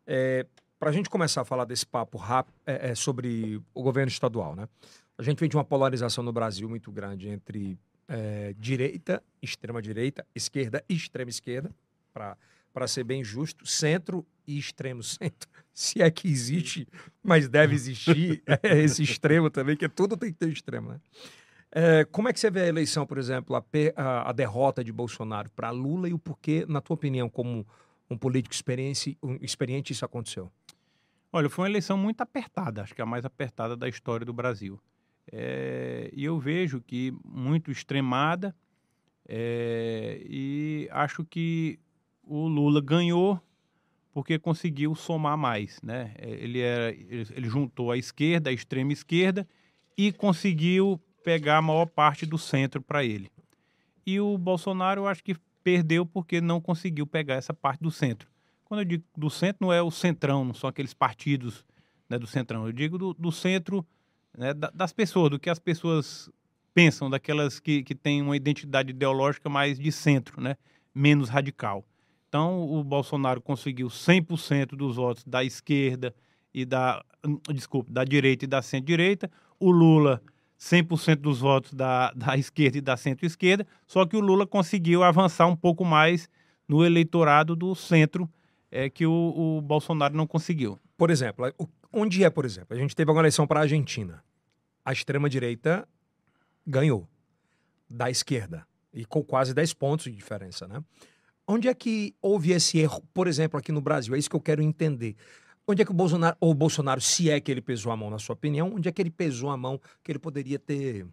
É, 0.06 0.46
para 0.80 0.90
a 0.90 0.94
gente 0.94 1.10
começar 1.10 1.42
a 1.42 1.46
falar 1.46 1.66
desse 1.66 1.86
papo 1.86 2.18
rápido 2.18 2.54
é, 2.66 2.92
é, 2.92 2.96
sobre 2.96 3.60
o 3.74 3.82
governo 3.82 4.10
estadual, 4.10 4.56
né? 4.56 4.68
A 5.18 5.24
gente 5.24 5.40
vem 5.40 5.50
de 5.50 5.56
uma 5.56 5.64
polarização 5.64 6.24
no 6.24 6.32
Brasil 6.32 6.70
muito 6.70 6.92
grande 6.92 7.30
entre 7.30 7.80
é, 8.08 8.54
direita, 8.58 9.24
extrema 9.42 9.82
direita, 9.82 10.26
esquerda 10.36 10.84
e 10.88 10.96
extrema 10.96 11.30
esquerda, 11.30 11.72
para 12.14 12.88
ser 12.88 13.04
bem 13.04 13.24
justo, 13.24 13.66
centro 13.66 14.26
e 14.48 14.58
extremo 14.58 15.02
centro, 15.02 15.50
se 15.74 16.02
é 16.02 16.10
que 16.10 16.28
existe, 16.28 16.88
mas 17.24 17.48
deve 17.48 17.76
existir 17.76 18.44
é, 18.64 18.80
esse 18.80 19.04
extremo 19.04 19.50
também, 19.50 19.76
que 19.76 19.90
tudo 19.90 20.16
tem 20.16 20.32
que 20.32 20.38
ter 20.38 20.50
extremo, 20.50 20.90
né? 20.90 21.00
É, 21.78 22.06
como 22.06 22.30
é 22.30 22.34
que 22.34 22.40
você 22.40 22.50
vê 22.50 22.62
a 22.62 22.68
eleição, 22.68 23.06
por 23.06 23.18
exemplo, 23.18 23.54
a, 23.54 23.64
a, 23.98 24.30
a 24.30 24.32
derrota 24.32 24.82
de 24.82 24.94
Bolsonaro 24.94 25.50
para 25.52 25.72
Lula 25.72 26.08
e 26.08 26.14
o 26.14 26.20
porquê, 26.20 26.66
na 26.70 26.80
tua 26.80 26.94
opinião, 26.94 27.30
como 27.30 27.68
um 28.10 28.18
político 28.18 28.56
experiente, 28.56 29.18
um, 29.22 29.38
experiente, 29.42 29.92
isso 29.92 30.06
aconteceu? 30.06 30.50
Olha, 31.34 31.50
foi 31.50 31.64
uma 31.64 31.70
eleição 31.70 31.98
muito 31.98 32.22
apertada, 32.22 32.82
acho 32.82 32.96
que 32.96 33.02
a 33.02 33.06
mais 33.06 33.26
apertada 33.26 33.76
da 33.76 33.90
história 33.90 34.26
do 34.26 34.32
Brasil. 34.32 34.80
É, 35.32 36.10
e 36.14 36.24
eu 36.24 36.40
vejo 36.40 36.82
que 36.82 37.14
muito 37.24 37.72
extremada 37.72 38.56
é, 39.28 40.22
e 40.30 40.88
acho 40.92 41.26
que 41.26 41.80
o 42.24 42.48
Lula 42.48 42.82
ganhou 42.82 43.42
porque 44.14 44.40
conseguiu 44.40 44.96
somar 44.96 45.38
mais, 45.38 45.82
né? 45.82 46.14
É, 46.18 46.30
ele, 46.30 46.62
era, 46.62 46.96
ele 46.96 47.50
juntou 47.50 47.92
a 47.92 47.98
esquerda, 47.98 48.50
a 48.50 48.54
extrema 48.54 48.94
esquerda 48.94 49.48
e 49.98 50.12
conseguiu 50.14 51.02
pegar 51.24 51.58
a 51.58 51.62
maior 51.62 51.86
parte 51.88 52.26
do 52.26 52.38
centro 52.38 52.82
para 52.82 53.04
ele. 53.04 53.30
E 54.06 54.20
o 54.20 54.38
Bolsonaro, 54.38 55.02
eu 55.02 55.08
acho 55.08 55.24
que 55.24 55.36
perdeu 55.64 56.06
porque 56.06 56.40
não 56.40 56.62
conseguiu 56.62 57.08
pegar 57.08 57.36
essa 57.36 57.54
parte 57.54 57.82
do 57.82 57.92
centro. 57.92 58.30
Quando 58.64 58.82
eu 58.82 58.86
digo 58.86 59.04
do 59.18 59.30
centro, 59.30 59.66
não 59.66 59.74
é 59.74 59.82
o 59.82 59.92
centrão, 59.92 60.46
não 60.46 60.54
são 60.54 60.70
aqueles 60.70 60.94
partidos 60.94 61.66
né, 62.08 62.18
do 62.18 62.28
centrão. 62.28 62.66
Eu 62.66 62.72
digo 62.72 62.98
do, 62.98 63.14
do 63.14 63.32
centro 63.32 63.86
né, 64.38 64.54
das 64.54 64.94
pessoas, 64.94 65.30
do 65.32 65.40
que 65.40 65.50
as 65.50 65.60
pessoas 65.60 66.30
pensam, 66.74 67.10
daquelas 67.10 67.60
que, 67.60 67.84
que 67.84 67.96
têm 67.96 68.22
uma 68.22 68.36
identidade 68.36 68.90
ideológica 68.90 69.50
mais 69.50 69.80
de 69.80 69.92
centro, 69.92 70.42
né, 70.42 70.58
menos 70.94 71.30
radical. 71.30 71.86
Então, 72.28 72.70
o 72.70 72.84
Bolsonaro 72.84 73.42
conseguiu 73.42 73.88
100% 73.88 74.76
dos 74.76 74.98
votos 74.98 75.24
da 75.24 75.44
esquerda 75.44 76.14
e 76.54 76.66
da, 76.66 77.04
desculpe, 77.54 77.92
da 77.92 78.04
direita 78.04 78.44
e 78.44 78.48
da 78.48 78.62
centro-direita. 78.62 79.32
O 79.58 79.72
Lula, 79.72 80.22
100% 80.60 81.16
dos 81.16 81.40
votos 81.40 81.74
da, 81.74 82.12
da 82.12 82.36
esquerda 82.38 82.78
e 82.78 82.82
da 82.82 82.98
centro-esquerda. 82.98 83.66
Só 83.88 84.06
que 84.06 84.18
o 84.18 84.20
Lula 84.20 84.46
conseguiu 84.46 85.02
avançar 85.04 85.48
um 85.48 85.56
pouco 85.56 85.86
mais 85.86 86.30
no 86.68 86.84
eleitorado 86.84 87.56
do 87.56 87.74
centro 87.74 88.30
é, 88.72 88.90
que 88.90 89.06
o, 89.06 89.58
o 89.58 89.62
Bolsonaro 89.62 90.16
não 90.16 90.28
conseguiu. 90.28 90.78
Por 90.98 91.10
exemplo, 91.10 91.46
onde 91.92 92.24
é, 92.24 92.30
por 92.30 92.46
exemplo? 92.46 92.76
A 92.76 92.80
gente 92.80 92.96
teve 92.96 93.12
uma 93.12 93.22
eleição 93.22 93.46
para 93.46 93.60
a 93.60 93.64
Argentina. 93.64 94.24
A 94.84 94.94
extrema-direita 94.94 95.88
ganhou 96.66 97.08
da 97.90 98.10
esquerda 98.10 98.66
e 98.94 99.06
com 99.06 99.24
quase 99.24 99.54
10 99.54 99.74
pontos 99.74 100.06
de 100.06 100.12
diferença, 100.12 100.68
né? 100.68 100.84
Onde 101.48 101.68
é 101.68 101.74
que 101.74 102.16
houve 102.22 102.52
esse 102.52 102.80
erro, 102.80 103.04
por 103.14 103.28
exemplo, 103.28 103.60
aqui 103.60 103.72
no 103.72 103.82
Brasil? 103.82 104.16
É 104.16 104.18
isso 104.18 104.30
que 104.30 104.36
eu 104.36 104.42
quero 104.42 104.64
entender. 104.64 105.16
Onde 105.68 105.82
é 105.82 105.86
que 105.86 105.92
o 105.92 105.94
Bolsonaro, 105.94 106.36
ou 106.40 106.52
o 106.52 106.56
Bolsonaro, 106.56 107.02
se 107.02 107.30
é 107.30 107.40
que 107.40 107.52
ele 107.52 107.62
pesou 107.62 107.92
a 107.92 107.98
mão, 107.98 108.10
na 108.10 108.18
sua 108.18 108.34
opinião, 108.34 108.74
onde 108.74 108.88
é 108.88 108.92
que 108.92 109.02
ele 109.02 109.12
pesou 109.12 109.50
a 109.50 109.58
mão 109.58 109.80
que 110.04 110.12
ele 110.12 110.20
poderia 110.20 110.58
ter. 110.58 111.06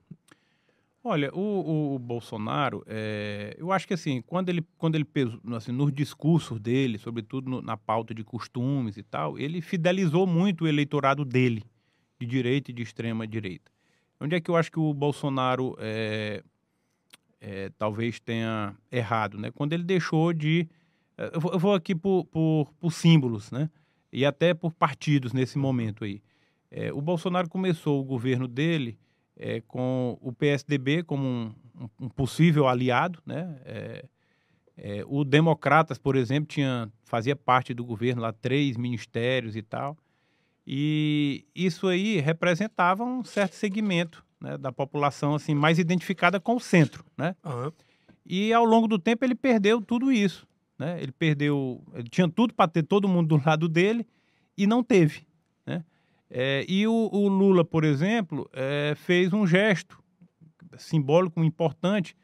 Olha, 1.05 1.35
o, 1.35 1.95
o- 1.95 1.99
Bolsonaro, 1.99 2.83
é, 2.87 3.57
eu 3.59 3.73
acho 3.73 3.89
que 3.89 3.95
assim, 3.95 4.23
quando 4.23 4.49
ele, 4.51 4.65
quando 4.79 4.95
ele 4.95 5.05
pesou, 5.05 5.41
assim, 5.57 5.73
nos 5.73 5.93
discursos 5.93 6.61
dele, 6.61 6.97
sobretudo 6.97 7.51
no- 7.51 7.61
na 7.63 7.77
pauta 7.77 8.15
de 8.15 8.23
costumes 8.23 8.97
e 8.97 9.03
tal, 9.03 9.37
ele 9.37 9.61
fidelizou 9.61 10.27
muito 10.29 10.63
o 10.65 10.69
eleitorado 10.69 11.25
dele, 11.25 11.65
de 12.21 12.27
direita 12.27 12.71
e 12.71 12.75
de 12.75 12.83
extrema 12.83 13.27
direita. 13.27 13.71
Onde 14.21 14.37
é 14.37 14.41
que 14.41 14.49
eu 14.49 14.55
acho 14.57 14.71
que 14.71 14.79
o 14.79 14.95
Bolsonaro 14.95 15.75
é, 15.81 16.45
é, 17.41 17.71
talvez 17.77 18.21
tenha 18.21 18.75
errado, 18.91 19.37
né? 19.39 19.51
Quando 19.51 19.73
ele 19.73 19.83
deixou 19.83 20.33
de, 20.33 20.69
eu 21.19 21.59
vou, 21.59 21.75
aqui 21.75 21.95
por, 21.97 22.25
por, 22.27 22.73
por 22.79 22.93
símbolos, 22.93 23.51
né? 23.51 23.69
E 24.13 24.25
até 24.25 24.55
por 24.55 24.73
partidos 24.73 25.33
nesse 25.33 25.59
momento 25.59 26.05
aí. 26.05 26.23
O 26.95 27.03
Bolsonaro 27.03 27.49
começou 27.49 28.01
o 28.01 28.05
governo 28.05 28.47
dele 28.49 28.99
é, 29.43 29.61
com 29.63 30.17
o 30.21 30.33
PSDB 30.33 31.03
como 31.03 31.25
um, 31.27 31.53
um- 32.01 32.09
possível 32.09 32.69
aliado, 32.69 33.19
né? 33.27 33.61
É, 33.65 34.05
é, 34.77 35.05
o 35.07 35.25
Democratas, 35.25 35.99
por 35.99 36.17
exemplo, 36.17 36.47
tinha, 36.49 36.91
fazia 37.05 37.37
parte 37.37 37.75
do 37.75 37.85
governo 37.85 38.23
lá, 38.23 38.33
três 38.33 38.77
ministérios 38.77 39.55
e 39.57 39.63
tal. 39.63 39.97
E 40.67 41.45
isso 41.55 41.89
aí 41.89 42.21
representava 42.21 43.05
um 43.05 43.25
certo 43.25 43.55
segmento 43.55 44.25
né, 44.41 44.57
da 44.57 44.71
população 44.73 45.35
assim 45.35 45.55
mais 45.55 45.79
identificada 45.79 46.39
com 46.41 46.55
o 46.57 46.61
centro, 46.61 47.05
né? 47.19 47.35
Aham. 47.45 47.73
E 48.25 48.53
ao 48.53 48.65
longo 48.65 48.87
do 48.87 48.99
tempo 48.99 49.25
ele 49.25 49.35
perdeu 49.35 49.81
tudo 49.83 50.13
isso, 50.13 50.47
né? 50.79 51.03
Ele 51.03 51.11
perdeu, 51.13 51.83
ele 51.95 52.09
tinha 52.09 52.29
tudo 52.29 52.55
para 52.55 52.71
ter 52.71 52.85
todo 52.85 53.09
mundo 53.09 53.37
do 53.37 53.45
lado 53.45 53.69
dele 53.69 54.07
e 54.57 54.67
não 54.67 54.83
teve? 54.83 55.27
É, 56.35 56.65
e 56.67 56.87
o, 56.87 57.11
o 57.13 57.29
Lula, 57.29 57.63
por 57.63 57.85
exemplo, 57.85 58.49
é, 58.55 58.95
fez 58.97 59.33
um 59.35 59.47
gesto 59.47 59.99
simbólico 60.79 61.45
importante 61.45 62.17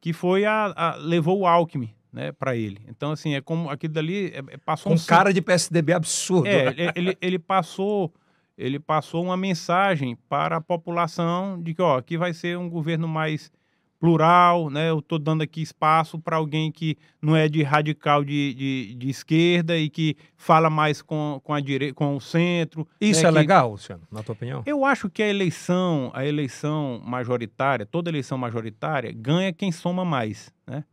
que 0.00 0.12
foi 0.12 0.44
a, 0.44 0.72
a- 0.76 0.96
levou 0.96 1.38
o 1.40 1.46
Alckmin, 1.46 1.94
né, 2.12 2.32
para 2.32 2.56
ele. 2.56 2.80
Então 2.88 3.12
assim 3.12 3.34
é 3.34 3.40
como 3.40 3.70
aquilo 3.70 3.94
dali 3.94 4.26
é, 4.34 4.38
é, 4.38 4.56
passou 4.58 4.90
Com 4.92 4.98
um 4.98 5.06
cara 5.06 5.32
de 5.32 5.40
PSDB 5.40 5.92
absurdo. 5.92 6.48
é, 6.48 6.64
né? 6.64 6.74
ele, 6.76 6.92
ele, 6.96 7.18
ele 7.20 7.38
passou 7.38 8.12
ele 8.56 8.78
passou 8.78 9.24
uma 9.24 9.36
mensagem 9.36 10.16
para 10.28 10.56
a 10.56 10.60
população 10.60 11.60
de 11.60 11.74
que 11.74 11.82
ó, 11.82 11.96
aqui 11.98 12.16
vai 12.16 12.32
ser 12.32 12.56
um 12.58 12.68
governo 12.68 13.08
mais 13.08 13.50
plural, 13.98 14.68
né? 14.70 14.90
Eu 14.90 14.98
estou 14.98 15.18
dando 15.18 15.42
aqui 15.42 15.62
espaço 15.62 16.18
para 16.18 16.36
alguém 16.36 16.70
que 16.70 16.96
não 17.22 17.34
é 17.34 17.48
de 17.48 17.62
radical 17.62 18.22
de, 18.24 18.54
de, 18.54 18.94
de 18.94 19.08
esquerda 19.08 19.76
e 19.78 19.88
que 19.88 20.16
fala 20.36 20.68
mais 20.68 21.00
com, 21.00 21.40
com 21.42 21.54
a 21.54 21.60
direita, 21.60 21.94
com 21.94 22.14
o 22.16 22.20
centro. 22.20 22.86
Isso 23.00 23.22
né, 23.22 23.28
é 23.28 23.32
que- 23.32 23.38
legal, 23.38 23.70
Luciano, 23.70 24.02
na 24.10 24.22
tua 24.22 24.34
opinião? 24.34 24.62
Eu 24.66 24.84
acho 24.84 25.08
que 25.08 25.22
a 25.22 25.28
eleição, 25.28 26.10
a 26.14 26.24
eleição 26.26 27.00
majoritária, 27.04 27.86
toda 27.86 28.10
eleição 28.10 28.36
majoritária, 28.36 29.12
ganha 29.12 29.52
quem 29.52 29.72
soma 29.72 30.04
mais, 30.04 30.52
né? 30.66 30.84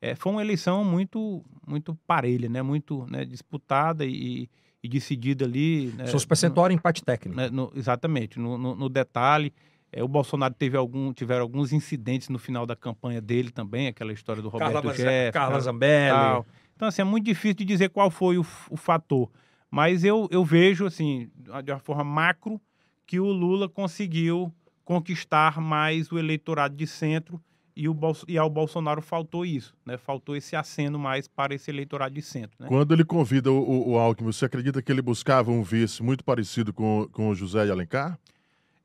É, 0.00 0.14
foi 0.14 0.30
uma 0.30 0.42
eleição 0.42 0.84
muito, 0.84 1.44
muito 1.66 1.98
parelha, 2.06 2.48
né? 2.48 2.62
Muito 2.62 3.04
né, 3.10 3.24
disputada 3.24 4.04
e, 4.06 4.48
e 4.80 4.88
decidida 4.88 5.44
ali. 5.44 5.92
Né? 5.96 6.06
Seus 6.06 6.24
percentuais 6.24 6.72
empate 6.72 7.02
técnico. 7.02 7.36
né, 7.36 7.48
no- 7.50 7.72
exatamente, 7.74 8.38
no, 8.38 8.56
no- 8.56 8.76
no 8.76 8.88
detalhe. 8.88 9.52
É, 9.92 10.02
o 10.04 10.08
Bolsonaro 10.08 10.52
teve 10.54 10.76
algum, 10.76 11.12
tiveram 11.12 11.42
alguns 11.42 11.72
incidentes 11.72 12.28
no 12.28 12.38
final 12.38 12.66
da 12.66 12.76
campanha 12.76 13.20
dele 13.20 13.50
também, 13.50 13.86
aquela 13.88 14.12
história 14.12 14.42
do 14.42 14.48
Roberto 14.48 14.72
Carla, 14.74 14.94
Jefferson. 14.94 15.32
Carla 15.32 15.60
Zambelli. 15.60 16.10
tal. 16.16 16.46
Então, 16.76 16.88
assim, 16.88 17.00
é 17.02 17.04
muito 17.04 17.24
difícil 17.24 17.54
de 17.54 17.64
dizer 17.64 17.88
qual 17.88 18.10
foi 18.10 18.36
o, 18.38 18.46
o 18.70 18.76
fator. 18.76 19.30
Mas 19.70 20.04
eu, 20.04 20.28
eu 20.30 20.44
vejo, 20.44 20.86
assim, 20.86 21.30
de 21.64 21.72
uma 21.72 21.78
forma 21.80 22.04
macro, 22.04 22.60
que 23.06 23.18
o 23.18 23.26
Lula 23.32 23.68
conseguiu 23.68 24.52
conquistar 24.84 25.60
mais 25.60 26.10
o 26.10 26.18
eleitorado 26.18 26.74
de 26.74 26.86
centro 26.86 27.40
e, 27.76 27.88
o 27.88 27.94
Bolso- 27.94 28.24
e 28.28 28.36
ao 28.38 28.48
Bolsonaro 28.50 29.02
faltou 29.02 29.44
isso, 29.44 29.74
né? 29.84 29.96
Faltou 29.98 30.34
esse 30.34 30.56
aceno 30.56 30.98
mais 30.98 31.28
para 31.28 31.54
esse 31.54 31.70
eleitorado 31.70 32.14
de 32.14 32.22
centro, 32.22 32.56
né? 32.58 32.68
Quando 32.68 32.92
ele 32.92 33.04
convida 33.04 33.52
o, 33.52 33.58
o, 33.58 33.90
o 33.92 33.98
Alckmin, 33.98 34.32
você 34.32 34.44
acredita 34.46 34.80
que 34.82 34.90
ele 34.90 35.02
buscava 35.02 35.50
um 35.50 35.62
vice 35.62 36.02
muito 36.02 36.24
parecido 36.24 36.72
com, 36.72 37.06
com 37.12 37.28
o 37.28 37.34
José 37.34 37.64
de 37.66 37.70
Alencar? 37.70 38.18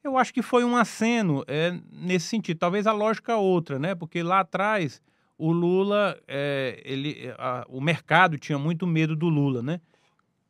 Eu 0.04 0.18
acho 0.18 0.34
que 0.34 0.42
foi 0.42 0.64
um 0.64 0.76
aceno 0.76 1.44
é, 1.48 1.80
nesse 1.92 2.28
sentido. 2.28 2.58
Talvez 2.58 2.86
a 2.86 2.92
lógica 2.92 3.36
outra, 3.38 3.80
né? 3.80 3.96
Porque 3.96 4.22
lá 4.22 4.42
atrás 4.42 5.02
o 5.38 5.52
Lula, 5.52 6.18
é, 6.28 6.82
ele, 6.86 7.34
a- 7.38 7.66
o 7.70 7.80
mercado 7.82 8.38
tinha 8.38 8.58
muito 8.60 8.86
medo 8.86 9.16
do 9.16 9.30
Lula, 9.30 9.62
né? 9.62 9.80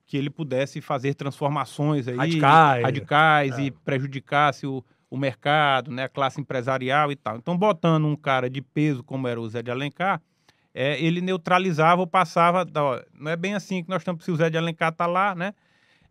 Que 0.05 0.17
ele 0.17 0.29
pudesse 0.29 0.81
fazer 0.81 1.13
transformações 1.13 2.07
aí, 2.07 2.15
Radicais. 2.17 2.83
radicais 2.83 3.57
É. 3.59 3.61
e 3.63 3.71
prejudicasse 3.71 4.65
o, 4.67 4.83
o 5.09 5.17
mercado, 5.17 5.91
né? 5.91 6.03
A 6.05 6.09
classe 6.09 6.41
empresarial 6.41 7.11
e 7.11 7.15
tal. 7.15 7.37
Então, 7.37 7.57
botando 7.57 8.05
um 8.05 8.15
cara 8.15 8.49
de 8.49 8.61
peso 8.61 9.03
como 9.03 9.27
era 9.27 9.39
o 9.39 9.47
Zé 9.47 9.61
de 9.61 9.71
Alencar, 9.71 10.19
é, 10.73 10.99
ele 11.03 11.21
neutralizava 11.21 12.01
ou 12.01 12.07
passava. 12.07 12.65
da- 12.65 13.03
não 13.13 13.31
é 13.31 13.35
bem 13.35 13.53
assim 13.53 13.83
que 13.83 13.89
nós 13.89 14.01
estamos, 14.01 14.25
se 14.25 14.31
o 14.31 14.35
Zé 14.35 14.49
de 14.49 14.57
Alencar 14.57 14.89
está 14.91 15.05
lá, 15.05 15.35
né? 15.35 15.53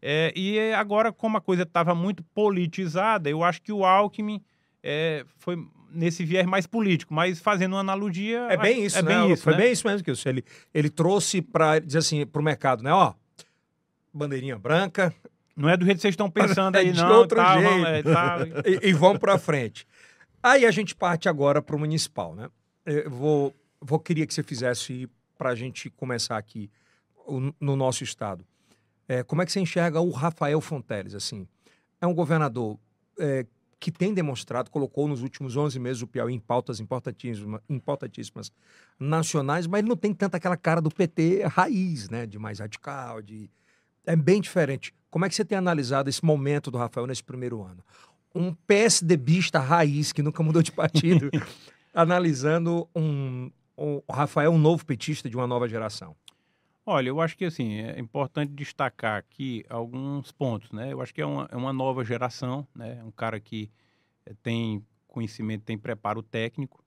É, 0.03 0.33
e 0.37 0.73
agora, 0.73 1.13
como 1.13 1.37
a 1.37 1.41
coisa 1.41 1.63
estava 1.63 1.95
muito 1.95 2.23
politizada, 2.35 3.31
eu 3.31 3.45
acho 3.45 3.63
que 3.63 3.73
o 3.73 3.85
Alckmin 3.85 4.43
é, 4.83 5.25
foi 5.37 5.57
nesse 5.93 6.25
viés 6.25 6.45
mais 6.47 6.67
político, 6.67 7.15
mas 7.15 7.39
fazendo 7.39 7.75
uma 7.75 7.81
analogia. 7.81 8.47
É 8.51 8.57
bem 8.57 8.85
isso, 8.85 8.99
é 8.99 9.03
né? 9.03 9.09
Bem 9.23 9.33
isso, 9.33 9.43
Foi 9.45 9.53
né? 9.53 9.59
bem 9.61 9.73
isso 9.73 9.87
mesmo 9.87 10.05
que 10.05 10.11
isso. 10.11 10.29
Ele, 10.29 10.45
ele 10.75 10.91
trouxe 10.91 11.41
para 11.41 11.79
dizer 11.79 11.99
assim, 11.99 12.27
pro 12.27 12.43
mercado, 12.43 12.83
né? 12.83 12.93
Ó, 12.93 13.13
bandeirinha 14.13 14.59
branca 14.59 15.15
Não 15.57 15.69
é 15.69 15.77
do 15.77 15.85
jeito 15.85 15.99
que 15.99 16.03
vocês 16.03 16.13
estão 16.15 16.29
pensando 16.33 16.77
É 16.77 16.81
aí, 16.81 16.93
de 16.93 17.01
não. 17.01 17.19
outro 17.19 17.37
tal, 17.37 17.61
jeito. 17.61 17.71
vamos, 17.71 17.89
é, 17.89 18.03
tal. 18.03 18.47
e, 18.67 18.89
e 18.89 18.93
vamos 18.93 19.19
para 19.19 19.39
frente. 19.39 19.87
Aí 20.43 20.67
a 20.67 20.71
gente 20.71 20.95
parte 20.95 21.29
agora 21.29 21.63
para 21.63 21.77
o 21.77 21.79
municipal, 21.79 22.35
né? 22.35 22.49
Eu 22.85 23.09
vou, 23.11 23.55
vou 23.81 23.99
queria 24.01 24.27
que 24.27 24.35
você 24.35 24.43
fizesse 24.43 25.09
para 25.39 25.51
a 25.51 25.55
gente 25.55 25.89
começar 25.91 26.37
aqui 26.37 26.69
o- 27.27 27.53
no 27.61 27.77
nosso 27.77 28.03
estado. 28.03 28.45
É, 29.09 29.23
como 29.23 29.43
é 29.43 29.47
que 29.47 29.53
você 29.53 29.61
enxerga 29.61 30.01
o 30.01 30.11
Rafael 30.11 30.61
Fonteles? 30.61 31.15
Assim, 31.15 31.47
é 32.01 32.07
um 32.07 32.15
governador 32.15 32.79
é, 33.19 33.45
que 33.81 33.91
tem 33.91 34.15
demonstrado, 34.15 34.71
colocou 34.71 35.09
nos 35.09 35.23
últimos 35.23 35.57
11 35.57 35.79
meses 35.81 36.03
o 36.03 36.07
Piauí 36.07 36.33
em 36.35 36.39
pautas 36.39 36.79
importantíssimas, 36.81 37.61
importantíssimas 37.69 38.53
nacionais, 38.99 39.67
mas 39.67 39.81
ele 39.81 39.89
não 39.89 39.97
tem 39.97 40.15
tanta 40.15 40.37
aquela 40.37 40.57
cara 40.57 40.81
do 40.81 40.89
PT 40.91 41.43
raiz, 41.47 42.09
né? 42.09 42.27
De 42.27 42.39
mais 42.39 42.61
radical, 42.61 43.21
de 43.21 43.51
é 44.07 44.15
bem 44.17 44.41
diferente. 44.41 44.95
Como 45.11 45.25
é 45.25 45.29
que 45.29 45.35
você 45.35 45.45
tem 45.45 45.59
analisado 45.59 46.09
esse 46.09 46.25
momento 46.25 46.71
do 46.71 46.79
Rafael 46.79 47.07
nesse 47.07 47.23
primeiro 47.23 47.63
ano? 47.63 47.85
Um 48.35 48.55
PSDBista 48.55 49.59
raiz, 49.59 50.13
que 50.13 50.23
nunca 50.23 50.43
mudou 50.43 50.63
de 50.63 50.73
partido, 50.73 51.31
analisando 51.93 52.89
um, 52.95 53.51
um- 53.77 54.01
o 54.07 54.13
Rafael, 54.13 54.51
um 54.53 54.59
novo 54.59 54.85
petista 54.87 55.29
de 55.29 55.37
uma 55.37 55.47
nova 55.47 55.69
geração. 55.69 56.17
Olha, 56.85 57.09
eu 57.09 57.21
acho 57.21 57.37
que 57.37 57.45
assim, 57.45 57.75
é 57.77 57.99
importante 57.99 58.53
destacar 58.53 59.19
aqui 59.19 59.65
alguns 59.69 60.33
pontos, 60.33 60.73
né? 60.73 60.93
Eu 60.93 61.01
acho 61.01 61.15
que 61.15 61.23
é 61.23 61.27
uma, 61.27 61.49
é 61.51 61.57
uma 61.57 61.73
nova 61.73 62.05
geração, 62.05 62.67
né? 62.75 63.03
Um 63.05 63.11
cara 63.13 63.39
que 63.39 63.71
eh, 64.27 64.35
tem 64.43 64.85
conhecimento, 65.07 65.65
tem 65.65 65.79
preparo 65.79 66.23
técnico, 66.23 66.85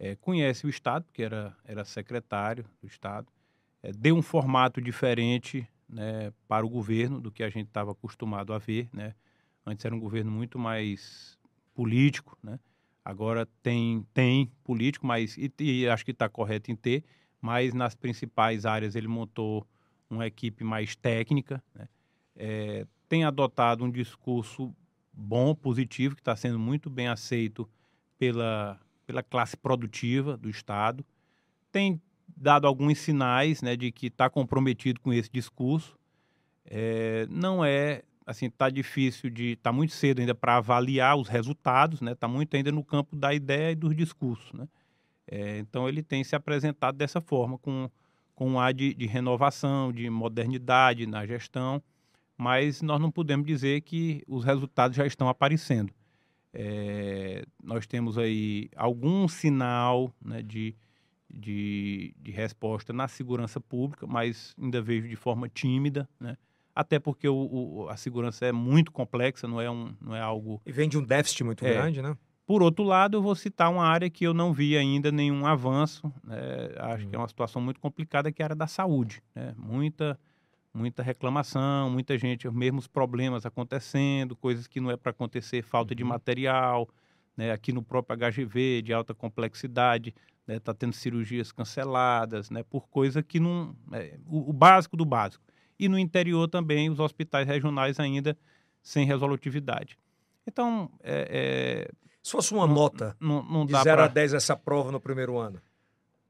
eh, 0.00 0.16
conhece 0.16 0.66
o 0.66 0.70
Estado, 0.70 1.04
porque 1.04 1.22
era, 1.22 1.56
era 1.64 1.84
secretário 1.84 2.64
do 2.80 2.88
Estado, 2.88 3.28
eh, 3.82 3.92
deu 3.92 4.16
um 4.16 4.22
formato 4.22 4.80
diferente 4.80 5.68
né, 5.88 6.32
para 6.48 6.66
o 6.66 6.68
governo 6.68 7.20
do 7.20 7.30
que 7.32 7.42
a 7.44 7.48
gente 7.50 7.68
estava 7.68 7.92
acostumado 7.92 8.52
a 8.52 8.58
ver, 8.58 8.88
né? 8.92 9.14
Antes 9.66 9.84
era 9.84 9.94
um 9.94 10.00
governo 10.00 10.30
muito 10.30 10.58
mais 10.58 11.38
político, 11.74 12.36
né? 12.42 12.58
Agora 13.04 13.46
tem, 13.62 14.04
tem 14.12 14.50
político, 14.64 15.06
mas 15.06 15.36
e, 15.38 15.52
e 15.60 15.88
acho 15.88 16.04
que 16.04 16.10
está 16.12 16.28
correto 16.28 16.70
em 16.72 16.76
ter, 16.76 17.04
mas 17.46 17.72
nas 17.72 17.94
principais 17.94 18.66
áreas 18.66 18.96
ele 18.96 19.06
montou 19.06 19.64
uma 20.10 20.26
equipe 20.26 20.64
mais 20.64 20.96
técnica, 20.96 21.62
né? 21.72 21.88
É, 22.34 22.84
tem 23.08 23.22
adotado 23.22 23.84
um 23.84 23.90
discurso 23.90 24.74
bom, 25.12 25.54
positivo, 25.54 26.16
que 26.16 26.20
está 26.20 26.34
sendo 26.34 26.58
muito 26.58 26.90
bem 26.90 27.06
aceito 27.06 27.68
pela, 28.18 28.80
pela 29.06 29.22
classe 29.22 29.56
produtiva 29.56 30.36
do 30.36 30.50
Estado, 30.50 31.06
tem 31.70 32.02
dado 32.36 32.66
alguns 32.66 32.98
sinais 32.98 33.62
né, 33.62 33.76
de 33.76 33.92
que 33.92 34.08
está 34.08 34.28
comprometido 34.28 35.00
com 35.00 35.12
esse 35.12 35.30
discurso. 35.30 35.96
É, 36.64 37.28
não 37.30 37.64
é, 37.64 38.02
assim, 38.26 38.46
está 38.46 38.68
difícil 38.68 39.30
de, 39.30 39.52
está 39.52 39.70
muito 39.70 39.92
cedo 39.92 40.18
ainda 40.18 40.34
para 40.34 40.56
avaliar 40.56 41.16
os 41.16 41.28
resultados, 41.28 42.00
né? 42.00 42.10
Está 42.10 42.26
muito 42.26 42.56
ainda 42.56 42.72
no 42.72 42.82
campo 42.82 43.14
da 43.14 43.32
ideia 43.32 43.70
e 43.70 43.76
dos 43.76 43.94
discursos, 43.94 44.52
né? 44.52 44.66
É, 45.26 45.58
então 45.58 45.88
ele 45.88 46.02
tem 46.02 46.22
se 46.22 46.36
apresentado 46.36 46.96
dessa 46.96 47.20
forma, 47.20 47.58
com, 47.58 47.90
com 48.34 48.50
um 48.50 48.60
ar 48.60 48.72
de, 48.72 48.94
de 48.94 49.06
renovação, 49.06 49.92
de 49.92 50.08
modernidade 50.08 51.06
na 51.06 51.26
gestão, 51.26 51.82
mas 52.36 52.82
nós 52.82 53.00
não 53.00 53.10
podemos 53.10 53.46
dizer 53.46 53.80
que 53.80 54.22
os 54.26 54.44
resultados 54.44 54.96
já 54.96 55.06
estão 55.06 55.28
aparecendo. 55.28 55.92
É, 56.52 57.44
nós 57.62 57.86
temos 57.86 58.16
aí 58.16 58.70
algum 58.76 59.28
sinal 59.28 60.10
né, 60.24 60.42
de, 60.42 60.74
de, 61.28 62.14
de, 62.18 62.30
resposta 62.30 62.92
na 62.92 63.08
segurança 63.08 63.60
pública, 63.60 64.06
mas 64.06 64.54
ainda 64.60 64.80
vejo 64.80 65.06
de 65.06 65.16
forma 65.16 65.50
tímida, 65.50 66.08
né? 66.18 66.36
até 66.74 66.98
porque 66.98 67.28
o, 67.28 67.34
o, 67.34 67.88
a 67.88 67.96
segurança 67.96 68.46
é 68.46 68.52
muito 68.52 68.90
complexa, 68.92 69.46
não 69.46 69.60
é, 69.60 69.70
um, 69.70 69.94
não 70.00 70.14
é 70.14 70.20
algo... 70.20 70.60
E 70.64 70.72
vem 70.72 70.88
de 70.88 70.96
um 70.96 71.02
déficit 71.02 71.44
muito 71.44 71.64
é. 71.64 71.72
grande, 71.72 72.00
né? 72.00 72.16
Por 72.46 72.62
outro 72.62 72.84
lado, 72.84 73.16
eu 73.16 73.22
vou 73.22 73.34
citar 73.34 73.70
uma 73.72 73.84
área 73.84 74.08
que 74.08 74.24
eu 74.24 74.32
não 74.32 74.52
vi 74.52 74.76
ainda 74.76 75.10
nenhum 75.10 75.44
avanço, 75.44 76.12
né? 76.22 76.36
acho 76.78 77.04
hum. 77.04 77.10
que 77.10 77.16
é 77.16 77.18
uma 77.18 77.26
situação 77.26 77.60
muito 77.60 77.80
complicada, 77.80 78.30
que 78.30 78.40
é 78.40 78.44
a 78.44 78.46
área 78.46 78.56
da 78.56 78.68
saúde. 78.68 79.20
Né? 79.34 79.52
Muita, 79.58 80.18
muita 80.72 81.02
reclamação, 81.02 81.90
muita 81.90 82.16
gente, 82.16 82.46
os 82.46 82.54
mesmos 82.54 82.86
problemas 82.86 83.44
acontecendo, 83.44 84.36
coisas 84.36 84.68
que 84.68 84.80
não 84.80 84.92
é 84.92 84.96
para 84.96 85.10
acontecer, 85.10 85.62
falta 85.62 85.92
de 85.92 86.04
uhum. 86.04 86.10
material, 86.10 86.88
né? 87.36 87.50
aqui 87.50 87.72
no 87.72 87.82
próprio 87.82 88.16
HGV, 88.16 88.82
de 88.82 88.92
alta 88.92 89.12
complexidade, 89.12 90.14
está 90.46 90.72
né? 90.72 90.76
Tendo 90.78 90.92
cirurgias 90.92 91.50
canceladas, 91.50 92.48
né? 92.48 92.62
por 92.62 92.88
coisa 92.88 93.24
que 93.24 93.40
não... 93.40 93.74
É, 93.90 94.16
o, 94.24 94.50
o 94.50 94.52
básico 94.52 94.96
do 94.96 95.04
básico 95.04 95.44
e 95.78 95.88
no 95.88 95.98
interior 95.98 96.48
também 96.48 96.88
os 96.88 97.00
hospitais 97.00 97.46
regionais 97.46 98.00
ainda 98.00 98.36
sem 98.82 99.04
resolutividade. 99.04 99.98
Então, 100.46 100.90
é, 101.02 101.88
é, 101.90 102.05
se 102.26 102.32
fosse 102.32 102.52
uma 102.52 102.66
não, 102.66 102.74
nota 102.74 103.16
não, 103.20 103.40
não 103.44 103.64
de 103.64 103.72
0 103.72 103.84
pra... 103.84 104.04
a 104.06 104.08
10 104.08 104.34
essa 104.34 104.56
prova 104.56 104.90
no 104.90 104.98
primeiro 104.98 105.38
ano? 105.38 105.62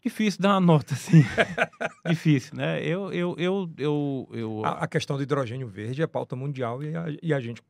Difícil 0.05 0.43
dar 0.43 0.51
uma 0.51 0.61
nota, 0.61 0.95
sim. 0.95 1.25
Difícil, 2.07 2.55
né? 2.55 2.87
Eu, 2.87 3.11
eu, 3.15 3.35
eu, 3.39 3.71
eu, 3.79 4.29
eu... 4.31 4.63
A, 4.63 4.85
a, 4.85 4.87
questão 4.87 5.17
do 5.17 5.23
hidrogênio 5.23 5.67
verde 5.67 6.03
é 6.03 6.07
pauta 6.07 6.37
mundial 6.37 6.83
e 6.83 6.95
a, 6.95 7.07
e 7.23 7.33
a 7.33 7.41
gente... 7.41 7.63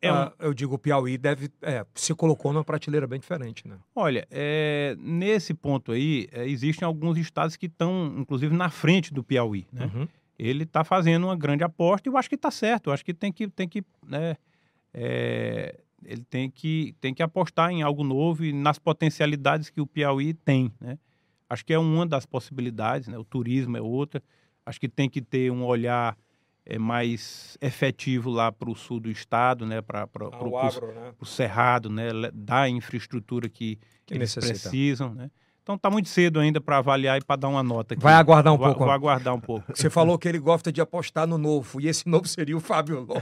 É 0.00 0.10
um... 0.10 0.30
eu 0.38 0.54
digo, 0.54 0.76
o 0.76 0.78
Piauí 0.78 1.18
deve 1.18 1.50
é, 1.60 1.84
se 1.94 2.14
colocou 2.14 2.50
numa 2.50 2.64
prateleira 2.64 3.06
bem 3.06 3.20
diferente, 3.20 3.68
né? 3.68 3.76
Olha, 3.94 4.26
é, 4.30 4.96
nesse 4.98 5.52
ponto 5.52 5.92
aí, 5.92 6.28
é, 6.32 6.48
existem 6.48 6.86
alguns 6.86 7.18
estados 7.18 7.56
que 7.56 7.66
estão, 7.66 8.14
inclusive, 8.16 8.56
na 8.56 8.70
frente 8.70 9.12
do 9.12 9.22
Piauí, 9.22 9.66
né? 9.70 9.90
Uhum 9.94 10.08
ele 10.38 10.64
está 10.64 10.84
fazendo 10.84 11.24
uma 11.24 11.36
grande 11.36 11.64
aposta 11.64 12.08
e 12.08 12.12
eu 12.12 12.16
acho 12.16 12.28
que 12.28 12.34
está 12.34 12.50
certo. 12.50 12.90
Eu 12.90 12.92
acho 12.92 13.04
que 13.04 13.14
tem 13.14 13.32
que, 13.32 13.48
tem 13.48 13.68
que 13.68 13.82
né, 14.06 14.36
é, 14.92 15.80
ele 16.04 16.22
tem 16.24 16.50
que, 16.50 16.94
tem 17.00 17.14
que 17.14 17.22
apostar 17.22 17.70
em 17.70 17.82
algo 17.82 18.04
novo 18.04 18.44
e 18.44 18.52
nas 18.52 18.78
potencialidades 18.78 19.70
que 19.70 19.80
o 19.80 19.86
Piauí 19.86 20.34
tem. 20.34 20.72
Né? 20.80 20.98
Acho 21.48 21.64
que 21.64 21.72
é 21.72 21.78
uma 21.78 22.06
das 22.06 22.26
possibilidades, 22.26 23.08
né? 23.08 23.16
o 23.18 23.24
turismo 23.24 23.76
é 23.76 23.80
outra. 23.80 24.22
Acho 24.64 24.80
que 24.80 24.88
tem 24.88 25.08
que 25.08 25.22
ter 25.22 25.50
um 25.50 25.64
olhar 25.64 26.16
é, 26.64 26.78
mais 26.78 27.56
efetivo 27.60 28.30
lá 28.30 28.50
para 28.50 28.70
o 28.70 28.74
sul 28.74 29.00
do 29.00 29.10
estado, 29.10 29.64
né? 29.64 29.80
para 29.80 30.02
ah, 30.02 30.44
o 30.44 30.92
né? 30.92 31.14
cerrado, 31.24 31.88
né? 31.88 32.08
da 32.34 32.68
infraestrutura 32.68 33.48
que, 33.48 33.78
que 34.04 34.14
eles 34.14 34.34
precisam. 34.34 35.14
Né? 35.14 35.30
Então 35.66 35.74
está 35.74 35.90
muito 35.90 36.08
cedo 36.08 36.38
ainda 36.38 36.60
para 36.60 36.78
avaliar 36.78 37.18
e 37.18 37.24
para 37.24 37.34
dar 37.34 37.48
uma 37.48 37.60
nota. 37.60 37.94
Aqui. 37.94 38.00
Vai 38.00 38.14
aguardar 38.14 38.54
um 38.54 38.56
vou, 38.56 38.68
pouco. 38.68 38.84
Vou 38.84 38.92
aguardar 38.92 39.34
um 39.34 39.40
pouco. 39.40 39.72
Você 39.74 39.90
falou 39.90 40.16
que 40.16 40.28
ele 40.28 40.38
gosta 40.38 40.70
de 40.70 40.80
apostar 40.80 41.26
no 41.26 41.36
novo, 41.36 41.80
e 41.80 41.88
esse 41.88 42.08
novo 42.08 42.28
seria 42.28 42.56
o 42.56 42.60
Fábio 42.60 43.00
Lobo. 43.00 43.20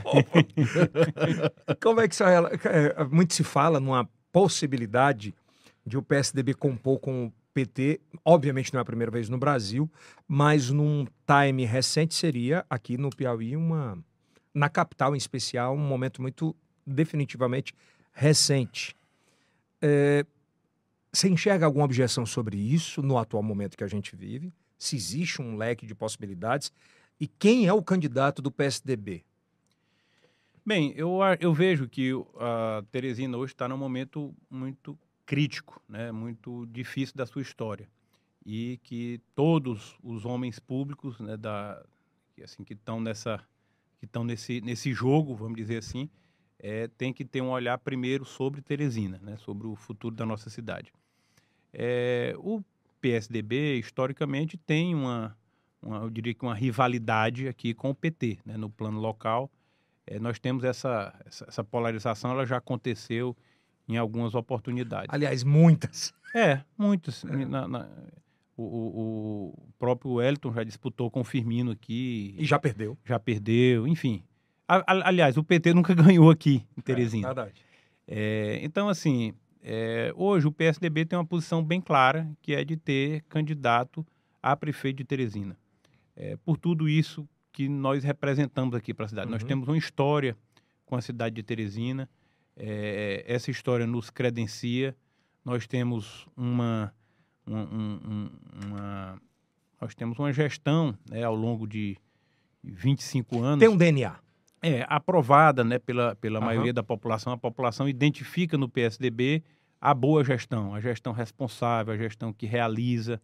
Como 1.81 2.01
é 2.01 2.07
que 2.07 2.13
isso 2.13 2.23
é, 2.23 2.37
é, 2.65 3.03
muito 3.05 3.33
se 3.33 3.43
fala 3.43 3.79
numa 3.79 4.07
possibilidade 4.31 5.33
de 5.83 5.97
o 5.97 6.03
PSDB 6.03 6.53
compor 6.53 6.99
com 6.99 7.25
o 7.25 7.33
PT, 7.51 7.99
obviamente 8.23 8.71
não 8.71 8.77
é 8.77 8.81
a 8.83 8.85
primeira 8.85 9.11
vez 9.11 9.27
no 9.27 9.39
Brasil, 9.39 9.89
mas 10.27 10.69
num 10.69 11.07
time 11.25 11.65
recente 11.65 12.13
seria 12.13 12.63
aqui 12.69 12.95
no 12.95 13.09
Piauí 13.09 13.57
uma 13.57 13.97
na 14.53 14.69
capital 14.69 15.15
em 15.15 15.17
especial 15.17 15.73
um 15.73 15.79
momento 15.79 16.21
muito 16.21 16.55
definitivamente 16.85 17.73
recente. 18.13 18.95
É, 19.81 20.23
você 21.15 21.29
enxerga 21.29 21.65
alguma 21.65 21.85
objeção 21.85 22.25
sobre 22.25 22.57
isso 22.57 23.01
no 23.01 23.17
atual 23.17 23.41
momento 23.41 23.77
que 23.77 23.83
a 23.83 23.87
gente 23.87 24.15
vive? 24.15 24.53
Se 24.77 24.95
existe 24.95 25.41
um 25.41 25.55
leque 25.55 25.85
de 25.85 25.95
possibilidades? 25.95 26.71
E 27.19 27.27
quem 27.27 27.65
é 27.65 27.73
o 27.73 27.81
candidato 27.81 28.41
do 28.41 28.51
PSDB? 28.51 29.23
Bem, 30.65 30.93
eu, 30.95 31.19
eu 31.39 31.53
vejo 31.53 31.87
que 31.87 32.11
a 32.37 32.83
Teresina 32.91 33.37
hoje 33.37 33.53
está 33.53 33.67
num 33.67 33.77
momento 33.77 34.35
muito 34.49 34.97
crítico, 35.25 35.81
né? 35.87 36.11
muito 36.11 36.65
difícil 36.67 37.15
da 37.15 37.25
sua 37.25 37.41
história. 37.41 37.87
E 38.45 38.79
que 38.83 39.21
todos 39.33 39.97
os 40.03 40.25
homens 40.25 40.59
públicos 40.59 41.19
né, 41.19 41.37
da, 41.37 41.83
assim, 42.43 42.63
que 42.63 42.73
estão 42.73 42.99
nesse, 44.23 44.61
nesse 44.61 44.93
jogo, 44.93 45.35
vamos 45.35 45.55
dizer 45.55 45.77
assim, 45.77 46.09
é, 46.59 46.87
tem 46.87 47.13
que 47.13 47.23
ter 47.23 47.41
um 47.41 47.49
olhar 47.49 47.77
primeiro 47.77 48.25
sobre 48.25 48.61
Teresina, 48.61 49.19
né, 49.23 49.37
sobre 49.37 49.67
o 49.67 49.75
futuro 49.75 50.13
da 50.13 50.25
nossa 50.25 50.49
cidade. 50.49 50.91
É, 51.77 52.33
o 52.37 52.63
PSDB, 53.01 53.77
historicamente, 53.77 54.57
tem 54.57 54.95
uma, 54.95 55.37
uma, 55.81 55.97
eu 55.97 56.09
diria 56.09 56.33
que 56.33 56.43
uma 56.43 56.55
rivalidade 56.55 57.47
aqui 57.47 57.73
com 57.73 57.89
o 57.89 57.95
PT, 57.95 58.39
né, 58.45 58.55
no 58.55 58.69
plano 58.69 58.99
local. 58.99 59.51
É, 60.07 60.17
nós 60.19 60.39
temos 60.39 60.63
essa, 60.63 61.13
essa, 61.25 61.45
essa, 61.47 61.63
polarização, 61.63 62.31
ela 62.31 62.45
já 62.45 62.57
aconteceu 62.57 63.35
em 63.87 63.97
algumas 63.97 64.35
oportunidades. 64.35 65.13
Aliás, 65.13 65.43
muitas. 65.43 66.13
É, 66.33 66.61
muitas. 66.77 67.25
É. 67.25 67.45
Na, 67.45 67.67
na, 67.67 67.89
o, 68.55 68.63
o, 68.63 69.69
próprio 69.77 70.13
Wellington 70.13 70.53
já 70.53 70.63
disputou 70.63 71.11
com 71.11 71.21
o 71.21 71.23
Firmino 71.23 71.71
aqui. 71.71 72.35
E 72.37 72.45
já 72.45 72.57
perdeu. 72.57 72.97
Já 73.03 73.19
perdeu, 73.19 73.87
enfim. 73.87 74.23
A, 74.67 74.77
a, 74.77 75.07
aliás, 75.09 75.37
o 75.37 75.43
PT 75.43 75.73
nunca 75.73 75.93
ganhou 75.95 76.29
aqui 76.29 76.65
em 76.77 76.81
Teresina. 76.81 77.27
É, 77.27 77.33
verdade. 77.33 77.65
É, 78.07 78.59
então, 78.63 78.87
assim, 78.87 79.33
é, 79.67 80.13
hoje 80.15 80.45
o 80.45 80.51
PSDB 80.51 81.05
tem 81.05 81.17
uma 81.17 81.25
posição 81.25 81.63
bem 81.63 81.81
clara, 81.81 82.29
que 82.39 82.53
é 82.53 82.63
de 82.63 82.77
ter 82.77 83.23
candidato 83.23 84.05
a 84.41 84.55
prefeito 84.55 84.97
de 84.97 85.03
Teresina. 85.03 85.57
É, 86.15 86.37
por 86.45 86.55
tudo 86.55 86.87
isso 86.87 87.27
que 87.51 87.67
nós 87.67 88.03
representamos 88.03 88.75
aqui 88.75 88.93
para 88.93 89.05
a 89.05 89.09
cidade. 89.09 89.25
Uhum. 89.25 89.31
Nós 89.31 89.43
temos 89.43 89.67
uma 89.67 89.75
história 89.75 90.37
com 90.85 90.95
a 90.95 91.01
cidade 91.01 91.33
de 91.33 91.41
Teresina, 91.41 92.07
é, 92.55 93.25
essa 93.27 93.49
história 93.49 93.87
nos 93.87 94.11
credencia. 94.11 94.95
Nós 95.43 95.65
temos 95.65 96.27
uma, 96.37 96.93
uma, 97.43 97.63
um, 97.63 98.29
uma 98.67 99.21
nós 99.81 99.95
temos 99.95 100.19
uma 100.19 100.31
gestão 100.31 100.95
né, 101.09 101.23
ao 101.23 101.35
longo 101.35 101.67
de 101.67 101.97
25 102.63 103.41
anos. 103.41 103.59
Tem 103.59 103.67
um 103.67 103.75
DNA. 103.77 104.15
É, 104.61 104.85
aprovada 104.87 105.63
né, 105.63 105.79
pela, 105.79 106.15
pela 106.15 106.39
uhum. 106.39 106.45
maioria 106.45 106.73
da 106.73 106.83
população. 106.83 107.33
A 107.33 107.37
população 107.37 107.89
identifica 107.89 108.59
no 108.59 108.69
PSDB 108.69 109.43
a 109.79 109.93
boa 109.93 110.23
gestão, 110.23 110.73
a 110.73 110.79
gestão 110.79 111.13
responsável, 111.13 111.93
a 111.93 111.97
gestão 111.97 112.33
que 112.33 112.45
realiza, 112.45 113.21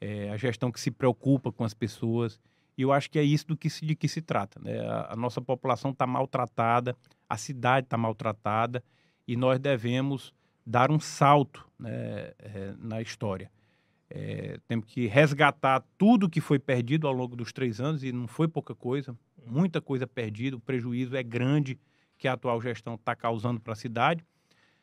é, 0.00 0.30
a 0.30 0.36
gestão 0.36 0.72
que 0.72 0.80
se 0.80 0.90
preocupa 0.90 1.52
com 1.52 1.64
as 1.64 1.74
pessoas. 1.74 2.40
E 2.76 2.82
eu 2.82 2.92
acho 2.92 3.10
que 3.10 3.18
é 3.18 3.22
isso 3.22 3.46
do 3.46 3.56
que 3.56 3.68
se, 3.68 3.84
de 3.84 3.94
que 3.94 4.08
se 4.08 4.22
trata. 4.22 4.58
Né? 4.60 4.80
A, 4.80 5.12
a 5.12 5.16
nossa 5.16 5.40
população 5.40 5.90
está 5.90 6.06
maltratada, 6.06 6.96
a 7.28 7.36
cidade 7.36 7.86
está 7.86 7.96
maltratada 7.96 8.82
e 9.26 9.36
nós 9.36 9.58
devemos 9.58 10.32
dar 10.66 10.90
um 10.90 11.00
salto 11.00 11.66
né, 11.78 12.32
é, 12.38 12.74
na 12.78 13.00
história. 13.00 13.50
É, 14.08 14.58
temos 14.66 14.86
que 14.86 15.06
resgatar 15.06 15.84
tudo 15.96 16.28
que 16.28 16.40
foi 16.40 16.58
perdido 16.58 17.06
ao 17.06 17.12
longo 17.12 17.36
dos 17.36 17.52
três 17.52 17.80
anos, 17.80 18.02
e 18.02 18.10
não 18.10 18.26
foi 18.26 18.48
pouca 18.48 18.74
coisa, 18.74 19.16
muita 19.46 19.80
coisa 19.80 20.06
perdida, 20.06 20.56
o 20.56 20.60
prejuízo 20.60 21.16
é 21.16 21.22
grande 21.22 21.78
que 22.18 22.26
a 22.26 22.32
atual 22.32 22.60
gestão 22.60 22.96
está 22.96 23.14
causando 23.14 23.60
para 23.60 23.72
a 23.72 23.76
cidade. 23.76 24.24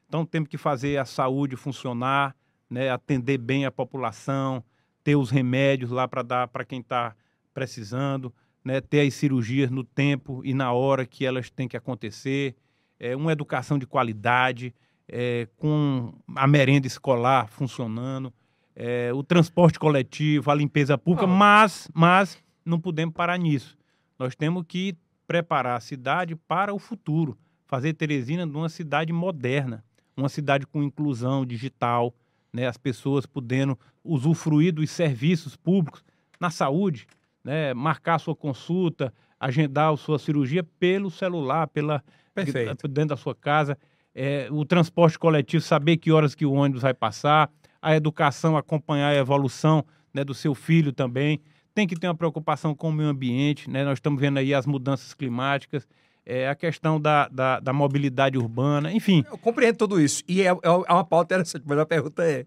Então 0.08 0.26
temos 0.26 0.50
que 0.50 0.58
fazer 0.58 0.98
a 0.98 1.06
saúde 1.06 1.56
funcionar, 1.56 2.36
né, 2.70 2.90
atender 2.90 3.38
bem 3.38 3.66
a 3.66 3.72
população, 3.72 4.64
ter 5.04 5.16
os 5.16 5.30
remédios 5.30 5.92
lá 5.92 6.08
para 6.08 6.22
dar 6.22 6.48
para 6.48 6.66
quem 6.66 6.80
está 6.80 7.16
precisando, 7.54 8.34
né, 8.64 8.82
ter 8.82 9.02
as 9.02 9.14
cirurgias 9.14 9.70
no 9.70 9.84
tempo 9.84 10.42
e 10.44 10.54
na 10.54 10.72
hora 10.72 11.06
que 11.06 11.26
elas 11.26 11.50
têm 11.50 11.68
que 11.68 11.78
acontecer, 11.78 12.56
é, 13.00 13.16
uma 13.16 13.32
educação 13.32 13.78
de 13.78 13.86
qualidade, 13.86 14.74
é, 15.08 15.48
com 15.56 16.14
a 16.36 16.46
merenda 16.46 16.88
escolar 16.88 17.48
funcionando, 17.48 18.34
é, 18.76 19.12
o 19.14 19.24
transporte 19.24 19.80
coletivo, 19.80 20.52
a 20.52 20.56
limpeza 20.56 20.98
pública, 20.98 21.26
mas, 21.26 21.90
mas 21.94 22.38
não 22.66 22.80
podemos 22.80 23.16
parar 23.16 23.38
nisso. 23.38 23.78
Nós 24.20 24.36
temos 24.36 24.64
que 24.68 24.96
preparar 25.26 25.78
a 25.78 25.80
cidade 25.80 26.36
para 26.36 26.74
o 26.74 26.80
futuro, 26.80 27.38
fazer 27.66 27.94
Teresina 27.94 28.46
uma 28.46 28.70
cidade 28.70 29.12
moderna, 29.12 29.84
uma 30.18 30.30
cidade 30.30 30.66
com 30.66 30.84
inclusão 30.84 31.46
digital, 31.46 32.14
né, 32.52 32.68
as 32.68 32.78
pessoas 32.78 33.26
podendo 33.26 33.78
usufruir 34.04 34.74
dos 34.74 34.90
serviços 34.90 35.56
públicos 35.56 36.04
na 36.40 36.50
saúde, 36.50 37.06
né, 37.44 37.74
marcar 37.74 38.20
sua 38.20 38.36
consulta, 38.36 39.14
agendar 39.40 39.94
a 39.94 39.98
sua 39.98 40.18
cirurgia 40.18 40.64
pelo 40.64 41.12
celular, 41.12 41.68
pela 41.68 42.04
Perfeito. 42.34 42.88
dentro 42.88 43.10
da 43.10 43.18
sua 43.18 43.36
casa, 43.36 43.78
é, 44.14 44.48
o 44.52 44.66
transporte 44.66 45.20
coletivo, 45.20 45.64
saber 45.64 45.98
que 45.98 46.12
horas 46.12 46.34
que 46.34 46.46
o 46.46 46.54
ônibus 46.54 46.82
vai 46.82 46.94
passar, 46.94 47.52
a 47.80 47.96
educação, 47.96 48.58
acompanhar 48.58 49.10
a 49.10 49.16
evolução 49.16 49.86
né, 50.14 50.24
do 50.24 50.34
seu 50.34 50.56
filho 50.56 50.92
também 50.92 51.40
tem 51.78 51.86
que 51.86 51.96
ter 51.96 52.08
uma 52.08 52.16
preocupação 52.16 52.74
com 52.74 52.90
o 52.90 52.92
meio 52.92 53.08
ambiente, 53.08 53.70
né? 53.70 53.86
Nós 53.86 54.00
estamos 54.00 54.20
vendo 54.20 54.40
aí 54.40 54.52
as 54.52 54.66
mudanças 54.66 55.14
climáticas, 55.14 55.88
é, 56.30 56.50
a 56.50 56.56
questão 56.56 57.00
da, 57.00 57.30
da, 57.30 57.62
da 57.62 57.72
mobilidade 57.72 58.38
urbana, 58.38 58.92
enfim. 58.92 59.24
Eu 59.32 59.38
compreendo 59.38 59.78
tudo 59.78 60.00
isso. 60.00 60.22
E 60.28 60.42
é, 60.42 60.48
é 60.48 60.94
uma 60.94 61.06
pauta 61.06 61.34
interessante, 61.34 61.64
mas 61.66 61.80
a 61.80 61.86
pergunta 61.86 62.22
é: 62.22 62.46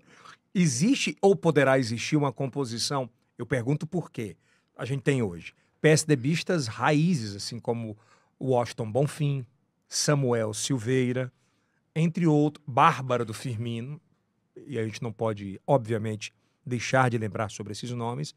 existe 0.54 1.16
ou 1.22 1.34
poderá 1.34 1.78
existir 1.78 2.14
uma 2.14 2.30
composição? 2.30 3.08
Eu 3.38 3.46
pergunto 3.46 3.86
por 3.86 4.10
quê. 4.10 4.36
A 4.76 4.84
gente 4.84 5.00
tem 5.00 5.22
hoje 5.22 5.54
PSDBistas 5.80 6.66
raízes, 6.66 7.34
assim 7.34 7.58
como 7.58 7.96
Washington 8.38 8.92
Bonfim, 8.92 9.46
Samuel 9.88 10.52
Silveira, 10.52 11.32
entre 11.96 12.26
outros, 12.26 12.62
Bárbara 12.68 13.24
do 13.24 13.32
Firmino, 13.32 13.98
e 14.66 14.78
a 14.78 14.84
gente 14.84 15.02
não 15.02 15.10
pode, 15.10 15.58
obviamente, 15.66 16.34
deixar 16.66 17.08
de 17.08 17.16
lembrar 17.16 17.50
sobre 17.50 17.72
esses 17.72 17.90
nomes, 17.92 18.34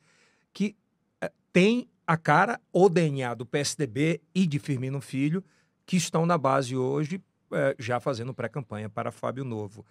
que 0.53 0.73
é, 1.19 1.29
tem 1.51 1.89
a 2.05 2.17
cara, 2.17 2.59
o 2.71 2.89
DNA 2.89 3.33
do 3.33 3.45
PSDB 3.45 4.21
e 4.33 4.45
de 4.45 4.59
Firmino 4.59 5.01
Filho, 5.01 5.43
que 5.85 5.95
estão 5.95 6.25
na 6.25 6.37
base 6.37 6.75
hoje, 6.75 7.21
é, 7.51 7.75
já 7.79 7.99
fazendo 7.99 8.33
pré-campanha 8.33 8.89
para 8.89 9.11
Fábio 9.11 9.43
Novo. 9.43 9.85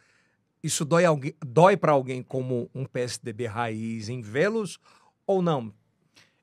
Isso 0.63 0.85
dói, 0.85 1.05
dói 1.45 1.77
para 1.77 1.93
alguém 1.93 2.23
como 2.23 2.71
um 2.75 2.85
PSDB 2.85 3.47
raiz 3.47 4.09
em 4.09 4.21
vê-los 4.21 4.79
ou 5.27 5.43
não? 5.43 5.73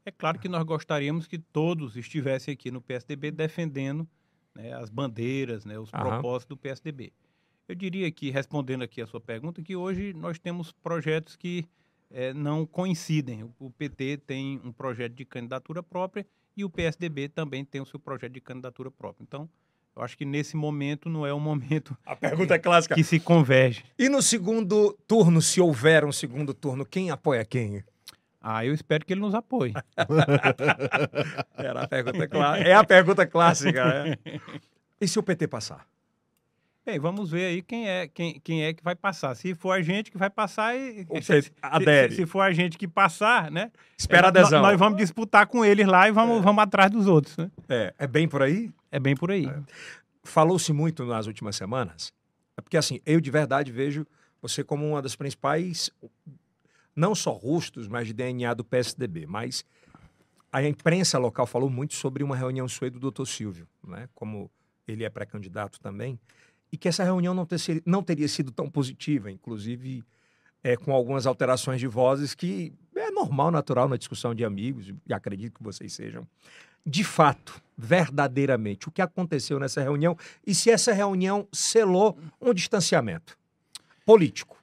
É 0.05 0.11
claro 0.11 0.39
que 0.39 0.49
nós 0.49 0.63
gostaríamos 0.63 1.27
que 1.27 1.37
todos 1.37 1.95
estivessem 1.95 2.53
aqui 2.53 2.71
no 2.71 2.81
PSDB 2.81 3.31
defendendo 3.31 4.07
né, 4.55 4.73
as 4.73 4.89
bandeiras, 4.89 5.65
né, 5.65 5.77
os 5.77 5.93
Aham. 5.93 6.03
propósitos 6.03 6.47
do 6.47 6.57
PSDB. 6.57 7.13
Eu 7.67 7.75
diria 7.75 8.11
que, 8.11 8.31
respondendo 8.31 8.83
aqui 8.83 9.01
a 9.01 9.07
sua 9.07 9.21
pergunta, 9.21 9.61
que 9.61 9.75
hoje 9.75 10.11
nós 10.13 10.39
temos 10.39 10.71
projetos 10.71 11.35
que 11.35 11.65
é, 12.11 12.33
não 12.33 12.65
coincidem. 12.65 13.43
O, 13.43 13.53
o 13.59 13.71
PT 13.71 14.17
tem 14.25 14.59
um 14.63 14.71
projeto 14.71 15.13
de 15.13 15.25
candidatura 15.25 15.83
própria 15.83 16.25
e 16.55 16.63
o 16.63 16.69
PSDB 16.69 17.29
também 17.29 17.63
tem 17.63 17.81
o 17.81 17.85
seu 17.85 17.99
projeto 17.99 18.33
de 18.33 18.41
candidatura 18.41 18.91
própria. 18.91 19.23
Então, 19.23 19.49
eu 19.95 20.03
acho 20.03 20.17
que 20.17 20.25
nesse 20.25 20.55
momento 20.55 21.09
não 21.09 21.25
é 21.25 21.33
o 21.33 21.39
momento. 21.39 21.97
A 22.05 22.15
pergunta 22.15 22.55
é 22.55 22.59
clássica. 22.59 22.95
Que 22.95 23.03
se 23.03 23.19
converge. 23.19 23.83
E 23.97 24.07
no 24.07 24.21
segundo 24.21 24.97
turno, 25.07 25.41
se 25.41 25.59
houver 25.59 26.05
um 26.05 26.11
segundo 26.11 26.53
turno, 26.53 26.85
quem 26.85 27.11
apoia 27.11 27.43
quem? 27.43 27.83
Ah, 28.41 28.65
eu 28.65 28.73
espero 28.73 29.05
que 29.05 29.11
ele 29.13 29.19
nos 29.19 29.35
apoie. 29.35 29.73
Era 31.57 31.81
a 31.81 31.87
pergunta 31.87 32.27
clássica. 32.27 32.69
É 32.69 32.73
a 32.73 32.83
pergunta 32.83 33.27
clássica. 33.27 34.03
Né? 34.03 34.17
E 35.01 35.07
se 35.07 35.19
o 35.19 35.23
PT 35.23 35.47
passar? 35.47 35.85
Bem, 36.89 36.97
vamos 36.97 37.29
ver 37.29 37.45
aí 37.45 37.61
quem 37.61 37.87
é, 37.87 38.07
quem, 38.07 38.39
quem 38.39 38.63
é 38.63 38.73
que 38.73 38.83
vai 38.83 38.95
passar. 38.95 39.35
Se 39.35 39.53
for 39.53 39.73
a 39.73 39.81
gente 39.83 40.09
que 40.09 40.17
vai 40.17 40.29
passar, 40.29 40.75
e, 40.75 41.05
se, 41.21 41.43
se, 41.43 41.51
adere. 41.61 42.15
Se, 42.15 42.21
se, 42.21 42.25
for 42.25 42.41
a 42.41 42.51
gente 42.51 42.79
que 42.79 42.87
passar, 42.87 43.51
né? 43.51 43.71
Espera 43.95 44.25
a 44.25 44.29
adesão. 44.29 44.59
Nós, 44.59 44.71
nós 44.71 44.79
vamos 44.79 44.97
disputar 44.97 45.45
com 45.45 45.63
eles 45.63 45.85
lá 45.85 46.07
e 46.07 46.11
vamos, 46.11 46.39
é. 46.39 46.41
vamos 46.41 46.63
atrás 46.63 46.89
dos 46.89 47.05
outros. 47.05 47.37
Né? 47.37 47.51
É, 47.69 47.93
é 47.95 48.07
bem 48.07 48.27
por 48.27 48.41
aí? 48.41 48.71
É 48.91 48.99
bem 48.99 49.15
por 49.15 49.29
aí. 49.29 49.45
É. 49.45 49.59
Falou-se 50.23 50.73
muito 50.73 51.05
nas 51.05 51.27
últimas 51.27 51.55
semanas, 51.55 52.11
é 52.57 52.61
porque 52.61 52.75
assim, 52.75 52.99
eu 53.05 53.21
de 53.21 53.29
verdade 53.29 53.71
vejo 53.71 54.03
você 54.41 54.63
como 54.63 54.87
uma 54.89 54.99
das 54.99 55.15
principais, 55.15 55.91
não 56.95 57.13
só 57.13 57.33
rostos, 57.33 57.87
mas 57.87 58.07
de 58.07 58.13
DNA 58.13 58.51
do 58.55 58.65
PSDB, 58.65 59.27
mas 59.27 59.63
a 60.51 60.63
imprensa 60.63 61.19
local 61.19 61.45
falou 61.45 61.69
muito 61.69 61.93
sobre 61.93 62.23
uma 62.23 62.35
reunião 62.35 62.67
sua 62.67 62.87
e 62.87 62.89
do 62.89 62.99
doutor 62.99 63.27
Silvio, 63.27 63.67
né? 63.87 64.09
como 64.15 64.49
ele 64.87 65.03
é 65.03 65.09
pré-candidato 65.09 65.79
também, 65.79 66.19
e 66.71 66.77
que 66.77 66.87
essa 66.87 67.03
reunião 67.03 67.33
não, 67.33 67.45
ter, 67.45 67.81
não 67.85 68.03
teria 68.03 68.27
sido 68.27 68.51
tão 68.51 68.69
positiva, 68.69 69.31
inclusive 69.31 70.03
é, 70.63 70.75
com 70.75 70.93
algumas 70.93 71.25
alterações 71.25 71.79
de 71.79 71.87
vozes 71.87 72.33
que 72.33 72.73
é 72.95 73.11
normal, 73.11 73.51
natural 73.51 73.87
na 73.87 73.97
discussão 73.97 74.35
de 74.35 74.43
amigos, 74.43 74.89
e 74.89 75.13
acredito 75.13 75.57
que 75.57 75.63
vocês 75.63 75.93
sejam. 75.93 76.27
De 76.85 77.03
fato, 77.03 77.61
verdadeiramente, 77.77 78.87
o 78.87 78.91
que 78.91 79.01
aconteceu 79.01 79.59
nessa 79.59 79.81
reunião 79.81 80.17
e 80.45 80.53
se 80.53 80.69
essa 80.69 80.93
reunião 80.93 81.47
selou 81.51 82.17
um 82.41 82.53
distanciamento 82.53 83.37
político. 84.05 84.57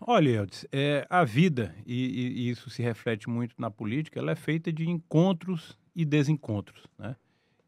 Olha, 0.00 0.28
Eudes, 0.28 0.66
é, 0.70 1.06
a 1.10 1.24
vida, 1.24 1.74
e, 1.84 2.46
e, 2.46 2.50
isso 2.50 2.70
se 2.70 2.82
reflete 2.82 3.28
muito 3.28 3.54
na 3.58 3.70
política, 3.70 4.20
ela 4.20 4.30
é 4.30 4.36
feita 4.36 4.72
de 4.72 4.88
encontros 4.88 5.76
e 5.94 6.04
desencontros. 6.04 6.86
Né? 6.98 7.16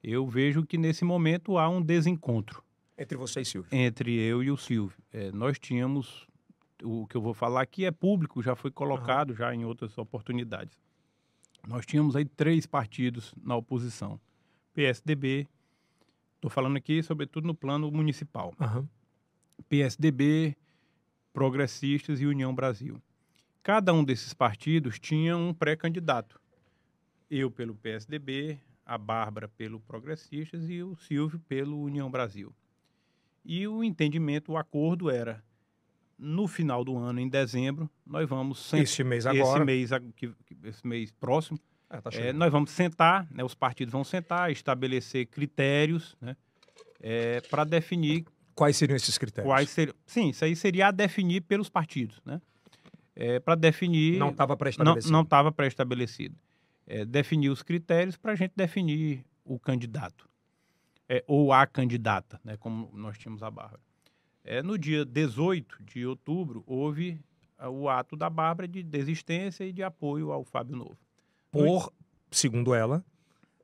Eu 0.04 0.26
vejo 0.26 0.64
que 0.64 0.78
nesse 0.78 1.04
momento 1.04 1.58
há 1.58 1.68
um 1.68 1.82
desencontro. 1.82 2.62
Entre 2.98 3.16
você 3.16 3.42
e 3.42 3.44
Silvio. 3.44 3.68
Entre 3.72 4.18
eu 4.18 4.42
e 4.42 4.50
o 4.50 4.56
Silvio. 4.56 4.98
É, 5.12 5.30
nós 5.30 5.56
tínhamos, 5.56 6.26
o 6.82 7.06
que 7.06 7.16
eu 7.16 7.20
vou 7.20 7.32
falar 7.32 7.62
aqui 7.62 7.84
é 7.84 7.92
público, 7.92 8.42
já 8.42 8.56
foi 8.56 8.72
colocado 8.72 9.30
uhum. 9.30 9.36
já 9.36 9.54
em 9.54 9.64
outras 9.64 9.96
oportunidades. 9.96 10.76
Nós 11.66 11.86
tínhamos 11.86 12.16
aí 12.16 12.24
três 12.24 12.66
partidos 12.66 13.32
na 13.40 13.54
oposição. 13.54 14.20
PSDB, 14.74 15.48
estou 16.34 16.50
falando 16.50 16.76
aqui 16.76 17.02
sobretudo 17.02 17.46
no 17.46 17.54
plano 17.54 17.90
municipal. 17.90 18.52
Uhum. 18.60 18.88
PSDB, 19.68 20.56
Progressistas 21.32 22.20
e 22.20 22.26
União 22.26 22.52
Brasil. 22.52 23.00
Cada 23.62 23.92
um 23.92 24.02
desses 24.02 24.34
partidos 24.34 24.98
tinha 24.98 25.36
um 25.36 25.54
pré-candidato. 25.54 26.40
Eu 27.30 27.50
pelo 27.50 27.74
PSDB, 27.74 28.58
a 28.84 28.96
Bárbara 28.96 29.46
pelo 29.46 29.78
Progressistas 29.78 30.68
e 30.68 30.82
o 30.82 30.96
Silvio 30.96 31.38
pelo 31.40 31.80
União 31.80 32.10
Brasil. 32.10 32.52
E 33.48 33.66
o 33.66 33.82
entendimento, 33.82 34.52
o 34.52 34.58
acordo 34.58 35.10
era 35.10 35.42
no 36.18 36.46
final 36.46 36.84
do 36.84 36.98
ano, 36.98 37.18
em 37.18 37.26
dezembro, 37.26 37.88
nós 38.04 38.28
vamos 38.28 38.74
esse 38.74 39.02
mês 39.02 39.24
agora, 39.24 39.64
esse 39.72 39.90
mês, 39.90 39.90
esse 40.64 40.86
mês 40.86 41.10
próximo, 41.12 41.58
é, 41.88 41.98
tá 41.98 42.10
é, 42.12 42.30
nós 42.30 42.52
vamos 42.52 42.70
sentar, 42.70 43.26
né, 43.30 43.42
os 43.42 43.54
partidos 43.54 43.90
vão 43.90 44.04
sentar, 44.04 44.52
estabelecer 44.52 45.24
critérios, 45.28 46.14
né, 46.20 46.36
é, 47.00 47.40
para 47.40 47.64
definir 47.64 48.26
quais 48.54 48.76
seriam 48.76 48.96
esses 48.96 49.16
critérios. 49.16 49.50
Quais 49.50 49.70
ser, 49.70 49.96
sim, 50.04 50.28
isso 50.28 50.44
aí 50.44 50.54
seria 50.54 50.88
a 50.88 50.90
definir 50.90 51.40
pelos 51.40 51.70
partidos, 51.70 52.20
né? 52.26 52.42
É, 53.16 53.40
para 53.40 53.54
definir 53.54 54.18
não 54.18 54.28
estava 54.28 54.58
pré-estabelecido. 54.58 55.12
Não 55.12 55.22
estava 55.22 55.50
pré-estabelecido. 55.50 56.36
É, 56.86 57.04
definir 57.04 57.48
os 57.48 57.62
critérios 57.62 58.14
para 58.16 58.32
a 58.32 58.36
gente 58.36 58.52
definir 58.54 59.24
o 59.42 59.58
candidato 59.58 60.28
é, 61.08 61.24
ou 61.26 61.52
a 61.52 61.66
candidata, 61.66 62.40
né, 62.44 62.56
como 62.56 62.90
nós 62.92 63.16
tínhamos 63.16 63.42
a 63.42 63.50
Bárbara. 63.50 63.80
É, 64.44 64.62
no 64.62 64.78
dia 64.78 65.04
18 65.04 65.82
de 65.84 66.06
outubro, 66.06 66.62
houve 66.66 67.20
é, 67.58 67.68
o 67.68 67.88
ato 67.88 68.16
da 68.16 68.28
Bárbara 68.28 68.68
de 68.68 68.82
desistência 68.82 69.64
e 69.64 69.72
de 69.72 69.82
apoio 69.82 70.32
ao 70.32 70.44
Fábio 70.44 70.76
Novo. 70.76 70.98
Por, 71.50 71.92
segundo 72.30 72.74
ela, 72.74 73.04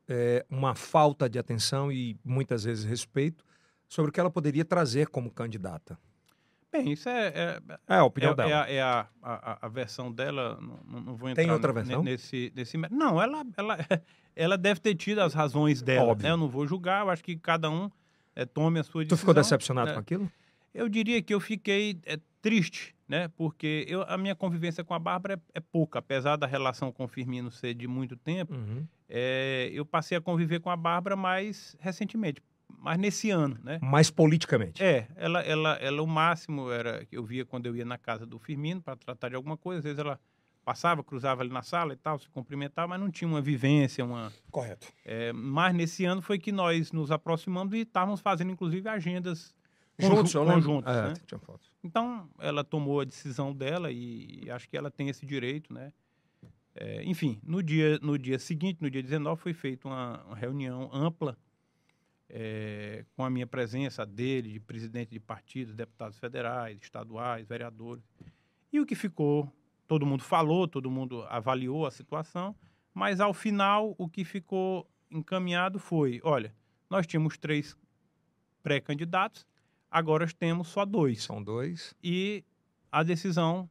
é, 0.09 0.45
uma 0.49 0.75
falta 0.75 1.29
de 1.29 1.39
atenção 1.39 1.93
e 1.93 2.19
muitas 2.25 2.65
vezes 2.65 2.85
respeito 2.85 3.45
sobre 3.89 4.11
o 4.11 4.13
que 4.13 4.21
ela 4.21 4.31
poderia 4.31 4.65
trazer 4.65 5.09
como 5.09 5.31
candidata. 5.31 5.99
Bem, 6.75 6.91
isso 6.91 7.09
é, 7.09 7.29
é, 7.29 7.61
é 7.89 7.95
a 7.95 8.05
opinião 8.05 8.33
é, 8.33 8.35
dela. 8.35 8.51
É, 8.51 8.55
a, 8.55 8.69
é 8.69 8.83
a, 8.83 9.07
a, 9.23 9.67
a, 9.67 9.69
versão 9.69 10.11
dela, 10.11 10.59
não, 10.61 11.01
não 11.01 11.17
vou 11.17 11.29
entrar 11.29 11.45
Tem 11.45 11.53
outra 11.53 11.73
versão? 11.73 12.03
nesse, 12.03 12.53
nesse... 12.53 12.77
Não, 12.91 13.23
ela, 13.23 13.45
ela, 13.57 13.79
ela 14.35 14.59
deve 14.59 14.81
ter 14.81 14.97
tido 14.97 15.21
as 15.21 15.35
razões 15.35 15.81
dela. 15.81 16.17
Né? 16.17 16.31
Eu 16.31 16.37
não 16.37 16.49
vou 16.49 16.67
julgar, 16.67 17.03
eu 17.05 17.11
acho 17.11 17.23
que 17.23 17.37
cada 17.37 17.71
um 17.71 17.89
é, 18.35 18.45
tome 18.45 18.81
a 18.81 18.83
sua 18.83 19.03
decisão. 19.05 19.17
Tu 19.17 19.21
ficou 19.21 19.35
decepcionado 19.35 19.89
né? 19.89 19.95
com 19.95 20.01
aquilo? 20.01 20.33
Eu 20.75 20.89
diria 20.89 21.23
que 21.23 21.33
eu 21.33 21.39
fiquei 21.39 22.01
é, 22.05 22.19
triste, 22.43 22.93
né? 23.07 23.29
Porque 23.37 23.87
eu, 23.89 24.03
a 24.03 24.19
minha 24.19 24.35
convivência 24.35 24.83
com 24.83 24.95
a 24.95 24.99
Bárbara 24.99 25.35
é, 25.35 25.59
é, 25.59 25.61
pouca, 25.61 26.01
apesar 26.01 26.35
da 26.35 26.47
relação 26.47 26.91
com 26.91 27.05
o 27.05 27.09
Firmino 27.09 27.53
ser 27.53 27.75
de 27.75 27.87
muito 27.87 28.17
tempo. 28.17 28.55
Uhum. 28.55 28.85
É, 29.09 29.71
eu 29.73 29.87
passei 29.87 30.19
a 30.19 30.21
conviver 30.21 30.59
com 30.59 30.71
a 30.71 30.77
Bárbara 30.77 31.15
mais 31.15 31.77
recentemente, 31.79 32.43
mas 32.79 32.99
nesse 32.99 33.31
ano, 33.31 33.59
né? 33.63 33.79
Mais 33.83 34.11
politicamente. 34.11 34.83
É, 34.83 35.09
ela, 35.17 35.41
ela, 35.41 35.73
ela 35.75 36.03
o 36.03 36.07
máximo 36.07 36.71
era 36.71 37.05
que 37.05 37.17
eu 37.17 37.25
via 37.25 37.45
quando 37.45 37.67
eu 37.67 37.77
ia 37.77 37.85
na 37.85 37.99
casa 37.99 38.27
do 38.27 38.39
Firmino 38.39 38.83
para 38.83 38.97
tratar 38.97 39.29
de 39.29 39.37
alguma 39.37 39.57
coisa, 39.57 39.79
às 39.79 39.85
vezes 39.85 39.99
ela 39.99 40.19
passava, 40.65 41.05
cruzava 41.05 41.43
ali 41.43 41.51
na 41.51 41.63
sala 41.63 41.93
e 41.93 41.97
tal, 41.97 42.19
se 42.19 42.29
cumprimentava, 42.31 42.89
mas 42.89 43.01
não 43.01 43.11
tinha 43.11 43.29
uma 43.29 43.41
vivência, 43.41 44.05
uma... 44.05 44.33
Correto. 44.51 44.87
É, 45.05 45.33
mas 45.33 45.75
nesse 45.75 46.05
ano 46.05 46.23
foi 46.23 46.39
que 46.39 46.51
nós 46.51 46.91
nos 46.91 47.11
aproximamos 47.11 47.75
e 47.75 47.81
estávamos 47.81 48.21
fazendo, 48.21 48.51
inclusive, 48.51 48.89
agendas 48.89 49.55
juntos, 49.99 50.33
conju 50.33 50.53
conjuntos, 50.53 50.93
é, 50.93 51.09
né? 51.09 51.15
tinha 51.27 51.39
foto. 51.39 51.67
Então, 51.83 52.29
ela 52.39 52.65
tomou 52.65 53.01
a 53.01 53.05
decisão 53.05 53.53
dela 53.53 53.93
e 53.93 54.49
acho 54.51 54.69
que 54.69 54.77
ela 54.77 54.91
tem 54.91 55.09
esse 55.09 55.27
direito, 55.27 55.73
né? 55.73 55.93
É, 56.75 57.05
enfim, 57.05 57.39
no 57.45 57.63
dia, 57.63 57.99
no 58.03 58.19
dia 58.19 58.39
seguinte, 58.39 58.83
no 58.83 58.91
dia 58.91 59.03
19, 59.03 59.41
foi 59.41 59.53
feita 59.53 59.87
uma, 59.87 60.25
uma 60.25 60.37
reunião 60.37 60.91
ampla 60.93 61.39
é, 62.37 63.05
com 63.15 63.25
a 63.25 63.31
minha 63.31 63.47
presença 63.47 64.05
dele, 64.05 64.55
de 64.55 64.59
presidente 64.61 65.11
de 65.11 65.21
partidos, 65.21 65.73
deputados 65.73 66.19
federais, 66.19 66.77
estaduais, 66.83 67.47
vereadores. 67.47 68.03
E 68.73 68.81
o 68.81 68.85
que 68.87 68.97
ficou, 68.97 69.49
todo 69.87 70.05
mundo 70.05 70.25
falou, 70.25 70.67
todo 70.67 70.91
mundo 70.91 71.23
avaliou 71.29 71.87
a 71.87 71.93
situação, 71.93 72.53
mas 72.93 73.21
ao 73.21 73.33
final 73.33 73.95
o 73.97 74.09
que 74.09 74.25
ficou 74.25 74.85
encaminhado 75.09 75.79
foi: 75.79 76.21
olha, 76.25 76.53
nós 76.91 77.07
tínhamos 77.07 77.39
três 77.39 77.77
pré-candidatos, 78.63 79.47
agora 79.91 80.27
temos 80.33 80.69
só 80.69 80.85
dois. 80.85 81.23
São 81.23 81.43
dois. 81.43 81.95
E 82.03 82.43
a 82.91 83.03
decisão 83.05 83.69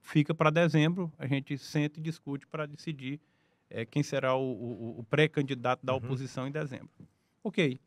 fica 0.00 0.32
para 0.34 0.50
dezembro, 0.50 1.12
a 1.18 1.26
gente 1.26 1.56
senta 1.58 1.98
e 1.98 2.02
discute 2.02 2.46
para 2.46 2.66
decidir 2.66 3.20
é, 3.68 3.84
quem 3.84 4.02
será 4.02 4.34
o, 4.34 4.42
o- 4.52 4.98
o 5.00 5.04
pré-candidato 5.04 5.84
da 5.84 5.92
Uhum. 5.92 5.98
oposição 5.98 6.46
em 6.46 6.50
dezembro. 6.52 6.88
Ok. 7.42 7.80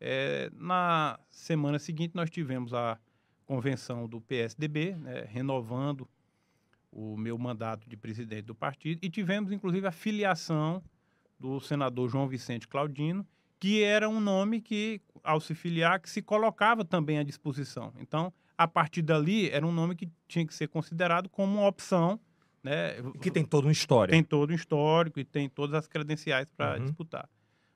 É, 0.00 0.50
na 0.54 1.18
semana 1.28 1.78
seguinte, 1.78 2.12
nós 2.14 2.30
tivemos 2.30 2.74
a 2.74 2.98
convenção 3.46 4.08
do 4.08 4.20
PSDB, 4.20 4.96
né, 4.96 5.24
renovando 5.28 6.08
o 6.90 7.16
meu 7.16 7.38
mandato 7.38 7.88
de 7.88 7.96
presidente 7.96 8.42
do 8.46 8.54
partido, 8.54 8.98
e 9.02 9.08
tivemos, 9.10 9.50
inclusive, 9.52 9.86
a 9.86 9.92
filiação 9.92 10.82
do 11.38 11.58
senador 11.60 12.08
João 12.08 12.28
Vicente 12.28 12.68
Claudino, 12.68 13.26
que 13.58 13.82
era 13.82 14.08
um 14.08 14.20
nome 14.20 14.60
que, 14.60 15.00
ao 15.22 15.40
se 15.40 15.54
filiar, 15.54 16.00
que 16.00 16.10
se 16.10 16.20
colocava 16.20 16.84
também 16.84 17.18
à 17.18 17.22
disposição. 17.22 17.92
Então, 17.98 18.32
a 18.58 18.66
partir 18.68 19.02
dali, 19.02 19.48
era 19.50 19.66
um 19.66 19.72
nome 19.72 19.94
que 19.96 20.08
tinha 20.28 20.46
que 20.46 20.54
ser 20.54 20.68
considerado 20.68 21.28
como 21.28 21.58
uma 21.58 21.66
opção, 21.66 22.20
né? 22.62 22.94
Que 23.20 23.30
tem 23.30 23.44
toda 23.44 23.66
uma 23.66 23.72
história. 23.72 24.12
Tem 24.12 24.22
todo 24.22 24.50
um 24.50 24.54
histórico 24.54 25.18
e 25.18 25.24
tem 25.24 25.48
todas 25.48 25.74
as 25.74 25.86
credenciais 25.88 26.46
para 26.56 26.76
Uhum. 26.78 26.84
disputar. 26.84 27.28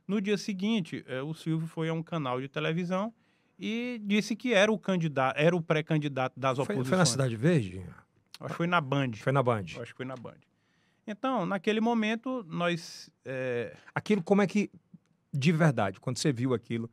No 0.07 0.21
dia 0.21 0.39
seguinte, 0.39 1.05
eh, 1.09 1.23
o 1.23 1.35
Silvio 1.35 1.67
foi 1.67 1.89
a 1.89 1.93
um 1.93 2.03
canal 2.03 2.41
de 2.41 2.49
televisão 2.49 3.13
e 3.59 4.01
disse 4.05 4.37
que 4.37 4.53
era 4.53 4.71
o 4.71 4.79
candidato, 4.79 5.37
era 5.37 5.57
o 5.57 5.61
pré-candidato 5.61 6.39
das 6.39 6.57
Foi, 6.57 6.65
oposições. 6.65 6.89
foi 6.89 6.99
na 6.99 7.07
Cidade 7.07 7.37
Verde? 7.37 7.85
Acho 8.39 8.51
que 8.51 8.57
foi 8.57 8.67
na 8.67 8.81
Band. 8.81 9.13
Foi 9.17 9.33
na 9.33 9.43
Band. 9.43 9.65
Acho 9.81 9.93
que 9.93 9.95
foi 9.95 10.07
na 10.07 10.15
Band. 10.15 10.37
Então, 11.07 11.47
naquele 11.47 11.81
momento, 11.81 12.45
nós 12.49 13.11
eh, 13.25 13.75
Aquilo, 13.95 14.23
como 14.23 14.43
é 14.43 14.47
que, 14.47 14.71
de 15.33 15.53
verdade, 15.53 15.99
quando 15.99 16.19
você 16.19 16.33
viu 16.33 16.53
aquilo, 16.55 16.91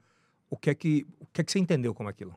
o 0.49 0.57
que 0.57 0.69
é 0.69 0.75
que, 0.75 1.05
o 1.19 1.25
que, 1.27 1.41
é 1.41 1.43
que 1.43 1.51
você 1.51 1.59
entendeu 1.59 1.93
como 1.93 2.09
aquilo? 2.09 2.35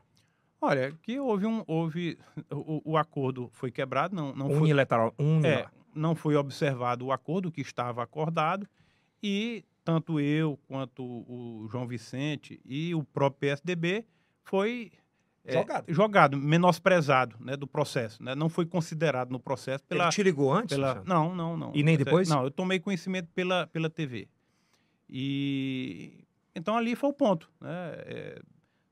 Olha, 0.61 0.93
que 1.03 1.21
houve 1.21 1.47
um. 1.47 1.63
Houve, 1.67 2.19
o, 2.51 2.93
o 2.93 2.97
acordo 2.97 3.49
foi 3.53 3.71
quebrado, 3.71 4.17
não, 4.17 4.35
não, 4.35 4.49
foi, 4.49 4.59
Unilateral. 4.59 5.15
é, 5.19 5.23
unilateral. 5.23 5.71
não 5.95 6.15
foi 6.15 6.35
observado 6.35 7.07
o 7.07 7.13
acordo 7.13 7.53
que 7.53 7.61
estava 7.61 8.03
acordado 8.03 8.67
e 9.23 9.65
tanto 9.87 10.19
eu 10.19 10.59
quanto 10.67 11.05
o 11.05 11.69
João 11.71 11.87
Vicente 11.87 12.61
e 12.65 12.93
o 12.93 13.05
próprio 13.05 13.39
PSDB 13.39 14.05
foi 14.43 14.91
é, 15.45 15.53
Jogado. 15.53 15.95
jogado, 15.95 16.37
menosprezado 16.37 17.37
né, 17.39 17.57
do 17.57 17.69
processo. 17.69 18.21
Né? 18.21 18.35
Não 18.35 18.49
foi 18.49 18.67
considerado 18.67 19.31
no 19.31 19.39
processo 19.39 19.85
pela. 19.85 20.05
Ele 20.07 20.11
te 20.11 20.23
ligou 20.25 20.53
antes? 20.53 20.77
pela 20.77 21.05
não, 21.07 21.33
não, 21.33 21.57
não. 21.57 21.73
E 21.73 21.85
nem 21.85 21.97
depois? 21.97 22.29
Não, 22.29 22.43
eu 22.43 22.51
tomei 22.51 22.81
conhecimento 22.81 23.29
pela, 23.33 23.69
pela 23.69 23.89
TV. 23.89 24.29
E 25.09 26.25
então 26.53 26.77
ali 26.77 26.97
foi 26.97 27.11
o 27.11 27.13
ponto. 27.13 27.49
Né? 27.61 27.71
É, 27.71 28.43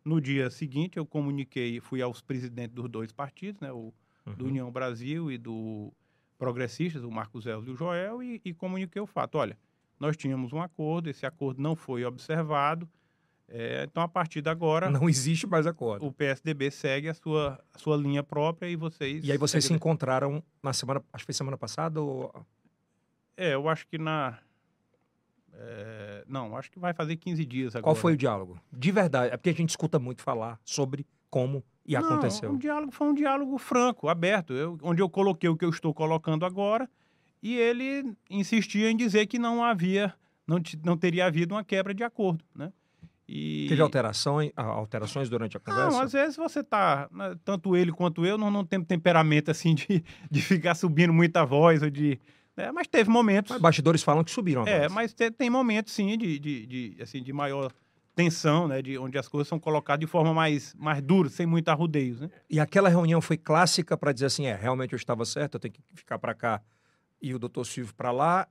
no 0.05 0.21
dia 0.21 0.49
seguinte, 0.49 0.97
eu 0.97 1.05
comuniquei, 1.05 1.81
fui 1.81 2.01
aos 2.01 2.21
presidentes 2.23 2.73
dos 2.73 2.89
dois 2.89 3.11
partidos, 3.11 3.61
né? 3.61 3.73
o 3.73 3.93
do 4.25 4.45
Uhum. 4.45 4.51
União 4.51 4.71
Brasil 4.71 5.31
e 5.31 5.37
do 5.37 5.93
Progressistas, 6.39 7.03
o 7.05 7.11
Marcos 7.11 7.45
Elzo 7.47 7.69
e 7.69 7.73
o 7.73 7.77
Joel, 7.77 8.23
e, 8.23 8.41
e 8.45 8.55
comuniquei 8.55 9.03
o 9.03 9.07
fato. 9.07 9.37
Olha, 9.37 9.59
nós 9.99 10.17
tínhamos 10.17 10.53
um 10.53 10.61
acordo, 10.61 11.09
esse 11.09 11.25
acordo 11.27 11.61
não 11.63 11.75
foi 11.77 12.05
observado, 12.05 12.89
é, 13.49 13.85
então 13.85 14.03
a 14.03 14.09
partir 14.09 14.41
de 14.41 14.49
agora 14.49 14.89
Não 14.91 15.09
existe 15.09 15.47
mais 15.47 15.67
acordo. 15.67 16.07
o 16.07 16.13
PSDB 16.13 16.71
segue 16.71 17.09
a 17.09 17.15
sua, 17.15 17.63
a 17.75 17.79
sua 17.79 17.97
linha 17.97 18.23
própria 18.23 18.69
e 18.69 18.75
vocês... 18.77 19.23
E 19.25 19.31
aí 19.31 19.37
vocês 19.39 19.65
se 19.65 19.73
encontraram 19.73 20.43
na 20.63 20.73
semana, 20.73 21.03
acho 21.13 21.23
que 21.25 21.27
foi 21.27 21.35
semana 21.35 21.57
passada 21.59 22.01
ou... 22.01 22.33
É, 23.37 23.55
eu 23.55 23.69
acho 23.69 23.87
que 23.87 23.99
na... 23.99 24.39
é, 25.53 26.25
não, 26.27 26.57
acho 26.57 26.71
que 26.71 26.79
vai 26.79 26.93
fazer 26.95 27.17
15 27.17 27.45
dias 27.45 27.77
agora. 27.77 27.85
Qual 27.85 27.95
foi 27.95 28.15
o 28.15 28.17
diálogo? 28.17 28.59
De 28.73 28.91
verdade, 28.91 29.33
é 29.33 29.37
porque 29.37 29.51
a 29.51 29.55
gente 29.55 29.71
escuta 29.71 29.99
muito 29.99 30.23
falar 30.23 30.59
sobre 30.65 31.07
como 31.31 31.63
e 31.87 31.95
Não, 31.95 32.01
aconteceu. 32.05 32.51
um 32.51 32.57
diálogo 32.57 32.93
foi 32.93 33.09
um 33.09 33.15
diálogo 33.15 33.59
franco, 33.59 34.09
aberto, 34.09 34.53
eu- 34.55 34.79
onde 34.83 35.03
eu 35.03 35.09
coloquei 35.11 35.51
o 35.51 35.57
que 35.57 35.65
eu 35.65 35.71
estou 35.71 35.93
colocando 35.93 36.47
agora 36.47 36.89
e 37.45 37.59
ele 37.59 38.17
insistia 38.31 38.91
em 38.91 38.97
dizer 38.97 39.27
que 39.27 39.39
não 39.39 39.63
havia, 39.63 40.15
não, 40.47 40.59
não 40.83 40.97
teria 40.97 41.27
havido 41.27 41.55
uma 41.55 41.63
quebra 41.63 41.93
de 41.93 42.03
acordo, 42.03 42.43
né? 42.57 42.73
E... 43.29 43.67
Teve 43.69 43.83
alterações, 43.83 44.51
ah, 44.57 44.65
alterações 44.65 45.29
durante 45.29 45.55
a 45.57 45.61
conversa? 45.61 45.91
Não, 45.91 46.01
às 46.01 46.13
vezes 46.13 46.37
você 46.37 46.65
tá, 46.65 47.07
né, 47.13 47.35
tanto 47.45 47.77
ele 47.77 47.93
quanto 47.93 48.25
eu, 48.25 48.39
não, 48.39 48.51
não 48.51 48.65
tem 48.65 48.83
temperamento 48.83 49.51
assim 49.51 49.75
de, 49.75 50.03
de 50.31 50.41
ficar 50.41 50.75
subindo 50.75 51.13
muita 51.13 51.45
voz 51.45 51.83
ou 51.83 51.91
de... 51.91 52.19
né, 52.57 52.73
mas 52.73 52.87
teve 52.87 53.11
momentos... 53.11 53.51
Mas 53.53 53.61
bastidores 53.61 54.03
falam 54.03 54.25
que 54.25 54.31
subiram. 54.31 54.63
a 54.63 54.69
É, 54.69 54.89
mas 54.89 55.13
te- 55.13 55.31
tem 55.31 55.51
momentos, 55.51 55.93
sim, 55.93 56.17
de, 56.17 56.39
de, 56.39 56.67
de, 56.67 56.97
assim, 57.03 57.23
de 57.23 57.33
maior 57.33 57.73
tensão, 58.15 58.69
né? 58.69 58.81
De 58.81 58.97
onde 58.97 59.19
as 59.19 59.27
coisas 59.27 59.49
são 59.49 59.59
colocadas 59.59 60.01
de 60.01 60.07
forma 60.07 60.33
mais, 60.33 60.75
mais 60.79 61.03
dura, 61.03 61.29
sem 61.29 61.47
muito 61.47 61.69
arrudeios, 61.69 62.21
né? 62.21 62.31
E 62.49 62.61
aquela 62.61 62.89
reunião 62.89 63.21
foi 63.21 63.37
clássica 63.37 63.97
para 63.97 64.13
dizer 64.13 64.27
assim, 64.27 64.47
é, 64.47 64.55
realmente 64.55 64.93
eu 64.93 64.97
estava 64.97 65.25
certo, 65.25 65.55
eu 65.55 65.61
tenho 65.61 65.75
que 65.75 65.81
ficar 65.95 66.19
para 66.19 66.33
cá 66.35 66.63
e 67.27 67.35
o 67.35 67.39
doutor 67.39 67.65
Silvio 67.65 67.95
para 67.95 68.11
lá? 68.11 68.49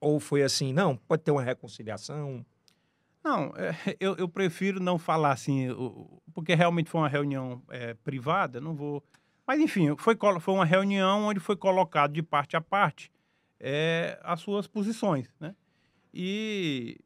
Ou 0.00 0.20
foi 0.20 0.42
assim, 0.42 0.72
não, 0.72 0.96
pode 0.96 1.22
ter 1.22 1.30
uma 1.30 1.42
reconciliação? 1.42 2.44
Não, 3.24 3.52
é, 3.56 3.74
eu, 4.00 4.16
eu 4.16 4.28
prefiro 4.28 4.80
não 4.80 4.98
falar 4.98 5.32
assim, 5.32 5.68
porque 6.32 6.54
realmente 6.54 6.90
foi 6.90 7.00
uma 7.00 7.08
reunião 7.08 7.62
é, 7.68 7.94
privada, 7.94 8.60
não 8.60 8.74
vou... 8.74 9.02
Mas, 9.46 9.60
enfim, 9.60 9.94
foi, 9.96 10.16
foi 10.40 10.54
uma 10.54 10.64
reunião 10.64 11.24
onde 11.24 11.38
foi 11.38 11.56
colocado 11.56 12.12
de 12.12 12.22
parte 12.22 12.56
a 12.56 12.60
parte 12.60 13.12
é, 13.60 14.18
as 14.22 14.40
suas 14.40 14.66
posições, 14.66 15.28
né? 15.40 15.54
E 16.12 16.98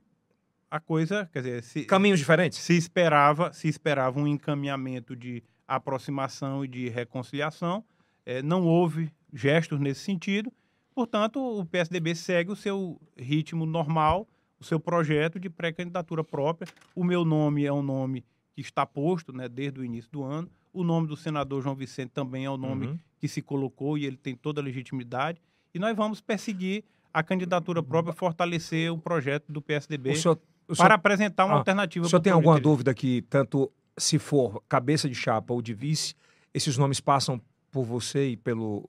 a 0.70 0.78
coisa, 0.78 1.28
quer 1.32 1.40
dizer, 1.40 1.62
se, 1.62 1.84
Caminhos 1.84 2.18
diferentes? 2.18 2.58
se 2.58 2.76
esperava, 2.76 3.52
se 3.52 3.68
esperava 3.68 4.20
um 4.20 4.26
encaminhamento 4.26 5.16
de 5.16 5.42
aproximação 5.66 6.64
e 6.64 6.68
de 6.68 6.88
reconciliação, 6.88 7.84
eh, 8.24 8.42
não 8.42 8.64
houve 8.64 9.12
gestos 9.32 9.80
nesse 9.80 10.00
sentido. 10.00 10.52
Portanto, 10.94 11.40
o 11.60 11.64
PSDB 11.64 12.14
segue 12.14 12.50
o 12.50 12.56
seu 12.56 13.00
ritmo 13.16 13.64
normal, 13.66 14.26
o 14.60 14.64
seu 14.64 14.78
projeto 14.78 15.38
de 15.38 15.48
pré-candidatura 15.48 16.22
própria. 16.24 16.70
O 16.94 17.04
meu 17.04 17.24
nome 17.24 17.64
é 17.64 17.72
um 17.72 17.82
nome 17.82 18.24
que 18.54 18.60
está 18.60 18.84
posto 18.84 19.32
né, 19.32 19.48
desde 19.48 19.80
o 19.80 19.84
início 19.84 20.10
do 20.10 20.22
ano. 20.22 20.48
O 20.72 20.84
nome 20.84 21.06
do 21.06 21.16
senador 21.16 21.62
João 21.62 21.74
Vicente 21.74 22.10
também 22.10 22.44
é 22.44 22.50
o 22.50 22.56
nome 22.56 22.86
Uhum. 22.88 22.98
que 23.18 23.28
se 23.28 23.40
colocou 23.42 23.96
e 23.98 24.04
ele 24.04 24.16
tem 24.16 24.34
toda 24.36 24.60
a 24.60 24.64
legitimidade. 24.64 25.40
E 25.74 25.78
nós 25.78 25.96
vamos 25.96 26.20
perseguir 26.20 26.84
a 27.12 27.22
candidatura 27.22 27.82
própria, 27.82 28.12
fortalecer 28.14 28.92
o 28.92 28.98
projeto 28.98 29.50
do 29.50 29.60
PSDB 29.60 30.14
senhor, 30.16 30.38
o 30.68 30.74
senhor, 30.76 30.86
para 30.86 30.94
apresentar 30.94 31.44
uma 31.44 31.54
Ah, 31.54 31.58
alternativa. 31.58 32.06
o 32.06 32.08
senhor 32.08 32.20
tem 32.20 32.32
alguma 32.32 32.60
dúvida 32.60 32.94
que, 32.94 33.22
tanto 33.22 33.70
se 33.98 34.18
for 34.18 34.62
cabeça 34.68 35.08
de 35.08 35.14
chapa 35.14 35.52
ou 35.52 35.60
de 35.60 35.74
vice, 35.74 36.14
esses 36.54 36.76
nomes 36.78 37.00
passam 37.00 37.40
por 37.70 37.84
você 37.84 38.30
e 38.30 38.36
pelo, 38.36 38.88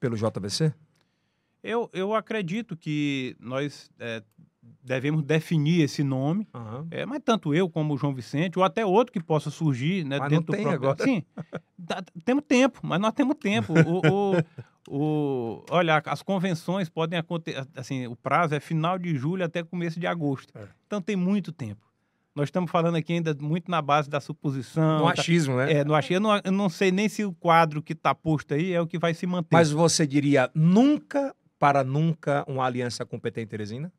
pelo 0.00 0.16
JVC? 0.16 0.72
Eu, 1.62 1.90
eu 1.92 2.14
acredito 2.14 2.76
que 2.76 3.36
nós 3.40 3.90
é, 3.98 4.22
devemos 4.82 5.22
definir 5.22 5.82
esse 5.82 6.02
nome, 6.04 6.46
Aham. 6.54 6.86
é, 6.90 7.04
mas 7.04 7.20
tanto 7.24 7.54
eu 7.54 7.68
como 7.68 7.94
o 7.94 7.98
João 7.98 8.14
Vicente, 8.14 8.58
ou 8.58 8.64
até 8.64 8.84
outro 8.86 9.12
que 9.12 9.20
possa 9.22 9.50
surgir 9.50 10.04
né, 10.04 10.18
Mas 10.18 10.30
não 10.32 10.38
dentro 10.38 10.52
tem 10.54 10.62
do 10.64 10.68
próprio... 10.78 10.90
agora. 10.90 11.04
Sim, 11.04 11.22
temos 12.24 12.44
tempo, 12.46 12.80
mas 12.82 13.00
nós 13.00 13.12
temos 13.12 13.36
tempo. 13.40 13.72
O, 13.72 14.36
o- 14.38 14.44
o- 14.90 15.64
olha, 15.70 16.02
as 16.06 16.22
convenções 16.22 16.88
podem 16.88 17.18
acontecer, 17.18 17.66
assim, 17.76 18.06
o 18.06 18.16
prazo 18.16 18.54
é 18.54 18.60
final 18.60 18.98
de 18.98 19.14
julho 19.16 19.44
até 19.44 19.62
começo 19.62 19.98
de 20.00 20.06
agosto. 20.06 20.56
É. 20.56 20.66
Então 20.86 21.00
tem 21.02 21.16
muito 21.16 21.52
tempo. 21.52 21.86
Nós 22.34 22.46
estamos 22.48 22.70
falando 22.70 22.94
aqui 22.96 23.14
ainda 23.14 23.36
muito 23.40 23.68
na 23.70 23.82
base 23.82 24.08
da 24.08 24.20
suposição. 24.20 25.00
No 25.00 25.04
tá- 25.06 25.20
achismo, 25.20 25.56
né? 25.56 25.72
É, 25.72 25.84
no 25.84 25.92
achismo. 25.94 26.16
Eu 26.16 26.20
não, 26.20 26.40
eu 26.44 26.52
não 26.52 26.68
sei 26.68 26.92
nem 26.92 27.08
se 27.08 27.24
o 27.24 27.32
quadro 27.32 27.82
que 27.82 27.92
está 27.94 28.14
posto 28.14 28.54
aí 28.54 28.72
é 28.72 28.80
o 28.80 28.86
que 28.86 28.96
vai 28.98 29.12
se 29.12 29.26
manter. 29.26 29.48
Mas 29.56 29.70
você 29.72 30.06
diria 30.06 30.48
nunca 30.54 31.34
para 31.58 31.82
nunca 31.82 32.44
uma 32.46 32.64
aliança 32.64 33.04
com 33.04 33.16
o 33.16 33.20
PT 33.20 33.42
em 33.42 33.46
Teresina? 33.46 33.92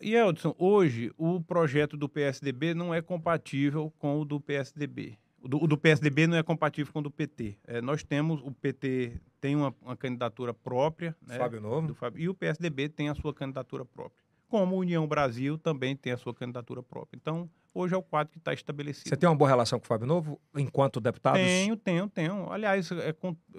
E 0.00 0.14
Eldson, 0.14 0.54
hoje 0.58 1.12
o 1.18 1.40
projeto 1.40 1.96
do 1.96 2.08
PSDB 2.08 2.72
não 2.72 2.94
é 2.94 3.02
compatível 3.02 3.92
com 3.98 4.20
o 4.20 4.24
do 4.24 4.40
PSDB. 4.40 5.18
O 5.42 5.48
do, 5.48 5.62
o 5.64 5.66
do 5.66 5.76
PSDB 5.76 6.26
não 6.26 6.36
é 6.36 6.42
compatível 6.42 6.92
com 6.92 7.00
o 7.00 7.02
do 7.02 7.10
PT. 7.10 7.56
É, 7.66 7.80
nós 7.80 8.02
temos, 8.02 8.40
o 8.42 8.52
PT 8.52 9.20
tem 9.40 9.56
uma, 9.56 9.74
uma 9.82 9.96
candidatura 9.96 10.54
própria, 10.54 11.16
né, 11.26 11.36
Fábio 11.36 11.60
Novo? 11.60 11.94
Fábio, 11.94 12.20
e 12.20 12.28
o 12.28 12.34
PSDB 12.34 12.88
tem 12.88 13.08
a 13.08 13.14
sua 13.14 13.34
candidatura 13.34 13.84
própria. 13.84 14.24
Como 14.48 14.74
a 14.74 14.78
União 14.78 15.06
Brasil 15.06 15.58
também 15.58 15.96
tem 15.96 16.12
a 16.12 16.16
sua 16.16 16.34
candidatura 16.34 16.82
própria. 16.82 17.16
Então, 17.16 17.50
hoje 17.78 17.94
é 17.94 17.96
o 17.96 18.02
quadro 18.02 18.32
que 18.32 18.38
está 18.38 18.52
estabelecido. 18.52 19.08
Você 19.08 19.16
tem 19.16 19.28
uma 19.28 19.34
boa 19.36 19.48
relação 19.48 19.78
com 19.78 19.84
o 19.84 19.88
Fábio 19.88 20.06
Novo, 20.06 20.40
enquanto 20.56 21.00
deputados? 21.00 21.40
Tenho, 21.40 21.76
tenho, 21.76 22.08
tenho. 22.08 22.52
Aliás, 22.52 22.90
é, 22.92 23.14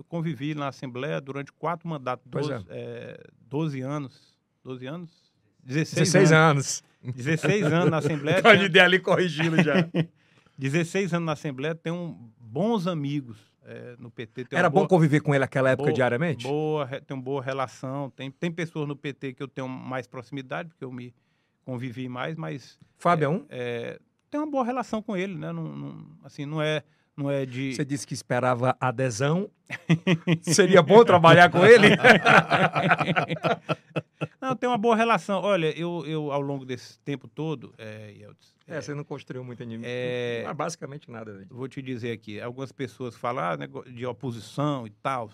convivi 0.08 0.54
na 0.56 0.68
Assembleia 0.68 1.20
durante 1.22 1.52
quatro 1.52 1.88
mandatos, 1.88 2.26
Pois 2.30 2.48
12, 2.48 2.66
é, 2.70 3.24
12 3.42 3.82
anos. 3.82 4.38
12 4.64 4.86
anos? 4.88 5.12
16, 5.64 5.96
16 6.12 6.32
anos. 6.32 6.84
anos. 7.04 7.16
16 7.16 7.64
anos 7.66 7.90
na 7.92 7.98
Assembleia. 7.98 8.42
Pode 8.44 8.70
tenho- 8.70 8.86
ali 8.86 9.00
corrigindo 9.00 9.62
já. 9.64 9.74
16 10.58 11.14
anos 11.14 11.26
na 11.26 11.32
Assembleia, 11.34 11.74
tenho 11.74 12.18
bons 12.38 12.86
amigos 12.88 13.38
é, 13.64 13.96
no 13.98 14.12
PT. 14.12 14.48
Era 14.52 14.64
uma 14.64 14.70
bom 14.70 14.80
boa, 14.80 14.88
conviver 14.90 15.22
com 15.22 15.34
ele 15.34 15.40
naquela 15.40 15.70
época 15.70 15.88
boa- 15.88 15.94
diariamente? 15.96 16.46
Boa, 16.46 16.86
re- 16.86 17.02
tenho 17.02 17.22
boa 17.22 17.42
relação. 17.42 18.10
Tem, 18.10 18.30
tem 18.30 18.52
pessoas 18.52 18.88
no 18.88 18.96
PT 18.96 19.34
que 19.34 19.44
eu 19.44 19.48
tenho 19.48 19.70
mais 19.70 20.08
proximidade, 20.08 20.68
porque 20.70 20.84
eu 20.84 20.92
me 20.92 21.14
convivi 21.64 22.10
mais, 22.10 22.36
mas 22.36 22.78
Fábio 22.98 23.26
é 23.26 23.30
um? 23.30 23.46
é, 23.48 24.00
tenho 24.30 24.44
uma 24.44 24.52
boa 24.52 24.64
relação 24.64 25.02
com 25.02 25.18
ele, 25.18 25.36
né? 25.36 25.52
Não, 25.52 25.64
não- 25.64 26.06
assim, 26.24 26.46
não 26.46 26.62
é, 26.62 26.84
não 27.18 27.30
é 27.30 27.46
de. 27.46 27.76
Você 27.76 27.84
disse 27.86 28.06
que 28.08 28.14
esperava 28.14 28.76
adesão. 28.80 29.50
Seria 30.42 30.82
bom 30.82 31.04
trabalhar 31.04 31.50
com 31.50 31.66
ele? 31.66 31.90
não, 34.42 34.56
tem 34.56 34.70
uma 34.70 34.78
boa 34.78 34.96
relação. 34.96 35.42
Olha, 35.42 35.78
eu, 35.78 36.04
eu 36.06 36.32
ao 36.32 36.42
longo 36.42 36.66
desse 36.66 37.00
tempo 37.00 37.28
todo, 37.28 37.74
é, 37.78 38.14
Yeltsin, 38.18 38.54
É, 38.68 38.82
você 38.82 38.94
não 38.94 39.04
construiu 39.04 39.44
muito 39.44 39.62
inimigo. 39.64 39.86
É. 39.88 40.44
Ah, 40.48 40.54
basicamente 40.54 41.10
nada. 41.12 41.34
velho. 41.34 41.48
vou 41.50 41.68
te 41.68 41.82
dizer 41.82 42.12
aqui, 42.12 42.40
algumas 42.40 42.72
pessoas 42.72 43.16
falam 43.16 43.44
ah, 43.44 43.58
de 43.92 44.06
oposição 44.06 44.86
e 44.88 44.90
tal. 44.90 45.30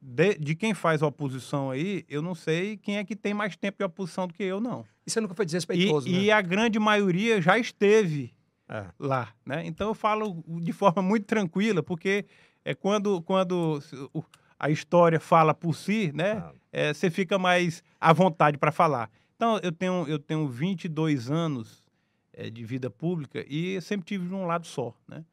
De, 0.00 0.34
de 0.38 0.54
quem 0.54 0.74
faz 0.74 1.02
oposição 1.02 1.70
aí, 1.70 2.04
eu 2.08 2.22
não 2.22 2.34
sei 2.34 2.76
quem 2.76 2.98
é 2.98 3.04
que 3.04 3.16
tem 3.16 3.34
mais 3.34 3.56
tempo 3.56 3.78
de 3.78 3.84
oposição 3.84 4.26
do 4.28 4.34
que 4.34 4.42
eu, 4.44 4.60
não. 4.60 4.84
E 5.06 5.10
você 5.10 5.20
nunca 5.20 5.34
foi 5.34 5.44
E, 5.44 5.46
desrespeitoso, 5.46 6.08
e 6.08 6.26
né? 6.26 6.30
a 6.32 6.40
grande 6.40 6.78
maioria 6.78 7.42
já 7.42 7.58
esteve 7.58 8.32
É. 8.68 8.84
lá, 8.98 9.32
né? 9.44 9.66
Então 9.66 9.88
eu 9.88 9.94
falo 9.94 10.42
de 10.60 10.72
forma 10.72 11.02
muito 11.02 11.26
tranquila, 11.26 11.82
porque 11.82 12.26
é 12.64 12.74
quando, 12.74 13.20
quando 13.22 13.80
a 14.58 14.70
história 14.70 15.18
fala 15.18 15.52
por 15.54 15.74
si, 15.74 16.12
né? 16.14 16.32
Ah. 16.44 16.52
é, 16.72 16.94
você 16.94 17.10
fica 17.10 17.38
mais 17.38 17.82
à 18.00 18.12
vontade 18.12 18.56
para 18.58 18.70
falar. 18.70 19.10
Então 19.34 19.58
eu 19.62 19.72
tenho, 19.72 20.06
eu 20.06 20.18
tenho 20.18 20.46
22 20.48 21.30
anos 21.30 21.82
é, 22.32 22.48
de 22.50 22.64
vida 22.64 22.88
pública 22.90 23.44
e 23.48 23.80
sempre 23.80 24.06
tive 24.06 24.28
de 24.28 24.34
um 24.34 24.46
lado 24.46 24.66
só, 24.66 24.94
né? 25.08 25.24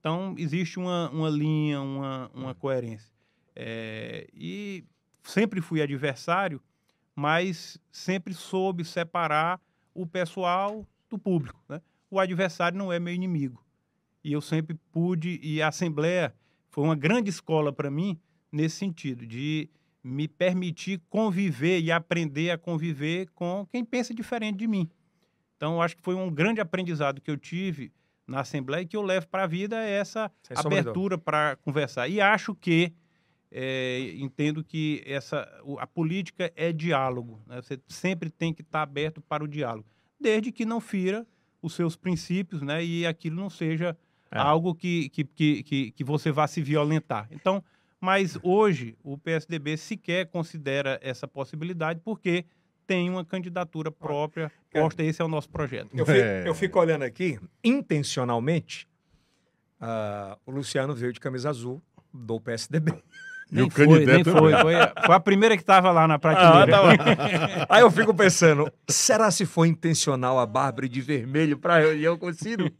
Então 0.00 0.34
existe 0.38 0.78
uma, 0.78 1.08
uma 1.10 1.28
linha, 1.28 1.80
uma, 1.80 2.30
uma 2.34 2.54
coerência. 2.54 3.12
É, 3.60 4.28
e 4.32 4.84
sempre 5.24 5.60
fui 5.60 5.82
adversário, 5.82 6.62
mas 7.14 7.76
sempre 7.90 8.32
soube 8.32 8.84
separar 8.84 9.60
o 9.92 10.06
pessoal 10.06 10.86
do 11.10 11.18
público, 11.18 11.60
né? 11.68 11.82
o 12.08 12.20
adversário 12.20 12.78
não 12.78 12.92
é 12.92 13.00
meu 13.00 13.12
inimigo. 13.12 13.64
E 14.22 14.32
eu 14.32 14.40
sempre 14.40 14.78
pude, 14.92 15.40
e 15.42 15.60
a 15.60 15.68
Assembleia 15.68 16.32
foi 16.68 16.84
uma 16.84 16.94
grande 16.94 17.30
escola 17.30 17.72
para 17.72 17.90
mim 17.90 18.20
nesse 18.52 18.76
sentido, 18.76 19.26
de 19.26 19.68
me 20.02 20.28
permitir 20.28 21.02
conviver 21.08 21.80
e 21.80 21.90
aprender 21.90 22.50
a 22.50 22.58
conviver 22.58 23.28
com 23.34 23.66
quem 23.70 23.84
pensa 23.84 24.14
diferente 24.14 24.58
de 24.58 24.68
mim. 24.68 24.88
Então, 25.56 25.82
acho 25.82 25.96
que 25.96 26.02
foi 26.02 26.14
um 26.14 26.30
grande 26.30 26.60
aprendizado 26.60 27.20
que 27.20 27.30
eu 27.30 27.36
tive 27.36 27.92
na 28.26 28.40
Assembleia 28.40 28.82
e 28.82 28.86
que 28.86 28.96
eu 28.96 29.02
levo 29.02 29.26
para 29.26 29.44
a 29.44 29.46
vida 29.46 29.76
essa 29.76 30.30
Sem 30.42 30.56
de 30.56 30.66
abertura 30.66 31.18
para 31.18 31.56
conversar. 31.56 32.08
E 32.08 32.20
acho 32.20 32.54
que, 32.54 32.92
é, 33.50 34.12
entendo 34.16 34.62
que 34.62 35.02
essa, 35.06 35.48
a 35.78 35.86
política 35.86 36.52
é 36.54 36.72
diálogo. 36.72 37.40
né? 37.46 37.60
Você 37.62 37.78
sempre 37.88 38.28
tem 38.30 38.52
que 38.52 38.62
estar 38.62 38.82
aberto 38.82 39.20
para 39.20 39.42
o 39.44 39.48
diálogo, 39.48 39.86
desde 40.20 40.52
que 40.52 40.64
não 40.64 40.80
fira 40.80 41.26
os 41.62 41.74
seus 41.74 41.96
princípios 41.96 42.62
né? 42.62 42.84
e 42.84 43.06
aquilo 43.06 43.36
não 43.36 43.50
seja 43.50 43.96
É. 44.30 44.38
algo 44.38 44.74
que, 44.74 45.08
que, 45.08 45.24
que, 45.24 45.62
que, 45.62 45.90
que 45.92 46.04
você 46.04 46.30
vá 46.30 46.46
se 46.46 46.60
violentar. 46.60 47.26
Então, 47.30 47.64
mas 48.00 48.38
hoje 48.42 48.94
o 49.02 49.16
PSDB 49.18 49.76
sequer 49.76 50.26
considera 50.26 51.00
essa 51.02 51.26
possibilidade 51.26 52.00
porque 52.04 52.44
tem 52.86 53.08
uma 53.10 53.24
candidatura 53.24 53.90
própria 53.90 54.52
posta. 54.70 55.02
Esse 55.02 55.20
é 55.20 55.24
o 55.24 55.28
nosso 55.28 55.48
projeto. 55.50 55.90
Eu, 55.96 56.06
fico, 56.06 56.18
É. 56.18 56.46
eu 56.48 56.54
fico 56.54 56.78
olhando 56.78 57.02
aqui, 57.04 57.38
intencionalmente, 57.64 58.86
ah, 59.80 60.38
o 60.46 60.50
Luciano 60.50 60.94
veio 60.94 61.12
de 61.12 61.20
camisa 61.20 61.50
azul 61.50 61.82
do 62.12 62.38
PSDB. 62.40 62.92
E 63.50 63.54
o 63.56 63.60
Nem 63.62 63.70
foi, 63.70 63.86
candidato 63.86 64.14
nem 64.14 64.24
foi, 64.24 64.52
foi. 64.60 64.74
a- 64.74 64.92
Foi 65.06 65.14
a 65.14 65.20
primeira 65.20 65.56
que 65.56 65.62
estava 65.62 65.90
lá 65.90 66.06
na 66.06 66.14
Ah, 66.14 66.18
prateleira. 66.18 66.70
tá 66.70 66.82
bom. 66.82 66.88
Aí 67.68 67.80
eu 67.80 67.90
fico 67.90 68.12
pensando, 68.14 68.70
será 68.88 69.30
se 69.30 69.46
foi 69.46 69.68
intencional 69.68 70.38
a 70.38 70.44
Bárbara 70.44 70.86
de 70.88 71.00
vermelho 71.00 71.56
para 71.56 71.78
reunião 71.78 72.18
com 72.18 72.26
o 72.26 72.34
Ciro? 72.34 72.70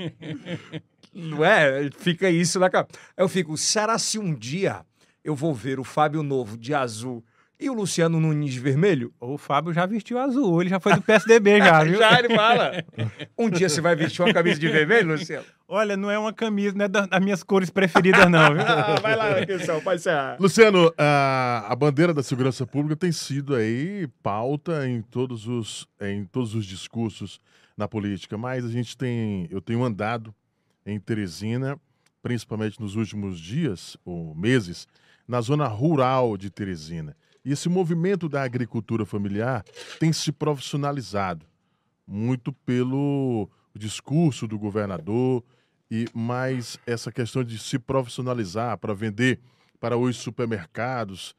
Não 1.15 1.45
é? 1.45 1.89
Fica 1.99 2.29
isso 2.31 2.59
na 2.61 2.69
cabeça. 2.69 2.99
Aí 3.17 3.25
eu 3.25 3.29
fico, 3.29 3.57
será 3.57 3.99
se 3.99 4.19
um 4.19 4.35
dia 4.35 4.83
eu 5.25 5.35
vou 5.35 5.55
ver 5.55 5.81
o 5.81 5.85
Fábio 5.85 6.23
Novo 6.23 6.57
de 6.57 6.75
azul 6.75 7.25
e 7.61 7.69
o 7.69 7.73
Luciano 7.75 8.21
Nunes 8.21 8.55
vermelho? 8.55 9.13
O 9.21 9.37
Fábio 9.37 9.73
já 9.73 9.85
vestiu 9.87 10.19
azul, 10.19 10.61
ele 10.61 10.71
já 10.71 10.79
foi 10.79 10.95
do 10.95 11.03
PSDB 11.03 11.59
já, 11.59 11.83
viu? 11.85 11.99
Já 11.99 12.19
ele 12.19 12.35
fala. 12.35 12.85
Um 13.39 13.49
dia 13.51 13.69
você 13.69 13.81
vai 13.81 13.95
vestir 13.97 14.23
uma 14.23 14.33
camisa 14.33 14.59
de 14.61 14.69
vermelho, 14.69 15.13
Luciano? 15.13 15.45
Olha, 15.67 15.97
não 15.97 16.11
é 16.11 16.19
uma 16.19 16.33
camisa, 16.33 16.75
não 16.77 16.85
é 16.85 16.89
da- 16.89 17.07
das 17.07 17.21
minhas 17.21 17.43
cores 17.43 17.71
preferidas 17.71 18.29
não, 18.31 18.53
viu? 18.55 18.63
Ah, 18.63 18.97
vai 19.03 19.15
lá, 19.17 19.31
atenção, 19.39 19.81
pode 19.81 20.01
encerrar. 20.01 20.37
Luciano, 20.41 20.93
a, 20.97 21.67
a 21.69 21.77
bandeira 21.77 22.13
da 22.15 22.23
segurança 22.23 22.67
pública 22.67 22.97
tem 22.97 23.13
sido 23.13 23.55
aí 23.55 24.09
pauta 24.23 24.89
em 24.89 25.03
todos 25.03 25.47
os, 25.47 25.87
em 26.01 26.25
todos 26.25 26.55
os 26.55 26.65
discursos 26.67 27.41
na 27.77 27.87
política, 27.87 28.37
mas 28.39 28.65
a 28.65 28.69
gente 28.69 28.97
tem, 28.97 29.47
eu 29.51 29.61
tenho 29.61 29.85
andado 29.85 30.35
em 30.87 30.99
Teresina, 30.99 31.79
principalmente 32.23 32.81
nos 32.81 32.97
últimos 32.97 33.39
dias 33.39 33.97
ou 34.05 34.35
meses, 34.35 34.87
na 35.29 35.41
zona 35.41 35.67
rural 35.69 36.37
de 36.37 36.51
Teresina. 36.51 37.17
E 37.45 37.53
esse 37.53 37.69
movimento 37.69 38.29
da 38.29 38.43
agricultura 38.43 39.07
familiar 39.07 39.65
tem 39.99 40.13
se 40.13 40.33
profissionalizado 40.33 41.47
muito 42.07 42.53
pelo 42.53 43.49
discurso 43.75 44.47
do 44.47 44.59
governador 44.59 45.45
e 45.91 46.07
mais 46.15 46.79
essa 46.87 47.13
questão 47.13 47.45
de 47.45 47.59
se 47.59 47.79
profissionalizar 47.79 48.77
para 48.79 48.95
vender 48.95 49.39
para 49.79 49.97
os 49.97 50.17
supermercados, 50.17 51.35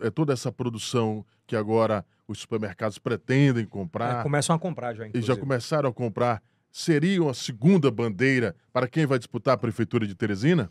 é 0.00 0.10
toda 0.10 0.32
essa 0.32 0.52
produção 0.52 1.24
que 1.46 1.56
agora 1.56 2.04
os 2.26 2.38
supermercados 2.38 2.98
pretendem 2.98 3.64
comprar 3.64 4.20
É, 4.20 4.22
começam 4.22 4.54
a 4.56 4.58
comprar 4.58 4.94
já, 4.94 5.04
e 5.04 5.08
inclusive. 5.08 5.34
já 5.34 5.38
começaram 5.40 5.88
a 5.88 5.92
comprar, 5.92 6.42
seria 6.70 7.22
uma 7.22 7.34
segunda 7.34 7.90
bandeira 7.90 8.54
para 8.72 8.88
quem 8.88 9.06
vai 9.06 9.18
disputar 9.18 9.54
a 9.54 9.58
prefeitura 9.58 10.06
de 10.06 10.14
Teresina? 10.14 10.68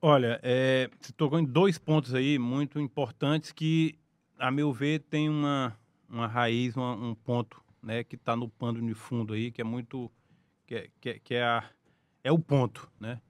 Olha, 0.00 0.38
é, 0.42 0.90
você 1.00 1.12
tocou 1.12 1.38
em 1.38 1.44
dois 1.44 1.78
pontos 1.78 2.14
aí 2.14 2.38
muito 2.38 2.78
importantes 2.78 3.50
que, 3.52 3.98
a 4.38 4.50
meu 4.50 4.72
ver, 4.72 5.00
tem 5.00 5.28
uma, 5.28 5.76
uma 6.08 6.26
raiz, 6.26 6.76
uma- 6.76 6.94
um 6.94 7.14
ponto 7.14 7.62
né, 7.82 8.04
que 8.04 8.16
está 8.16 8.36
no 8.36 8.48
pano 8.48 8.84
de 8.86 8.94
fundo 8.94 9.32
aí, 9.34 9.50
que 9.50 9.60
é 9.60 9.64
muito. 9.64 10.10
que 10.66 10.74
é, 10.74 10.90
que 11.00 11.08
é, 11.08 11.18
que 11.18 11.34
é, 11.34 11.42
a- 11.44 11.64
é 12.22 12.30
o 12.32 12.38
ponto. 12.38 12.90
Né? 13.00 13.20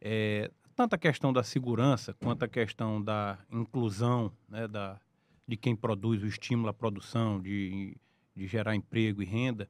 É, 0.00 0.50
tanto 0.76 0.94
a 0.94 0.98
questão 0.98 1.32
da 1.32 1.42
segurança 1.42 2.14
quanto 2.14 2.44
a 2.44 2.48
questão 2.48 3.02
da 3.02 3.38
inclusão 3.50 4.32
né, 4.48 4.68
da, 4.68 5.00
de 5.46 5.56
quem 5.56 5.74
produz, 5.74 6.22
o 6.22 6.26
estímulo 6.26 6.68
à 6.68 6.72
produção, 6.74 7.40
de, 7.40 7.96
de 8.36 8.46
gerar 8.46 8.76
emprego 8.76 9.22
e 9.22 9.26
renda, 9.26 9.68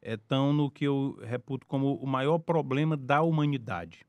estão 0.00 0.52
no 0.52 0.70
que 0.70 0.84
eu 0.84 1.18
reputo 1.22 1.66
como 1.66 1.96
o 1.96 2.06
maior 2.06 2.38
problema 2.38 2.96
da 2.96 3.22
humanidade 3.22 4.06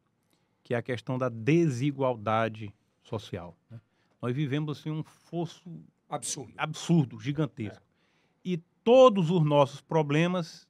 que 0.65 0.73
é 0.73 0.77
a 0.77 0.81
questão 0.81 1.15
da 1.19 1.29
desigualdade 1.29 2.73
social. 3.03 3.55
né? 3.69 3.79
Nós 4.19 4.35
vivemos 4.35 4.79
assim, 4.79 4.89
um 4.89 5.03
fosso 5.03 5.61
Absurdo. 6.09 6.53
absurdo, 6.57 7.19
gigantesco. 7.19 7.85
E 8.43 8.57
todos 8.83 9.29
os 9.29 9.45
nossos 9.45 9.79
problemas 9.79 10.67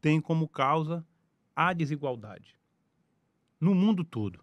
têm 0.00 0.18
como 0.18 0.48
causa 0.48 1.06
a 1.54 1.74
desigualdade. 1.74 2.58
No 3.60 3.74
mundo 3.74 4.02
todo. 4.02 4.42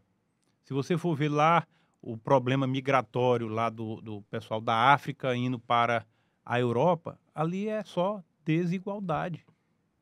Se 0.64 0.72
você 0.72 0.96
for 0.96 1.16
ver 1.16 1.30
lá 1.30 1.66
o 2.00 2.16
problema 2.16 2.68
migratório 2.68 3.48
lá 3.48 3.72
do, 3.72 4.00
do 4.02 4.22
pessoal 4.30 4.62
da 4.62 4.94
África 4.94 5.36
indo 5.36 5.58
para 5.58 6.06
a 6.46 6.60
Europa, 6.60 7.20
ali 7.34 7.68
é 7.68 7.84
só 7.84 8.24
desigualdade. 8.46 9.44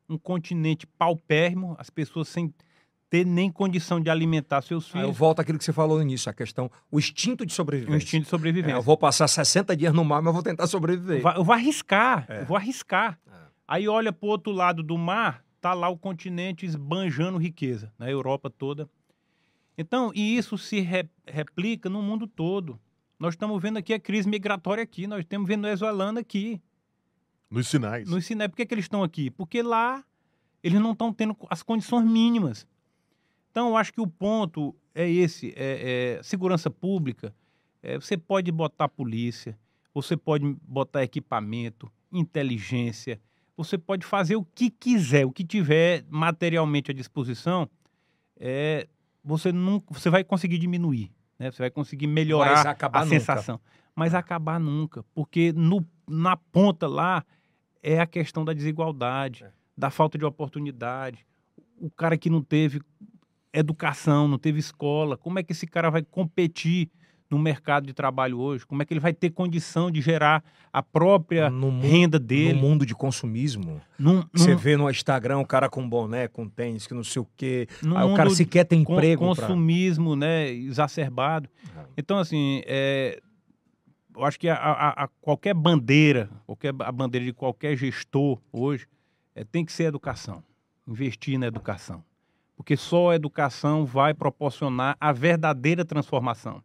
Um 0.06 0.18
continente 0.18 0.86
paupérrimo, 0.86 1.74
as 1.78 1.88
pessoas 1.88 2.28
sem 2.28 2.52
ter 3.10 3.26
nem 3.26 3.50
condição 3.50 4.00
de 4.00 4.08
alimentar 4.08 4.62
seus 4.62 4.84
Aí 4.94 5.00
eu 5.00 5.06
filhos, 5.08 5.18
volto 5.18 5.40
àquilo 5.40 5.58
que 5.58 5.64
você 5.64 5.72
falou 5.72 5.96
no 5.98 6.02
início, 6.04 6.30
a 6.30 6.32
questão, 6.32 6.70
o 6.90 6.98
instinto 6.98 7.44
de 7.44 7.52
sobrevivência. 7.52 7.92
um 7.94 7.96
instinto 7.98 8.22
de 8.22 8.28
É, 8.28 8.30
sobrevivência. 8.30 8.76
eu 8.78 8.82
vou 8.82 8.96
passar 8.96 9.26
60 9.26 9.76
dias 9.76 9.92
no 9.92 10.04
mar, 10.04 10.22
mas 10.22 10.32
vou 10.32 10.42
tentar 10.44 10.66
sobreviver. 10.68 11.16
Eu 11.18 11.22
vou, 11.22 11.32
eu 11.32 11.44
vou 11.44 11.52
arriscar, 11.54 12.24
É. 12.28 12.42
eu 12.42 12.46
vou 12.46 12.56
arriscar. 12.56 13.18
É. 13.26 13.32
Aí 13.66 13.88
olha 13.88 14.12
para 14.12 14.26
o 14.26 14.30
outro 14.30 14.52
lado 14.52 14.82
do 14.82 14.96
mar, 14.96 15.44
tá 15.60 15.74
lá 15.74 15.88
o 15.88 15.98
continente 15.98 16.64
esbanjando 16.64 17.36
riqueza, 17.36 17.92
na 17.98 18.08
Europa 18.08 18.48
toda. 18.48 18.88
Então, 19.76 20.12
e 20.14 20.36
isso 20.36 20.56
se 20.56 20.80
re- 20.80 21.08
replica 21.26 21.88
no 21.88 22.00
mundo 22.02 22.26
todo. 22.26 22.78
Nós 23.18 23.34
estamos 23.34 23.60
vendo 23.60 23.76
aqui 23.78 23.92
a 23.92 23.98
crise 24.00 24.28
migratória 24.28 24.82
aqui, 24.82 25.06
nós 25.06 25.24
temos 25.24 25.48
venezuelana 25.48 26.20
aqui, 26.20 26.60
Nos 27.50 27.66
sinais. 27.68 28.08
no 28.08 28.20
Sinai. 28.22 28.48
Por 28.48 28.56
que, 28.56 28.64
que 28.66 28.72
eles 28.74 28.84
estão 28.84 29.02
aqui? 29.02 29.30
Porque 29.30 29.62
lá 29.62 30.04
eles 30.62 30.80
não 30.80 30.92
estão 30.92 31.12
tendo 31.12 31.36
as 31.50 31.62
condições 31.62 32.04
mínimas. 32.04 32.66
Então, 33.50 33.68
eu 33.70 33.76
acho 33.76 33.92
que 33.92 34.00
o 34.00 34.06
ponto 34.06 34.74
é 34.94 35.08
esse: 35.08 35.52
é, 35.56 36.16
é 36.18 36.22
segurança 36.22 36.70
pública. 36.70 37.34
é, 37.82 37.96
você 37.98 38.16
pode 38.16 38.50
botar 38.52 38.88
polícia, 38.88 39.58
você 39.94 40.16
pode 40.16 40.44
botar 40.62 41.02
equipamento, 41.02 41.90
inteligência, 42.12 43.20
você 43.56 43.76
pode 43.78 44.04
fazer 44.06 44.36
o 44.36 44.44
que 44.44 44.70
quiser, 44.70 45.24
o 45.26 45.32
que 45.32 45.44
tiver 45.44 46.04
materialmente 46.08 46.90
à 46.90 46.94
disposição, 46.94 47.68
é, 48.38 48.86
você 49.24 49.52
nunca, 49.52 49.92
você 49.92 50.08
vai 50.10 50.22
conseguir 50.24 50.58
diminuir, 50.58 51.10
né? 51.38 51.50
Você 51.50 51.62
vai 51.62 51.70
conseguir 51.70 52.06
melhorar 52.06 52.60
a 52.60 53.04
nunca. 53.04 53.06
sensação, 53.06 53.60
mas 53.94 54.14
acabar 54.14 54.58
nunca, 54.60 55.02
porque 55.14 55.52
no, 55.52 55.84
na 56.08 56.36
ponta 56.36 56.86
lá 56.86 57.24
é 57.82 57.98
a 58.00 58.06
questão 58.06 58.44
da 58.44 58.52
desigualdade, 58.52 59.44
É. 59.44 59.50
da 59.76 59.90
falta 59.90 60.16
de 60.18 60.24
oportunidade, 60.24 61.26
o 61.78 61.90
cara 61.90 62.16
que 62.18 62.28
não 62.30 62.42
teve 62.42 62.80
educação, 63.52 64.28
não 64.28 64.38
teve 64.38 64.58
escola. 64.58 65.16
Como 65.16 65.38
é 65.38 65.42
que 65.42 65.52
esse 65.52 65.66
cara 65.66 65.90
vai 65.90 66.02
competir 66.02 66.90
no 67.28 67.38
mercado 67.38 67.86
de 67.86 67.92
trabalho 67.92 68.38
hoje? 68.40 68.66
Como 68.66 68.82
é 68.82 68.84
que 68.84 68.92
ele 68.92 69.00
vai 69.00 69.12
ter 69.12 69.30
condição 69.30 69.90
de 69.90 70.00
gerar 70.00 70.42
a 70.72 70.82
própria 70.82 71.48
No 71.50 71.80
renda 71.80 72.18
No 72.18 72.24
dele? 72.24 72.54
mundo 72.60 72.84
de 72.86 72.94
consumismo, 72.94 73.80
Num, 73.98 74.22
você 74.32 74.52
num- 74.52 74.56
vê 74.56 74.76
no 74.76 74.90
Instagram 74.90 75.38
o 75.38 75.46
cara 75.46 75.68
com 75.68 75.88
boné, 75.88 76.26
com 76.28 76.48
tênis, 76.48 76.86
que 76.86 76.94
não 76.94 77.04
sei 77.04 77.22
o 77.22 77.28
quê. 77.36 77.66
num 77.82 77.96
Aí 77.96 78.04
o 78.04 78.14
cara 78.14 78.30
sequer 78.30 78.64
tem 78.64 78.82
con- 78.84 78.94
emprego. 78.94 79.34
pra- 79.34 79.46
consumismo, 79.46 80.16
né, 80.16 80.48
exacerbado. 80.50 81.48
É. 81.76 81.84
Então, 81.98 82.18
assim, 82.18 82.62
é, 82.66 83.20
eu 84.16 84.24
acho 84.24 84.38
que 84.38 84.48
a, 84.48 84.54
a- 84.56 85.04
a- 85.04 85.08
qualquer 85.20 85.54
bandeira, 85.54 86.28
qualquer, 86.46 86.74
a 86.80 86.92
bandeira 86.92 87.24
de 87.26 87.32
qualquer 87.32 87.76
gestor 87.76 88.40
hoje, 88.52 88.86
é, 89.34 89.44
tem 89.44 89.64
que 89.64 89.72
ser 89.72 89.84
educação. 89.84 90.42
Investir 90.86 91.38
na 91.38 91.46
educação. 91.46 92.02
Porque 92.60 92.76
só 92.76 93.08
a 93.08 93.14
educação 93.14 93.86
vai 93.86 94.12
proporcionar 94.12 94.94
a 95.00 95.12
verdadeira 95.12 95.82
transformação. 95.82 96.62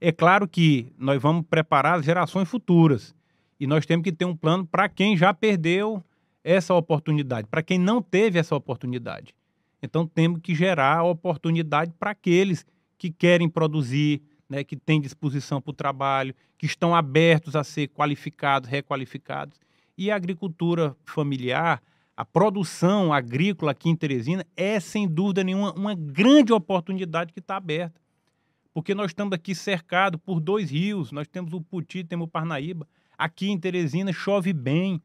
É 0.00 0.10
claro 0.10 0.48
que 0.48 0.92
nós 0.98 1.22
vamos 1.22 1.46
preparar 1.48 1.96
as 1.96 2.04
gerações 2.04 2.48
futuras. 2.48 3.14
E 3.60 3.64
nós 3.64 3.86
temos 3.86 4.02
que 4.02 4.10
ter 4.10 4.24
um 4.24 4.36
plano 4.36 4.66
para 4.66 4.88
quem 4.88 5.16
já 5.16 5.32
perdeu 5.32 6.02
essa 6.42 6.74
oportunidade, 6.74 7.46
para 7.46 7.62
quem 7.62 7.78
não 7.78 8.02
teve 8.02 8.36
essa 8.36 8.56
oportunidade. 8.56 9.32
Então 9.80 10.04
temos 10.08 10.40
que 10.40 10.56
gerar 10.56 10.96
a 10.96 11.04
oportunidade 11.04 11.94
para 11.96 12.10
aqueles 12.10 12.66
que 12.98 13.08
querem 13.08 13.48
produzir, 13.48 14.20
né, 14.48 14.64
que 14.64 14.74
têm 14.74 15.00
disposição 15.00 15.60
para 15.60 15.70
o 15.70 15.72
trabalho, 15.72 16.34
que 16.58 16.66
estão 16.66 16.96
abertos 16.96 17.54
a 17.54 17.62
ser 17.62 17.86
qualificados, 17.86 18.68
requalificados. 18.68 19.56
E 19.96 20.10
a 20.10 20.16
agricultura 20.16 20.96
familiar, 21.04 21.80
a 22.18 22.24
produção 22.24 23.12
agrícola 23.12 23.70
aqui 23.70 23.88
em 23.88 23.94
Teresina 23.94 24.44
é, 24.56 24.80
sem 24.80 25.06
dúvida 25.06 25.44
nenhuma, 25.44 25.72
uma 25.74 25.94
grande 25.94 26.52
oportunidade 26.52 27.32
que 27.32 27.38
está 27.38 27.56
aberta. 27.56 28.00
Porque 28.74 28.92
nós 28.92 29.12
estamos 29.12 29.32
aqui 29.32 29.54
cercados 29.54 30.20
por 30.26 30.40
dois 30.40 30.68
rios, 30.68 31.12
nós 31.12 31.28
temos 31.28 31.52
o 31.52 31.60
Puti, 31.60 32.02
temos 32.02 32.24
o 32.24 32.28
Parnaíba. 32.28 32.88
Aqui 33.16 33.50
em 33.50 33.56
Teresina 33.56 34.12
chove 34.12 34.52
bem, 34.52 35.00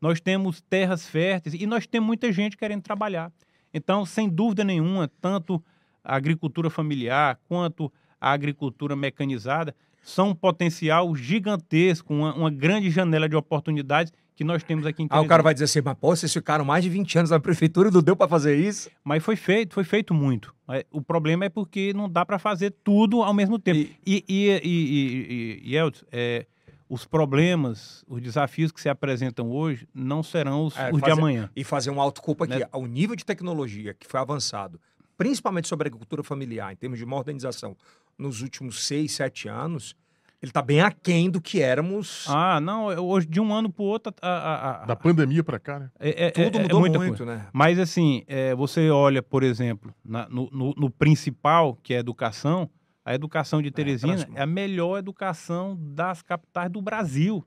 nós 0.00 0.20
temos 0.20 0.60
terras 0.60 1.06
férteis 1.06 1.54
e 1.54 1.64
nós 1.64 1.86
temos 1.86 2.08
muita 2.08 2.32
gente 2.32 2.56
querendo 2.56 2.82
trabalhar. 2.82 3.32
Então, 3.72 4.04
sem 4.04 4.28
dúvida 4.28 4.64
nenhuma, 4.64 5.08
tanto 5.20 5.62
a 6.02 6.16
agricultura 6.16 6.68
familiar 6.68 7.38
quanto 7.46 7.92
a 8.20 8.32
agricultura 8.32 8.96
mecanizada 8.96 9.76
são 10.02 10.30
um 10.30 10.34
potencial 10.34 11.14
gigantesco, 11.14 12.12
uma, 12.12 12.34
uma 12.34 12.50
grande 12.50 12.90
janela 12.90 13.28
de 13.28 13.36
oportunidades 13.36 14.12
que 14.38 14.44
nós 14.44 14.62
temos 14.62 14.86
aqui 14.86 15.02
em 15.02 15.08
Teresina. 15.08 15.26
o 15.26 15.28
cara 15.28 15.42
vai 15.42 15.52
dizer 15.52 15.64
assim, 15.64 15.80
mas 15.84 15.98
pô, 15.98 16.14
vocês 16.14 16.32
ficaram 16.32 16.64
mais 16.64 16.84
de 16.84 16.88
20 16.88 17.18
anos 17.18 17.30
na 17.32 17.40
prefeitura 17.40 17.88
e 17.88 17.92
não 17.92 18.00
deu 18.00 18.14
pra 18.14 18.28
fazer 18.28 18.54
isso? 18.56 18.88
Mas 19.02 19.20
foi 19.20 19.34
feito, 19.34 19.74
foi 19.74 19.82
feito 19.82 20.14
muito. 20.14 20.54
É, 20.68 20.86
O 20.92 21.02
problema 21.02 21.44
é 21.44 21.48
porque 21.48 21.92
não 21.92 22.08
dá 22.08 22.24
para 22.24 22.38
fazer 22.38 22.70
tudo 22.84 23.20
ao 23.24 23.34
mesmo 23.34 23.58
tempo. 23.58 23.80
E- 23.80 23.96
E, 24.06 24.24
e, 24.28 24.60
e, 24.62 25.70
e, 25.72 25.76
Elton, 25.76 26.06
é, 26.12 26.46
os 26.88 27.04
problemas, 27.04 28.04
os 28.08 28.22
desafios 28.22 28.70
que 28.70 28.80
se 28.80 28.88
apresentam 28.88 29.50
hoje 29.50 29.88
não 29.92 30.22
serão 30.22 30.66
os, 30.66 30.76
É, 30.76 30.88
os 30.90 30.94
de 30.94 31.00
fazer- 31.00 31.12
amanhã. 31.20 31.50
E 31.56 31.64
fazer 31.64 31.90
um 31.90 32.00
autoculpa 32.00 32.44
aqui. 32.44 32.60
Né? 32.60 32.68
O 32.72 32.86
nível 32.86 33.16
de 33.16 33.24
tecnologia 33.24 33.92
que 33.92 34.06
foi 34.06 34.20
avançado, 34.20 34.80
principalmente 35.16 35.66
sobre 35.66 35.86
a 35.86 35.88
agricultura 35.88 36.22
familiar, 36.22 36.72
em 36.72 36.76
termos 36.76 36.96
de 37.00 37.04
modernização, 37.04 37.76
nos 38.16 38.40
últimos 38.40 38.84
seis, 38.86 39.10
sete 39.10 39.48
anos, 39.48 39.96
ele 40.40 40.50
está 40.50 40.62
bem 40.62 40.80
aquém 40.80 41.28
do 41.30 41.40
que 41.40 41.60
éramos. 41.60 42.26
Ah, 42.28 42.60
não, 42.60 42.90
é- 42.92 42.98
hoje 43.00 43.26
de 43.26 43.40
um 43.40 43.52
ano 43.52 43.70
para 43.72 43.82
o 43.82 43.86
outro 43.86 44.14
a- 44.22 44.28
a- 44.28 44.82
a- 44.82 44.86
Da 44.86 44.94
pandemia 44.96 45.42
para 45.42 45.58
cá, 45.58 45.80
né? 45.80 45.90
é, 45.98 46.26
é- 46.26 46.30
Tudo 46.30 46.56
é- 46.58 46.60
é 46.60 46.62
mudou 46.62 46.80
muita 46.80 46.98
muito, 46.98 47.16
coisa. 47.18 47.26
né? 47.26 47.46
Mas 47.52 47.78
assim, 47.78 48.22
é, 48.26 48.54
você 48.54 48.88
olha, 48.90 49.22
por 49.22 49.42
exemplo, 49.42 49.92
na- 50.04 50.28
no, 50.28 50.48
no- 50.52 50.74
no 50.76 50.90
principal, 50.90 51.76
que 51.82 51.92
é 51.94 51.96
a 51.96 52.00
educação, 52.00 52.70
a 53.04 53.14
educação 53.14 53.60
de 53.60 53.70
Teresina 53.70 54.28
é, 54.34 54.42
a 54.42 54.46
melhor 54.46 54.98
educação 54.98 55.76
das 55.80 56.22
capitais 56.22 56.70
do 56.70 56.80
Brasil. 56.80 57.44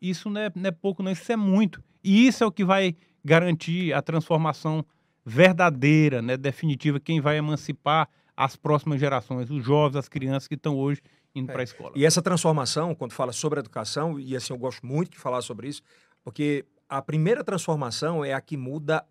Isso 0.00 0.30
não 0.30 0.40
é, 0.40 0.50
não 0.54 0.68
é 0.68 0.70
pouco, 0.70 1.02
não, 1.02 1.10
isso 1.12 1.30
é 1.30 1.36
muito. 1.36 1.82
E 2.02 2.26
isso 2.26 2.42
é 2.42 2.46
o 2.46 2.52
que 2.52 2.64
vai 2.64 2.96
garantir 3.22 3.92
a 3.92 4.00
transformação 4.00 4.82
verdadeira, 5.26 6.20
né, 6.22 6.36
definitiva, 6.36 6.98
quem 6.98 7.20
vai 7.20 7.36
emancipar 7.36 8.08
as 8.36 8.56
próximas 8.56 8.98
gerações, 8.98 9.50
os 9.50 9.62
jovens, 9.64 9.96
as 9.96 10.08
crianças 10.08 10.48
que 10.48 10.54
estão 10.54 10.76
hoje 10.78 11.00
indo 11.34 11.50
É. 11.50 11.52
para 11.52 11.62
a 11.62 11.64
escola. 11.64 11.92
E 11.94 12.04
essa 12.04 12.20
transformação, 12.22 12.94
quando 12.94 13.12
fala 13.12 13.32
sobre 13.32 13.58
a 13.58 13.60
educação, 13.60 14.18
e 14.18 14.34
assim, 14.36 14.52
eu 14.52 14.58
gosto 14.58 14.84
muito 14.84 15.10
de 15.12 15.18
falar 15.18 15.42
sobre 15.42 15.68
isso, 15.68 15.82
porque 16.24 16.64
a 16.88 17.00
primeira 17.00 17.44
transformação 17.44 18.24
é 18.24 18.32
a 18.32 18.40
que 18.40 18.56
muda 18.56 19.04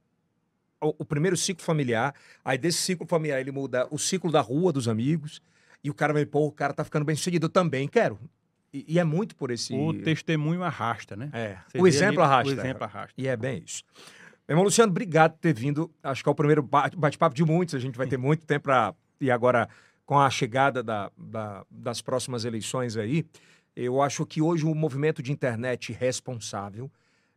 o, 0.82 0.94
o 1.00 1.06
primeiro 1.06 1.36
ciclo 1.38 1.64
familiar, 1.64 2.14
aí 2.44 2.58
desse 2.58 2.80
ciclo 2.80 3.06
familiar 3.08 3.40
ele 3.40 3.52
muda 3.52 3.88
o 3.92 3.98
ciclo 3.98 4.32
da 4.32 4.42
rua, 4.42 4.72
dos 4.72 4.88
amigos, 4.88 5.42
e 5.84 5.90
o 5.90 5.94
cara 5.94 6.12
vai, 6.14 6.26
pô, 6.26 6.46
o 6.46 6.52
cara 6.52 6.74
tá 6.74 6.84
ficando 6.84 7.06
bem 7.06 7.16
sucedido, 7.16 7.46
eu 7.46 7.50
também 7.50 7.88
quero. 7.88 8.20
E, 8.74 8.86
e 8.88 9.00
é 9.00 9.04
muito 9.04 9.36
por 9.36 9.50
esse... 9.50 9.74
O 9.74 9.94
testemunho 10.04 10.62
arrasta, 10.62 11.16
né? 11.16 11.30
É, 11.34 11.58
Você 11.72 11.82
o 11.82 11.88
exemplo 11.88 12.22
ali, 12.22 12.32
arrasta. 12.32 12.50
O 12.50 12.60
exemplo 12.60 12.84
arrasta. 12.84 13.14
E 13.18 13.28
é 13.28 13.36
bem 13.36 13.64
isso. 13.66 13.84
Meu 14.48 14.54
irmão 14.56 14.64
Luciano, 14.66 14.92
obrigado 14.92 15.32
por 15.34 15.40
ter 15.40 15.54
vindo. 15.54 15.90
Acho 16.04 16.22
que 16.24 16.30
é 16.30 16.32
o 16.32 16.36
primeiro 16.36 16.62
ba- 16.62 16.90
bate-papo 16.96 17.34
de 17.36 17.44
muitos. 17.46 17.76
A 17.76 17.80
gente 17.80 17.98
vai 17.98 18.08
ter 18.08 18.18
muito 18.18 18.46
tempo 18.46 18.64
para. 18.64 18.94
E 19.22 19.32
agora, 19.32 19.68
com 20.10 20.18
a 20.18 20.28
chegada 20.28 20.82
da- 20.82 21.12
da- 21.16 21.64
das 21.70 22.02
próximas 22.02 22.44
eleições 22.44 22.98
aí, 22.98 23.24
eu 23.76 24.02
acho 24.02 24.26
que 24.26 24.42
hoje 24.42 24.66
o 24.66 24.74
movimento 24.74 25.22
de 25.22 25.32
internet 25.32 25.94
responsável, 25.94 26.90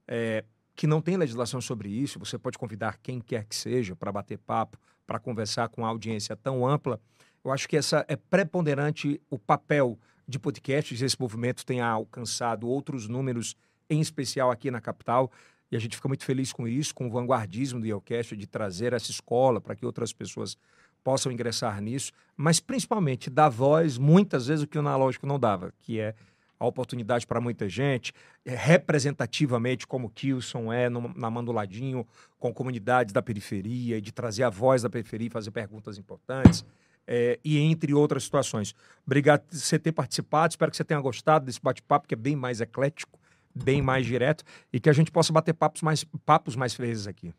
é, 0.09 0.43
que 0.75 0.87
não 0.87 1.03
tem 1.03 1.19
legislação 1.19 1.61
sobre 1.61 1.91
isso, 1.91 2.19
você 2.19 2.39
pode 2.39 2.57
convidar 2.57 2.97
quem 3.03 3.21
quer 3.21 3.45
que 3.45 3.55
seja 3.55 3.95
para 3.95 4.11
bater 4.11 4.39
papo, 4.39 4.79
para 5.07 5.19
conversar 5.19 5.69
com 5.69 5.83
uma 5.83 5.89
audiência 5.89 6.35
tão 6.35 6.67
ampla. 6.67 6.99
Eu 7.45 7.53
acho 7.53 7.69
que 7.69 7.77
essa 7.77 8.07
é 8.09 8.17
preponderante 8.17 9.21
o 9.29 9.39
papel 9.39 9.99
de 10.27 10.39
podcasts. 10.39 11.03
Esse 11.03 11.21
movimento 11.21 11.67
tem 11.67 11.83
alcançado 11.83 12.67
outros 12.67 13.07
números, 13.07 13.55
em 13.91 14.01
especial 14.01 14.51
aqui 14.51 14.71
na 14.71 14.81
capital. 14.81 15.31
E 15.71 15.77
a 15.77 15.79
gente 15.79 15.97
fica 15.97 16.09
muito 16.09 16.25
feliz 16.25 16.55
com 16.55 16.67
isso, 16.67 16.95
com 16.95 17.07
o 17.07 17.11
vanguardismo 17.11 17.81
do 17.81 17.87
Yelcast, 17.87 18.35
de 18.35 18.47
trazer 18.47 18.95
essa 18.95 19.11
escola 19.11 19.61
para 19.61 19.77
que 19.77 19.85
outras 19.85 20.11
pessoas 20.11 20.57
possam 21.03 21.31
ingressar 21.33 21.81
nisso, 21.81 22.13
mas 22.37 22.61
principalmente 22.61 23.29
dar 23.29 23.49
voz, 23.49 23.99
muitas 23.99 24.47
vezes, 24.47 24.65
o 24.65 24.67
que 24.67 24.79
o 24.79 24.81
analógico 24.81 25.27
não 25.27 25.39
dava, 25.39 25.73
que 25.81 26.01
é 26.01 26.15
a 26.59 26.67
oportunidade 26.67 27.27
para 27.27 27.41
muita 27.41 27.69
gente, 27.69 28.13
é, 28.45 28.55
representativamente, 28.55 29.87
como 29.87 30.07
o 30.07 30.11
Kilson 30.11 30.73
é 30.73 30.89
no, 30.89 31.13
na 31.17 31.29
Manduladinho, 31.29 32.07
com 32.39 32.55
comunidades 32.55 33.13
da 33.13 33.21
periferia, 33.21 34.01
de 34.01 34.13
trazer 34.13 34.45
a 34.45 34.51
voz 34.51 34.83
da 34.83 34.89
periferia 34.89 35.27
e 35.27 35.31
fazer 35.31 35.51
perguntas 35.51 35.99
importantes, 35.99 36.65
é, 37.05 37.39
e 37.45 37.59
entre 37.59 37.93
outras 37.93 38.23
situações. 38.23 38.75
Obrigado 39.05 39.41
por 39.41 39.57
você 39.57 39.77
ter 39.77 39.91
participado, 39.91 40.53
espero 40.53 40.71
que 40.71 40.77
você 40.77 40.85
tenha 40.85 41.01
gostado 41.01 41.47
desse 41.47 41.61
bate-papo, 41.61 42.07
que 42.07 42.15
é 42.15 42.17
bem 42.17 42.37
mais 42.37 42.61
eclético, 42.61 43.19
bem 43.53 43.83
mais 43.83 44.07
direto, 44.07 44.45
e 44.73 44.79
que 44.79 44.89
a 44.89 44.93
gente 44.93 45.11
possa 45.11 45.33
bater 45.33 45.53
papos 45.55 45.83
mais, 45.83 46.05
papos 46.25 46.55
mais 46.55 46.75
vezes 46.75 47.09
aqui. 47.09 47.35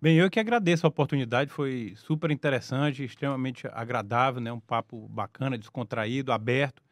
Bem, 0.00 0.16
eu 0.18 0.30
que 0.30 0.38
agradeço 0.38 0.86
a 0.86 0.88
oportunidade, 0.88 1.50
foi 1.50 1.94
super 1.96 2.30
interessante, 2.30 3.02
extremamente 3.02 3.66
agradável, 3.72 4.40
né? 4.40 4.52
Um 4.52 4.60
papo 4.60 5.08
bacana, 5.08 5.56
descontraído, 5.56 6.32
aberto, 6.32 6.82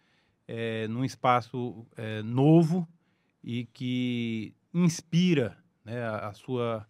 é, 0.49 0.89
num 0.89 1.05
espaço 1.05 1.87
é, 1.97 2.23
novo 2.23 2.89
e 3.43 3.67
que 3.67 4.55
inspira 4.73 5.57
né, 5.85 6.03
a, 6.03 6.29
a 6.29 6.33
sua, 6.33 6.87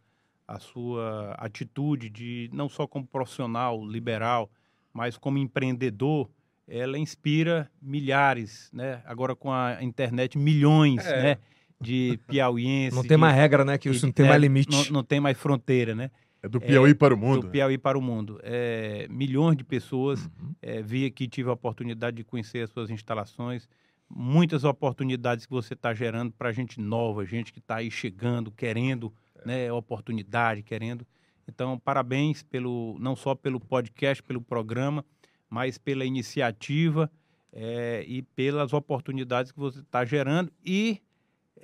a 0.47 0.59
sua 0.61 1.32
atitude 1.32 2.09
de, 2.09 2.49
não 2.53 2.69
só 2.69 2.86
como 2.86 3.07
profissional 3.07 3.85
liberal, 3.85 4.49
mas 4.93 5.19
como 5.19 5.36
empreendedor, 5.39 6.31
ela 6.66 6.97
inspira 6.97 7.69
milhares, 7.82 8.70
né? 8.73 9.03
Agora 9.05 9.35
com 9.35 9.53
a 9.53 9.82
internet, 9.82 10.39
milhões, 10.39 11.05
É. 11.05 11.23
né? 11.23 11.39
De 11.85 12.19
piauienses. 12.27 12.94
Não 12.94 13.02
tem 13.02 13.11
de- 13.11 13.16
mais 13.16 13.35
regra, 13.35 13.65
né, 13.65 13.78
Kilson? 13.78 14.06
Não 14.06 14.12
tem 14.12 14.27
é, 14.27 14.28
mais 14.28 14.40
limite. 14.40 14.70
Não, 14.70 14.85
não 14.97 15.05
tem 15.05 15.20
mais 15.20 15.36
fronteira, 15.39 15.94
né? 15.94 16.11
É 16.43 16.48
do 16.48 16.61
Piauí 16.61 16.94
para 16.94 17.15
o 17.15 17.16
mundo. 17.16 17.40
Do 17.43 17.48
Piauí 17.48 17.78
para 17.78 17.97
o 17.97 18.02
mundo. 18.02 18.39
É, 18.43 19.06
milhões 19.09 19.56
de 19.56 19.65
pessoas 19.65 20.24
Uhum. 20.27 20.55
é, 20.61 20.82
vi 20.82 21.06
aqui, 21.06 21.27
tive 21.27 21.48
a 21.48 21.52
oportunidade 21.55 22.16
de 22.19 22.24
conhecer 22.24 22.65
as 22.65 22.70
suas 22.70 22.90
instalações. 22.90 23.66
Muitas 24.11 24.62
oportunidades 24.65 25.47
que 25.47 25.52
você 25.52 25.73
está 25.73 25.94
gerando 25.94 26.32
para 26.32 26.52
gente 26.52 26.78
nova, 26.78 27.24
gente 27.24 27.51
que 27.52 27.61
está 27.61 27.77
aí 27.77 27.90
chegando, 27.90 28.51
querendo 28.51 29.11
né, 29.47 29.73
oportunidade, 29.73 30.62
querendo. 30.62 31.06
Então, 31.48 31.78
parabéns 31.78 32.43
pelo 32.43 32.97
não 33.01 33.16
só 33.16 33.35
pelo 33.35 33.59
podcast, 33.59 34.23
pelo 34.23 34.40
programa, 34.43 35.02
mas 35.48 35.78
pela 35.78 36.05
iniciativa 36.05 37.11
é, 37.52 38.05
e 38.06 38.20
pelas 38.23 38.73
oportunidades 38.74 39.51
que 39.51 39.59
você 39.59 39.81
está 39.81 40.05
gerando 40.05 40.52
e 40.65 41.01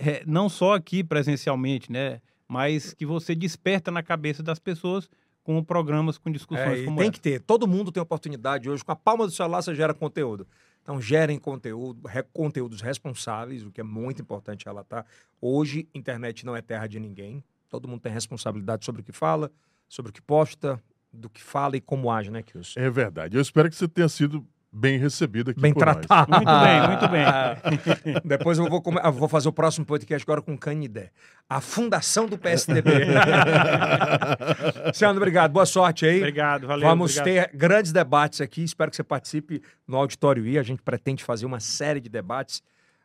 é, 0.01 0.23
não 0.27 0.49
só 0.49 0.75
aqui 0.75 1.05
presencialmente, 1.05 1.93
né, 1.93 2.21
mas 2.49 2.93
que 2.95 3.05
você 3.07 3.35
desperta 3.35 3.91
na 3.91 4.03
cabeça 4.03 4.43
das 4.43 4.59
pessoas 4.59 5.09
com 5.45 5.63
programas, 5.63 6.19
com 6.19 6.31
discussões 6.31 6.81
É, 6.81 6.85
como 6.85 6.97
tem 6.99 7.05
essa. 7.05 7.13
que 7.13 7.21
ter. 7.21 7.41
Todo 7.41 7.67
mundo 7.67 7.91
tem 7.93 8.03
oportunidade 8.03 8.69
hoje. 8.69 8.85
Com 8.85 8.93
a 8.93 8.97
palma 8.97 9.27
do 9.27 9.33
celular 9.33 9.63
você 9.63 9.75
gera 9.75 9.95
conteúdo. 9.95 10.47
Então, 10.83 11.01
gerem 11.01 11.39
conteúdo, 11.39 12.07
re- 12.09 12.25
conteúdos 12.33 12.81
responsáveis, 12.81 13.65
o 13.65 13.71
que 13.71 13.81
é 13.81 13.85
muito 13.85 14.21
importante 14.23 14.65
relatar. 14.65 15.05
Hoje, 15.41 15.89
internet 15.95 16.45
não 16.45 16.57
é 16.57 16.63
terra 16.63 16.87
de 16.87 16.99
ninguém. 16.99 17.45
Todo 17.69 17.87
mundo 17.87 18.01
tem 18.01 18.11
responsabilidade 18.13 18.85
sobre 18.85 19.03
o 19.03 19.05
que 19.05 19.13
fala, 19.13 19.51
sobre 19.89 20.11
o 20.11 20.13
que 20.13 20.23
posta 20.23 20.83
do 21.13 21.29
que 21.29 21.43
fala 21.43 21.77
e 21.77 21.81
como 21.81 22.11
age, 22.11 22.31
né, 22.31 22.43
Kilson? 22.43 22.79
É 22.81 22.91
verdade. 22.91 23.37
Eu 23.37 23.43
espero 23.43 23.69
que 23.69 23.77
você 23.77 23.87
tenha 23.89 24.09
sido 24.09 24.47
bem 24.73 24.99
recebido 24.99 25.51
aqui 25.51 25.61
Bem 25.61 25.75
por 25.75 25.85
nós. 25.85 25.97
tratado. 25.97 26.31
Muito 26.31 26.61
bem, 26.61 26.89
muito 26.89 27.09
bem. 27.09 28.21
Depois 28.25 28.59
eu 28.59 28.69
vou, 28.69 28.81
come- 28.81 29.01
eu 29.03 29.13
vou 29.13 29.29
fazer 29.29 29.49
o 29.49 29.53
próximo 29.53 29.85
podcast 29.85 30.25
agora 30.25 30.41
com 30.41 30.57
Canidé. 30.57 31.11
A 31.49 31.61
fundação 31.61 32.27
do 32.27 32.39
PSDB. 32.39 32.91
Sandro, 34.95 35.17
obrigado. 35.19 35.53
Boa 35.53 35.67
sorte 35.67 36.07
aí. 36.07 36.19
Obrigado, 36.19 36.67
valeu. 36.67 36.89
Vamos 36.89 37.17
obrigado. 37.19 37.51
ter 37.51 37.57
grandes 37.57 37.93
debates 37.93 38.41
aqui. 38.41 38.63
Espero 38.63 38.91
que 38.91 38.97
você 38.97 39.05
participe 39.05 39.63
no 39.87 39.97
Auditório 39.97 40.47
I. 40.47 40.59
A 40.59 40.63
gente 40.63 40.83
pretende 40.83 41.25
fazer 41.25 41.47
uma 41.47 41.61
série 41.61 42.01
de 42.01 42.09
debates. 42.09 42.63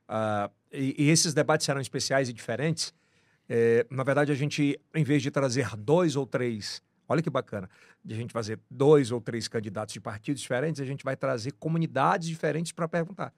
ah, 0.07 0.49
e, 0.71 0.95
e 1.05 1.09
esses 1.09 1.33
debates 1.33 1.65
serão 1.65 1.81
especiais 1.81 2.29
e 2.29 2.33
diferentes. 2.33 2.93
É, 3.47 3.85
na 3.89 4.03
verdade, 4.03 4.31
a 4.31 4.35
gente, 4.35 4.79
em 4.93 5.03
vez 5.03 5.21
de 5.21 5.31
trazer 5.31 5.69
dois 5.77 6.15
ou 6.15 6.25
três, 6.25 6.81
olha 7.07 7.21
que 7.21 7.29
bacana, 7.29 7.69
de 8.03 8.13
a 8.13 8.17
gente 8.17 8.31
fazer 8.33 8.59
dois 8.69 9.11
ou 9.11 9.19
três 9.21 9.47
candidatos 9.47 9.93
de 9.93 9.99
partidos 9.99 10.41
diferentes, 10.41 10.81
a 10.81 10.85
gente 10.85 11.03
vai 11.03 11.15
trazer 11.15 11.51
comunidades 11.53 12.27
diferentes 12.27 12.71
para 12.71 12.87
perguntar. 12.87 13.33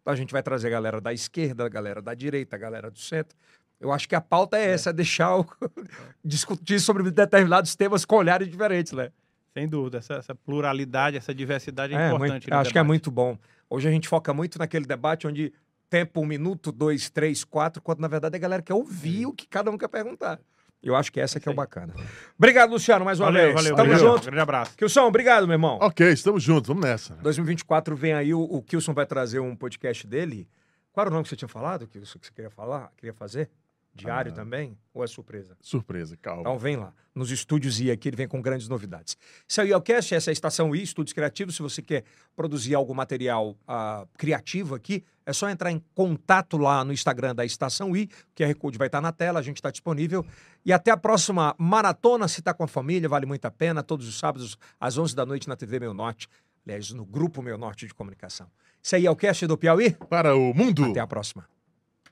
Então, 0.00 0.12
a 0.12 0.16
gente 0.16 0.32
vai 0.32 0.42
trazer 0.42 0.68
a 0.68 0.70
galera 0.70 1.00
da 1.00 1.12
esquerda, 1.12 1.64
a 1.64 1.68
galera 1.68 2.00
da 2.00 2.14
direita, 2.14 2.56
a 2.56 2.58
galera 2.58 2.90
do 2.90 2.98
centro. 2.98 3.36
Eu 3.78 3.92
acho 3.92 4.08
que 4.08 4.14
a 4.14 4.20
pauta 4.20 4.58
é 4.58 4.70
essa, 4.72 4.90
é 4.90 4.92
deixar 4.92 5.36
o... 5.38 5.46
discutir 6.24 6.80
sobre 6.80 7.10
determinados 7.10 7.74
temas 7.76 8.04
com 8.04 8.16
olhares 8.16 8.48
diferentes, 8.48 8.92
né? 8.92 9.10
Sem 9.52 9.66
dúvida, 9.68 9.98
essa, 9.98 10.14
essa 10.14 10.34
pluralidade, 10.34 11.16
essa 11.16 11.34
diversidade 11.34 11.94
é, 11.94 11.96
É, 11.96 12.06
importante. 12.08 12.30
muito- 12.48 12.54
acho 12.54 12.70
que 12.72 12.78
é 12.78 12.80
debate. 12.82 12.86
muito 12.86 13.10
bom. 13.10 13.36
Hoje 13.68 13.88
a 13.88 13.90
gente 13.90 14.08
foca 14.08 14.32
muito 14.32 14.58
naquele 14.58 14.84
debate 14.86 15.26
onde 15.26 15.52
tempo 15.88 16.20
um 16.20 16.26
minuto, 16.26 16.70
dois, 16.70 17.10
três, 17.10 17.42
quatro, 17.42 17.82
quando 17.82 18.00
na 18.00 18.08
verdade 18.08 18.36
a 18.36 18.38
galera 18.38 18.62
quer 18.62 18.74
ouvir 18.74 19.26
o 19.26 19.32
que 19.32 19.46
cada 19.46 19.70
um 19.70 19.76
quer 19.76 19.88
perguntar. 19.88 20.38
Eu 20.82 20.96
acho 20.96 21.12
que 21.12 21.20
essa 21.20 21.38
que 21.38 21.48
é 21.48 21.52
o 21.52 21.54
bacana. 21.54 21.94
Obrigado, 22.38 22.70
Luciano, 22.70 23.04
mais 23.04 23.20
uma 23.20 23.26
Valeu, 23.26 23.42
vez. 23.42 23.54
valeu. 23.54 23.76
Tamo 23.76 23.88
obrigado. 23.90 24.12
junto. 24.14 24.24
Grande 24.24 24.40
abraço. 24.40 24.76
Kilson, 24.76 25.02
obrigado, 25.02 25.46
meu 25.46 25.54
irmão. 25.54 25.78
Ok, 25.80 26.10
estamos 26.10 26.42
juntos, 26.42 26.68
vamos 26.68 26.82
nessa. 26.82 27.14
2024 27.16 27.94
vem 27.94 28.14
aí, 28.14 28.32
o, 28.32 28.40
o 28.40 28.62
Kilson 28.62 28.94
vai 28.94 29.04
trazer 29.04 29.40
um 29.40 29.54
podcast 29.54 30.06
dele. 30.06 30.48
Qual 30.92 31.02
era 31.02 31.10
o 31.10 31.12
nome 31.12 31.24
que 31.24 31.28
você 31.30 31.36
tinha 31.36 31.48
falado, 31.48 31.86
Kilson, 31.86 32.18
que 32.18 32.26
você 32.26 32.32
queria 32.32 32.50
falar? 32.50 32.90
Queria 32.96 33.12
fazer? 33.12 33.50
Diário 33.94 34.30
Ah. 34.32 34.34
também? 34.34 34.78
Ou 34.94 35.02
é 35.04 35.06
surpresa? 35.06 35.56
Surpresa, 35.60 36.16
calma. 36.16 36.40
Então 36.42 36.58
vem 36.58 36.76
lá, 36.76 36.92
nos 37.14 37.30
estúdios 37.30 37.80
I 37.80 37.90
aqui, 37.90 38.08
ele 38.08 38.16
vem 38.16 38.28
com 38.28 38.40
grandes 38.40 38.68
novidades. 38.68 39.16
Esse 39.48 39.60
é 39.60 39.64
o 39.64 39.66
IELCast, 39.66 40.14
essa 40.14 40.30
é 40.30 40.32
a 40.32 40.32
Estação 40.32 40.74
I, 40.74 40.82
Estúdios 40.82 41.12
Criativos. 41.12 41.56
Se 41.56 41.62
você 41.62 41.82
quer 41.82 42.04
produzir 42.36 42.74
algum 42.74 42.94
material 42.94 43.56
ah, 43.66 44.06
criativo 44.16 44.74
aqui, 44.74 45.04
é 45.26 45.32
só 45.32 45.48
entrar 45.50 45.70
em 45.70 45.82
contato 45.94 46.56
lá 46.56 46.84
no 46.84 46.92
Instagram 46.92 47.34
da 47.34 47.44
Estação 47.44 47.96
I, 47.96 48.04
o 48.04 48.34
QR 48.34 48.54
Code 48.54 48.78
vai 48.78 48.88
estar 48.88 49.00
na 49.00 49.12
tela, 49.12 49.38
a 49.38 49.42
gente 49.42 49.56
está 49.56 49.70
disponível. 49.70 50.24
E 50.64 50.72
até 50.72 50.90
a 50.90 50.96
próxima 50.96 51.54
maratona, 51.58 52.26
se 52.28 52.40
está 52.40 52.54
com 52.54 52.64
a 52.64 52.68
família, 52.68 53.08
vale 53.08 53.26
muito 53.26 53.44
a 53.44 53.50
pena, 53.50 53.82
todos 53.82 54.08
os 54.08 54.18
sábados, 54.18 54.56
às 54.78 54.96
11 54.98 55.14
da 55.14 55.26
noite, 55.26 55.48
na 55.48 55.56
TV 55.56 55.78
Meu 55.80 55.92
Norte, 55.94 56.28
aliás, 56.66 56.90
no 56.90 57.04
Grupo 57.04 57.42
Meu 57.42 57.58
Norte 57.58 57.86
de 57.86 57.94
Comunicação. 57.94 58.46
Isso 58.82 58.96
aí 58.96 59.04
é 59.06 59.10
o 59.10 59.16
cast 59.16 59.46
do 59.46 59.58
Piauí, 59.58 59.92
Para 60.08 60.34
o 60.36 60.54
mundo. 60.54 60.84
até 60.86 61.00
a 61.00 61.06
próxima. 61.06 61.46